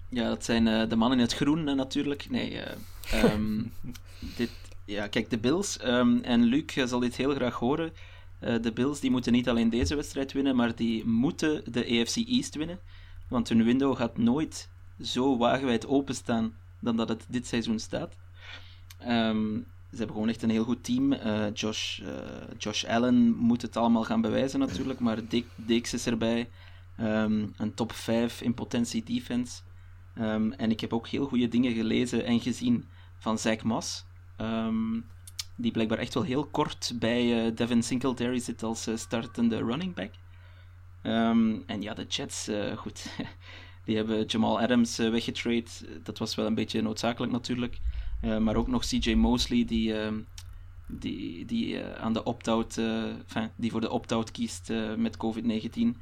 Ja, 0.10 0.30
dat 0.30 0.44
zijn 0.44 0.68
eh, 0.68 0.90
de 0.90 0.96
mannen 0.96 1.18
in 1.18 1.24
het 1.24 1.34
groen 1.34 1.68
eh, 1.68 1.76
natuurlijk. 1.76 2.30
Nee, 2.30 2.60
eh, 2.62 3.24
ehm, 3.24 3.64
dit, 4.38 4.52
ja, 4.86 5.08
kijk, 5.08 5.30
de 5.30 5.38
Bills, 5.38 5.78
ehm, 5.78 6.18
en 6.18 6.44
Luc 6.44 6.74
zal 6.86 7.00
dit 7.00 7.16
heel 7.16 7.34
graag 7.34 7.56
horen. 7.56 7.94
De 8.62 8.72
Bills 8.74 9.00
die 9.00 9.12
moeten 9.12 9.32
niet 9.32 9.50
alleen 9.50 9.70
deze 9.70 9.96
wedstrijd 9.96 10.32
winnen, 10.32 10.56
maar 10.56 10.76
die 10.76 11.06
moeten 11.06 11.64
de 11.72 11.80
AFC 11.80 12.16
East 12.16 12.56
winnen. 12.56 12.80
Want 13.28 13.50
hun 13.50 13.64
window 13.64 13.98
gaat 13.98 14.18
nooit 14.18 14.70
zo 15.02 15.38
wagenwijd 15.38 15.88
openstaan 15.88 16.54
dan 16.80 16.96
dat 16.96 17.10
het 17.10 17.26
dit 17.30 17.48
seizoen 17.48 17.80
staat. 17.80 18.16
Ehm, 19.00 19.58
ze 19.92 19.98
hebben 19.98 20.16
gewoon 20.16 20.30
echt 20.30 20.42
een 20.42 20.50
heel 20.50 20.64
goed 20.64 20.84
team. 20.84 21.14
Eh, 21.14 21.54
Josh, 21.54 22.00
eh, 22.00 22.08
Josh 22.58 22.84
Allen 22.84 23.36
moet 23.36 23.62
het 23.62 23.78
allemaal 23.78 24.04
gaan 24.04 24.22
bewijzen 24.22 24.60
natuurlijk, 24.60 25.00
maar 25.00 25.20
Dix 25.56 25.94
is 25.94 26.06
erbij. 26.06 26.50
Ehm, 26.98 27.48
een 27.58 27.74
top 27.74 27.92
5 27.92 28.42
in 28.42 28.54
potentie 28.54 29.04
defense. 29.04 29.62
Ehm, 30.16 30.52
en 30.52 30.72
ik 30.72 30.80
heb 30.80 30.94
ook 30.94 31.08
heel 31.08 31.26
goede 31.26 31.48
dingen 31.48 31.74
gelezen 31.74 32.26
en 32.26 32.40
gezien 32.40 32.86
van 33.18 33.38
Zach 33.38 33.64
Moss. 33.64 34.06
ehm, 34.38 35.00
die 35.56 35.72
blijkbaar 35.72 35.98
echt 35.98 36.14
wel 36.14 36.24
heel 36.24 36.46
kort 36.46 36.94
bij 37.00 37.46
eh, 37.46 37.56
Devin 37.56 37.84
Singletary 37.84 38.40
zit 38.40 38.64
als 38.64 38.88
startende 38.96 39.58
running 39.58 39.94
back. 39.94 40.12
En 41.02 41.82
ja, 41.82 41.94
de 41.94 42.06
Jets, 42.06 42.50
goed. 42.76 43.06
Die 43.86 43.96
hebben 43.96 44.26
Jamal 44.26 44.60
Adams 44.60 44.98
weggetrade. 44.98 45.66
Dat 46.04 46.18
was 46.18 46.36
wel 46.36 46.46
een 46.46 46.56
beetje 46.56 46.82
noodzakelijk 46.82 47.32
natuurlijk. 47.32 47.78
Eh, 48.22 48.38
maar 48.38 48.56
ook 48.56 48.68
nog 48.68 48.86
CJ 48.86 49.14
Mosley, 49.14 49.66
die, 49.66 50.00
ehm, 50.00 50.16
die, 50.88 51.46
die, 51.46 51.80
eh, 51.80 52.04
aan 52.04 52.14
de 52.14 52.24
opt-out, 52.24 52.78
eh, 52.78 53.04
enfin, 53.04 53.50
die 53.56 53.72
voor 53.72 53.82
de 53.82 53.92
opt-out 53.92 54.32
kiest 54.32 54.72
met 54.98 55.18
COVID-19. 55.18 55.98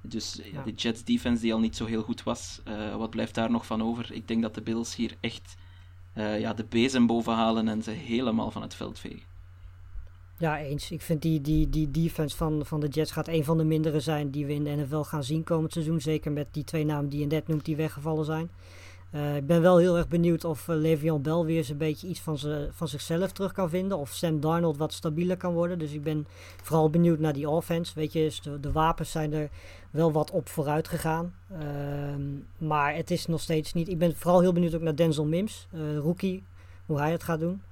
Dus 0.00 0.40
ja, 0.52 0.62
de 0.62 0.72
Jets 0.72 1.04
defense 1.04 1.42
die 1.42 1.52
al 1.52 1.60
niet 1.60 1.76
zo 1.76 1.84
heel 1.84 2.02
goed 2.02 2.22
was, 2.22 2.60
wat 2.96 3.10
blijft 3.10 3.34
daar 3.34 3.50
nog 3.50 3.66
van 3.66 3.82
over? 3.82 4.12
Ik 4.12 4.28
denk 4.28 4.42
dat 4.42 4.54
de 4.54 4.62
Bills 4.62 4.96
hier 4.96 5.16
echt 5.20 5.56
ja, 6.14 6.54
de 6.54 6.64
bezem 6.64 7.06
boven 7.06 7.34
halen 7.34 7.68
en 7.68 7.82
ze 7.82 7.90
helemaal 7.90 8.50
van 8.50 8.62
het 8.62 8.74
veld 8.74 8.98
vegen. 8.98 9.22
Ja, 10.38 10.58
eens. 10.58 10.90
Ik 10.90 11.02
vind 11.02 11.22
die, 11.22 11.40
die, 11.40 11.70
die 11.70 11.90
defense 11.90 12.36
van, 12.36 12.66
van 12.66 12.80
de 12.80 12.88
Jets 12.88 13.10
gaat 13.10 13.28
een 13.28 13.44
van 13.44 13.58
de 13.58 13.64
mindere 13.64 14.00
zijn 14.00 14.30
die 14.30 14.46
we 14.46 14.52
in 14.52 14.64
de 14.64 14.70
NFL 14.70 15.00
gaan 15.00 15.24
zien 15.24 15.44
komend 15.44 15.72
seizoen. 15.72 16.00
Zeker 16.00 16.32
met 16.32 16.46
die 16.50 16.64
twee 16.64 16.84
namen 16.84 17.10
die 17.10 17.20
je 17.20 17.26
net 17.26 17.48
noemt 17.48 17.64
die 17.64 17.76
weggevallen 17.76 18.24
zijn. 18.24 18.50
Eh, 19.14 19.36
ik 19.36 19.46
ben 19.46 19.62
wel 19.62 19.78
heel 19.78 19.96
erg 19.96 20.08
benieuwd 20.08 20.44
of 20.44 20.68
uh, 20.68 20.76
Le'Veon 20.76 21.22
Bell 21.22 21.42
weer 21.44 21.56
eens 21.56 21.68
een 21.68 21.76
beetje 21.76 22.06
iets 22.06 22.20
van, 22.20 22.38
ze, 22.38 22.68
van 22.70 22.88
zichzelf 22.88 23.32
terug 23.32 23.52
kan 23.52 23.68
vinden. 23.68 23.98
Of 23.98 24.10
Sam 24.10 24.40
Darnold 24.40 24.76
wat 24.76 24.92
stabieler 24.92 25.36
kan 25.36 25.52
worden. 25.52 25.78
Dus 25.78 25.92
ik 25.92 26.02
ben 26.02 26.26
vooral 26.62 26.90
benieuwd 26.90 27.18
naar 27.18 27.32
die 27.32 27.48
offense. 27.48 27.92
Weet 27.94 28.12
je, 28.12 28.38
de, 28.42 28.60
de 28.60 28.72
wapens 28.72 29.10
zijn 29.10 29.32
er 29.32 29.48
wel 29.90 30.12
wat 30.12 30.30
op 30.30 30.48
vooruit 30.48 30.88
gegaan. 30.88 31.34
Ehm, 31.50 32.22
maar 32.58 32.94
het 32.94 33.10
is 33.10 33.26
nog 33.26 33.40
steeds 33.40 33.72
niet... 33.72 33.88
Ik 33.88 33.98
ben 33.98 34.16
vooral 34.16 34.40
heel 34.40 34.52
benieuwd 34.52 34.74
ook 34.74 34.80
naar 34.80 34.96
Denzel 34.96 35.26
Mims, 35.26 35.66
uh, 35.74 35.98
rookie, 35.98 36.44
hoe 36.86 36.98
hij 36.98 37.12
het 37.12 37.22
gaat 37.22 37.40
doen. 37.40 37.62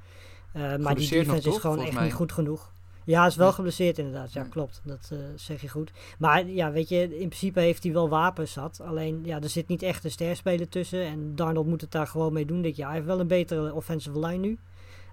Maar 0.53 0.95
die 0.95 1.09
defense 1.09 1.49
is 1.49 1.59
gewoon 1.59 1.81
echt 1.81 1.93
mij. 1.93 2.05
niet 2.05 2.13
goed 2.13 2.33
genoeg. 2.33 2.72
Ja, 3.05 3.19
hij 3.19 3.29
is 3.29 3.37
wel 3.37 3.53
geblesseerd 3.53 3.99
inderdaad. 3.99 4.33
Ja, 4.33 4.43
klopt. 4.43 4.81
Dat 4.85 5.11
uh, 5.13 5.19
zeg 5.35 5.61
je 5.61 5.69
goed. 5.69 5.93
Maar 6.19 6.47
ja, 6.47 6.73
weet 6.73 6.89
je, 6.89 7.03
in 7.03 7.29
principe 7.29 7.61
heeft 7.61 7.83
hij 7.83 7.93
wel 7.93 8.09
wapens 8.09 8.53
zat. 8.53 8.81
Alleen, 8.81 9.21
ja, 9.25 9.41
er 9.41 9.49
zit 9.49 9.69
niet 9.69 9.83
echt 9.83 10.05
een 10.05 10.11
sterspeler 10.11 10.69
tussen. 10.69 11.05
En 11.05 11.35
Darnold 11.35 11.67
moet 11.67 11.81
het 11.81 11.91
daar 11.91 12.07
gewoon 12.07 12.33
mee 12.33 12.47
doen 12.47 12.63
dit 12.63 12.77
jaar. 12.77 12.87
Hij 12.87 12.97
heeft 12.97 13.09
wel 13.09 13.21
een 13.21 13.27
betere 13.27 13.75
offensive 13.75 14.19
line 14.19 14.47
nu. 14.47 14.59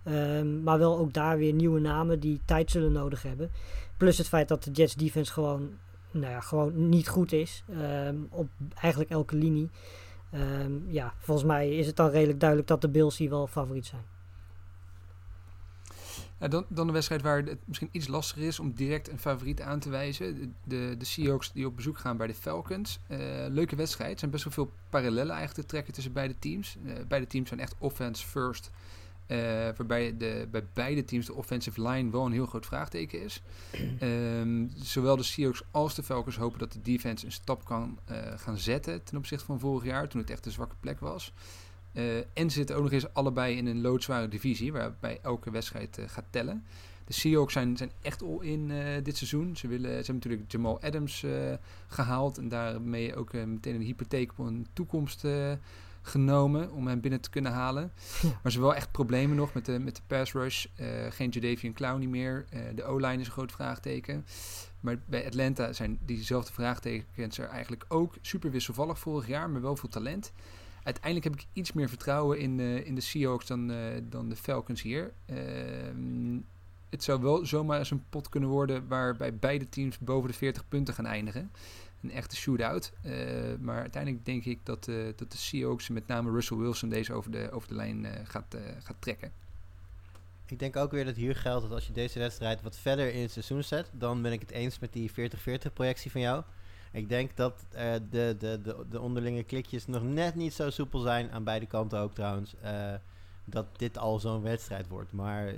Um, 0.05 0.63
maar 0.63 0.79
wel 0.79 0.97
ook 0.97 1.13
daar 1.13 1.37
weer 1.37 1.53
nieuwe 1.53 1.79
namen 1.79 2.19
die 2.19 2.41
tijd 2.45 2.71
zullen 2.71 2.91
nodig 2.91 3.21
hebben. 3.23 3.51
Plus 3.97 4.17
het 4.17 4.27
feit 4.27 4.47
dat 4.47 4.63
de 4.63 4.71
Jets 4.71 4.95
defense 4.95 5.33
gewoon, 5.33 5.69
nou 6.11 6.31
ja, 6.31 6.39
gewoon 6.39 6.89
niet 6.89 7.07
goed 7.07 7.31
is. 7.31 7.63
Um, 8.07 8.27
op 8.29 8.47
eigenlijk 8.75 9.11
elke 9.11 9.35
linie. 9.35 9.69
Um, 10.33 10.85
ja, 10.87 11.13
volgens 11.17 11.47
mij 11.47 11.75
is 11.75 11.87
het 11.87 11.95
dan 11.95 12.09
redelijk 12.09 12.39
duidelijk 12.39 12.69
dat 12.69 12.81
de 12.81 12.89
Bills 12.89 13.17
hier 13.17 13.29
wel 13.29 13.47
favoriet 13.47 13.85
zijn. 13.85 14.03
Ja, 16.39 16.47
dan, 16.47 16.65
dan 16.67 16.87
een 16.87 16.93
wedstrijd 16.93 17.21
waar 17.21 17.43
het 17.43 17.59
misschien 17.65 17.89
iets 17.91 18.07
lastiger 18.07 18.43
is 18.43 18.59
om 18.59 18.73
direct 18.73 19.09
een 19.09 19.19
favoriet 19.19 19.61
aan 19.61 19.79
te 19.79 19.89
wijzen. 19.89 20.35
De, 20.35 20.49
de, 20.63 20.95
de 20.97 21.05
Seahawks 21.05 21.51
die 21.51 21.65
op 21.65 21.75
bezoek 21.75 21.97
gaan 21.97 22.17
bij 22.17 22.27
de 22.27 22.33
Falcons. 22.33 22.99
Uh, 23.07 23.17
leuke 23.49 23.75
wedstrijd. 23.75 24.11
Er 24.11 24.19
zijn 24.19 24.31
best 24.31 24.43
wel 24.43 24.53
veel 24.53 24.71
parallellen 24.89 25.35
eigenlijk 25.35 25.61
te 25.61 25.65
trekken 25.65 25.93
tussen 25.93 26.13
beide 26.13 26.35
teams. 26.39 26.77
Uh, 26.85 26.93
beide 27.07 27.27
teams 27.27 27.47
zijn 27.47 27.59
echt 27.59 27.75
offense 27.77 28.27
first. 28.27 28.71
Uh, 29.27 29.37
waarbij 29.77 30.17
de, 30.17 30.47
bij 30.51 30.63
beide 30.73 31.05
teams 31.05 31.25
de 31.25 31.33
offensive 31.33 31.87
line 31.87 32.11
wel 32.11 32.25
een 32.25 32.31
heel 32.31 32.45
groot 32.45 32.65
vraagteken 32.65 33.23
is. 33.23 33.41
Um, 34.01 34.71
zowel 34.83 35.17
de 35.17 35.23
Seahawks 35.23 35.63
als 35.71 35.95
de 35.95 36.03
Falcons 36.03 36.37
hopen 36.37 36.59
dat 36.59 36.71
de 36.71 36.81
defense 36.81 37.25
een 37.25 37.31
stap 37.31 37.65
kan 37.65 37.99
gaan 38.35 38.57
zetten 38.57 39.03
ten 39.03 39.17
opzichte 39.17 39.45
van 39.45 39.59
vorig 39.59 39.83
jaar, 39.83 40.07
toen 40.07 40.21
het 40.21 40.29
echt 40.29 40.45
een 40.45 40.51
zwakke 40.51 40.75
plek 40.79 40.99
was. 40.99 41.33
Uh, 41.93 42.17
en 42.33 42.49
zitten 42.49 42.75
ook 42.75 42.83
nog 42.83 42.91
eens 42.91 43.13
allebei 43.13 43.57
in 43.57 43.65
een 43.65 43.81
loodzware 43.81 44.27
divisie, 44.27 44.71
waarbij 44.71 45.19
elke 45.21 45.51
wedstrijd 45.51 45.97
uh, 45.99 46.05
gaat 46.07 46.25
tellen. 46.29 46.65
De 47.05 47.13
Seahawks 47.13 47.53
zijn, 47.53 47.77
zijn 47.77 47.91
echt 48.01 48.23
all 48.23 48.39
in 48.41 48.69
uh, 48.69 49.03
dit 49.03 49.17
seizoen. 49.17 49.57
Ze, 49.57 49.67
willen, 49.67 49.89
ze 49.89 49.95
hebben 49.95 50.15
natuurlijk 50.15 50.51
Jamal 50.51 50.81
Adams 50.81 51.25
gehaald 51.87 52.37
en 52.37 52.49
daarmee 52.49 53.15
ook 53.15 53.33
meteen 53.33 53.75
een 53.75 53.81
hypotheek 53.81 54.31
op 54.31 54.45
een 54.45 54.67
toekomst 54.73 55.25
genomen 56.01 56.71
om 56.71 56.87
hem 56.87 56.99
binnen 56.99 57.21
te 57.21 57.29
kunnen 57.29 57.51
halen. 57.51 57.91
Maar 58.43 58.51
ze 58.51 58.59
wel 58.59 58.75
echt 58.75 58.91
problemen 58.91 59.35
nog 59.35 59.53
met 59.53 59.65
de, 59.65 59.79
met 59.79 59.95
de 59.95 60.01
pass 60.07 60.33
rush. 60.33 60.65
Eh, 60.75 60.87
geen 61.09 61.29
Jadavian 61.29 61.73
Clowney 61.73 62.07
meer. 62.07 62.45
Eh, 62.49 62.59
de 62.75 62.83
O-line 62.83 63.19
is 63.19 63.25
een 63.25 63.31
groot 63.31 63.51
vraagteken. 63.51 64.25
Maar 64.79 64.99
bij 65.05 65.25
Atlanta 65.25 65.73
zijn 65.73 65.99
diezelfde 66.05 66.53
vraagtekens 66.53 67.37
er 67.37 67.47
eigenlijk 67.47 67.85
ook. 67.87 68.15
Super 68.21 68.51
wisselvallig 68.51 68.99
vorig 68.99 69.27
jaar, 69.27 69.49
maar 69.49 69.61
wel 69.61 69.75
veel 69.75 69.89
talent. 69.89 70.31
Uiteindelijk 70.83 71.23
heb 71.23 71.35
ik 71.35 71.45
iets 71.53 71.73
meer 71.73 71.89
vertrouwen 71.89 72.39
in, 72.39 72.59
eh, 72.59 72.85
in 72.85 72.95
de 72.95 73.01
Seahawks 73.01 73.45
dan, 73.45 73.71
eh, 73.71 73.77
dan 74.03 74.29
de 74.29 74.35
Falcons 74.35 74.81
hier. 74.81 75.13
Ehm, 75.25 76.37
het 76.89 77.03
zou 77.03 77.21
wel 77.21 77.45
zomaar 77.45 77.79
eens 77.79 77.91
een 77.91 78.03
pot 78.09 78.29
kunnen 78.29 78.49
worden 78.49 78.87
waarbij 78.87 79.35
beide 79.35 79.69
teams 79.69 79.99
boven 79.99 80.29
de 80.29 80.35
40 80.35 80.67
punten 80.67 80.93
gaan 80.93 81.05
eindigen. 81.05 81.51
Een 82.01 82.11
echte 82.11 82.35
shootout. 82.35 82.91
Eh, 83.01 83.13
maar 83.59 83.79
uiteindelijk 83.79 84.25
denk 84.25 84.45
ik 84.45 84.59
dat, 84.63 84.85
dat 85.15 85.31
de 85.31 85.37
Seahawks, 85.37 85.89
met 85.89 86.07
name 86.07 86.31
Russell 86.31 86.57
Wilson, 86.57 86.89
deze 86.89 87.13
over 87.13 87.31
de, 87.31 87.51
over 87.51 87.67
de 87.67 87.75
lijn 87.75 88.07
gaat, 88.23 88.57
gaat 88.79 88.95
trekken. 88.99 89.31
Ik 90.45 90.59
denk 90.59 90.75
ook 90.75 90.91
weer 90.91 91.05
dat 91.05 91.15
hier 91.15 91.35
geldt 91.35 91.61
dat 91.61 91.71
als 91.71 91.87
je 91.87 91.93
deze 91.93 92.19
wedstrijd 92.19 92.61
wat 92.61 92.77
verder 92.77 93.13
in 93.13 93.21
het 93.21 93.31
seizoen 93.31 93.63
zet, 93.63 93.89
dan 93.93 94.21
ben 94.21 94.31
ik 94.31 94.39
het 94.39 94.51
eens 94.51 94.79
met 94.79 94.93
die 94.93 95.11
40-40 95.11 95.13
projectie 95.73 96.11
van 96.11 96.21
jou. 96.21 96.43
Ik 96.91 97.09
denk 97.09 97.35
dat 97.35 97.65
eh, 97.69 97.93
de, 97.93 98.35
de, 98.39 98.59
de, 98.63 98.85
de 98.89 98.99
onderlinge 98.99 99.43
klikjes 99.43 99.87
nog 99.87 100.03
net 100.03 100.35
niet 100.35 100.53
zo 100.53 100.69
soepel 100.69 100.99
zijn, 100.99 101.31
aan 101.31 101.43
beide 101.43 101.65
kanten 101.65 101.99
ook 101.99 102.13
trouwens, 102.13 102.55
eh, 102.61 102.93
dat 103.45 103.65
dit 103.77 103.97
al 103.97 104.19
zo'n 104.19 104.41
wedstrijd 104.41 104.87
wordt. 104.87 105.11
Maar 105.11 105.53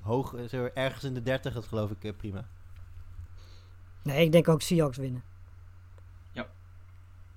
hoog, 0.00 0.34
eh, 0.34 0.76
ergens 0.76 1.04
in 1.04 1.14
de 1.14 1.22
30, 1.22 1.54
dat 1.54 1.66
geloof 1.66 1.90
ik 1.90 2.16
prima. 2.16 2.44
Nee, 4.02 4.24
ik 4.24 4.32
denk 4.32 4.48
ook 4.48 4.62
Seahawks 4.62 4.96
winnen. 4.96 5.22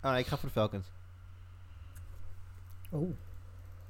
Oh 0.02 0.12
nee, 0.12 0.20
ik 0.20 0.28
ga 0.28 0.38
voor 0.38 0.50
de 0.50 0.54
Falcons. 0.56 0.88
Oeh. 2.92 3.16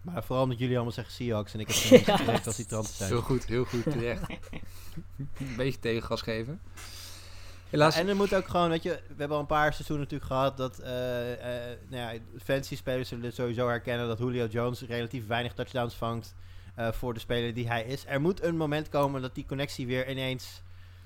Maar 0.02 0.24
vooral 0.24 0.44
omdat 0.44 0.60
jullie 0.60 0.76
allemaal 0.76 0.94
zeggen 0.94 1.14
Seahawks 1.14 1.54
en 1.54 1.60
ik 1.60 1.68
heb 1.68 1.76
geen 1.86 2.04
Ja. 2.06 2.18
direct 2.18 2.48
als 2.48 2.56
die 2.56 2.66
trant 2.66 2.86
zijn. 2.88 3.10
Heel 3.10 3.22
goed, 3.22 3.46
heel 3.46 3.66
goed, 3.66 3.84
terecht. 3.84 4.30
een 5.38 5.56
beetje 5.58 5.80
tegengas 5.80 6.22
geven. 6.22 6.62
Helaas, 7.70 7.96
en 7.96 8.08
er 8.08 8.16
moet 8.16 8.36
ook 8.36 8.48
gewoon, 8.48 8.70
weet 8.70 8.84
je, 8.84 8.90
we 8.90 9.16
hebben 9.18 9.36
al 9.36 9.40
een 9.40 9.46
paar 9.48 9.74
seizoenen 9.74 10.04
natuurlijk 10.04 10.32
gehad 10.32 10.58
dat, 10.58 10.80
eh, 10.80 10.92
nou 11.90 12.14
ja, 12.14 12.14
fancy 12.44 12.76
spelers 12.76 13.10
zullen 13.10 13.34
sowieso 13.34 13.68
herkennen 13.68 14.08
dat 14.08 14.18
Julio 14.18 14.46
Jones 14.46 14.82
relatief 14.82 15.28
weinig 15.28 15.54
touchdowns 15.54 15.96
vangt 15.96 16.36
eh, 16.76 16.92
voor 16.92 17.14
de 17.14 17.20
speler 17.20 17.54
die 17.54 17.68
hij 17.68 17.84
is. 17.84 18.06
Er 18.08 18.22
moet 18.22 18.44
een 18.44 18.58
moment 18.58 18.90
komen 18.90 19.22
dat 19.22 19.36
die 19.36 19.46
connectie 19.46 19.88
weer 19.88 20.10
ineens 20.10 20.62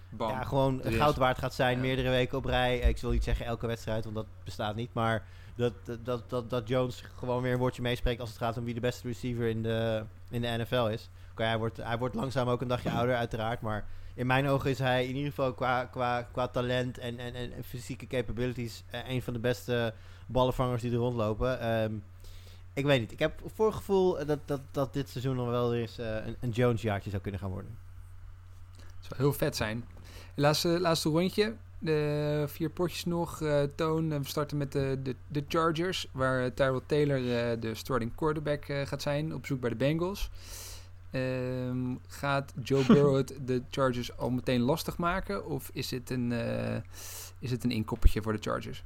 bam. 0.10 0.30
ja, 0.30 0.44
gewoon 0.44 0.82
goud 0.84 1.16
waard 1.16 1.38
gaat 1.38 1.54
zijn, 1.54 1.76
Ja. 1.76 1.82
meerdere 1.82 2.10
weken 2.10 2.38
op 2.38 2.46
rij. 2.46 2.80
Ik 2.80 2.98
wil 2.98 3.12
niet 3.12 3.24
zeggen 3.24 3.46
elke 3.46 3.68
wedstrijd, 3.68 4.04
want 4.04 4.16
dat 4.16 4.28
bestaat 4.44 4.76
niet, 4.76 4.94
maar 4.94 5.26
dat, 5.56 5.74
dat, 6.04 6.30
dat, 6.30 6.50
dat 6.50 6.68
Jones 6.68 7.04
gewoon 7.18 7.42
weer 7.42 7.54
een 7.54 7.60
woordje 7.60 7.82
meespreekt 7.82 8.20
als 8.20 8.30
het 8.30 8.38
gaat 8.38 8.58
om 8.58 8.64
wie 8.64 8.74
de 8.74 8.80
beste 8.80 9.08
receiver 9.08 9.48
in 9.48 9.64
de, 9.64 10.04
in 10.30 10.42
de 10.42 10.48
NFL 10.58 10.88
is. 10.92 11.10
Hij, 11.36 11.58
wordt, 11.58 11.78
hij 11.78 11.98
wordt 11.98 12.16
langzaam 12.16 12.48
ook 12.48 12.62
een 12.62 12.68
dagje 12.68 12.92
ouder, 12.92 13.16
uiteraard, 13.16 13.62
maar 13.62 13.86
in 14.16 14.28
mijn 14.28 14.48
ogen 14.48 14.70
is 14.70 14.80
hij 14.80 15.08
in 15.08 15.16
ieder 15.16 15.30
geval 15.30 15.54
qua, 15.54 15.86
qua, 15.86 16.22
qua 16.32 16.48
talent 16.48 16.98
en, 16.98 17.20
en, 17.20 17.34
en 17.36 17.64
fysieke 17.64 18.08
capabilities 18.08 18.84
eh, 18.90 19.10
een 19.10 19.22
van 19.22 19.34
de 19.34 19.40
beste 19.40 19.94
ballenvangers 20.26 20.82
die 20.82 20.92
er 20.92 20.98
rondlopen. 20.98 21.60
Ehm, 21.60 21.94
ik 22.74 22.86
weet 22.86 23.00
niet. 23.00 23.12
Ik 23.12 23.20
heb 23.20 23.42
voor 23.56 23.66
het 23.66 23.76
gevoel 23.76 24.26
dat, 24.26 24.40
dat, 24.46 24.62
dat 24.72 24.94
dit 24.94 25.10
seizoen 25.10 25.36
nog 25.36 25.50
wel 25.50 25.76
eens 25.76 25.98
eh, 25.98 26.16
een, 26.40 26.50
Jones-jaartje 26.50 27.10
zou 27.10 27.22
kunnen 27.22 27.40
gaan 27.42 27.50
worden. 27.50 27.78
Het 28.78 29.06
zou 29.06 29.22
heel 29.22 29.34
vet 29.34 29.56
zijn. 29.56 29.86
Laatste, 30.36 30.80
laatste 30.80 31.10
rondje. 31.10 31.56
De 31.80 32.44
vier 32.48 32.70
potjes 32.70 33.06
nog. 33.06 33.42
eh, 33.42 33.64
toon. 33.76 34.10
We 34.10 34.28
starten 34.28 34.58
met 34.58 34.72
de, 34.72 35.00
de, 35.04 35.16
de 35.28 35.44
Chargers. 35.48 36.08
Waar 36.12 36.54
Tyrell 36.54 36.82
Taylor 36.86 37.20
de 37.60 37.76
starting 37.76 38.16
quarterback 38.16 38.66
gaat 38.66 39.02
zijn. 39.02 39.34
Op 39.34 39.46
zoek 39.46 39.60
bij 39.60 39.70
de 39.70 39.76
Bengals. 39.76 40.30
Ehm, 41.14 41.96
gaat 42.08 42.54
Joe 42.64 42.86
Burrow 42.94 43.16
het 43.16 43.38
de 43.46 43.64
Chargers 43.70 44.18
al 44.18 44.30
meteen 44.30 44.62
lastig 44.62 44.98
maken? 44.98 45.46
Of 45.46 45.70
is 45.74 45.92
het 45.92 46.10
een, 46.10 46.32
eh, 46.32 46.82
is 47.40 47.52
het 47.52 47.64
een 47.64 47.72
inkoppertje 47.72 48.22
voor 48.22 48.34
de 48.34 48.42
Chargers? 48.42 48.84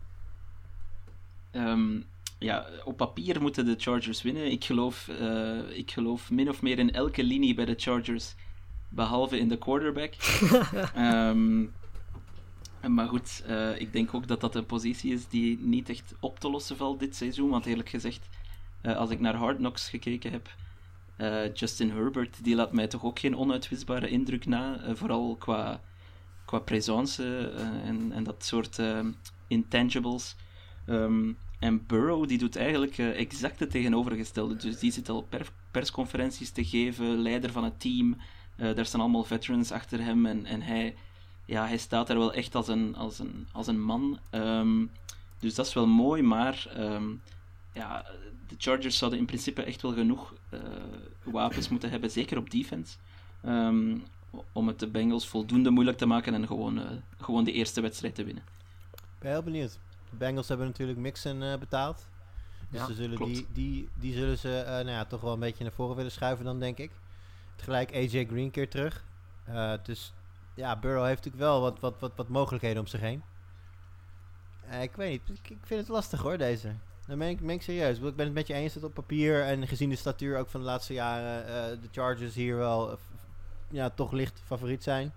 Ehm, 1.52 2.00
ja, 2.40 2.66
op 2.84 2.98
papier 2.98 3.42
moeten 3.42 3.66
de 3.66 3.76
Chargers 3.78 4.22
winnen. 4.22 4.52
Ik 4.52 4.66
geloof, 4.66 5.08
eh, 5.08 5.78
ik 5.78 5.92
geloof 5.92 6.32
min 6.32 6.50
of 6.50 6.62
meer 6.62 6.80
in 6.80 6.94
elke 6.94 7.24
linie 7.24 7.54
bij 7.54 7.66
de 7.66 7.76
Chargers, 7.78 8.36
behalve 8.90 9.40
in 9.40 9.50
de 9.50 9.58
quarterback. 9.58 10.14
Ehm, 10.94 11.66
maar 12.88 13.08
goed, 13.08 13.44
eh, 13.46 13.80
ik 13.80 13.94
denk 13.94 14.14
ook 14.14 14.28
dat 14.28 14.42
dat 14.42 14.56
een 14.56 14.66
positie 14.66 15.14
is 15.14 15.28
die 15.28 15.60
niet 15.60 15.90
echt 15.90 16.14
op 16.20 16.40
te 16.40 16.50
lossen 16.50 16.78
valt 16.78 17.00
dit 17.00 17.16
seizoen. 17.16 17.50
Want 17.50 17.66
eerlijk 17.66 17.90
gezegd, 17.90 18.30
eh, 18.82 18.96
als 18.96 19.10
ik 19.10 19.20
naar 19.20 19.36
Hard 19.36 19.58
Knocks 19.58 19.90
gekeken 19.90 20.32
heb, 20.32 20.50
eh, 21.18 21.54
Justin 21.54 21.92
Herbert, 21.92 22.44
die 22.44 22.56
laat 22.56 22.74
mij 22.74 22.88
toch 22.88 23.04
ook 23.04 23.20
geen 23.20 23.38
onuitwisbare 23.38 24.10
indruk 24.10 24.46
na. 24.46 24.80
eh, 24.80 24.96
vooral 24.96 25.36
qua, 25.36 25.82
qua 26.46 26.60
presence 26.60 27.24
eh, 27.56 27.88
en, 27.88 28.12
en 28.12 28.24
dat 28.24 28.44
soort 28.44 28.82
intangibles. 29.48 30.36
Ehm, 30.86 31.32
en 31.60 31.86
Burrow 31.86 32.28
die 32.28 32.38
doet 32.38 32.56
eigenlijk 32.56 32.98
exact 32.98 33.60
het 33.60 33.72
tegenovergestelde. 33.72 34.56
Dus 34.56 34.80
die 34.80 34.92
zit 34.92 35.10
al 35.10 35.22
per 35.22 35.52
persconferenties 35.72 36.52
te 36.52 36.66
geven, 36.66 37.18
leider 37.22 37.52
van 37.52 37.64
het 37.64 37.80
team. 37.80 38.18
Daar 38.56 38.86
staan 38.86 39.02
allemaal 39.02 39.24
veterans 39.24 39.72
achter 39.72 40.04
hem 40.04 40.26
en, 40.26 40.46
en 40.46 40.62
hij, 40.62 40.96
ja, 41.46 41.68
hij 41.68 41.78
staat 41.78 42.08
daar 42.08 42.18
wel 42.18 42.34
echt 42.34 42.56
als 42.56 42.68
een, 42.68 42.96
als 42.96 43.20
een, 43.20 43.48
als 43.52 43.68
een 43.68 43.82
man. 43.82 44.20
Ehm, 44.30 44.86
dus 45.40 45.56
dat 45.56 45.66
is 45.66 45.74
wel 45.74 45.88
mooi, 45.88 46.22
maar 46.22 46.68
ehm, 46.76 47.14
ja, 47.78 48.06
de 48.48 48.56
Chargers 48.58 48.98
zouden 48.98 49.20
in 49.20 49.26
principe 49.26 49.64
echt 49.64 49.82
wel 49.82 49.94
genoeg 49.94 50.34
eh, 50.50 50.60
wapens 51.24 51.70
moeten 51.70 51.90
hebben, 51.90 52.12
zeker 52.12 52.38
op 52.38 52.50
defense. 52.52 52.98
ehm, 53.42 53.98
om 54.52 54.68
het 54.68 54.80
de 54.80 54.88
Bengals 54.88 55.28
voldoende 55.28 55.70
moeilijk 55.70 55.98
te 55.98 56.06
maken 56.06 56.34
en 56.34 56.48
gewoon, 56.48 56.80
eh, 56.80 56.86
gewoon 57.18 57.44
de 57.44 57.52
eerste 57.52 57.82
wedstrijd 57.82 58.16
te 58.16 58.24
winnen. 58.24 58.44
Ik 58.94 59.20
ben 59.20 59.32
heel 59.32 59.44
benieuwd. 59.44 59.80
De 60.10 60.16
Bengals 60.16 60.48
hebben 60.48 60.68
natuurlijk 60.68 61.00
Mixon 61.00 61.44
eh, 61.44 61.58
betaald. 61.58 62.08
Dus 62.70 62.80
Ja, 62.80 62.86
ze 62.86 62.94
zullen 62.94 63.18
die, 63.18 63.48
die, 63.54 63.90
die 63.96 64.14
zullen 64.14 64.38
ze 64.38 64.58
eh, 64.60 64.72
nou 64.72 64.90
ja, 64.90 65.06
toch 65.06 65.22
wel 65.22 65.34
een 65.34 65.40
beetje 65.40 65.64
naar 65.64 65.74
voren 65.74 65.96
willen 65.96 66.12
schuiven 66.12 66.46
dan, 66.46 66.60
denk 66.60 66.78
ik. 66.78 66.92
Tegelijk 67.56 67.94
AJ 67.94 68.26
Green 68.26 68.52
keer 68.52 68.70
terug. 68.70 69.04
Eh, 69.44 69.74
dus 69.84 70.14
ja, 70.54 70.76
Burrow 70.80 71.06
heeft 71.06 71.26
natuurlijk 71.26 71.44
wel 71.44 71.62
wat, 71.62 71.80
wat, 71.80 72.00
wat, 72.00 72.12
wat 72.16 72.28
mogelijkheden 72.28 72.80
om 72.80 72.88
zich 72.88 73.00
heen. 73.00 73.24
Eh, 74.70 74.82
ik 74.82 74.96
weet 74.96 75.12
niet, 75.12 75.40
ik, 75.40 75.50
ik 75.50 75.58
vind 75.66 75.80
het 75.80 75.90
lastig 75.90 76.22
hoor, 76.22 76.38
deze. 76.38 76.76
Dan 77.08 77.18
ben 77.18 77.28
ik, 77.30 77.40
ben 77.40 77.50
ik 77.50 77.62
serieus. 77.62 78.00
Ik 78.00 78.16
ben 78.16 78.26
het 78.26 78.34
met 78.34 78.48
je 78.48 78.54
eens 78.54 78.74
dat 78.74 78.84
op 78.84 78.94
papier 78.94 79.44
en 79.44 79.68
gezien 79.68 79.90
de 79.90 79.96
statuur 79.96 80.38
ook 80.38 80.50
van 80.50 80.60
de 80.60 80.66
laatste 80.66 80.94
jaren 80.94 81.48
eh, 81.48 81.82
de 81.82 81.88
Chargers 81.92 82.36
hier 82.36 82.58
wel 82.58 82.92
eh, 82.92 82.98
ja, 83.70 83.90
toch 83.90 84.12
licht 84.12 84.42
favoriet 84.46 84.84
zijn. 84.84 85.14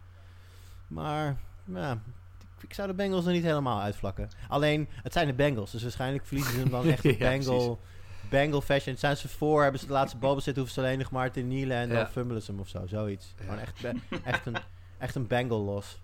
Maar 0.87 1.37
ja, 1.65 1.93
ik- 1.93 2.63
ik 2.63 2.75
zou 2.75 2.89
de 2.89 2.95
Bengals 2.95 3.27
er 3.27 3.33
niet 3.33 3.43
helemaal 3.43 3.81
uitvlakken. 3.81 4.31
Alleen, 4.49 4.89
het 5.03 5.13
zijn 5.13 5.27
de 5.27 5.33
Bengals, 5.35 5.71
dus 5.71 5.83
waarschijnlijk 5.83 6.27
verliezen 6.27 6.53
ze 6.55 6.59
hem 6.61 6.71
dan 6.71 6.87
echt 6.93 7.05
op 7.05 7.11
Ja, 7.11 7.29
Bengal, 7.29 7.81
Bengal 8.31 8.61
fashion. 8.61 8.97
Zijn 8.97 9.17
ze 9.17 9.29
voor, 9.29 9.63
hebben 9.63 9.81
ze 9.81 9.87
de 9.87 9.93
laatste 9.93 10.19
balbezit, 10.19 10.57
hoeven 10.57 10.75
ze 10.75 10.81
alleen 10.81 10.99
nog 10.99 11.11
maar 11.11 11.31
te 11.31 11.41
knielen 11.41 11.77
en 11.77 11.89
Ja. 11.89 11.95
dan 11.95 12.07
fummelen 12.07 12.43
ze 12.43 12.51
hem 12.51 12.61
of 12.61 12.69
zo, 12.69 12.87
zoiets. 12.87 13.35
Gewoon 13.37 13.59
echt, 13.59 13.85
echt, 14.25 14.47
een, 14.47 14.57
echt 14.99 15.15
een 15.15 15.27
Bengal 15.27 15.61
los. 15.65 16.01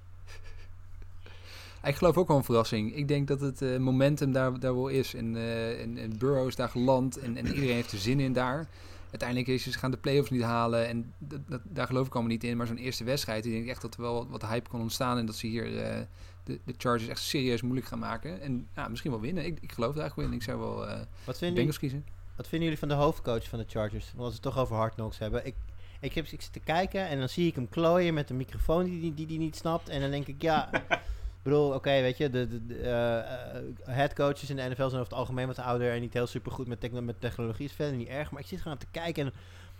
Ik 1.87 1.95
geloof 1.95 2.17
ook 2.17 2.29
wel 2.29 2.37
een 2.37 2.45
verrassing. 2.45 2.95
Ik 2.95 3.09
denk 3.09 3.29
dat 3.29 3.41
het 3.41 3.63
eh, 3.63 3.77
momentum 3.77 4.33
daar, 4.33 4.61
daar 4.61 4.75
wel 4.75 4.89
is. 4.89 5.15
En, 5.15 5.37
eh 5.37 5.81
en, 5.81 5.99
en 5.99 6.19
Burrow 6.19 6.49
is 6.49 6.57
daar 6.57 6.69
geland 6.69 7.19
en, 7.19 7.37
en 7.37 7.47
iedereen 7.47 7.75
heeft 7.75 7.93
er 7.93 7.99
zin 7.99 8.21
in 8.21 8.33
daar. 8.33 8.69
Uiteindelijk 9.11 9.49
is 9.49 9.63
ze 9.63 9.79
gaan 9.79 9.91
de 9.91 9.97
playoffs 9.97 10.31
niet 10.31 10.43
halen 10.43 10.89
en 10.89 11.13
dat, 11.19 11.41
dat, 11.49 11.61
daar 11.65 11.87
geloof 11.87 12.07
ik 12.07 12.13
allemaal 12.13 12.33
niet 12.33 12.45
in. 12.45 12.57
Maar 12.57 12.67
zo'n 12.67 12.77
eerste 12.77 13.05
wedstrijd, 13.05 13.47
ik 13.47 13.53
denk 13.53 13.69
echt 13.69 13.83
dat 13.83 13.95
er 13.95 14.01
wel 14.01 14.15
wat, 14.15 14.27
wat 14.29 14.47
hype 14.47 14.69
kan 14.69 14.81
ontstaan 14.81 15.19
en 15.19 15.27
dat 15.27 15.35
ze 15.35 15.47
hier 15.47 15.85
eh, 15.85 16.01
de, 16.45 16.61
de 16.65 16.75
Chargers 16.77 17.09
echt 17.09 17.23
serieus 17.23 17.63
moeilijk 17.63 17.87
gaan 17.87 17.99
maken. 17.99 18.41
En 18.41 18.69
ja, 18.75 18.89
misschien 18.89 19.11
wel 19.11 19.21
winnen. 19.21 19.45
Ik, 19.45 19.59
ik 19.61 19.73
geloof 19.73 19.97
eigenlijk 19.97 20.17
wel 20.17 20.27
in. 20.27 20.33
Ik 20.33 20.43
zou 20.43 20.59
wel 20.59 20.77
Wat 20.77 21.07
de 21.27 21.35
vinden, 21.35 21.55
Bengals 21.55 21.79
kiezen. 21.79 22.05
wat 22.37 22.49
vinden 22.49 22.63
jullie 22.69 22.79
van 22.79 22.89
de 22.89 22.95
hoofdcoach 22.95 23.49
van 23.49 23.59
de 23.59 23.65
Chargers? 23.69 24.05
Want 24.05 24.19
als 24.19 24.29
we 24.29 24.35
het 24.35 24.43
toch 24.43 24.59
over 24.59 24.77
hard 24.77 24.95
knocks 24.95 25.19
hebben. 25.19 25.47
Ik, 25.47 25.55
ik, 26.01 26.13
heb, 26.15 26.27
ik 26.27 26.43
zit 26.43 26.53
te 26.53 26.61
kijken 26.61 27.09
en 27.09 27.19
dan 27.19 27.29
zie 27.29 27.47
ik 27.47 27.55
hem 27.55 27.69
klooien 27.69 28.15
met 28.15 28.31
een 28.31 28.37
microfoon 28.37 28.85
die 28.85 29.01
hij 29.01 29.13
die, 29.15 29.27
die 29.27 29.39
niet 29.39 29.57
snapt. 29.57 29.89
En 29.89 30.01
dan 30.01 30.11
denk 30.11 30.27
ik, 30.27 30.43
ja... 30.43 30.71
Bedoel, 31.47 31.73
oké, 31.73 32.01
weet 32.01 32.17
je, 32.17 32.31
de, 32.31 32.49
de, 32.49 32.67
de 32.67 32.79
eh, 32.79 33.19
eh, 33.19 33.63
headcoaches 33.85 34.51
in 34.51 34.57
de 34.57 34.63
NFL 34.63 34.75
zijn 34.75 34.85
over 34.85 34.99
het 34.99 35.13
algemeen 35.13 35.47
wat 35.47 35.59
ouder 35.59 35.93
en 35.93 36.01
niet 36.01 36.13
heel 36.13 36.27
super 36.27 36.53
goed 36.53 36.67
met, 36.67 37.03
met 37.05 37.21
technologie. 37.21 37.65
Is 37.65 37.73
verder 37.73 37.97
niet 37.97 38.09
erg, 38.09 38.31
maar 38.31 38.41
ik 38.41 38.47
zit 38.47 38.61
gewoon 38.61 38.79
te 38.79 38.87
kijken 38.91 39.25
en 39.25 39.33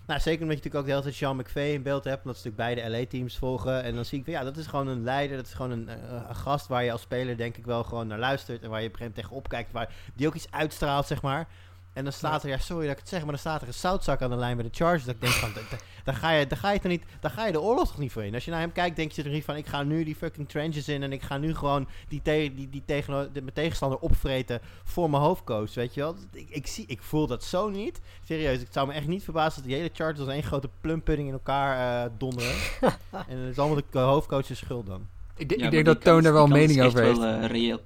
nou, 0.07 0.21
zeker 0.21 0.43
omdat 0.43 0.57
je 0.59 0.65
natuurlijk 0.65 0.75
ook 0.75 0.85
de 0.85 0.91
hele 0.91 1.03
tijd 1.03 1.15
Sean 1.15 1.37
McVay 1.37 1.73
in 1.73 1.83
beeld 1.83 2.05
hebt, 2.05 2.25
omdat 2.25 2.39
ze 2.39 2.49
natuurlijk 2.49 2.77
beide 2.79 2.97
LA-teams 2.97 3.37
volgen. 3.37 3.83
En 3.83 3.95
dan 3.95 4.05
zie 4.05 4.19
ik, 4.19 4.25
van, 4.25 4.33
ja, 4.33 4.45
dat 4.45 4.57
is 4.57 4.67
gewoon 4.67 4.87
een 4.87 5.03
leider, 5.03 5.37
dat 5.37 5.47
is 5.47 5.55
gewoon 5.55 5.71
een, 5.71 5.89
eh, 5.89 6.23
een 6.29 6.35
gast 6.35 6.67
waar 6.67 6.85
je 6.85 6.93
als 6.93 7.01
speler 7.01 7.37
denk 7.37 7.57
ik 7.57 7.65
wel 7.65 7.85
gewoon 7.85 8.07
naar 8.07 8.19
luistert 8.19 8.63
en 8.63 8.71
waar 8.71 8.81
je 8.81 8.87
op 8.87 8.93
een 8.93 8.99
gegeven 8.99 9.23
moment 9.23 9.43
tegenop 9.43 9.49
kijkt, 9.49 9.73
waar, 9.73 9.95
die 10.15 10.27
ook 10.27 10.35
iets 10.35 10.51
uitstraalt, 10.51 11.07
zeg 11.07 11.23
maar. 11.23 11.49
En 11.97 12.05
dan 12.05 12.13
staat 12.13 12.43
er, 12.43 12.49
ja 12.49 12.59
sorry 12.59 12.83
dat 12.87 12.93
ik 12.93 12.99
het 13.01 13.09
zeg, 13.09 13.21
maar 13.21 13.31
dan 13.31 13.39
staat 13.39 13.61
er 13.63 13.67
een 13.67 13.75
zoutzak 13.75 14.23
aan 14.23 14.31
de 14.31 14.37
lijn 14.37 14.57
bij 14.57 14.65
de 14.71 14.77
Chargers. 14.77 15.05
Dat 15.05 15.15
ik 15.15 15.21
denk 15.21 15.33
van, 15.33 15.53
da- 15.55 15.61
da- 15.71 15.77
daar 16.05 16.15
ga 16.15 16.31
je, 16.31 16.47
daar 16.47 16.59
ga 16.59 16.71
je 16.73 16.79
toch 16.81 16.91
niet, 16.91 17.03
daar 17.21 17.31
ga 17.31 17.47
je 17.47 17.53
de 17.53 17.61
oorlog 17.61 17.87
toch 17.89 17.99
niet 17.99 18.13
voor 18.13 18.25
in. 18.25 18.35
Als 18.35 18.45
je 18.45 18.51
naar 18.51 18.61
hem 18.61 18.73
kijkt, 18.73 18.97
denk 18.97 19.13
je 19.13 19.23
er 19.23 19.31
niet 19.31 19.45
van, 19.45 19.57
ik 19.57 19.67
ga 19.67 19.83
nu 19.83 20.05
die 20.05 20.15
fucking 20.17 20.49
trenches 20.49 20.89
in 20.89 21.03
en 21.03 21.13
ik 21.13 21.23
ga 21.23 21.39
nu 21.39 21.55
gewoon 21.55 21.89
die, 22.09 22.23
te, 22.23 22.51
die, 22.55 22.69
die 22.71 22.83
tegen, 22.87 23.31
de, 23.33 23.41
mijn 23.43 23.55
tegenstander 23.55 23.99
opvreten 23.99 24.61
voor 24.85 25.11
mijn 25.11 25.23
hoofdcoach, 25.23 25.75
weet 25.75 25.95
je 25.95 26.01
wel. 26.01 26.15
Ik, 26.33 26.49
ik, 26.51 26.67
zie, 26.67 26.85
ik 26.89 27.03
voel 27.03 27.27
dat 27.27 27.45
zo 27.45 27.69
niet. 27.69 28.01
Serieus, 28.25 28.59
het 28.61 28.73
zou 28.73 28.87
me 28.87 28.93
echt 28.93 29.07
niet 29.07 29.25
verbazen 29.25 29.55
dat 29.63 29.71
die 29.71 29.79
hele 29.79 29.91
Chargers 29.95 30.21
als 30.21 30.29
één 30.29 30.43
grote 30.43 30.69
plumpudding 30.81 31.29
in 31.29 31.35
elkaar 31.35 32.05
eh, 32.05 32.11
donderen. 32.19 32.53
en 33.29 33.39
het 33.39 33.51
is 33.51 33.59
allemaal 33.59 33.83
de 33.91 33.99
hoofdcoach's 33.99 34.57
schuld 34.59 34.87
dan. 34.87 35.07
Ik, 35.37 35.51
Ja, 35.59 35.65
ik 35.65 35.71
denk 35.71 35.85
dat 35.85 36.01
Toon 36.01 36.23
daar 36.23 36.33
wel 36.33 36.47
mening 36.47 36.79
is 36.81 36.87
over 36.87 37.03
heeft. 37.03 37.19
wel 37.19 37.41
eh, 37.41 37.47
reëel. 37.47 37.81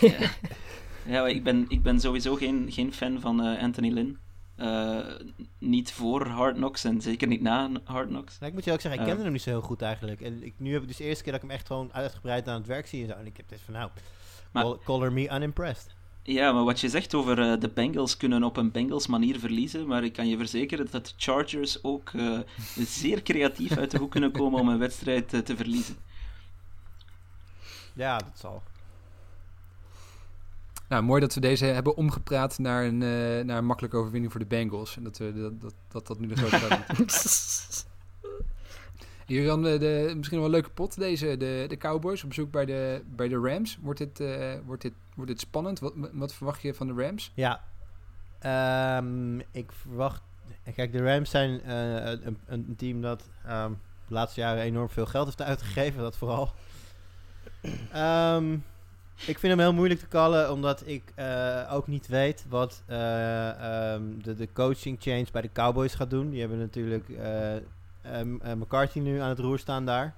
ja, 1.10 1.26
ik, 1.26 1.42
ben, 1.42 1.64
ik 1.68 1.82
ben 1.82 2.00
sowieso 2.00 2.34
geen, 2.34 2.72
geen 2.72 2.92
fan 2.92 3.20
van 3.20 3.42
eh, 3.44 3.62
Anthony 3.62 3.90
Lynn. 3.90 4.18
Eh, 4.56 4.98
niet 5.58 5.92
voor 5.92 6.26
Hard 6.26 6.54
Knocks 6.56 6.84
en 6.84 7.00
zeker 7.00 7.28
niet 7.28 7.40
na 7.40 7.70
Hard 7.84 8.08
Knocks. 8.08 8.38
Nou, 8.38 8.46
ik 8.50 8.52
moet 8.56 8.64
je 8.64 8.72
ook 8.72 8.80
zeggen, 8.80 9.00
ik 9.00 9.06
Ja. 9.06 9.10
kende 9.12 9.22
hem 9.24 9.32
niet 9.32 9.42
zo 9.42 9.50
heel 9.50 9.60
goed 9.60 9.82
eigenlijk. 9.82 10.20
En 10.20 10.42
ik, 10.44 10.54
nu 10.56 10.72
heb 10.72 10.82
ik 10.82 10.88
dus 10.88 10.96
de 10.96 11.04
eerste 11.04 11.22
keer 11.22 11.32
dat 11.32 11.42
ik 11.42 11.48
hem 11.48 11.56
echt 11.58 11.66
gewoon 11.66 11.92
uitgebreid 11.92 12.48
aan 12.48 12.54
het 12.58 12.66
werk 12.66 12.86
zie 12.86 13.02
en 13.02 13.08
zo. 13.08 13.14
En 13.14 13.26
ik 13.26 13.36
heb 13.36 13.48
dit 13.48 13.60
van, 13.64 13.74
nou, 13.74 13.90
Maar- 14.52 14.62
call, 14.64 14.78
color 14.84 15.12
me 15.12 15.30
unimpressed. 15.34 15.94
Ja, 16.22 16.52
maar 16.52 16.64
wat 16.64 16.80
je 16.80 16.88
zegt 16.88 17.14
over 17.14 17.50
eh, 17.52 17.60
de 17.60 17.68
Bengals 17.68 18.16
kunnen 18.16 18.42
op 18.42 18.56
een 18.56 18.70
Bengals 18.70 19.06
manier 19.06 19.38
verliezen, 19.38 19.86
maar 19.86 20.04
ik 20.04 20.12
kan 20.12 20.28
je 20.28 20.36
verzekeren 20.36 20.86
dat 20.90 21.06
de 21.06 21.12
Chargers 21.16 21.84
ook 21.84 22.10
eh, 22.10 22.38
zeer 23.00 23.22
creatief 23.22 23.76
uit 23.76 23.90
de 23.90 23.98
hoek 23.98 24.10
kunnen 24.10 24.32
komen 24.32 24.60
om 24.60 24.68
een 24.68 24.78
wedstrijd 24.78 25.32
eh, 25.32 25.40
te 25.40 25.56
verliezen. 25.56 25.96
Ja, 27.94 28.16
dat 28.18 28.38
zal. 28.38 28.62
Nou, 30.90 31.02
mooi 31.02 31.20
dat 31.20 31.34
we 31.34 31.40
deze 31.40 31.64
hebben 31.64 31.96
omgepraat 31.96 32.58
naar 32.58 32.84
een, 32.84 33.02
eh, 33.02 33.44
naar 33.44 33.58
een 33.58 33.64
makkelijke 33.64 33.96
overwinning 33.96 34.32
voor 34.32 34.40
de 34.40 34.46
Bengals. 34.46 34.96
En 34.96 35.02
dat 35.04 35.18
we, 35.18 35.32
dat, 35.32 35.60
dat, 35.60 35.74
dat, 35.88 36.06
dat 36.06 36.18
nu 36.18 36.26
de 36.26 36.36
grote 36.36 36.56
fout 36.56 36.98
is. 37.06 37.84
Julian, 39.26 39.62
de, 39.62 39.78
de, 39.78 40.12
misschien 40.16 40.36
wel 40.36 40.46
een 40.46 40.52
leuke 40.52 40.70
pot 40.70 40.98
deze. 40.98 41.36
De, 41.36 41.64
de 41.68 41.76
Cowboys 41.76 42.22
op 42.22 42.28
bezoek 42.28 42.50
bij 42.50 42.64
de, 42.64 43.02
bij 43.06 43.28
de 43.28 43.36
Rams. 43.38 43.78
Wordt 43.80 43.98
dit, 43.98 44.20
eh, 44.20 44.54
wordt, 44.66 44.82
dit, 44.82 44.92
wordt 45.14 45.30
dit 45.30 45.40
spannend? 45.40 45.78
Wat, 45.78 45.92
wat 46.12 46.32
verwacht 46.32 46.62
je 46.62 46.74
van 46.74 46.86
de 46.86 47.02
Rams? 47.02 47.32
Ja. 47.34 47.64
Ehm, 48.38 49.38
ik 49.38 49.72
verwacht... 49.72 50.22
Kijk, 50.74 50.92
de 50.92 51.02
Rams 51.02 51.30
zijn 51.30 51.62
eh, 51.62 52.10
een, 52.24 52.38
een 52.46 52.74
team 52.76 53.00
dat 53.00 53.28
ehm, 53.44 53.70
de 54.06 54.14
laatste 54.14 54.40
jaren 54.40 54.62
enorm 54.62 54.88
veel 54.88 55.06
geld 55.06 55.26
heeft 55.26 55.42
uitgegeven. 55.42 56.02
Dat 56.02 56.16
vooral. 56.16 56.52
Ehm, 57.92 58.56
ik 59.26 59.38
vind 59.38 59.52
hem 59.52 59.58
heel 59.58 59.72
moeilijk 59.72 60.00
te 60.00 60.08
callen, 60.08 60.52
omdat 60.52 60.82
ik 60.86 61.12
eh, 61.14 61.72
ook 61.72 61.86
niet 61.86 62.06
weet 62.06 62.44
wat 62.48 62.82
eh, 62.86 63.92
ehm, 63.92 64.02
de, 64.22 64.34
de 64.34 64.48
coaching 64.52 64.96
change 65.00 65.26
bij 65.32 65.42
de 65.42 65.52
Cowboys 65.52 65.94
gaat 65.94 66.10
doen. 66.10 66.30
Die 66.30 66.40
hebben 66.40 66.58
natuurlijk 66.58 67.08
eh, 67.08 67.56
ehm, 67.56 67.62
eh, 68.02 68.52
McCarthy 68.52 68.98
nu 68.98 69.20
aan 69.20 69.28
het 69.28 69.38
roer 69.38 69.58
staan 69.58 69.86
daar. 69.86 70.14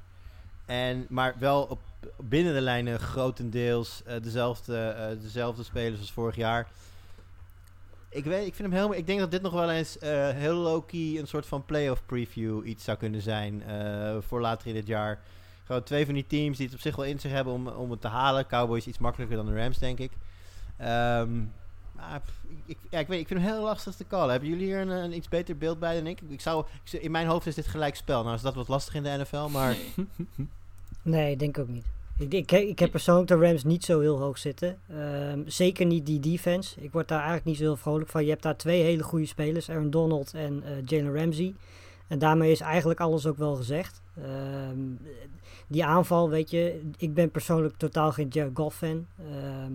En, 0.67 1.07
maar 1.09 1.35
wel 1.39 1.63
op, 1.63 1.81
binnen 2.17 2.55
de 2.55 2.61
lijnen 2.61 2.99
grotendeels 2.99 4.03
dezelfde, 4.23 5.17
dezelfde 5.21 5.63
spelers 5.63 6.01
als 6.01 6.13
vorig 6.13 6.37
jaar. 6.37 6.69
Ik, 8.09 8.25
weet, 8.25 8.47
ik, 8.47 8.55
vind 8.55 8.73
hem 8.73 8.79
heel, 8.79 8.95
ik 8.95 9.07
denk 9.07 9.19
dat 9.19 9.31
dit 9.31 9.43
nog 9.43 9.53
wel 9.53 9.71
eens 9.71 9.97
heel 10.35 10.55
low-key 10.55 11.19
een 11.19 11.27
soort 11.27 11.47
van 11.47 11.65
playoff 11.65 12.03
preview 12.07 12.67
iets 12.67 12.85
zou 12.85 12.99
kunnen 12.99 13.23
zijn 13.23 13.63
voor 14.23 14.41
later 14.41 14.69
in 14.69 14.75
dit 14.75 14.87
jaar. 14.87 15.21
Gewoon 15.73 15.87
twee 15.87 16.05
van 16.05 16.15
die 16.15 16.27
teams 16.27 16.57
die 16.57 16.67
het 16.67 16.75
op 16.75 16.81
zich 16.81 16.97
wel 16.97 17.05
in 17.05 17.21
zich 17.21 17.31
hebben 17.31 17.53
om, 17.53 17.69
om 17.69 17.91
het 17.91 18.01
te 18.01 18.09
halen. 18.09 18.47
Cowboys 18.47 18.87
iets 18.87 18.99
makkelijker 18.99 19.37
dan 19.37 19.47
de 19.47 19.55
Rams, 19.55 19.79
denk 19.79 19.99
ik. 19.99 20.13
Ehm, 20.77 21.37
maar 21.93 22.23
ik, 22.67 22.79
ja, 22.91 22.99
ik, 22.99 23.07
weet, 23.07 23.21
ik 23.21 23.27
vind 23.27 23.41
hem 23.41 23.53
heel 23.53 23.63
lastig 23.63 23.95
te 23.95 24.07
callen. 24.07 24.31
Hebben 24.31 24.49
jullie 24.49 24.67
hier 24.67 24.81
een, 24.81 24.89
een 24.89 25.17
iets 25.17 25.29
beter 25.29 25.57
beeld 25.57 25.79
bij 25.79 25.95
dan 25.95 26.07
ik? 26.07 26.21
ik, 26.29 26.41
zou, 26.41 26.67
in 26.91 27.11
mijn 27.11 27.27
hoofd 27.27 27.47
is 27.47 27.55
dit 27.55 27.67
gelijk 27.67 27.95
spel. 27.95 28.23
Nou 28.23 28.35
is 28.35 28.43
dat 28.43 28.55
wat 28.55 28.69
lastig 28.69 28.95
in 28.95 29.03
de 29.03 29.17
NFL, 29.19 29.49
maar... 29.49 29.77
Nee. 29.97 30.07
Nee, 31.03 31.33
ik 31.33 31.39
denk 31.39 31.59
ook 31.59 31.69
niet. 31.69 31.85
Ik, 32.19 32.33
ik, 32.33 32.53
ik 32.53 32.79
heb 32.79 32.91
persoonlijk 32.91 33.29
de 33.29 33.37
Rams 33.37 33.65
niet 33.65 33.85
zo 33.85 34.01
heel 34.01 34.19
hoog 34.19 34.39
zitten. 34.39 34.79
Ehm, 34.89 35.41
zeker 35.47 35.87
niet 35.87 36.07
die 36.07 36.21
defense. 36.21 36.81
Ik 36.81 36.93
word 36.93 37.09
daar 37.09 37.19
eigenlijk 37.19 37.47
niet 37.47 37.57
zo 37.57 37.63
heel 37.63 37.77
vrolijk 37.77 38.11
van. 38.11 38.25
Je 38.25 38.31
hebt 38.31 38.43
daar 38.43 38.57
twee 38.57 38.83
hele 38.83 39.03
goede 39.03 39.27
spelers, 39.27 39.71
Aaron 39.71 39.91
Donald 39.91 40.35
en 40.35 40.63
eh, 40.65 40.73
Jalen 40.85 41.15
Ramsey. 41.15 41.55
En 42.09 42.19
daarmee 42.19 42.51
is 42.51 42.61
eigenlijk 42.61 43.01
alles 43.01 43.27
ook 43.27 43.37
wel 43.37 43.55
gezegd. 43.55 44.03
Ehm, 44.17 44.79
die 45.73 45.85
aanval, 45.85 46.31
weet 46.31 46.51
je, 46.51 46.81
ik 46.97 47.15
ben 47.15 47.31
persoonlijk 47.31 47.77
totaal 47.77 48.13
geen 48.13 48.29
Jared 48.29 48.51
Goff 48.55 48.77
fan. 48.77 49.07
Ehm, 49.19 49.73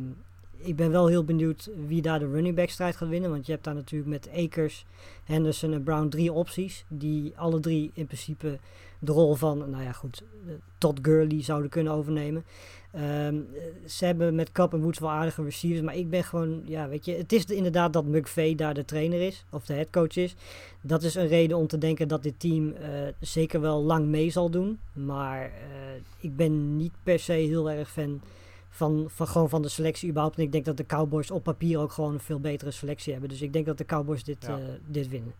ik 0.57 0.75
ben 0.75 0.91
wel 0.91 1.07
heel 1.07 1.23
benieuwd 1.23 1.69
wie 1.87 2.01
daar 2.01 2.19
de 2.19 2.31
running 2.31 2.55
back 2.55 2.69
strijd 2.69 2.95
gaat 2.95 3.09
winnen. 3.09 3.29
Want 3.29 3.45
je 3.45 3.51
hebt 3.51 3.63
daar 3.63 3.75
natuurlijk 3.75 4.09
met 4.09 4.29
Akers, 4.35 4.85
Henderson 5.23 5.73
en 5.73 5.83
Brown 5.83 6.07
drie 6.07 6.31
opties. 6.31 6.85
Die 6.87 7.33
alle 7.35 7.59
drie 7.59 7.91
in 7.93 8.05
principe 8.05 8.59
de 8.99 9.11
rol 9.11 9.35
van, 9.35 9.57
nou 9.69 9.83
ja 9.83 9.91
goed, 9.91 10.23
eh, 10.47 10.53
Todd 10.77 10.99
Gurley 11.01 11.43
zouden 11.43 11.69
kunnen 11.69 11.93
overnemen. 11.93 12.43
Ehm, 12.97 13.35
eh, 13.35 13.61
ze 13.89 14.05
hebben 14.05 14.35
met 14.35 14.51
Cup 14.51 14.73
en 14.73 14.81
Woods 14.81 14.99
wel 14.99 15.09
aardige 15.09 15.43
receivers, 15.43 15.81
maar 15.81 15.95
ik 15.95 16.09
ben 16.09 16.23
gewoon, 16.23 16.61
ja 16.65 16.87
weet 16.87 17.05
je, 17.05 17.13
het 17.15 17.33
is 17.33 17.45
inderdaad 17.45 17.93
dat 17.93 18.05
McVay 18.05 18.55
daar 18.55 18.73
de 18.73 18.85
trainer 18.85 19.21
is, 19.21 19.45
of 19.49 19.65
de 19.65 19.73
headcoach 19.73 20.15
is. 20.15 20.35
Dat 20.81 21.03
is 21.03 21.15
een 21.15 21.27
reden 21.27 21.57
om 21.57 21.67
te 21.67 21.77
denken 21.77 22.07
dat 22.07 22.23
dit 22.23 22.39
team 22.39 22.71
eh, 22.73 22.89
zeker 23.19 23.61
wel 23.61 23.83
lang 23.83 24.05
mee 24.07 24.29
zal 24.29 24.49
doen. 24.49 24.79
Maar 24.93 25.41
eh, 25.43 25.51
ik 26.19 26.35
ben 26.35 26.77
niet 26.77 26.93
per 27.03 27.19
se 27.19 27.31
heel 27.33 27.69
erg 27.71 27.89
fan 27.91 28.21
van, 28.69 29.05
van, 29.09 29.27
gewoon 29.27 29.49
van 29.49 29.61
de 29.61 29.69
selectie 29.69 30.09
überhaupt. 30.09 30.37
En 30.37 30.43
ik 30.43 30.51
denk 30.51 30.65
dat 30.65 30.77
de 30.77 30.85
Cowboys 30.85 31.31
op 31.31 31.43
papier 31.43 31.79
ook 31.79 31.91
gewoon 31.91 32.13
een 32.13 32.19
veel 32.19 32.39
betere 32.39 32.71
selectie 32.71 33.11
hebben. 33.11 33.29
Dus 33.29 33.41
ik 33.41 33.53
denk 33.53 33.65
dat 33.65 33.77
de 33.77 33.85
Cowboys 33.85 34.23
dit, 34.23 34.37
Ja. 34.45 34.57
eh, 34.57 34.63
dit 34.85 35.07
winnen. 35.09 35.33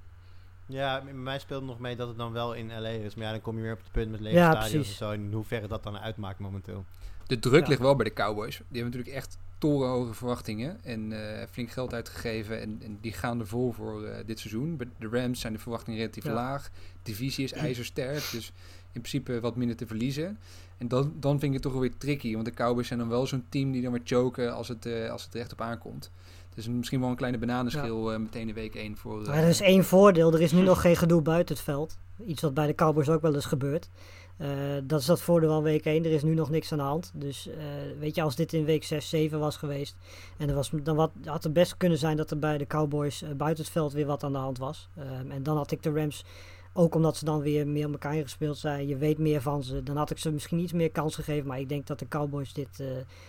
Ja, 0.66 1.02
bij 1.04 1.14
mij 1.14 1.40
speelt 1.40 1.64
nog 1.64 1.80
mee 1.80 1.96
dat 1.96 2.08
het 2.08 2.18
dan 2.18 2.32
wel 2.32 2.54
in 2.54 2.68
LA 2.82 2.88
is. 2.90 3.16
Maar 3.16 3.26
ja, 3.26 3.32
dan 3.32 3.42
kom 3.42 3.56
je 3.56 3.62
weer 3.62 3.74
op 3.74 3.84
het 3.84 3.92
punt 3.92 4.12
met 4.12 4.20
lege 4.20 4.36
Ja, 4.36 4.52
stadions 4.52 4.88
en 4.88 4.96
zo. 4.96 5.12
En 5.12 5.22
in 5.24 5.34
hoeverre 5.34 5.68
dat 5.68 5.84
dan 5.84 5.98
uitmaakt 5.98 6.40
momenteel. 6.40 6.86
De 7.28 7.40
druk 7.40 7.62
Ja. 7.64 7.68
ligt 7.70 7.82
wel 7.82 7.96
bij 7.96 8.06
de 8.06 8.14
Cowboys. 8.14 8.58
Die 8.58 8.82
hebben 8.82 8.86
natuurlijk 8.92 9.16
echt 9.16 9.38
torenhoge 9.58 10.14
verwachtingen. 10.14 10.84
En 10.84 11.12
eh, 11.40 11.48
flink 11.52 11.72
geld 11.72 11.94
uitgegeven. 11.94 12.62
En, 12.62 12.80
en 12.84 12.98
die 13.02 13.14
gaan 13.14 13.40
er 13.40 13.48
vol 13.48 13.72
voor 13.72 14.04
eh, 14.06 14.18
dit 14.26 14.40
seizoen. 14.40 14.78
Bij 14.78 14.88
de 15.00 15.08
Rams 15.12 15.40
zijn 15.40 15.54
de 15.54 15.60
verwachtingen 15.60 16.00
relatief 16.00 16.24
Ja. 16.24 16.34
laag. 16.34 16.70
Divisie 17.04 17.44
is 17.44 17.54
ijzersterk. 17.54 18.32
Dus 18.32 18.52
in 18.92 19.02
principe 19.02 19.40
wat 19.40 19.56
minder 19.56 19.76
te 19.76 19.88
verliezen. 19.88 20.38
En 20.78 20.88
dan, 20.88 21.14
dan 21.20 21.32
vind 21.32 21.44
ik 21.44 21.54
het 21.54 21.62
toch 21.62 21.72
wel 21.72 21.82
weer 21.82 21.98
tricky. 21.98 22.34
Want 22.34 22.46
de 22.46 22.52
Cowboys 22.54 22.88
zijn 22.88 23.00
dan 23.00 23.10
wel 23.10 23.28
zo'n 23.28 23.46
team 23.50 23.72
die 23.72 23.82
dan 23.82 23.92
weer 23.92 24.02
choken 24.04 24.54
als 24.54 24.68
het, 24.68 24.86
eh, 24.86 25.10
als 25.12 25.24
het 25.24 25.34
er 25.34 25.40
echt 25.40 25.52
op 25.52 25.62
aankomt. 25.62 26.12
Dus 26.56 26.68
misschien 26.68 27.00
wel 27.00 27.10
een 27.10 27.16
kleine 27.16 27.38
bananenschil 27.38 28.20
meteen 28.20 28.48
in 28.48 28.54
week 28.54 28.76
1 28.76 28.98
voor... 28.98 29.22
Maar 29.22 29.38
er 29.38 29.48
is 29.50 29.62
één 29.62 29.84
voordeel. 29.86 30.34
Er 30.34 30.42
is 30.42 30.52
nu 30.52 30.62
nog 30.62 30.82
geen 30.82 30.96
gedoe 30.96 31.22
buiten 31.22 31.56
het 31.56 31.64
veld. 31.64 31.98
Iets 32.26 32.42
wat 32.42 32.54
bij 32.54 32.68
de 32.68 32.76
Cowboys 32.76 33.10
ook 33.10 33.22
wel 33.22 33.36
eens 33.36 33.46
gebeurt. 33.46 33.90
Eh, 34.38 34.50
dat 34.84 35.00
is 35.00 35.06
dat 35.06 35.22
voordeel 35.22 35.50
van 35.50 35.64
week 35.64 35.86
1. 35.86 36.06
Er 36.06 36.12
is 36.12 36.24
nu 36.24 36.34
nog 36.34 36.50
niks 36.50 36.72
aan 36.72 36.78
de 36.78 36.84
hand. 36.84 37.12
Dus 37.14 37.48
eh, 37.48 37.58
weet 38.00 38.16
je, 38.16 38.22
als 38.22 38.36
dit 38.36 38.54
in 38.54 38.66
week 38.66 38.84
6, 38.84 39.10
7 39.10 39.40
was 39.40 39.58
geweest. 39.58 39.96
En 40.38 40.50
er 40.50 40.56
was, 40.56 40.72
dan 40.84 40.96
wat, 40.96 41.12
had 41.26 41.44
het 41.44 41.54
best 41.54 41.78
kunnen 41.78 41.98
zijn 41.98 42.18
dat 42.18 42.32
er 42.32 42.40
bij 42.40 42.58
de 42.58 42.68
Cowboys 42.68 43.22
eh, 43.22 43.32
buiten 43.32 43.64
het 43.64 43.74
veld 43.74 43.94
weer 43.94 44.06
wat 44.06 44.24
aan 44.24 44.32
de 44.32 44.38
hand 44.38 44.58
was. 44.58 44.90
Ehm, 44.96 45.32
en 45.32 45.44
dan 45.44 45.58
had 45.58 45.72
ik 45.72 45.84
de 45.84 45.92
Rams, 45.92 46.26
ook 46.74 46.96
omdat 46.96 47.18
ze 47.18 47.26
dan 47.26 47.40
weer 47.40 47.68
meer 47.68 47.86
op 47.86 47.92
elkaar 47.92 48.16
ingespeeld 48.16 48.58
zijn. 48.58 48.88
Je 48.88 48.98
weet 48.98 49.18
meer 49.18 49.42
van 49.42 49.64
ze. 49.64 49.84
Dan 49.84 49.98
had 49.98 50.10
ik 50.10 50.18
ze 50.18 50.32
misschien 50.32 50.60
iets 50.60 50.74
meer 50.74 50.92
kans 50.92 51.16
gegeven. 51.16 51.48
Maar 51.48 51.60
ik 51.60 51.70
denk 51.70 51.88
dat 51.88 52.00
de 52.00 52.08
Cowboys 52.08 52.54
dit, 52.54 52.84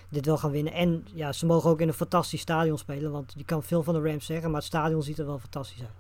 dit 0.09 0.27
wel 0.27 0.39
gaan 0.39 0.51
winnen. 0.51 0.73
En 0.73 1.05
ja, 1.15 1.33
ze 1.33 1.47
mogen 1.47 1.71
ook 1.71 1.81
in 1.81 1.89
een 1.89 1.95
fantastisch 1.95 2.41
stadion 2.41 2.79
spelen. 2.79 3.13
Want 3.13 3.33
je 3.37 3.45
kan 3.45 3.63
veel 3.63 3.83
van 3.83 3.95
de 3.95 4.11
Rams 4.11 4.27
zeggen. 4.27 4.51
Maar 4.51 4.59
het 4.59 4.69
stadion 4.69 5.03
ziet 5.03 5.19
er 5.19 5.27
wel 5.27 5.39
fantastisch 5.39 5.81
uit. 5.81 5.91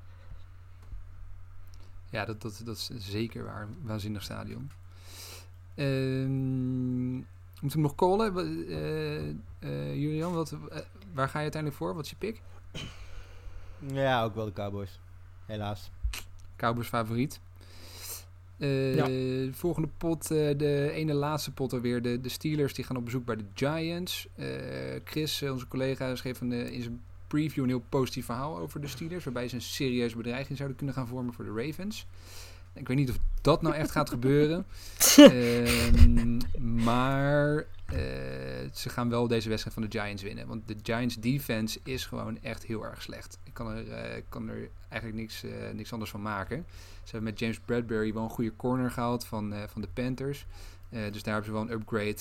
Ja, 2.10 2.24
dat, 2.24 2.42
dat, 2.42 2.62
dat 2.64 2.76
is 2.76 2.90
zeker 2.96 3.44
waar. 3.44 3.68
Waanzinnig 3.82 4.22
stadion. 4.22 4.70
Ehm 5.78 7.16
moeten 7.60 7.78
we 7.80 7.86
nog 7.86 7.94
callen? 7.94 8.36
Eh, 8.68 9.28
eh, 9.58 9.94
Julian, 9.94 10.32
wat, 10.32 10.52
eh, 10.52 10.78
waar 11.14 11.28
ga 11.28 11.36
je 11.38 11.42
uiteindelijk 11.42 11.82
voor? 11.82 11.94
Wat 11.94 12.04
is 12.04 12.10
je 12.10 12.16
pick? 12.16 12.40
Ja, 13.92 14.24
ook 14.24 14.34
wel 14.34 14.44
de 14.44 14.52
Cowboys. 14.52 15.00
Helaas. 15.46 15.90
Cowboys 16.56 16.88
favoriet. 16.88 17.40
Eh, 18.58 18.94
Ja. 18.94 19.04
de 19.04 19.50
Volgende 19.52 19.88
pot, 19.98 20.30
eh, 20.30 20.58
de 20.58 20.90
ene 20.92 21.12
laatste 21.14 21.52
pot 21.52 21.72
alweer. 21.72 22.02
De, 22.02 22.20
de 22.20 22.28
Steelers 22.28 22.74
die 22.74 22.84
gaan 22.84 22.96
op 22.96 23.04
bezoek 23.04 23.24
bij 23.24 23.36
de 23.36 23.44
Giants. 23.54 24.28
Eh, 24.34 24.46
Chris, 25.04 25.42
onze 25.42 25.68
collega, 25.68 26.14
schreef 26.16 26.40
een, 26.40 26.52
in 26.52 26.82
zijn 26.82 27.00
preview 27.26 27.62
een 27.62 27.68
heel 27.68 27.84
positief 27.88 28.24
verhaal 28.24 28.58
over 28.58 28.80
de 28.80 28.86
Steelers. 28.86 29.24
Waarbij 29.24 29.48
ze 29.48 29.54
een 29.54 29.60
serieuze 29.62 30.16
bedreiging 30.16 30.56
zouden 30.56 30.76
kunnen 30.76 30.94
gaan 30.96 31.06
vormen 31.08 31.34
voor 31.34 31.44
de 31.44 31.66
Ravens. 31.66 32.06
Ik 32.78 32.88
weet 32.88 32.96
niet 32.96 33.10
of 33.10 33.18
dat 33.40 33.62
nou 33.62 33.74
echt 33.74 33.90
gaat 33.90 34.10
gebeuren. 34.10 34.66
Ehm, 35.16 36.38
maar 36.84 37.66
eh, 37.86 37.98
ze 38.72 38.88
gaan 38.88 39.08
wel 39.08 39.28
deze 39.28 39.48
wedstrijd 39.48 39.76
van 39.76 39.88
de 39.88 39.98
Giants 39.98 40.22
winnen. 40.22 40.46
Want 40.46 40.68
de 40.68 40.76
Giants 40.82 41.16
defense 41.16 41.80
is 41.84 42.06
gewoon 42.06 42.42
echt 42.42 42.64
heel 42.64 42.84
erg 42.84 43.02
slecht. 43.02 43.38
Ik 43.44 43.54
kan 43.54 43.70
er, 43.70 43.90
eh, 43.90 44.22
kan 44.28 44.48
er 44.48 44.68
eigenlijk 44.88 45.22
niks, 45.22 45.44
eh, 45.44 45.50
niks 45.72 45.92
anders 45.92 46.10
van 46.10 46.22
maken. 46.22 46.66
Ze 47.02 47.10
hebben 47.10 47.30
met 47.30 47.38
James 47.38 47.60
Bradbury 47.60 48.12
wel 48.12 48.22
een 48.22 48.30
goede 48.30 48.56
corner 48.56 48.90
gehaald 48.90 49.24
van, 49.24 49.54
van 49.68 49.80
de 49.80 49.88
Panthers. 49.88 50.46
Dus 50.90 51.22
daar 51.22 51.34
hebben 51.34 51.44
ze 51.44 51.52
wel 51.52 51.60
een 51.60 51.72
upgrade. 51.80 52.16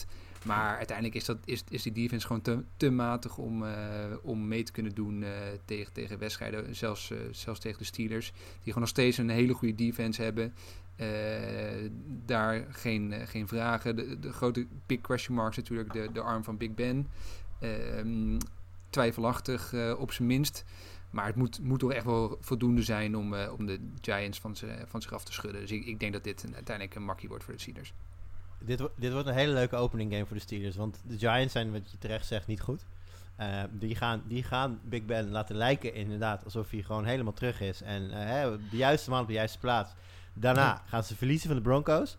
Maar 0.48 0.78
uiteindelijk 0.78 1.16
is, 1.16 1.26
dat, 1.26 1.38
is, 1.46 1.64
is 1.70 1.84
die 1.84 1.92
defense 1.92 2.28
gewoon 2.28 2.42
te, 2.42 2.64
te 2.78 2.90
matig 2.90 3.38
om, 3.38 3.66
eh, 3.66 3.74
om 4.22 4.48
mee 4.48 4.64
te 4.64 4.72
kunnen 4.72 4.96
doen 4.96 5.24
eh, 5.24 5.30
tegen, 5.66 5.94
tegen 5.94 6.20
wedstrijden. 6.20 6.76
Zelfs, 6.76 7.12
eh, 7.12 7.18
zelfs 7.32 7.60
tegen 7.60 7.78
de 7.78 7.86
Steelers. 7.86 8.32
Die 8.32 8.64
gewoon 8.64 8.80
nog 8.80 8.90
steeds 8.90 9.18
een 9.18 9.30
hele 9.30 9.54
goede 9.54 9.76
defense 9.76 10.22
hebben. 10.22 10.54
Daar 12.26 12.66
geen, 12.70 13.14
geen 13.28 13.48
vragen. 13.48 13.96
De, 13.96 14.20
de 14.20 14.32
grote 14.32 14.66
big 14.86 15.02
question 15.02 15.36
mark 15.36 15.50
is 15.50 15.58
natuurlijk 15.58 15.94
de, 15.94 16.10
de 16.14 16.22
arm 16.22 16.44
van 16.44 16.58
Big 16.58 16.74
Ben. 16.74 17.08
Ehm, 17.60 18.38
twijfelachtig 18.90 19.74
op 19.98 20.12
zijn 20.12 20.28
minst. 20.28 20.64
Maar 21.10 21.26
het 21.26 21.36
moet, 21.36 21.60
moet 21.64 21.80
toch 21.80 21.92
echt 21.92 22.06
wel 22.06 22.38
voldoende 22.42 22.82
zijn 22.82 23.18
om, 23.18 23.34
om 23.34 23.66
de 23.66 23.80
Giants 24.02 24.40
van, 24.40 24.56
ze, 24.56 24.68
van 24.86 25.02
zich 25.02 25.14
af 25.14 25.24
te 25.24 25.34
schudden. 25.34 25.62
Dus 25.62 25.72
ik, 25.72 25.86
ik 25.86 26.00
denk 26.00 26.14
dat 26.14 26.24
dit 26.24 26.46
uiteindelijk 26.54 26.96
een 26.96 27.06
makkie 27.06 27.30
wordt 27.30 27.44
voor 27.44 27.54
de 27.54 27.60
Steelers. 27.60 27.94
Dit, 28.60 28.82
dit 28.96 29.12
wordt 29.12 29.28
een 29.28 29.34
hele 29.34 29.54
leuke 29.54 29.76
opening 29.76 30.12
game 30.12 30.26
voor 30.26 30.36
de 30.36 30.42
Steelers. 30.42 30.76
Want 30.76 31.00
de 31.04 31.18
Giants 31.18 31.54
zijn, 31.54 31.72
wat 31.72 31.92
je 31.92 31.98
terecht 31.98 32.26
zegt, 32.26 32.48
niet 32.48 32.62
goed. 32.62 32.86
Eh, 33.36 33.64
die, 33.72 33.96
gaan, 33.96 34.24
die 34.28 34.44
gaan 34.44 34.80
Big 34.84 35.06
Ben 35.06 35.30
laten 35.30 35.56
lijken 35.56 35.94
inderdaad 35.94 36.44
alsof 36.44 36.70
hij 36.70 36.82
gewoon 36.82 37.06
helemaal 37.06 37.34
terug 37.34 37.62
is. 37.62 37.82
En 37.82 38.12
eh, 38.12 38.26
hè, 38.26 38.58
de 38.70 38.78
juiste 38.78 39.10
man 39.10 39.22
op 39.22 39.28
de 39.28 39.34
juiste 39.34 39.60
plaats. 39.60 39.94
Daarna 40.34 40.82
gaan 40.86 41.04
ze 41.04 41.16
verliezen 41.16 41.48
van 41.48 41.58
de 41.58 41.64
Broncos. 41.64 42.18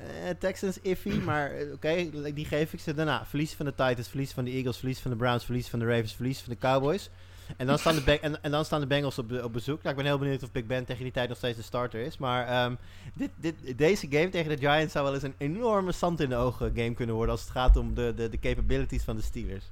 Eh, 0.00 0.30
Texans 0.38 0.80
iffy, 0.80 1.14
maar 1.24 1.50
eh, 1.50 1.72
oké, 1.72 2.10
die 2.34 2.44
geef 2.44 2.72
ik 2.72 2.80
ze. 2.80 2.94
Daarna 2.94 3.26
verliezen 3.26 3.56
van 3.56 3.66
de 3.66 3.74
Titans, 3.74 4.08
verliezen 4.08 4.34
van 4.34 4.44
de 4.44 4.50
Eagles, 4.50 4.76
verliezen 4.76 5.02
van 5.02 5.10
de 5.10 5.16
Browns, 5.16 5.44
verliezen 5.44 5.70
van 5.70 5.80
de 5.80 5.86
Ravens, 5.86 6.14
verliezen 6.14 6.44
van 6.44 6.54
de 6.54 6.60
Cowboys. 6.60 7.10
En 7.56 7.66
dan 7.66 7.78
staan 7.78 7.94
de, 7.94 8.02
Ba- 8.02 8.12
en, 8.20 8.42
en 8.42 8.50
dan 8.50 8.64
staan 8.64 8.80
de 8.80 8.86
Bengals 8.86 9.18
op, 9.18 9.28
be- 9.28 9.44
op 9.44 9.52
bezoek. 9.52 9.76
Nou, 9.82 9.88
ik 9.90 9.96
ben 9.96 10.04
heel 10.04 10.18
benieuwd 10.18 10.42
of 10.42 10.52
Big 10.52 10.66
Ben 10.66 10.84
tegen 10.84 11.02
die 11.02 11.12
tijd 11.12 11.28
nog 11.28 11.36
steeds 11.38 11.56
de 11.56 11.62
starter 11.62 12.00
is. 12.00 12.18
Maar 12.18 12.46
ehm, 12.46 12.74
dit, 13.14 13.30
dit, 13.36 13.78
deze 13.78 14.06
game 14.10 14.28
tegen 14.28 14.50
de 14.50 14.56
Giants 14.58 14.92
zou 14.92 15.04
wel 15.04 15.14
eens 15.14 15.22
een 15.22 15.34
enorme 15.38 15.92
zand 15.92 16.20
in 16.20 16.28
de 16.28 16.36
ogen 16.36 16.72
game 16.76 16.94
kunnen 16.94 17.14
worden 17.14 17.34
als 17.34 17.42
het 17.44 17.50
gaat 17.52 17.76
om 17.76 17.94
de, 17.94 18.12
de, 18.16 18.28
de 18.28 18.38
capabilities 18.38 19.02
van 19.02 19.16
de 19.16 19.22
Steelers. 19.22 19.64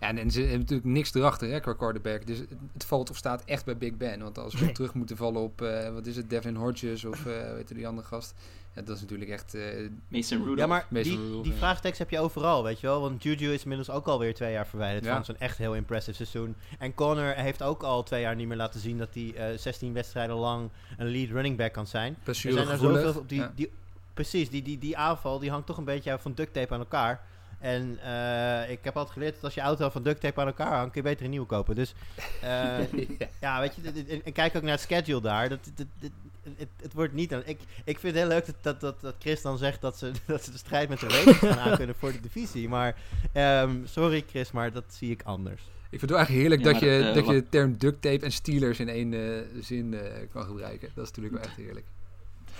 Ja, 0.00 0.08
en, 0.08 0.18
en 0.18 0.30
ze 0.30 0.40
hebben 0.40 0.58
natuurlijk 0.58 0.88
niks 0.88 1.14
erachter 1.14 1.50
hè, 1.50 1.60
qua 1.60 1.72
quarterback. 1.72 2.26
Dus 2.26 2.38
het, 2.38 2.48
het 2.72 2.84
valt 2.84 3.10
of 3.10 3.16
staat 3.16 3.44
echt 3.44 3.64
bij 3.64 3.76
Big 3.76 3.96
Ben. 3.96 4.22
Want 4.22 4.38
als 4.38 4.54
we 4.54 4.64
Nee. 4.64 4.74
terug 4.74 4.94
moeten 4.94 5.16
vallen 5.16 5.42
op, 5.42 5.62
eh, 5.62 5.92
wat 5.92 6.06
is 6.06 6.16
het, 6.16 6.30
Devin 6.30 6.54
Hodges 6.56 7.04
of 7.04 7.26
eh 7.26 7.52
weet 7.52 7.68
je, 7.68 7.74
die 7.74 7.86
andere 7.86 8.06
gast. 8.08 8.34
Ja, 8.76 8.82
dat 8.82 8.96
is 8.96 9.00
natuurlijk 9.02 9.30
echt... 9.30 9.54
eh, 9.54 9.62
Mason 10.08 10.38
Rudolph. 10.38 10.58
Ja, 10.58 10.66
maar 10.66 10.86
Mason 10.90 11.10
die, 11.16 11.20
Rudolph, 11.20 11.42
die 11.42 11.52
ja. 11.52 11.58
vraagtekst 11.58 11.98
heb 11.98 12.10
je 12.10 12.18
overal, 12.20 12.62
weet 12.62 12.80
je 12.80 12.86
wel. 12.86 13.00
Want 13.00 13.22
Juju 13.22 13.52
is 13.52 13.62
inmiddels 13.62 13.90
ook 13.90 14.06
alweer 14.06 14.34
twee 14.34 14.52
jaar 14.52 14.66
verwijderd 14.66 15.04
Ja. 15.04 15.14
van 15.14 15.24
zo'n 15.24 15.36
echt 15.38 15.58
heel 15.58 15.74
impressive 15.74 16.16
seizoen. 16.16 16.56
En 16.78 16.94
Connor 16.94 17.34
heeft 17.34 17.62
ook 17.62 17.82
al 17.82 18.02
twee 18.02 18.20
jaar 18.20 18.34
niet 18.36 18.46
meer 18.48 18.56
laten 18.56 18.80
zien 18.80 18.98
dat 18.98 19.08
hij 19.14 19.32
eh 19.34 19.58
16 19.58 19.92
wedstrijden 19.92 20.36
lang 20.36 20.70
een 20.96 21.08
lead 21.08 21.30
running 21.30 21.56
back 21.56 21.72
kan 21.72 21.86
zijn. 21.86 22.16
Er 22.24 22.34
zijn 22.34 22.56
er 22.56 22.78
zoveel 22.78 23.14
op 23.20 23.28
die, 23.28 23.38
Ja. 23.40 23.52
die, 23.54 23.70
precies, 24.14 24.50
die, 24.50 24.62
die, 24.62 24.78
die 24.78 24.96
aanval 24.96 25.38
die 25.38 25.50
hangt 25.50 25.66
toch 25.66 25.76
een 25.78 25.84
beetje 25.84 26.18
van 26.18 26.32
duct 26.34 26.52
tape 26.52 26.72
aan 26.74 26.80
elkaar. 26.80 27.20
En 27.58 27.98
eh, 28.02 28.70
ik 28.70 28.78
heb 28.82 28.96
altijd 28.96 29.12
geleerd 29.14 29.34
dat 29.34 29.44
als 29.44 29.54
je 29.54 29.60
auto 29.60 29.88
van 29.88 30.02
duct 30.02 30.20
tape 30.20 30.40
aan 30.40 30.46
elkaar 30.46 30.76
hangt, 30.76 30.92
kun 30.92 31.02
je 31.02 31.08
beter 31.08 31.24
een 31.24 31.30
nieuwe 31.30 31.46
kopen. 31.46 31.74
Dus 31.74 31.94
eh, 32.42 32.92
ja, 33.40 33.60
weet 33.60 33.74
je, 33.74 34.04
en, 34.08 34.24
en 34.24 34.32
kijk 34.32 34.56
ook 34.56 34.62
naar 34.62 34.70
het 34.72 34.80
schedule 34.80 35.20
daar. 35.20 35.48
Dat, 35.48 35.58
dit- 35.74 36.10
het, 36.56 36.68
het 36.82 36.92
wordt 36.92 37.12
niet 37.12 37.34
aan. 37.34 37.42
Ik, 37.44 37.58
ik 37.84 37.98
vind 37.98 38.14
het 38.14 38.22
heel 38.22 38.26
leuk 38.32 38.46
dat, 38.46 38.54
dat, 38.62 38.80
dat, 38.80 39.00
dat 39.00 39.14
Chris 39.18 39.42
dan 39.42 39.58
zegt 39.58 39.80
dat 39.80 39.98
ze, 39.98 40.10
dat 40.26 40.44
ze 40.44 40.50
de 40.50 40.58
strijd 40.58 40.88
met 40.88 41.00
de 41.00 41.08
Ravens 41.14 41.36
gaan 41.36 41.58
aankunnen 41.58 41.96
voor 41.96 42.12
de 42.12 42.20
divisie. 42.20 42.68
Maar 42.68 42.96
ehm, 43.32 43.76
sorry 43.84 44.24
Chris, 44.28 44.50
maar 44.52 44.72
dat 44.72 44.84
zie 44.88 45.10
ik 45.10 45.22
anders. 45.22 45.62
Ik 45.90 45.98
vind 45.98 46.00
het 46.00 46.10
wel 46.10 46.20
echt 46.20 46.28
heerlijk 46.28 46.64
Ja, 46.64 46.72
dat, 46.72 46.80
je, 46.80 46.98
eh, 46.98 47.14
dat 47.14 47.26
je 47.26 47.32
de 47.32 47.48
term 47.48 47.76
duct 47.78 48.02
tape 48.02 48.24
en 48.24 48.32
Steelers 48.32 48.80
in 48.80 48.88
één 48.88 49.14
eh, 49.14 49.42
zin 49.60 49.94
eh, 49.94 50.28
kan 50.32 50.44
gebruiken. 50.44 50.90
Dat 50.94 51.04
is 51.04 51.10
natuurlijk 51.10 51.34
wel 51.34 51.44
echt 51.44 51.56
heerlijk. 51.56 51.86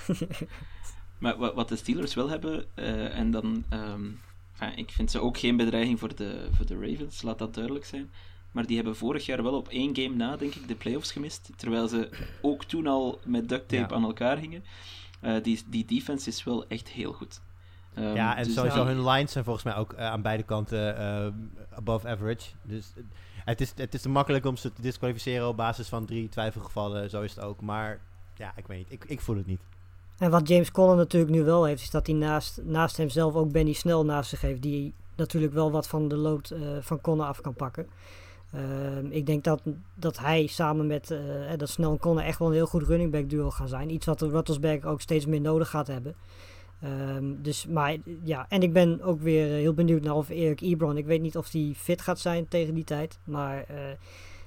Maar 1.18 1.37
wa- 1.39 1.55
wat 1.55 1.68
de 1.68 1.76
Steelers 1.76 2.14
wel 2.14 2.28
hebben, 2.28 2.64
eh, 2.74 3.18
en 3.18 3.30
dan... 3.30 3.64
ehm, 3.68 4.05
enfin, 4.59 4.78
ik 4.78 4.91
vind 4.91 5.11
ze 5.11 5.20
ook 5.20 5.39
geen 5.39 5.57
bedreiging 5.57 5.99
voor 5.99 6.14
de, 6.16 6.49
voor 6.53 6.66
de 6.66 6.78
Ravens, 6.80 7.22
laat 7.22 7.39
dat 7.39 7.55
duidelijk 7.55 7.84
zijn. 7.84 8.11
Maar 8.57 8.66
die 8.66 8.76
hebben 8.76 8.96
vorig 8.96 9.26
jaar 9.26 9.42
wel 9.42 9.54
op 9.54 9.68
één 9.68 9.96
game 9.96 10.14
na, 10.14 10.36
denk 10.36 10.54
ik, 10.54 10.68
de 10.68 10.74
playoffs 10.74 11.12
gemist. 11.12 11.50
Terwijl 11.57 11.88
ze 11.88 12.09
ook 12.42 12.64
toen 12.64 12.86
al 12.86 13.20
met 13.24 13.48
duct 13.48 13.68
tape 13.68 13.82
Ja. 13.88 13.96
aan 13.96 14.04
elkaar 14.04 14.38
hingen. 14.38 14.64
Eh, 15.20 15.42
die, 15.42 15.62
die 15.66 15.84
defense 15.84 16.28
is 16.28 16.44
wel 16.44 16.66
echt 16.68 16.88
heel 16.88 17.12
goed. 17.12 17.40
Ehm, 17.94 18.14
ja, 18.14 18.36
en 18.36 18.44
dus 18.44 18.54
sowieso 18.54 18.84
hun 18.84 19.04
lines 19.04 19.32
zijn 19.32 19.44
volgens 19.44 19.64
mij 19.64 19.76
ook 19.76 19.92
eh, 19.92 20.07
aan 20.07 20.22
beide 20.22 20.42
kanten 20.42 20.96
eh, 20.98 21.26
above 21.76 22.09
average. 22.09 22.50
Dus 22.62 22.92
het 23.44 23.61
is, 23.61 23.72
het 23.76 23.94
is 23.94 24.02
te 24.02 24.09
makkelijk 24.09 24.44
om 24.46 24.57
ze 24.57 24.72
te 24.72 24.82
disqualificeren 24.82 25.48
op 25.48 25.57
basis 25.57 25.88
van 25.88 26.07
drie 26.07 26.28
twijfelgevallen. 26.28 27.11
Zo 27.11 27.22
is 27.22 27.34
het 27.34 27.44
ook. 27.44 27.61
Maar 27.61 28.00
ja, 28.34 28.52
ik 28.57 28.66
weet 28.66 28.78
niet. 28.78 28.92
Ik, 28.92 29.04
ik 29.04 29.20
voel 29.20 29.36
het 29.36 29.46
niet. 29.46 29.61
En 30.18 30.30
wat 30.30 30.48
James 30.48 30.70
Conner 30.70 30.96
natuurlijk 30.96 31.32
nu 31.32 31.42
wel 31.42 31.64
heeft, 31.64 31.82
is 31.82 31.90
dat 31.90 32.07
hij 32.07 32.16
naast, 32.16 32.61
naast 32.64 32.96
hemzelf 32.96 33.34
ook 33.34 33.52
Benny 33.52 33.72
Snell 33.72 34.02
naast 34.02 34.30
zich 34.30 34.40
heeft. 34.40 34.62
Die 34.62 34.94
natuurlijk 35.16 35.52
wel 35.52 35.70
wat 35.70 35.88
van 35.88 36.09
de 36.09 36.16
lood 36.16 36.50
eh, 36.50 36.61
van 36.80 37.00
Conner 37.00 37.26
af 37.26 37.40
kan 37.40 37.54
pakken. 37.54 37.86
Ehm, 38.53 39.07
ik 39.11 39.26
denk 39.26 39.44
dat, 39.44 39.62
dat 39.94 40.18
hij 40.18 40.47
samen 40.47 40.86
met 40.86 41.11
eh, 41.11 41.20
dat 41.57 41.68
Snell 41.68 41.88
en 41.88 41.99
Conner 41.99 42.24
echt 42.24 42.38
wel 42.38 42.49
een 42.49 42.55
heel 42.55 42.66
goed 42.66 42.82
running 42.82 43.11
back 43.11 43.30
duo 43.30 43.51
gaan 43.51 43.68
zijn. 43.68 43.90
Iets 43.90 44.07
wat 44.07 44.18
de 44.18 44.28
Roethlisberger 44.28 44.88
ook 44.88 45.01
steeds 45.01 45.26
meer 45.26 45.40
nodig 45.40 45.70
gaat 45.70 45.86
hebben. 45.86 46.14
Ehm, 46.80 47.24
dus, 47.42 47.66
maar 47.66 47.97
ja, 48.24 48.47
en 48.49 48.62
ik 48.62 48.72
ben 48.72 49.03
ook 49.03 49.20
weer 49.20 49.47
eh, 49.47 49.53
heel 49.53 49.74
benieuwd 49.74 50.03
naar 50.03 50.14
of 50.14 50.28
Erik 50.28 50.61
Ebron. 50.61 50.97
Ik 50.97 51.07
weet 51.07 51.20
niet 51.20 51.36
of 51.36 51.53
hij 51.53 51.72
fit 51.76 52.01
gaat 52.01 52.18
zijn 52.18 52.49
tegen 52.49 52.74
die 52.74 52.84
tijd. 52.84 53.18
Maar 53.24 53.64
eh, 53.68 53.76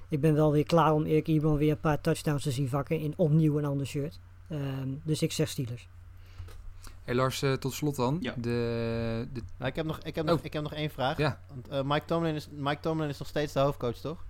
ik 0.09 0.21
ben 0.21 0.33
wel 0.33 0.51
weer 0.51 0.63
klaar 0.63 0.93
om 0.93 1.05
Erik 1.05 1.27
Ebron 1.27 1.57
weer 1.57 1.71
een 1.71 1.79
paar 1.79 2.01
touchdowns 2.01 2.43
te 2.43 2.51
zien 2.51 2.69
vakken 2.69 2.99
in 2.99 3.13
opnieuw 3.15 3.57
een 3.57 3.65
ander 3.65 3.87
shirt. 3.87 4.19
Ehm, 4.47 4.89
dus 5.03 5.21
ik 5.21 5.31
zeg 5.31 5.49
Steelers. 5.49 5.87
Hey 7.09 7.17
Lars, 7.17 7.41
eh, 7.41 7.53
tot 7.53 7.73
slot 7.73 7.95
dan. 7.95 8.17
Ja. 8.21 8.33
De, 8.37 9.27
de, 9.33 9.41
Nou, 9.57 9.69
ik, 9.69 9.75
heb 9.75 9.85
nog, 9.85 9.99
ik, 10.03 10.15
heb 10.15 10.25
nog, 10.25 10.37
Oh. 10.39 10.45
ik 10.45 10.53
heb 10.53 10.63
nog 10.63 10.73
één 10.73 10.89
vraag. 10.89 11.17
Ja. 11.17 11.39
Want, 11.49 11.67
eh, 11.67 11.81
Mike, 11.83 12.05
Tomlin 12.05 12.35
is, 12.35 12.47
Mike 12.51 12.79
Tomlin 12.79 13.09
is 13.09 13.17
nog 13.19 13.27
steeds 13.27 13.53
de 13.53 13.59
hoofdcoach, 13.59 13.95
toch? 13.95 14.23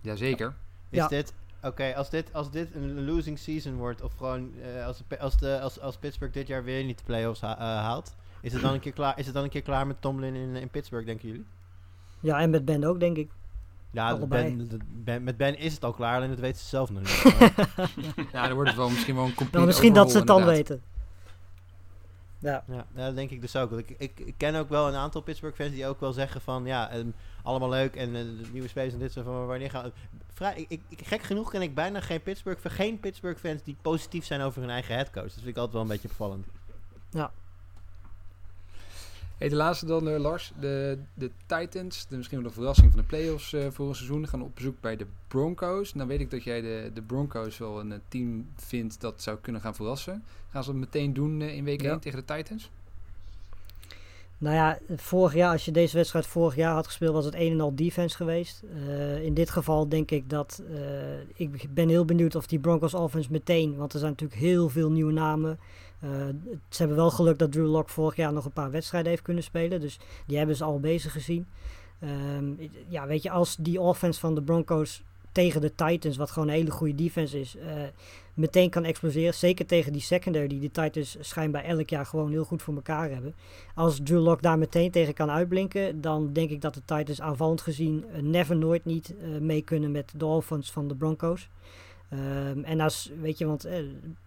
jazeker. 0.00 0.54
Is 0.90 0.98
Ja. 0.98 1.08
dit... 1.08 1.34
Oké, 1.62 1.94
als, 1.96 2.10
dit, 2.10 2.32
als 2.32 2.50
dit 2.50 2.74
een 2.74 3.04
losing 3.04 3.38
season 3.38 3.74
wordt, 3.74 4.02
of 4.02 4.14
gewoon 4.16 4.50
eh, 4.62 4.86
als, 4.86 5.02
de, 5.08 5.18
als, 5.18 5.36
de, 5.38 5.60
als, 5.60 5.80
als 5.80 5.96
Pittsburgh 5.96 6.34
dit 6.34 6.46
jaar 6.46 6.64
weer 6.64 6.84
niet 6.84 6.98
de 6.98 7.04
playoffs 7.04 7.40
ha- 7.40 7.56
eh, 7.56 7.62
haalt, 7.64 8.14
is 8.40 8.52
het, 8.52 8.62
dan 8.62 8.72
een 8.74 8.80
keer 8.80 8.92
klaar, 8.92 9.18
is 9.18 9.24
het 9.24 9.34
dan 9.34 9.44
een 9.44 9.50
keer 9.50 9.62
klaar 9.62 9.86
met 9.86 10.00
Tomlin 10.00 10.34
in, 10.34 10.56
in 10.56 10.68
Pittsburgh, 10.68 11.06
denken 11.06 11.28
jullie? 11.28 11.46
Ja, 12.20 12.38
en 12.40 12.50
met 12.50 12.64
Ben 12.64 12.84
ook, 12.84 13.00
denk 13.00 13.16
ik. 13.16 13.30
Ja, 13.90 14.18
ben, 15.04 15.24
met 15.24 15.36
Ben 15.36 15.58
is 15.58 15.74
het 15.74 15.84
al 15.84 15.92
klaar, 15.92 16.16
alleen 16.16 16.28
dat 16.28 16.38
weten 16.38 16.60
ze 16.60 16.66
zelf 16.66 16.90
nog 16.90 17.02
niet. 17.02 17.34
Ja, 18.32 18.46
dan 18.46 18.52
wordt 18.54 18.68
het 18.68 18.78
wel 18.78 18.90
misschien 18.90 19.14
wel 19.14 19.24
een 19.24 19.30
complete 19.34 19.54
Nou, 19.56 19.66
misschien 19.66 19.92
dat 19.94 20.10
ze 20.10 20.16
het 20.18 20.26
dan 20.26 20.44
weten. 20.44 20.82
Ja, 22.46 22.64
Ja, 22.66 22.86
ja, 22.94 23.04
dat 23.06 23.14
denk 23.14 23.30
ik 23.30 23.40
dus 23.40 23.56
ook. 23.56 23.72
Ik, 23.72 23.94
ik, 23.98 24.20
ik 24.20 24.34
ken 24.36 24.54
ook 24.54 24.68
wel 24.68 24.88
een 24.88 24.94
aantal 24.94 25.20
Pittsburgh 25.20 25.56
fans 25.56 25.70
die 25.70 25.86
ook 25.86 26.00
wel 26.00 26.12
zeggen 26.12 26.40
van 26.40 26.66
ja, 26.66 26.90
ehm, 26.90 27.10
allemaal 27.42 27.68
leuk 27.68 27.96
en 27.96 28.12
de 28.12 28.42
nieuwe 28.52 28.68
space 28.68 28.92
en 28.92 28.98
dit 28.98 29.12
soort 29.12 29.24
van 29.24 29.34
maar 29.34 29.46
wanneer 29.46 29.70
gaan. 29.70 29.92
Vrij, 30.32 30.64
ik, 30.68 30.80
ik, 30.88 31.06
gek 31.06 31.22
genoeg 31.22 31.50
ken 31.50 31.62
ik 31.62 31.74
bijna 31.74 32.00
geen 32.00 32.22
Pittsburgh, 32.22 32.60
geen 32.64 33.00
Pittsburgh 33.00 33.40
fans 33.40 33.62
die 33.62 33.76
positief 33.82 34.24
zijn 34.24 34.40
over 34.40 34.60
hun 34.60 34.70
eigen 34.70 34.94
headcoach. 34.94 35.24
Dat 35.24 35.32
vind 35.32 35.46
ik 35.46 35.56
altijd 35.56 35.72
wel 35.72 35.82
een 35.82 35.88
beetje 35.88 36.08
opvallend. 36.08 36.46
Hey, 39.38 39.48
de 39.48 39.56
laatste 39.56 39.86
dan, 39.86 40.08
eh, 40.08 40.18
Lars. 40.18 40.52
De, 40.60 40.98
de 41.14 41.30
Titans, 41.46 42.06
de, 42.08 42.16
misschien 42.16 42.38
wel 42.38 42.48
de 42.48 42.54
verrassing 42.54 42.90
van 42.92 43.00
de 43.00 43.06
playoffs 43.06 43.52
eh 43.52 43.66
vorig 43.70 43.96
seizoen, 43.96 44.28
gaan 44.28 44.42
op 44.42 44.54
bezoek 44.54 44.80
bij 44.80 44.96
de 44.96 45.06
Broncos. 45.28 45.94
Nou 45.94 46.08
weet 46.08 46.20
ik 46.20 46.30
dat 46.30 46.44
jij 46.44 46.60
de, 46.60 46.90
de 46.94 47.02
Broncos 47.02 47.58
wel 47.58 47.80
een 47.80 47.92
eh, 47.92 47.98
team 48.08 48.48
vindt 48.54 49.00
dat 49.00 49.22
zou 49.22 49.38
kunnen 49.40 49.60
gaan 49.60 49.74
verrassen. 49.74 50.24
Gaan 50.50 50.64
ze 50.64 50.70
dat 50.70 50.80
meteen 50.80 51.12
doen 51.12 51.42
in 51.42 51.64
week 51.64 51.82
Ja. 51.82 51.90
1 51.90 52.00
tegen 52.00 52.26
de 52.26 52.34
Titans? 52.34 52.70
Nou 54.38 54.54
ja, 54.54 54.78
vorig 54.96 55.34
jaar, 55.34 55.52
als 55.52 55.64
je 55.64 55.70
deze 55.70 55.96
wedstrijd 55.96 56.26
vorig 56.26 56.56
jaar 56.56 56.74
had 56.74 56.86
gespeeld, 56.86 57.14
was 57.14 57.24
het 57.24 57.34
een 57.34 57.52
en 57.52 57.60
al 57.60 57.74
defense 57.74 58.16
geweest. 58.16 58.62
Eh, 58.86 59.22
in 59.22 59.34
dit 59.34 59.50
geval 59.50 59.88
denk 59.88 60.10
ik 60.10 60.30
dat, 60.30 60.62
eh, 60.70 61.20
ik 61.34 61.74
ben 61.74 61.88
heel 61.88 62.04
benieuwd 62.04 62.34
of 62.34 62.46
die 62.46 62.58
Broncos 62.58 62.94
offense 62.94 63.32
meteen, 63.32 63.76
want 63.76 63.92
er 63.92 63.98
zijn 63.98 64.10
natuurlijk 64.10 64.40
heel 64.40 64.68
veel 64.68 64.90
nieuwe 64.90 65.12
namen. 65.12 65.58
Eh, 66.00 66.10
ze 66.68 66.78
hebben 66.78 66.96
wel 66.96 67.10
geluk 67.10 67.38
dat 67.38 67.52
Drew 67.52 67.70
Lock 67.70 67.88
vorig 67.88 68.16
jaar 68.16 68.32
nog 68.32 68.44
een 68.44 68.52
paar 68.52 68.70
wedstrijden 68.70 69.10
heeft 69.10 69.22
kunnen 69.22 69.42
spelen, 69.42 69.80
dus 69.80 69.98
die 70.26 70.36
hebben 70.36 70.56
ze 70.56 70.64
al 70.64 70.80
bezig 70.80 71.12
gezien. 71.12 71.46
Ehm, 72.00 72.44
ja, 72.88 73.06
weet 73.06 73.22
je, 73.22 73.30
als 73.30 73.56
die 73.56 73.80
offense 73.80 74.20
van 74.20 74.34
de 74.34 74.42
Broncos 74.42 75.02
tegen 75.32 75.60
de 75.60 75.74
Titans, 75.74 76.16
wat 76.16 76.30
gewoon 76.30 76.48
een 76.48 76.54
hele 76.54 76.70
goede 76.70 76.94
defense 76.94 77.40
is, 77.40 77.56
meteen 78.36 78.70
kan 78.70 78.84
exploseren. 78.84 79.34
Zeker 79.34 79.66
tegen 79.66 79.92
die 79.92 80.02
secondary 80.02 80.46
die 80.46 80.60
de 80.60 80.70
Titans 80.70 81.16
schijnbaar 81.20 81.64
elk 81.64 81.88
jaar 81.88 82.06
gewoon 82.06 82.30
heel 82.30 82.44
goed 82.44 82.62
voor 82.62 82.74
elkaar 82.74 83.10
hebben. 83.10 83.34
Als 83.74 84.00
Drew 84.02 84.22
Lock 84.22 84.42
daar 84.42 84.58
meteen 84.58 84.90
tegen 84.90 85.14
kan 85.14 85.30
uitblinken, 85.30 86.00
dan 86.00 86.32
denk 86.32 86.50
ik 86.50 86.60
dat 86.60 86.74
de 86.74 86.84
Titans 86.84 87.20
aanvallend 87.20 87.60
gezien 87.60 88.04
eh, 88.12 88.22
never 88.22 88.56
nooit 88.56 88.84
niet 88.84 89.14
eh, 89.16 89.28
mee 89.40 89.62
kunnen 89.62 89.90
met 89.90 90.12
de 90.16 90.26
offense 90.26 90.72
van 90.72 90.88
de 90.88 90.94
Broncos. 90.94 91.48
Ehm, 92.08 92.62
en 92.62 92.80
als, 92.80 93.10
weet 93.20 93.38
je, 93.38 93.46
want 93.46 93.64
eh, 93.64 93.78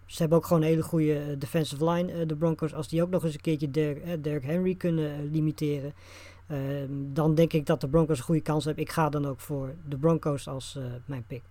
ze 0.05 0.17
hebben 0.17 0.37
ook 0.37 0.45
gewoon 0.45 0.61
een 0.61 0.67
hele 0.67 0.83
goede 0.83 1.37
defensive 1.37 1.89
line, 1.89 2.25
de 2.25 2.35
Broncos. 2.35 2.73
Als 2.73 2.87
die 2.87 3.01
ook 3.01 3.09
nog 3.09 3.23
eens 3.23 3.33
een 3.33 3.41
keertje 3.41 3.67
eh, 3.67 4.17
Derrick 4.21 4.43
Henry 4.43 4.75
kunnen 4.75 5.31
limiteren. 5.31 5.93
Ehm, 6.47 6.91
dan 6.91 7.35
denk 7.35 7.53
ik 7.53 7.65
dat 7.65 7.81
de 7.81 7.89
Broncos 7.89 8.17
een 8.17 8.23
goede 8.23 8.41
kans 8.41 8.65
hebben. 8.65 8.83
Ik 8.83 8.91
ga 8.91 9.09
dan 9.09 9.25
ook 9.25 9.39
voor 9.39 9.75
de 9.87 9.97
Broncos 9.97 10.47
als 10.47 10.79
mijn 11.05 11.23
pick. 11.27 11.41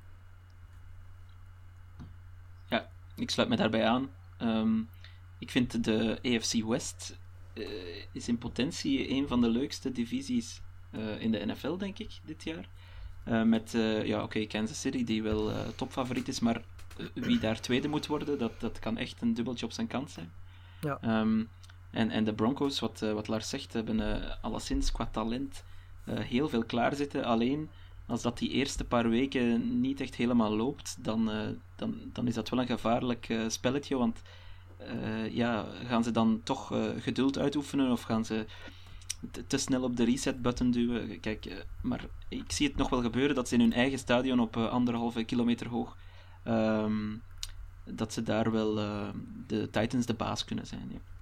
Ik 3.18 3.30
sluit 3.30 3.48
me 3.48 3.56
daarbij 3.56 3.84
aan. 3.84 4.10
Ehm, 4.38 4.80
ik 5.38 5.50
vind 5.50 5.84
de 5.84 6.18
AFC 6.22 6.64
West 6.64 7.18
eh, 7.58 8.04
is 8.12 8.28
in 8.28 8.38
potentie 8.38 9.10
een 9.10 9.28
van 9.28 9.40
de 9.40 9.48
leukste 9.48 9.92
divisies 9.92 10.60
eh, 10.90 11.20
in 11.20 11.30
de 11.30 11.46
NFL, 11.46 11.76
denk 11.76 11.98
ik, 11.98 12.10
dit 12.24 12.44
jaar. 12.44 12.68
Eh, 13.24 13.42
met, 13.42 13.70
ja, 14.04 14.22
oké, 14.22 14.46
Kansas 14.46 14.80
City, 14.80 15.04
die 15.04 15.22
wel 15.22 15.52
topfavoriet 15.74 16.28
is, 16.28 16.40
maar 16.40 16.62
wie 17.14 17.38
daar 17.38 17.60
tweede 17.60 17.88
moet 17.88 18.06
worden, 18.06 18.38
dat, 18.38 18.60
dat 18.60 18.78
kan 18.78 18.96
echt 18.96 19.20
een 19.20 19.34
dubbeltje 19.34 19.66
op 19.66 19.72
zijn 19.72 19.86
kant 19.86 20.10
zijn. 20.10 20.32
Ja. 20.80 20.98
Ehm, 21.00 21.44
en, 21.90 22.10
en 22.10 22.24
de 22.24 22.34
Broncos, 22.34 22.80
wat, 22.80 23.00
wat 23.00 23.28
Lars 23.28 23.48
zegt, 23.48 23.72
hebben 23.72 24.40
alleszins 24.42 24.92
qua 24.92 25.06
talent 25.06 25.64
heel 26.04 26.48
veel 26.48 26.64
klaarzitten. 26.64 27.24
Alleen 27.24 27.70
als 28.08 28.22
dat 28.22 28.38
die 28.38 28.50
eerste 28.50 28.84
paar 28.84 29.08
weken 29.08 29.80
niet 29.80 30.00
echt 30.00 30.14
helemaal 30.14 30.56
loopt, 30.56 30.96
dan, 31.00 31.30
eh, 31.30 31.48
dan, 31.76 32.00
dan 32.12 32.26
is 32.26 32.34
dat 32.34 32.48
wel 32.48 32.60
een 32.60 32.66
gevaarlijk 32.66 33.28
eh, 33.28 33.48
spelletje. 33.48 33.96
Want 33.96 34.22
eh, 34.76 35.34
ja, 35.34 35.66
gaan 35.86 36.04
ze 36.04 36.10
dan 36.10 36.40
toch 36.44 36.72
geduld 36.98 37.38
uitoefenen 37.38 37.90
of 37.90 38.02
gaan 38.02 38.24
ze 38.24 38.46
te, 39.46 39.58
snel 39.58 39.82
op 39.82 39.96
de 39.96 40.04
reset-button 40.04 40.70
duwen? 40.70 41.20
Kijk, 41.20 41.64
maar 41.80 42.04
ik 42.28 42.52
zie 42.52 42.68
het 42.68 42.76
nog 42.76 42.88
wel 42.88 43.02
gebeuren 43.02 43.34
dat 43.34 43.48
ze 43.48 43.54
in 43.54 43.60
hun 43.60 43.72
eigen 43.72 43.98
stadion 43.98 44.40
op 44.40 44.56
anderhalve 44.56 45.24
kilometer 45.24 45.68
hoog, 45.68 45.96
ehm, 46.42 47.16
dat 47.84 48.12
ze 48.12 48.22
daar 48.22 48.52
wel 48.52 48.74
de 49.46 49.68
Titans 49.70 50.06
de 50.06 50.14
baas 50.14 50.44
kunnen 50.44 50.66
zijn. 50.66 50.88
Ja. 50.92 51.17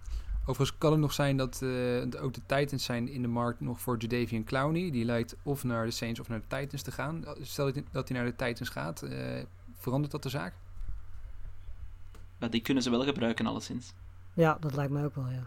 Overigens 0.48 0.78
kan 0.78 0.90
het 0.92 1.00
nog 1.00 1.12
zijn 1.12 1.36
dat 1.36 1.62
eh, 1.62 2.22
ook 2.22 2.34
de 2.34 2.40
Titans 2.46 2.84
zijn 2.84 3.08
in 3.08 3.22
de 3.22 3.28
markt 3.28 3.60
nog 3.60 3.80
voor 3.80 3.96
Jadavian 3.98 4.44
Clowney. 4.44 4.90
Die 4.90 5.04
lijkt 5.04 5.36
of 5.42 5.64
naar 5.64 5.84
de 5.84 5.90
Saints 5.90 6.20
of 6.20 6.28
naar 6.28 6.40
de 6.48 6.56
Titans 6.56 6.82
te 6.82 6.90
gaan. 6.92 7.24
Stel 7.40 7.72
dat- 7.72 7.82
dat 7.92 8.08
hij 8.08 8.16
naar 8.18 8.26
de 8.26 8.36
Titans 8.36 8.68
gaat, 8.68 9.02
eh, 9.02 9.42
verandert 9.76 10.12
dat 10.12 10.22
de 10.22 10.28
zaak? 10.28 10.54
Maar 12.38 12.50
die 12.50 12.60
kunnen 12.62 12.82
ze 12.82 12.90
wel 12.90 13.02
gebruiken, 13.04 13.46
alleszins. 13.46 13.92
Ja, 14.34 14.56
dat 14.60 14.74
lijkt 14.74 14.92
mij 14.92 15.04
ook 15.04 15.14
wel, 15.14 15.28
ja. 15.28 15.46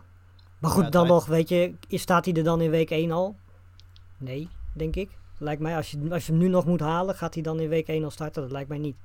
Maar 0.60 0.72
goed, 0.72 0.84
Ja, 0.84 0.90
dan 0.90 1.08
nog, 1.08 1.26
weet 1.26 1.50
je, 1.50 1.74
is- 1.88 2.02
staat 2.02 2.26
hij 2.26 2.34
er 2.34 2.44
dan 2.44 2.62
in 2.62 2.70
week 2.70 2.90
1 2.90 3.12
al? 3.12 3.36
Nee, 4.18 4.50
denk 4.74 4.96
ik. 4.96 5.10
Lijkt 5.38 5.62
mij, 5.62 5.76
als 5.76 5.92
je, 5.92 6.08
als 6.12 6.26
je 6.26 6.32
hem 6.32 6.42
nu 6.42 6.48
nog 6.48 6.66
moet 6.66 6.80
halen, 6.80 7.16
gaat 7.16 7.34
hij 7.34 7.44
dan 7.44 7.60
in 7.60 7.70
week 7.70 7.88
1 7.88 8.04
al 8.04 8.12
starten? 8.12 8.42
Dat 8.42 8.52
lijkt 8.52 8.70
mij 8.70 8.78
niet. 8.78 8.96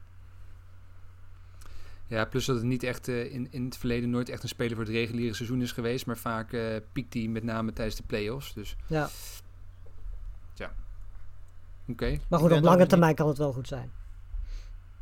Ja, 2.06 2.24
plus 2.24 2.44
dat 2.44 2.56
het 2.56 2.64
niet 2.64 2.82
echt 2.82 3.09
eh, 3.09 3.32
in, 3.32 3.48
in 3.51 3.64
het 3.64 3.76
verleden 3.76 4.10
nooit 4.10 4.28
echt 4.28 4.43
een 4.43 4.48
speler 4.48 4.76
voor 4.76 4.85
het 4.85 4.94
reguliere 4.94 5.35
seizoen 5.35 5.62
is 5.62 5.72
geweest. 5.72 6.06
Maar 6.06 6.16
vaak 6.16 6.52
eh, 6.52 6.76
piekt 6.93 7.14
hij 7.14 7.26
met 7.28 7.43
name 7.43 7.72
tijdens 7.72 7.97
de 7.97 8.02
playoffs. 8.06 8.55
Dus 8.55 8.76
Ja. 8.86 9.10
oké. 11.89 12.18
Maar 12.28 12.39
goed, 12.39 12.52
op 12.52 12.62
lange 12.62 12.86
termijn 12.86 13.14
kan 13.14 13.28
het 13.28 13.39
wel 13.39 13.52
goed 13.52 13.68
zijn. 13.68 13.90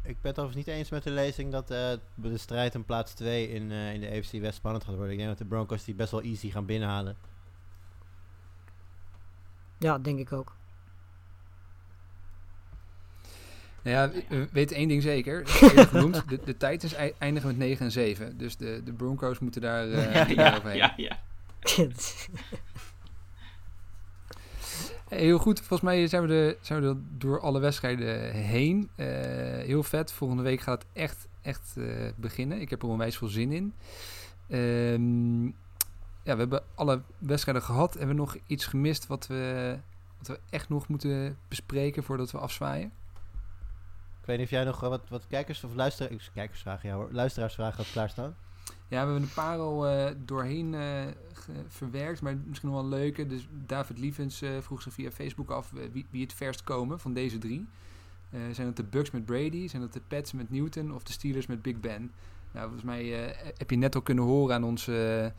Ik 0.04 0.20
ben 0.20 0.30
het 0.30 0.40
overigens 0.40 0.66
niet 0.66 0.76
eens 0.76 0.90
met 0.90 1.02
de 1.02 1.10
lezing 1.10 1.52
dat 1.52 1.70
eh, 1.70 1.92
de 2.14 2.38
strijd 2.38 2.74
om 2.74 2.84
plaats 2.84 3.12
2 3.12 3.48
in, 3.48 3.70
eh, 3.70 3.94
in 3.94 4.00
de 4.00 4.10
AFC 4.10 4.32
West 4.32 4.56
spannend 4.56 4.84
gaat 4.84 4.94
worden. 4.94 5.12
Ik 5.12 5.16
denk 5.18 5.28
dat 5.28 5.38
de 5.38 5.44
Broncos 5.44 5.84
die 5.84 5.94
best 5.94 6.10
wel 6.10 6.22
easy 6.22 6.50
gaan 6.50 6.66
binnenhalen. 6.66 7.16
Ja, 9.78 9.98
denk 9.98 10.18
ik 10.18 10.32
ook. 10.32 10.56
Nou 13.82 13.96
ja, 13.96 14.10
we- 14.10 14.24
we 14.36 14.48
weten 14.52 14.76
één 14.76 14.88
ding 14.88 15.02
zeker. 15.02 15.40
Is 15.42 15.84
genoemd, 15.86 16.28
de, 16.28 16.40
de 16.44 16.56
Titans 16.56 16.92
ei- 16.94 17.12
eindigen 17.18 17.48
met 17.48 17.58
9 17.58 17.84
en 17.84 17.92
7. 17.92 18.38
Dus 18.38 18.56
de, 18.56 18.80
de 18.84 18.92
Broncos 18.92 19.38
moeten 19.38 19.60
daar, 19.60 19.88
eh 19.90 20.04
ja, 20.14 20.24
daar 20.24 20.30
ja, 20.34 20.56
overheen. 20.56 20.76
ja, 20.76 20.94
ja. 20.96 21.18
Hey, 25.08 25.18
heel 25.20 25.38
goed, 25.38 25.58
volgens 25.58 25.80
mij 25.80 26.06
zijn 26.06 26.26
we, 26.26 26.34
er, 26.34 26.56
zijn 26.60 26.80
we 26.82 26.96
door 27.18 27.40
alle 27.40 27.60
wedstrijden 27.60 28.32
heen. 28.32 28.90
Eh, 28.94 29.06
heel 29.64 29.82
vet. 29.82 30.12
Volgende 30.12 30.42
week 30.42 30.60
gaat 30.60 30.82
het 30.82 30.90
echt, 30.92 31.28
echt 31.42 31.74
eh, 31.76 31.84
beginnen. 32.16 32.60
Ik 32.60 32.70
heb 32.70 32.82
er 32.82 32.88
onwijs 32.88 33.16
veel 33.16 33.28
zin 33.28 33.52
in. 33.52 33.74
Ehm, 34.48 35.44
ja, 36.24 36.32
we 36.34 36.38
hebben 36.38 36.62
alle 36.74 37.02
wedstrijden 37.18 37.62
gehad. 37.62 37.92
Hebben 37.94 38.08
we 38.14 38.20
nog 38.20 38.36
iets 38.46 38.66
gemist 38.66 39.06
wat 39.06 39.26
we, 39.26 39.76
wat 40.18 40.26
we 40.28 40.38
echt 40.50 40.68
nog 40.68 40.88
moeten 40.88 41.36
bespreken 41.48 42.02
voordat 42.02 42.30
we 42.30 42.38
afzwaaien? 42.38 42.92
Ik 44.22 44.28
weet 44.28 44.36
niet 44.36 44.46
of 44.46 44.52
jij 44.52 44.64
nog 44.64 44.82
eh, 44.82 44.88
wat, 44.88 45.08
wat 45.08 45.26
kijkers 45.26 45.64
of 45.64 45.74
luisteraars, 45.74 46.30
kijkersvragen, 46.34 46.88
ja 46.88 46.94
hoor, 46.94 47.08
luisteraarsvragen 47.12 47.76
had 47.76 47.92
klaarstaan. 47.92 48.36
Ja, 48.64 48.72
we 48.88 48.96
hebben 48.96 49.22
een 49.22 49.34
paar 49.34 49.58
al 49.58 49.86
eh, 49.86 50.14
doorheen 50.24 50.74
eh, 50.74 51.06
verwerkt, 51.68 52.20
maar 52.20 52.36
misschien 52.46 52.68
nog 52.68 52.80
wel 52.80 52.92
een 52.92 52.98
leuke. 52.98 53.26
Dus 53.26 53.48
David 53.66 53.98
Lievens 53.98 54.42
vroeg 54.60 54.82
zich 54.82 54.92
via 54.92 55.10
Facebook 55.10 55.50
af 55.50 55.70
wie, 55.92 56.06
wie 56.10 56.22
het 56.22 56.32
verst 56.32 56.64
komen 56.64 57.00
van 57.00 57.12
deze 57.12 57.38
drie. 57.38 57.66
Zijn 58.52 58.66
dat 58.66 58.76
de 58.76 58.84
Bucks 58.84 59.10
met 59.10 59.24
Brady, 59.24 59.68
zijn 59.68 59.82
dat 59.82 59.92
de 59.92 60.00
Pats 60.08 60.32
met 60.32 60.50
Newton 60.50 60.94
of 60.94 61.02
de 61.02 61.12
Steelers 61.12 61.46
met 61.46 61.62
Big 61.62 61.80
Ben? 61.80 62.12
Nou, 62.52 62.64
volgens 62.64 62.84
mij 62.84 63.04
heb 63.56 63.70
je 63.70 63.76
net 63.76 63.94
al 63.94 64.02
kunnen 64.02 64.24
horen 64.24 64.54
aan 64.54 64.64
onze, 64.64 65.32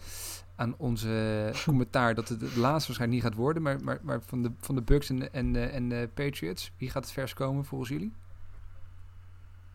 aan 0.56 0.74
onze 0.78 1.52
commentaar 1.66 2.16
dat 2.16 2.30
het 2.30 2.42
het 2.42 2.56
laatste 2.56 2.88
waarschijnlijk 2.88 3.12
niet 3.12 3.32
gaat 3.32 3.42
worden. 3.42 3.62
Maar, 3.62 3.84
maar, 3.84 4.00
maar 4.02 4.22
van, 4.22 4.44
de, 4.44 4.52
van 4.58 4.76
de 4.76 4.82
Bucks 4.82 5.10
en, 5.10 5.34
en, 5.34 5.72
en 5.72 5.90
de 5.90 6.10
Patriots, 6.14 6.72
wie 6.78 6.90
gaat 6.90 7.04
het 7.04 7.14
verst 7.14 7.34
komen 7.34 7.66
volgens 7.66 7.90
jullie? 7.90 8.14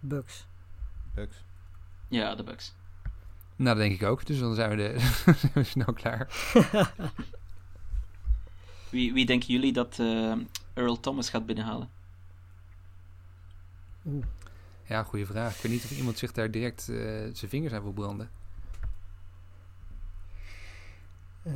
Bucks. 0.01 0.47
Bucks. 1.15 1.37
ja, 2.09 2.35
de 2.35 2.43
Bucks. 2.43 2.73
Nou, 3.57 3.77
dat 3.77 3.89
denk 3.89 4.01
ik 4.01 4.07
ook. 4.07 4.27
Dus 4.27 4.39
dan 4.39 4.55
zijn 4.55 4.71
we, 4.71 4.77
de, 4.77 4.99
zijn 5.39 5.53
we 5.55 5.65
snel 5.65 5.93
klaar. 5.93 6.29
Wie, 8.91 9.13
wie 9.13 9.27
denken 9.27 9.49
jullie 9.49 9.73
dat 9.73 9.99
eh, 9.99 10.33
Earl 10.75 11.01
Thomas 11.01 11.31
gaat 11.31 11.47
binnenhalen? 11.47 11.91
Oeh. 14.07 14.25
Ja, 14.87 15.03
goede 15.03 15.27
vraag. 15.27 15.57
Ik 15.57 15.63
weet 15.63 15.73
niet 15.73 15.85
of 15.85 15.91
iemand 15.91 16.19
zich 16.19 16.33
daar 16.33 16.51
direct 16.51 16.89
eh, 16.89 16.97
zijn 17.33 17.51
vingers 17.51 17.73
aan 17.75 17.83
wil 17.83 17.93
branden. 17.93 18.31
Eh. 21.43 21.53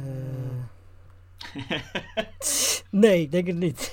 nee, 2.90 3.28
denk 3.28 3.47
het 3.47 3.56
niet. 3.56 3.93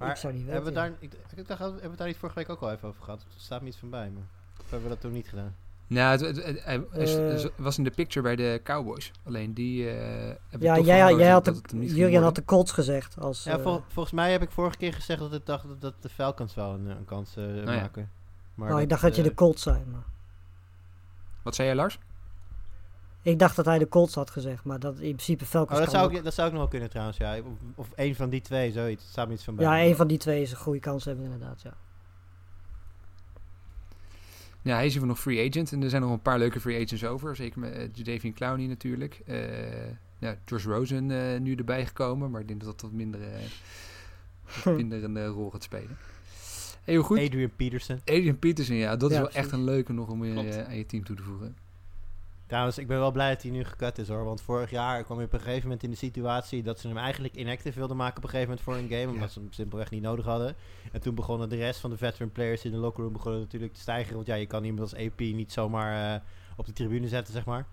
Maar 0.00 0.10
ik 0.10 0.16
zou 0.16 0.32
niet 0.34 0.46
hebben 0.46 0.64
weten. 0.74 0.82
we, 0.82 0.88
daar, 0.90 0.98
ik, 1.00 1.38
ik 1.38 1.48
dacht, 1.48 1.60
hebben 1.60 1.80
we 1.82 1.88
het 1.88 1.98
daar 1.98 2.06
niet 2.06 2.16
vorige 2.16 2.38
week 2.38 2.48
ook 2.48 2.60
al 2.60 2.70
even 2.72 2.88
over 2.88 3.02
gehad? 3.02 3.20
Er 3.20 3.40
staat 3.40 3.60
me 3.62 3.68
iets 3.68 3.76
van 3.76 3.90
bij, 3.90 4.10
maar 4.10 4.22
of 4.60 4.70
hebben 4.70 4.82
we 4.88 4.94
dat 4.94 5.00
toen 5.00 5.12
niet 5.12 5.28
gedaan? 5.28 5.54
Nou, 5.86 6.10
het, 6.26 6.36
het- 6.36 6.64
het- 6.64 7.44
Eh. 7.44 7.50
was 7.56 7.78
in 7.78 7.84
de 7.84 7.90
picture 7.90 8.22
bij 8.22 8.36
de 8.36 8.60
Cowboys. 8.64 9.10
Alleen 9.24 9.54
die 9.54 9.90
eh 9.90 9.96
hebben 10.48 10.68
Ja, 10.68 10.74
toch 10.74 10.84
jij, 10.86 11.14
jij 11.14 11.30
had 11.30 11.44
dat 11.44 11.54
de, 11.54 11.60
het 11.62 11.72
niet 11.72 11.90
Jurgen 11.90 12.22
had 12.22 12.34
de. 12.34 12.44
Colts 12.44 12.72
gezegd. 12.72 13.18
Als, 13.18 13.44
Ja, 13.44 13.56
eh, 13.56 13.62
vol- 13.62 13.82
volgens 13.88 14.14
mij 14.14 14.32
heb 14.32 14.42
ik 14.42 14.50
vorige 14.50 14.76
keer 14.76 14.92
gezegd 14.92 15.20
dat 15.20 15.32
ik 15.32 15.46
dacht 15.46 15.68
dat, 15.68 15.80
dat 15.80 15.94
de 16.00 16.08
Falcons 16.08 16.54
wel 16.54 16.74
een, 16.74 16.86
een 16.86 17.04
kans 17.04 17.36
eh, 17.36 17.56
ja. 17.56 17.62
maken. 17.64 18.10
Maar 18.54 18.74
oh, 18.74 18.80
ik 18.80 18.88
dacht 18.88 19.02
dat 19.02 19.16
je 19.16 19.22
de 19.22 19.34
Colts 19.34 19.62
zei. 19.62 19.84
Maar. 19.92 20.02
Wat 21.42 21.54
zei 21.54 21.68
jij, 21.68 21.76
Lars? 21.76 21.98
Ik 23.22 23.38
dacht 23.38 23.56
dat 23.56 23.64
hij 23.64 23.78
de 23.78 23.88
Colts 23.88 24.14
had 24.14 24.30
gezegd, 24.30 24.64
maar 24.64 24.78
dat 24.78 24.94
in 24.94 25.14
principe 25.14 25.44
Falcons 25.44 25.78
Oh, 25.78 25.84
dat 25.84 25.94
zou, 25.94 26.04
ook. 26.04 26.12
ik, 26.12 26.24
dat 26.24 26.34
zou 26.34 26.46
ik 26.46 26.52
nog 26.52 26.62
wel 26.62 26.70
kunnen 26.70 26.90
trouwens, 26.90 27.16
ja. 27.16 27.38
Of, 27.38 27.58
of 27.74 27.88
een 27.94 28.14
van 28.14 28.30
die 28.30 28.40
twee, 28.40 28.72
zoiets. 28.72 29.04
Staat 29.08 29.28
me 29.28 29.34
iets 29.34 29.44
van 29.44 29.54
bij. 29.54 29.64
Ja, 29.64 29.88
een 29.88 29.96
van 29.96 30.06
die 30.06 30.18
twee 30.18 30.42
is 30.42 30.50
een 30.50 30.56
goede 30.56 30.80
kans 30.80 31.04
hebben 31.04 31.24
inderdaad, 31.24 31.62
ja. 31.62 31.74
Ja, 34.62 34.74
hij 34.74 34.86
is 34.86 34.94
hier 34.94 35.06
nog 35.06 35.20
free 35.20 35.48
agent. 35.48 35.72
En 35.72 35.82
er 35.82 35.90
zijn 35.90 36.02
nog 36.02 36.10
een 36.10 36.22
paar 36.22 36.38
leuke 36.38 36.60
free 36.60 36.84
agents 36.84 37.04
over. 37.04 37.36
Zeker 37.36 37.60
met 37.60 37.76
uh, 37.76 37.88
Jadavian 37.92 38.34
Clowney 38.34 38.66
natuurlijk. 38.66 39.22
Eh 39.26 39.36
ja, 40.20 40.36
Josh 40.44 40.64
Rosen 40.64 41.10
eh, 41.10 41.40
nu 41.40 41.54
erbij 41.54 41.86
gekomen. 41.86 42.30
Maar 42.30 42.40
ik 42.40 42.48
denk 42.48 42.60
dat 42.60 42.70
dat 42.70 42.80
wat 42.80 42.92
minder, 42.92 43.20
eh, 43.22 43.40
wat 44.64 44.76
minder 44.82 45.04
een 45.04 45.16
eh, 45.16 45.26
rol 45.26 45.50
gaat 45.50 45.62
spelen. 45.62 45.96
Heel 46.84 47.02
goed. 47.02 47.18
Adrian 47.18 47.50
Peterson. 47.56 48.00
Adrian 48.04 48.38
Peterson, 48.38 48.76
ja. 48.76 48.96
Dat 48.96 49.10
is 49.10 49.16
wel 49.16 49.30
echt 49.30 49.52
een 49.52 49.64
leuke 49.64 49.92
nog 49.92 50.08
om 50.08 50.24
je, 50.24 50.48
eh, 50.48 50.66
aan 50.66 50.76
je 50.76 50.86
team 50.86 51.04
toe 51.04 51.16
te 51.16 51.22
voegen. 51.22 51.56
Trouwens, 52.50 52.78
ik 52.78 52.86
ben 52.86 52.98
wel 52.98 53.10
blij 53.12 53.32
dat 53.32 53.42
hij 53.42 53.50
nu 53.50 53.64
gekut 53.64 53.98
is 53.98 54.08
hoor. 54.08 54.24
Want 54.24 54.40
vorig 54.42 54.70
jaar 54.70 55.04
kwam 55.04 55.18
je 55.18 55.24
op 55.24 55.32
een 55.32 55.40
gegeven 55.40 55.62
moment 55.62 55.82
in 55.82 55.90
de 55.90 55.96
situatie 55.96 56.62
dat 56.62 56.78
ze 56.80 56.88
hem 56.88 56.96
eigenlijk 56.98 57.34
inactive 57.34 57.78
wilden 57.78 57.96
maken 57.96 58.16
op 58.16 58.22
een 58.24 58.28
gegeven 58.30 58.48
moment 58.48 58.66
voor 58.66 58.76
een 58.76 58.98
game. 59.00 59.12
Omdat 59.14 59.32
ze 59.32 59.38
hem 59.38 59.52
simpelweg 59.52 59.90
niet 59.90 60.02
nodig 60.02 60.24
hadden. 60.24 60.54
En 60.92 61.00
toen 61.00 61.14
begonnen 61.14 61.48
de 61.48 61.56
rest 61.56 61.80
van 61.80 61.90
de 61.90 61.96
veteran 61.96 62.32
players 62.32 62.64
in 62.64 62.70
de 62.70 62.76
locker 62.76 63.02
room 63.02 63.12
begonnen 63.12 63.40
natuurlijk 63.40 63.72
te 63.74 63.80
stijgen. 63.80 64.14
Want 64.14 64.26
ja, 64.26 64.34
je 64.34 64.46
kan 64.46 64.64
iemand 64.64 64.80
als 64.92 65.06
AP 65.06 65.18
niet 65.20 65.52
zomaar 65.52 66.14
eh, 66.14 66.20
op 66.56 66.66
de 66.66 66.72
tribune 66.72 67.08
zetten, 67.08 67.32
zeg 67.34 67.44
maar. 67.44 67.66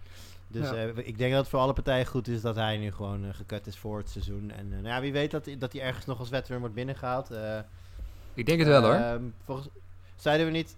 Dus 0.48 0.70
Ja. 0.70 0.76
eh, 0.76 0.98
ik 1.08 1.18
denk 1.18 1.32
dat 1.32 1.40
het 1.42 1.50
voor 1.50 1.60
alle 1.60 1.74
partijen 1.74 2.06
goed 2.06 2.28
is 2.28 2.42
dat 2.42 2.56
hij 2.56 2.78
nu 2.78 2.92
gewoon 2.92 3.24
eh, 3.26 3.34
gekut 3.34 3.68
is 3.68 3.78
voor 3.78 3.98
het 3.98 4.10
seizoen. 4.10 4.52
En 4.52 4.70
nou 4.70 4.84
ja, 4.88 5.02
wie 5.02 5.12
weet 5.14 5.32
dat, 5.32 5.50
dat 5.58 5.74
hij 5.74 5.82
ergens 5.82 6.06
nog 6.06 6.20
als 6.20 6.30
veteran 6.30 6.60
wordt 6.60 6.76
binnengehaald. 6.76 7.32
Eh, 7.32 7.60
Ik 8.34 8.46
denk 8.46 8.60
het 8.60 8.68
wel 8.68 8.82
hoor. 8.82 8.94
Ehm, 8.94 9.24
volgens, 9.46 9.68
zeiden 10.16 10.46
we 10.46 10.52
niet. 10.52 10.76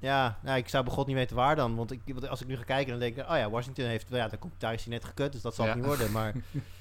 Ja, 0.00 0.38
nou, 0.42 0.58
ik 0.58 0.68
zou 0.68 0.84
begot 0.84 1.06
niet 1.06 1.16
weten 1.16 1.36
waar 1.36 1.56
dan. 1.56 1.76
Want 1.76 1.90
ik, 1.92 2.00
want 2.06 2.28
als 2.28 2.40
ik 2.40 2.46
nu 2.46 2.56
ga 2.56 2.62
kijken, 2.62 2.90
dan 2.90 3.00
denk 3.00 3.16
ik, 3.16 3.22
oh 3.30 3.36
ja, 3.36 3.50
Washington 3.50 3.84
heeft, 3.84 4.06
ja, 4.08 4.28
dan 4.28 4.38
komt 4.38 4.52
daar 4.58 4.72
is 4.74 4.84
hij 4.84 4.92
net 4.92 5.04
gekut, 5.04 5.32
dus 5.32 5.42
dat 5.42 5.54
zal 5.54 5.64
Ja. 5.64 5.70
het 5.70 5.80
niet 5.80 5.88
worden. 5.88 6.12
Maar, 6.12 6.34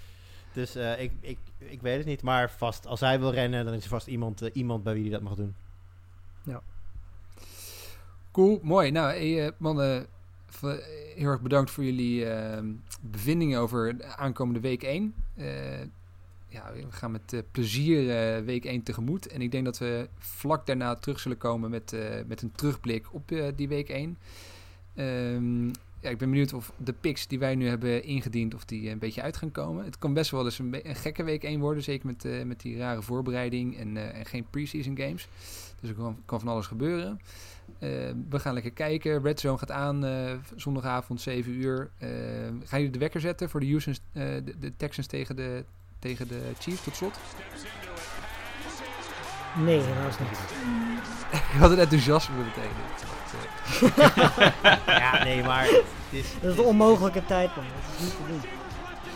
dus 0.54 0.76
eh, 0.76 1.02
ik, 1.02 1.12
ik, 1.20 1.38
ik 1.58 1.82
weet 1.82 1.98
het 1.98 2.06
niet. 2.06 2.22
Maar 2.22 2.52
vast, 2.52 2.86
als 2.88 3.00
hij 3.00 3.20
wil 3.20 3.32
rennen, 3.34 3.66
dan 3.66 3.74
is 3.74 3.84
er 3.84 3.90
vast 3.90 4.08
iemand, 4.08 4.42
eh, 4.42 4.50
iemand 4.54 4.84
bij 4.84 4.94
wie 4.94 5.02
hij 5.02 5.12
dat 5.12 5.22
mag 5.22 5.36
doen. 5.36 5.56
Cool, 8.32 8.60
mooi. 8.64 8.92
Nou, 8.92 9.08
hey, 9.08 9.46
eh, 9.46 9.52
mannen, 9.58 10.08
heel 11.16 11.28
erg 11.30 11.42
bedankt 11.42 11.72
voor 11.72 11.84
jullie 11.84 12.26
ehm, 12.26 12.66
bevindingen 13.02 13.60
over 13.60 13.98
de 13.98 14.06
aankomende 14.06 14.60
week 14.60 14.84
1. 14.84 15.14
Ja, 16.50 16.72
we 16.74 16.86
gaan 16.90 17.12
met 17.12 17.34
eh, 17.34 17.40
plezier 17.52 18.10
eh, 18.10 18.44
week 18.44 18.66
1 18.66 18.84
tegemoet. 18.84 19.28
En 19.28 19.42
ik 19.42 19.52
denk 19.52 19.66
dat 19.66 19.78
we 19.78 20.08
vlak 20.18 20.66
daarna 20.66 20.96
terug 20.96 21.20
zullen 21.20 21.38
komen 21.38 21.70
met, 21.70 21.94
eh, 21.94 22.02
met 22.28 22.42
een 22.42 22.52
terugblik 22.52 23.08
op 23.12 23.32
die 23.56 23.68
week 23.68 23.90
1. 23.90 24.18
Ehm, 24.96 25.68
ja, 26.02 26.10
ik 26.10 26.18
ben 26.18 26.30
benieuwd 26.30 26.54
of 26.54 26.72
de 26.78 26.94
picks 26.94 27.28
die 27.28 27.40
wij 27.40 27.56
nu 27.56 27.68
hebben 27.68 28.04
ingediend, 28.04 28.54
of 28.54 28.66
die 28.66 28.90
een 28.90 29.00
beetje 29.00 29.22
uit 29.22 29.38
gaan 29.38 29.52
komen. 29.52 29.86
Het 29.86 29.98
kan 29.98 30.14
best 30.14 30.32
wel 30.32 30.46
eens 30.46 30.60
een, 30.60 30.70
be- 30.70 30.88
een 30.88 30.96
gekke 30.96 31.24
week 31.24 31.44
1 31.44 31.60
worden, 31.60 31.84
zeker 31.84 32.06
met, 32.06 32.46
met 32.48 32.62
die 32.62 32.78
rare 32.78 33.02
voorbereiding 33.02 33.78
en, 33.78 34.14
en 34.14 34.26
geen 34.26 34.46
preseason 34.50 34.98
games. 34.98 35.28
Dus 35.82 35.90
er 35.90 35.96
kan, 35.96 36.18
kan 36.26 36.40
van 36.40 36.50
alles 36.50 36.68
gebeuren. 36.68 37.20
Eh, 37.80 37.90
we 38.30 38.40
gaan 38.40 38.54
lekker 38.54 38.72
kijken. 38.72 39.22
Red 39.22 39.40
Zone 39.40 39.58
gaat 39.58 39.72
aan 39.72 40.06
zondagavond 40.56 41.22
7 41.22 41.54
uur. 41.54 41.90
Eh, 41.98 42.10
gaan 42.64 42.80
jullie 42.80 42.90
de 42.92 43.00
wekker 43.00 43.22
zetten 43.22 43.50
voor 43.50 43.60
de, 43.60 43.68
Houston, 43.68 43.96
de, 44.14 44.44
de 44.60 44.74
Texans 44.78 45.08
tegen 45.08 45.36
de, 45.36 45.64
tegen 46.00 46.28
de 46.28 46.52
Chiefs 46.60 46.84
tot 46.84 46.96
slot? 46.96 47.20
Nee, 49.56 49.80
helaas 49.80 50.20
niet. 50.20 50.40
Wat 51.62 51.72
een 51.72 51.80
enthousiasme 51.80 52.36
meteen. 52.36 52.72
Ja, 54.86 55.24
nee, 55.24 55.44
maar 55.44 55.64
het 55.64 55.84
is, 56.10 56.26
Dat 56.42 56.50
is 56.50 56.56
de 56.56 56.62
onmogelijke 56.62 57.26
tijd, 57.26 57.56
man. 57.56 57.66
Dat 57.66 57.96
is 57.98 58.04
niet 58.04 58.12
te 58.12 58.24
doen. 58.28 58.42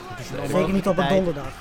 het 0.08 0.20
is 0.20 0.30
een 0.30 0.48
Zeker 0.48 0.74
niet 0.74 0.88
op 0.88 0.98
een 0.98 1.08
donderdag. 1.08 1.54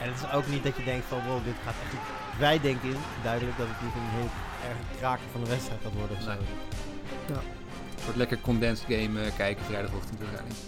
En 0.00 0.08
het 0.12 0.22
is 0.22 0.32
ook 0.32 0.46
niet 0.46 0.62
dat 0.62 0.76
je 0.76 0.84
denkt 0.84 1.06
van, 1.08 1.26
wow, 1.26 1.44
dit 1.44 1.54
gaat 1.64 1.74
echt. 1.84 2.02
Wij 2.38 2.60
denken 2.60 2.96
duidelijk 3.22 3.58
dat 3.58 3.66
het 3.70 3.82
niet 3.82 3.94
een 3.94 4.18
heel 4.18 4.30
erg 4.68 4.98
kraker 4.98 5.24
van 5.32 5.40
de 5.44 5.50
wedstrijd 5.50 5.80
gaat 5.82 5.92
worden 5.92 6.16
of 6.16 6.22
zo. 6.22 6.28
Nee. 6.28 7.36
Een 7.36 8.02
soort 8.04 8.16
lekker 8.16 8.40
condensed 8.40 8.86
game 8.88 9.22
eh, 9.22 9.36
kijken 9.36 9.64
vrijdagochtend 9.64 10.18
waarschijnlijk. 10.18 10.58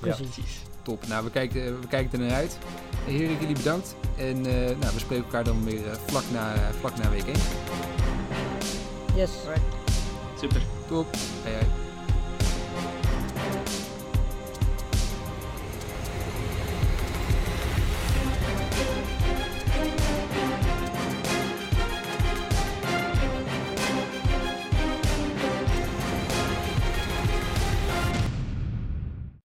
Precies. 0.00 0.26
Precies. 0.26 0.65
Top. 0.86 1.06
Nou, 1.06 1.24
we 1.24 1.30
kijken, 1.30 1.80
we 1.80 1.86
kijken 1.86 2.20
er 2.20 2.26
naar 2.26 2.36
uit. 2.36 2.58
Heren, 3.04 3.36
jullie 3.40 3.56
bedankt. 3.56 3.96
En 4.16 4.46
eh, 4.46 4.76
nou, 4.78 4.92
we 4.92 4.98
spreken 4.98 5.24
elkaar 5.24 5.44
dan 5.44 5.64
weer 5.64 5.90
eh, 5.90 5.96
vlak, 6.06 6.24
na, 6.32 6.54
vlak 6.78 6.96
na 6.96 7.10
week 7.10 7.26
1. 7.26 7.34
Yes. 9.16 9.30
Super. 10.40 10.62
Top. 10.88 11.06
Hey, 11.42 11.52
hey. 11.52 11.85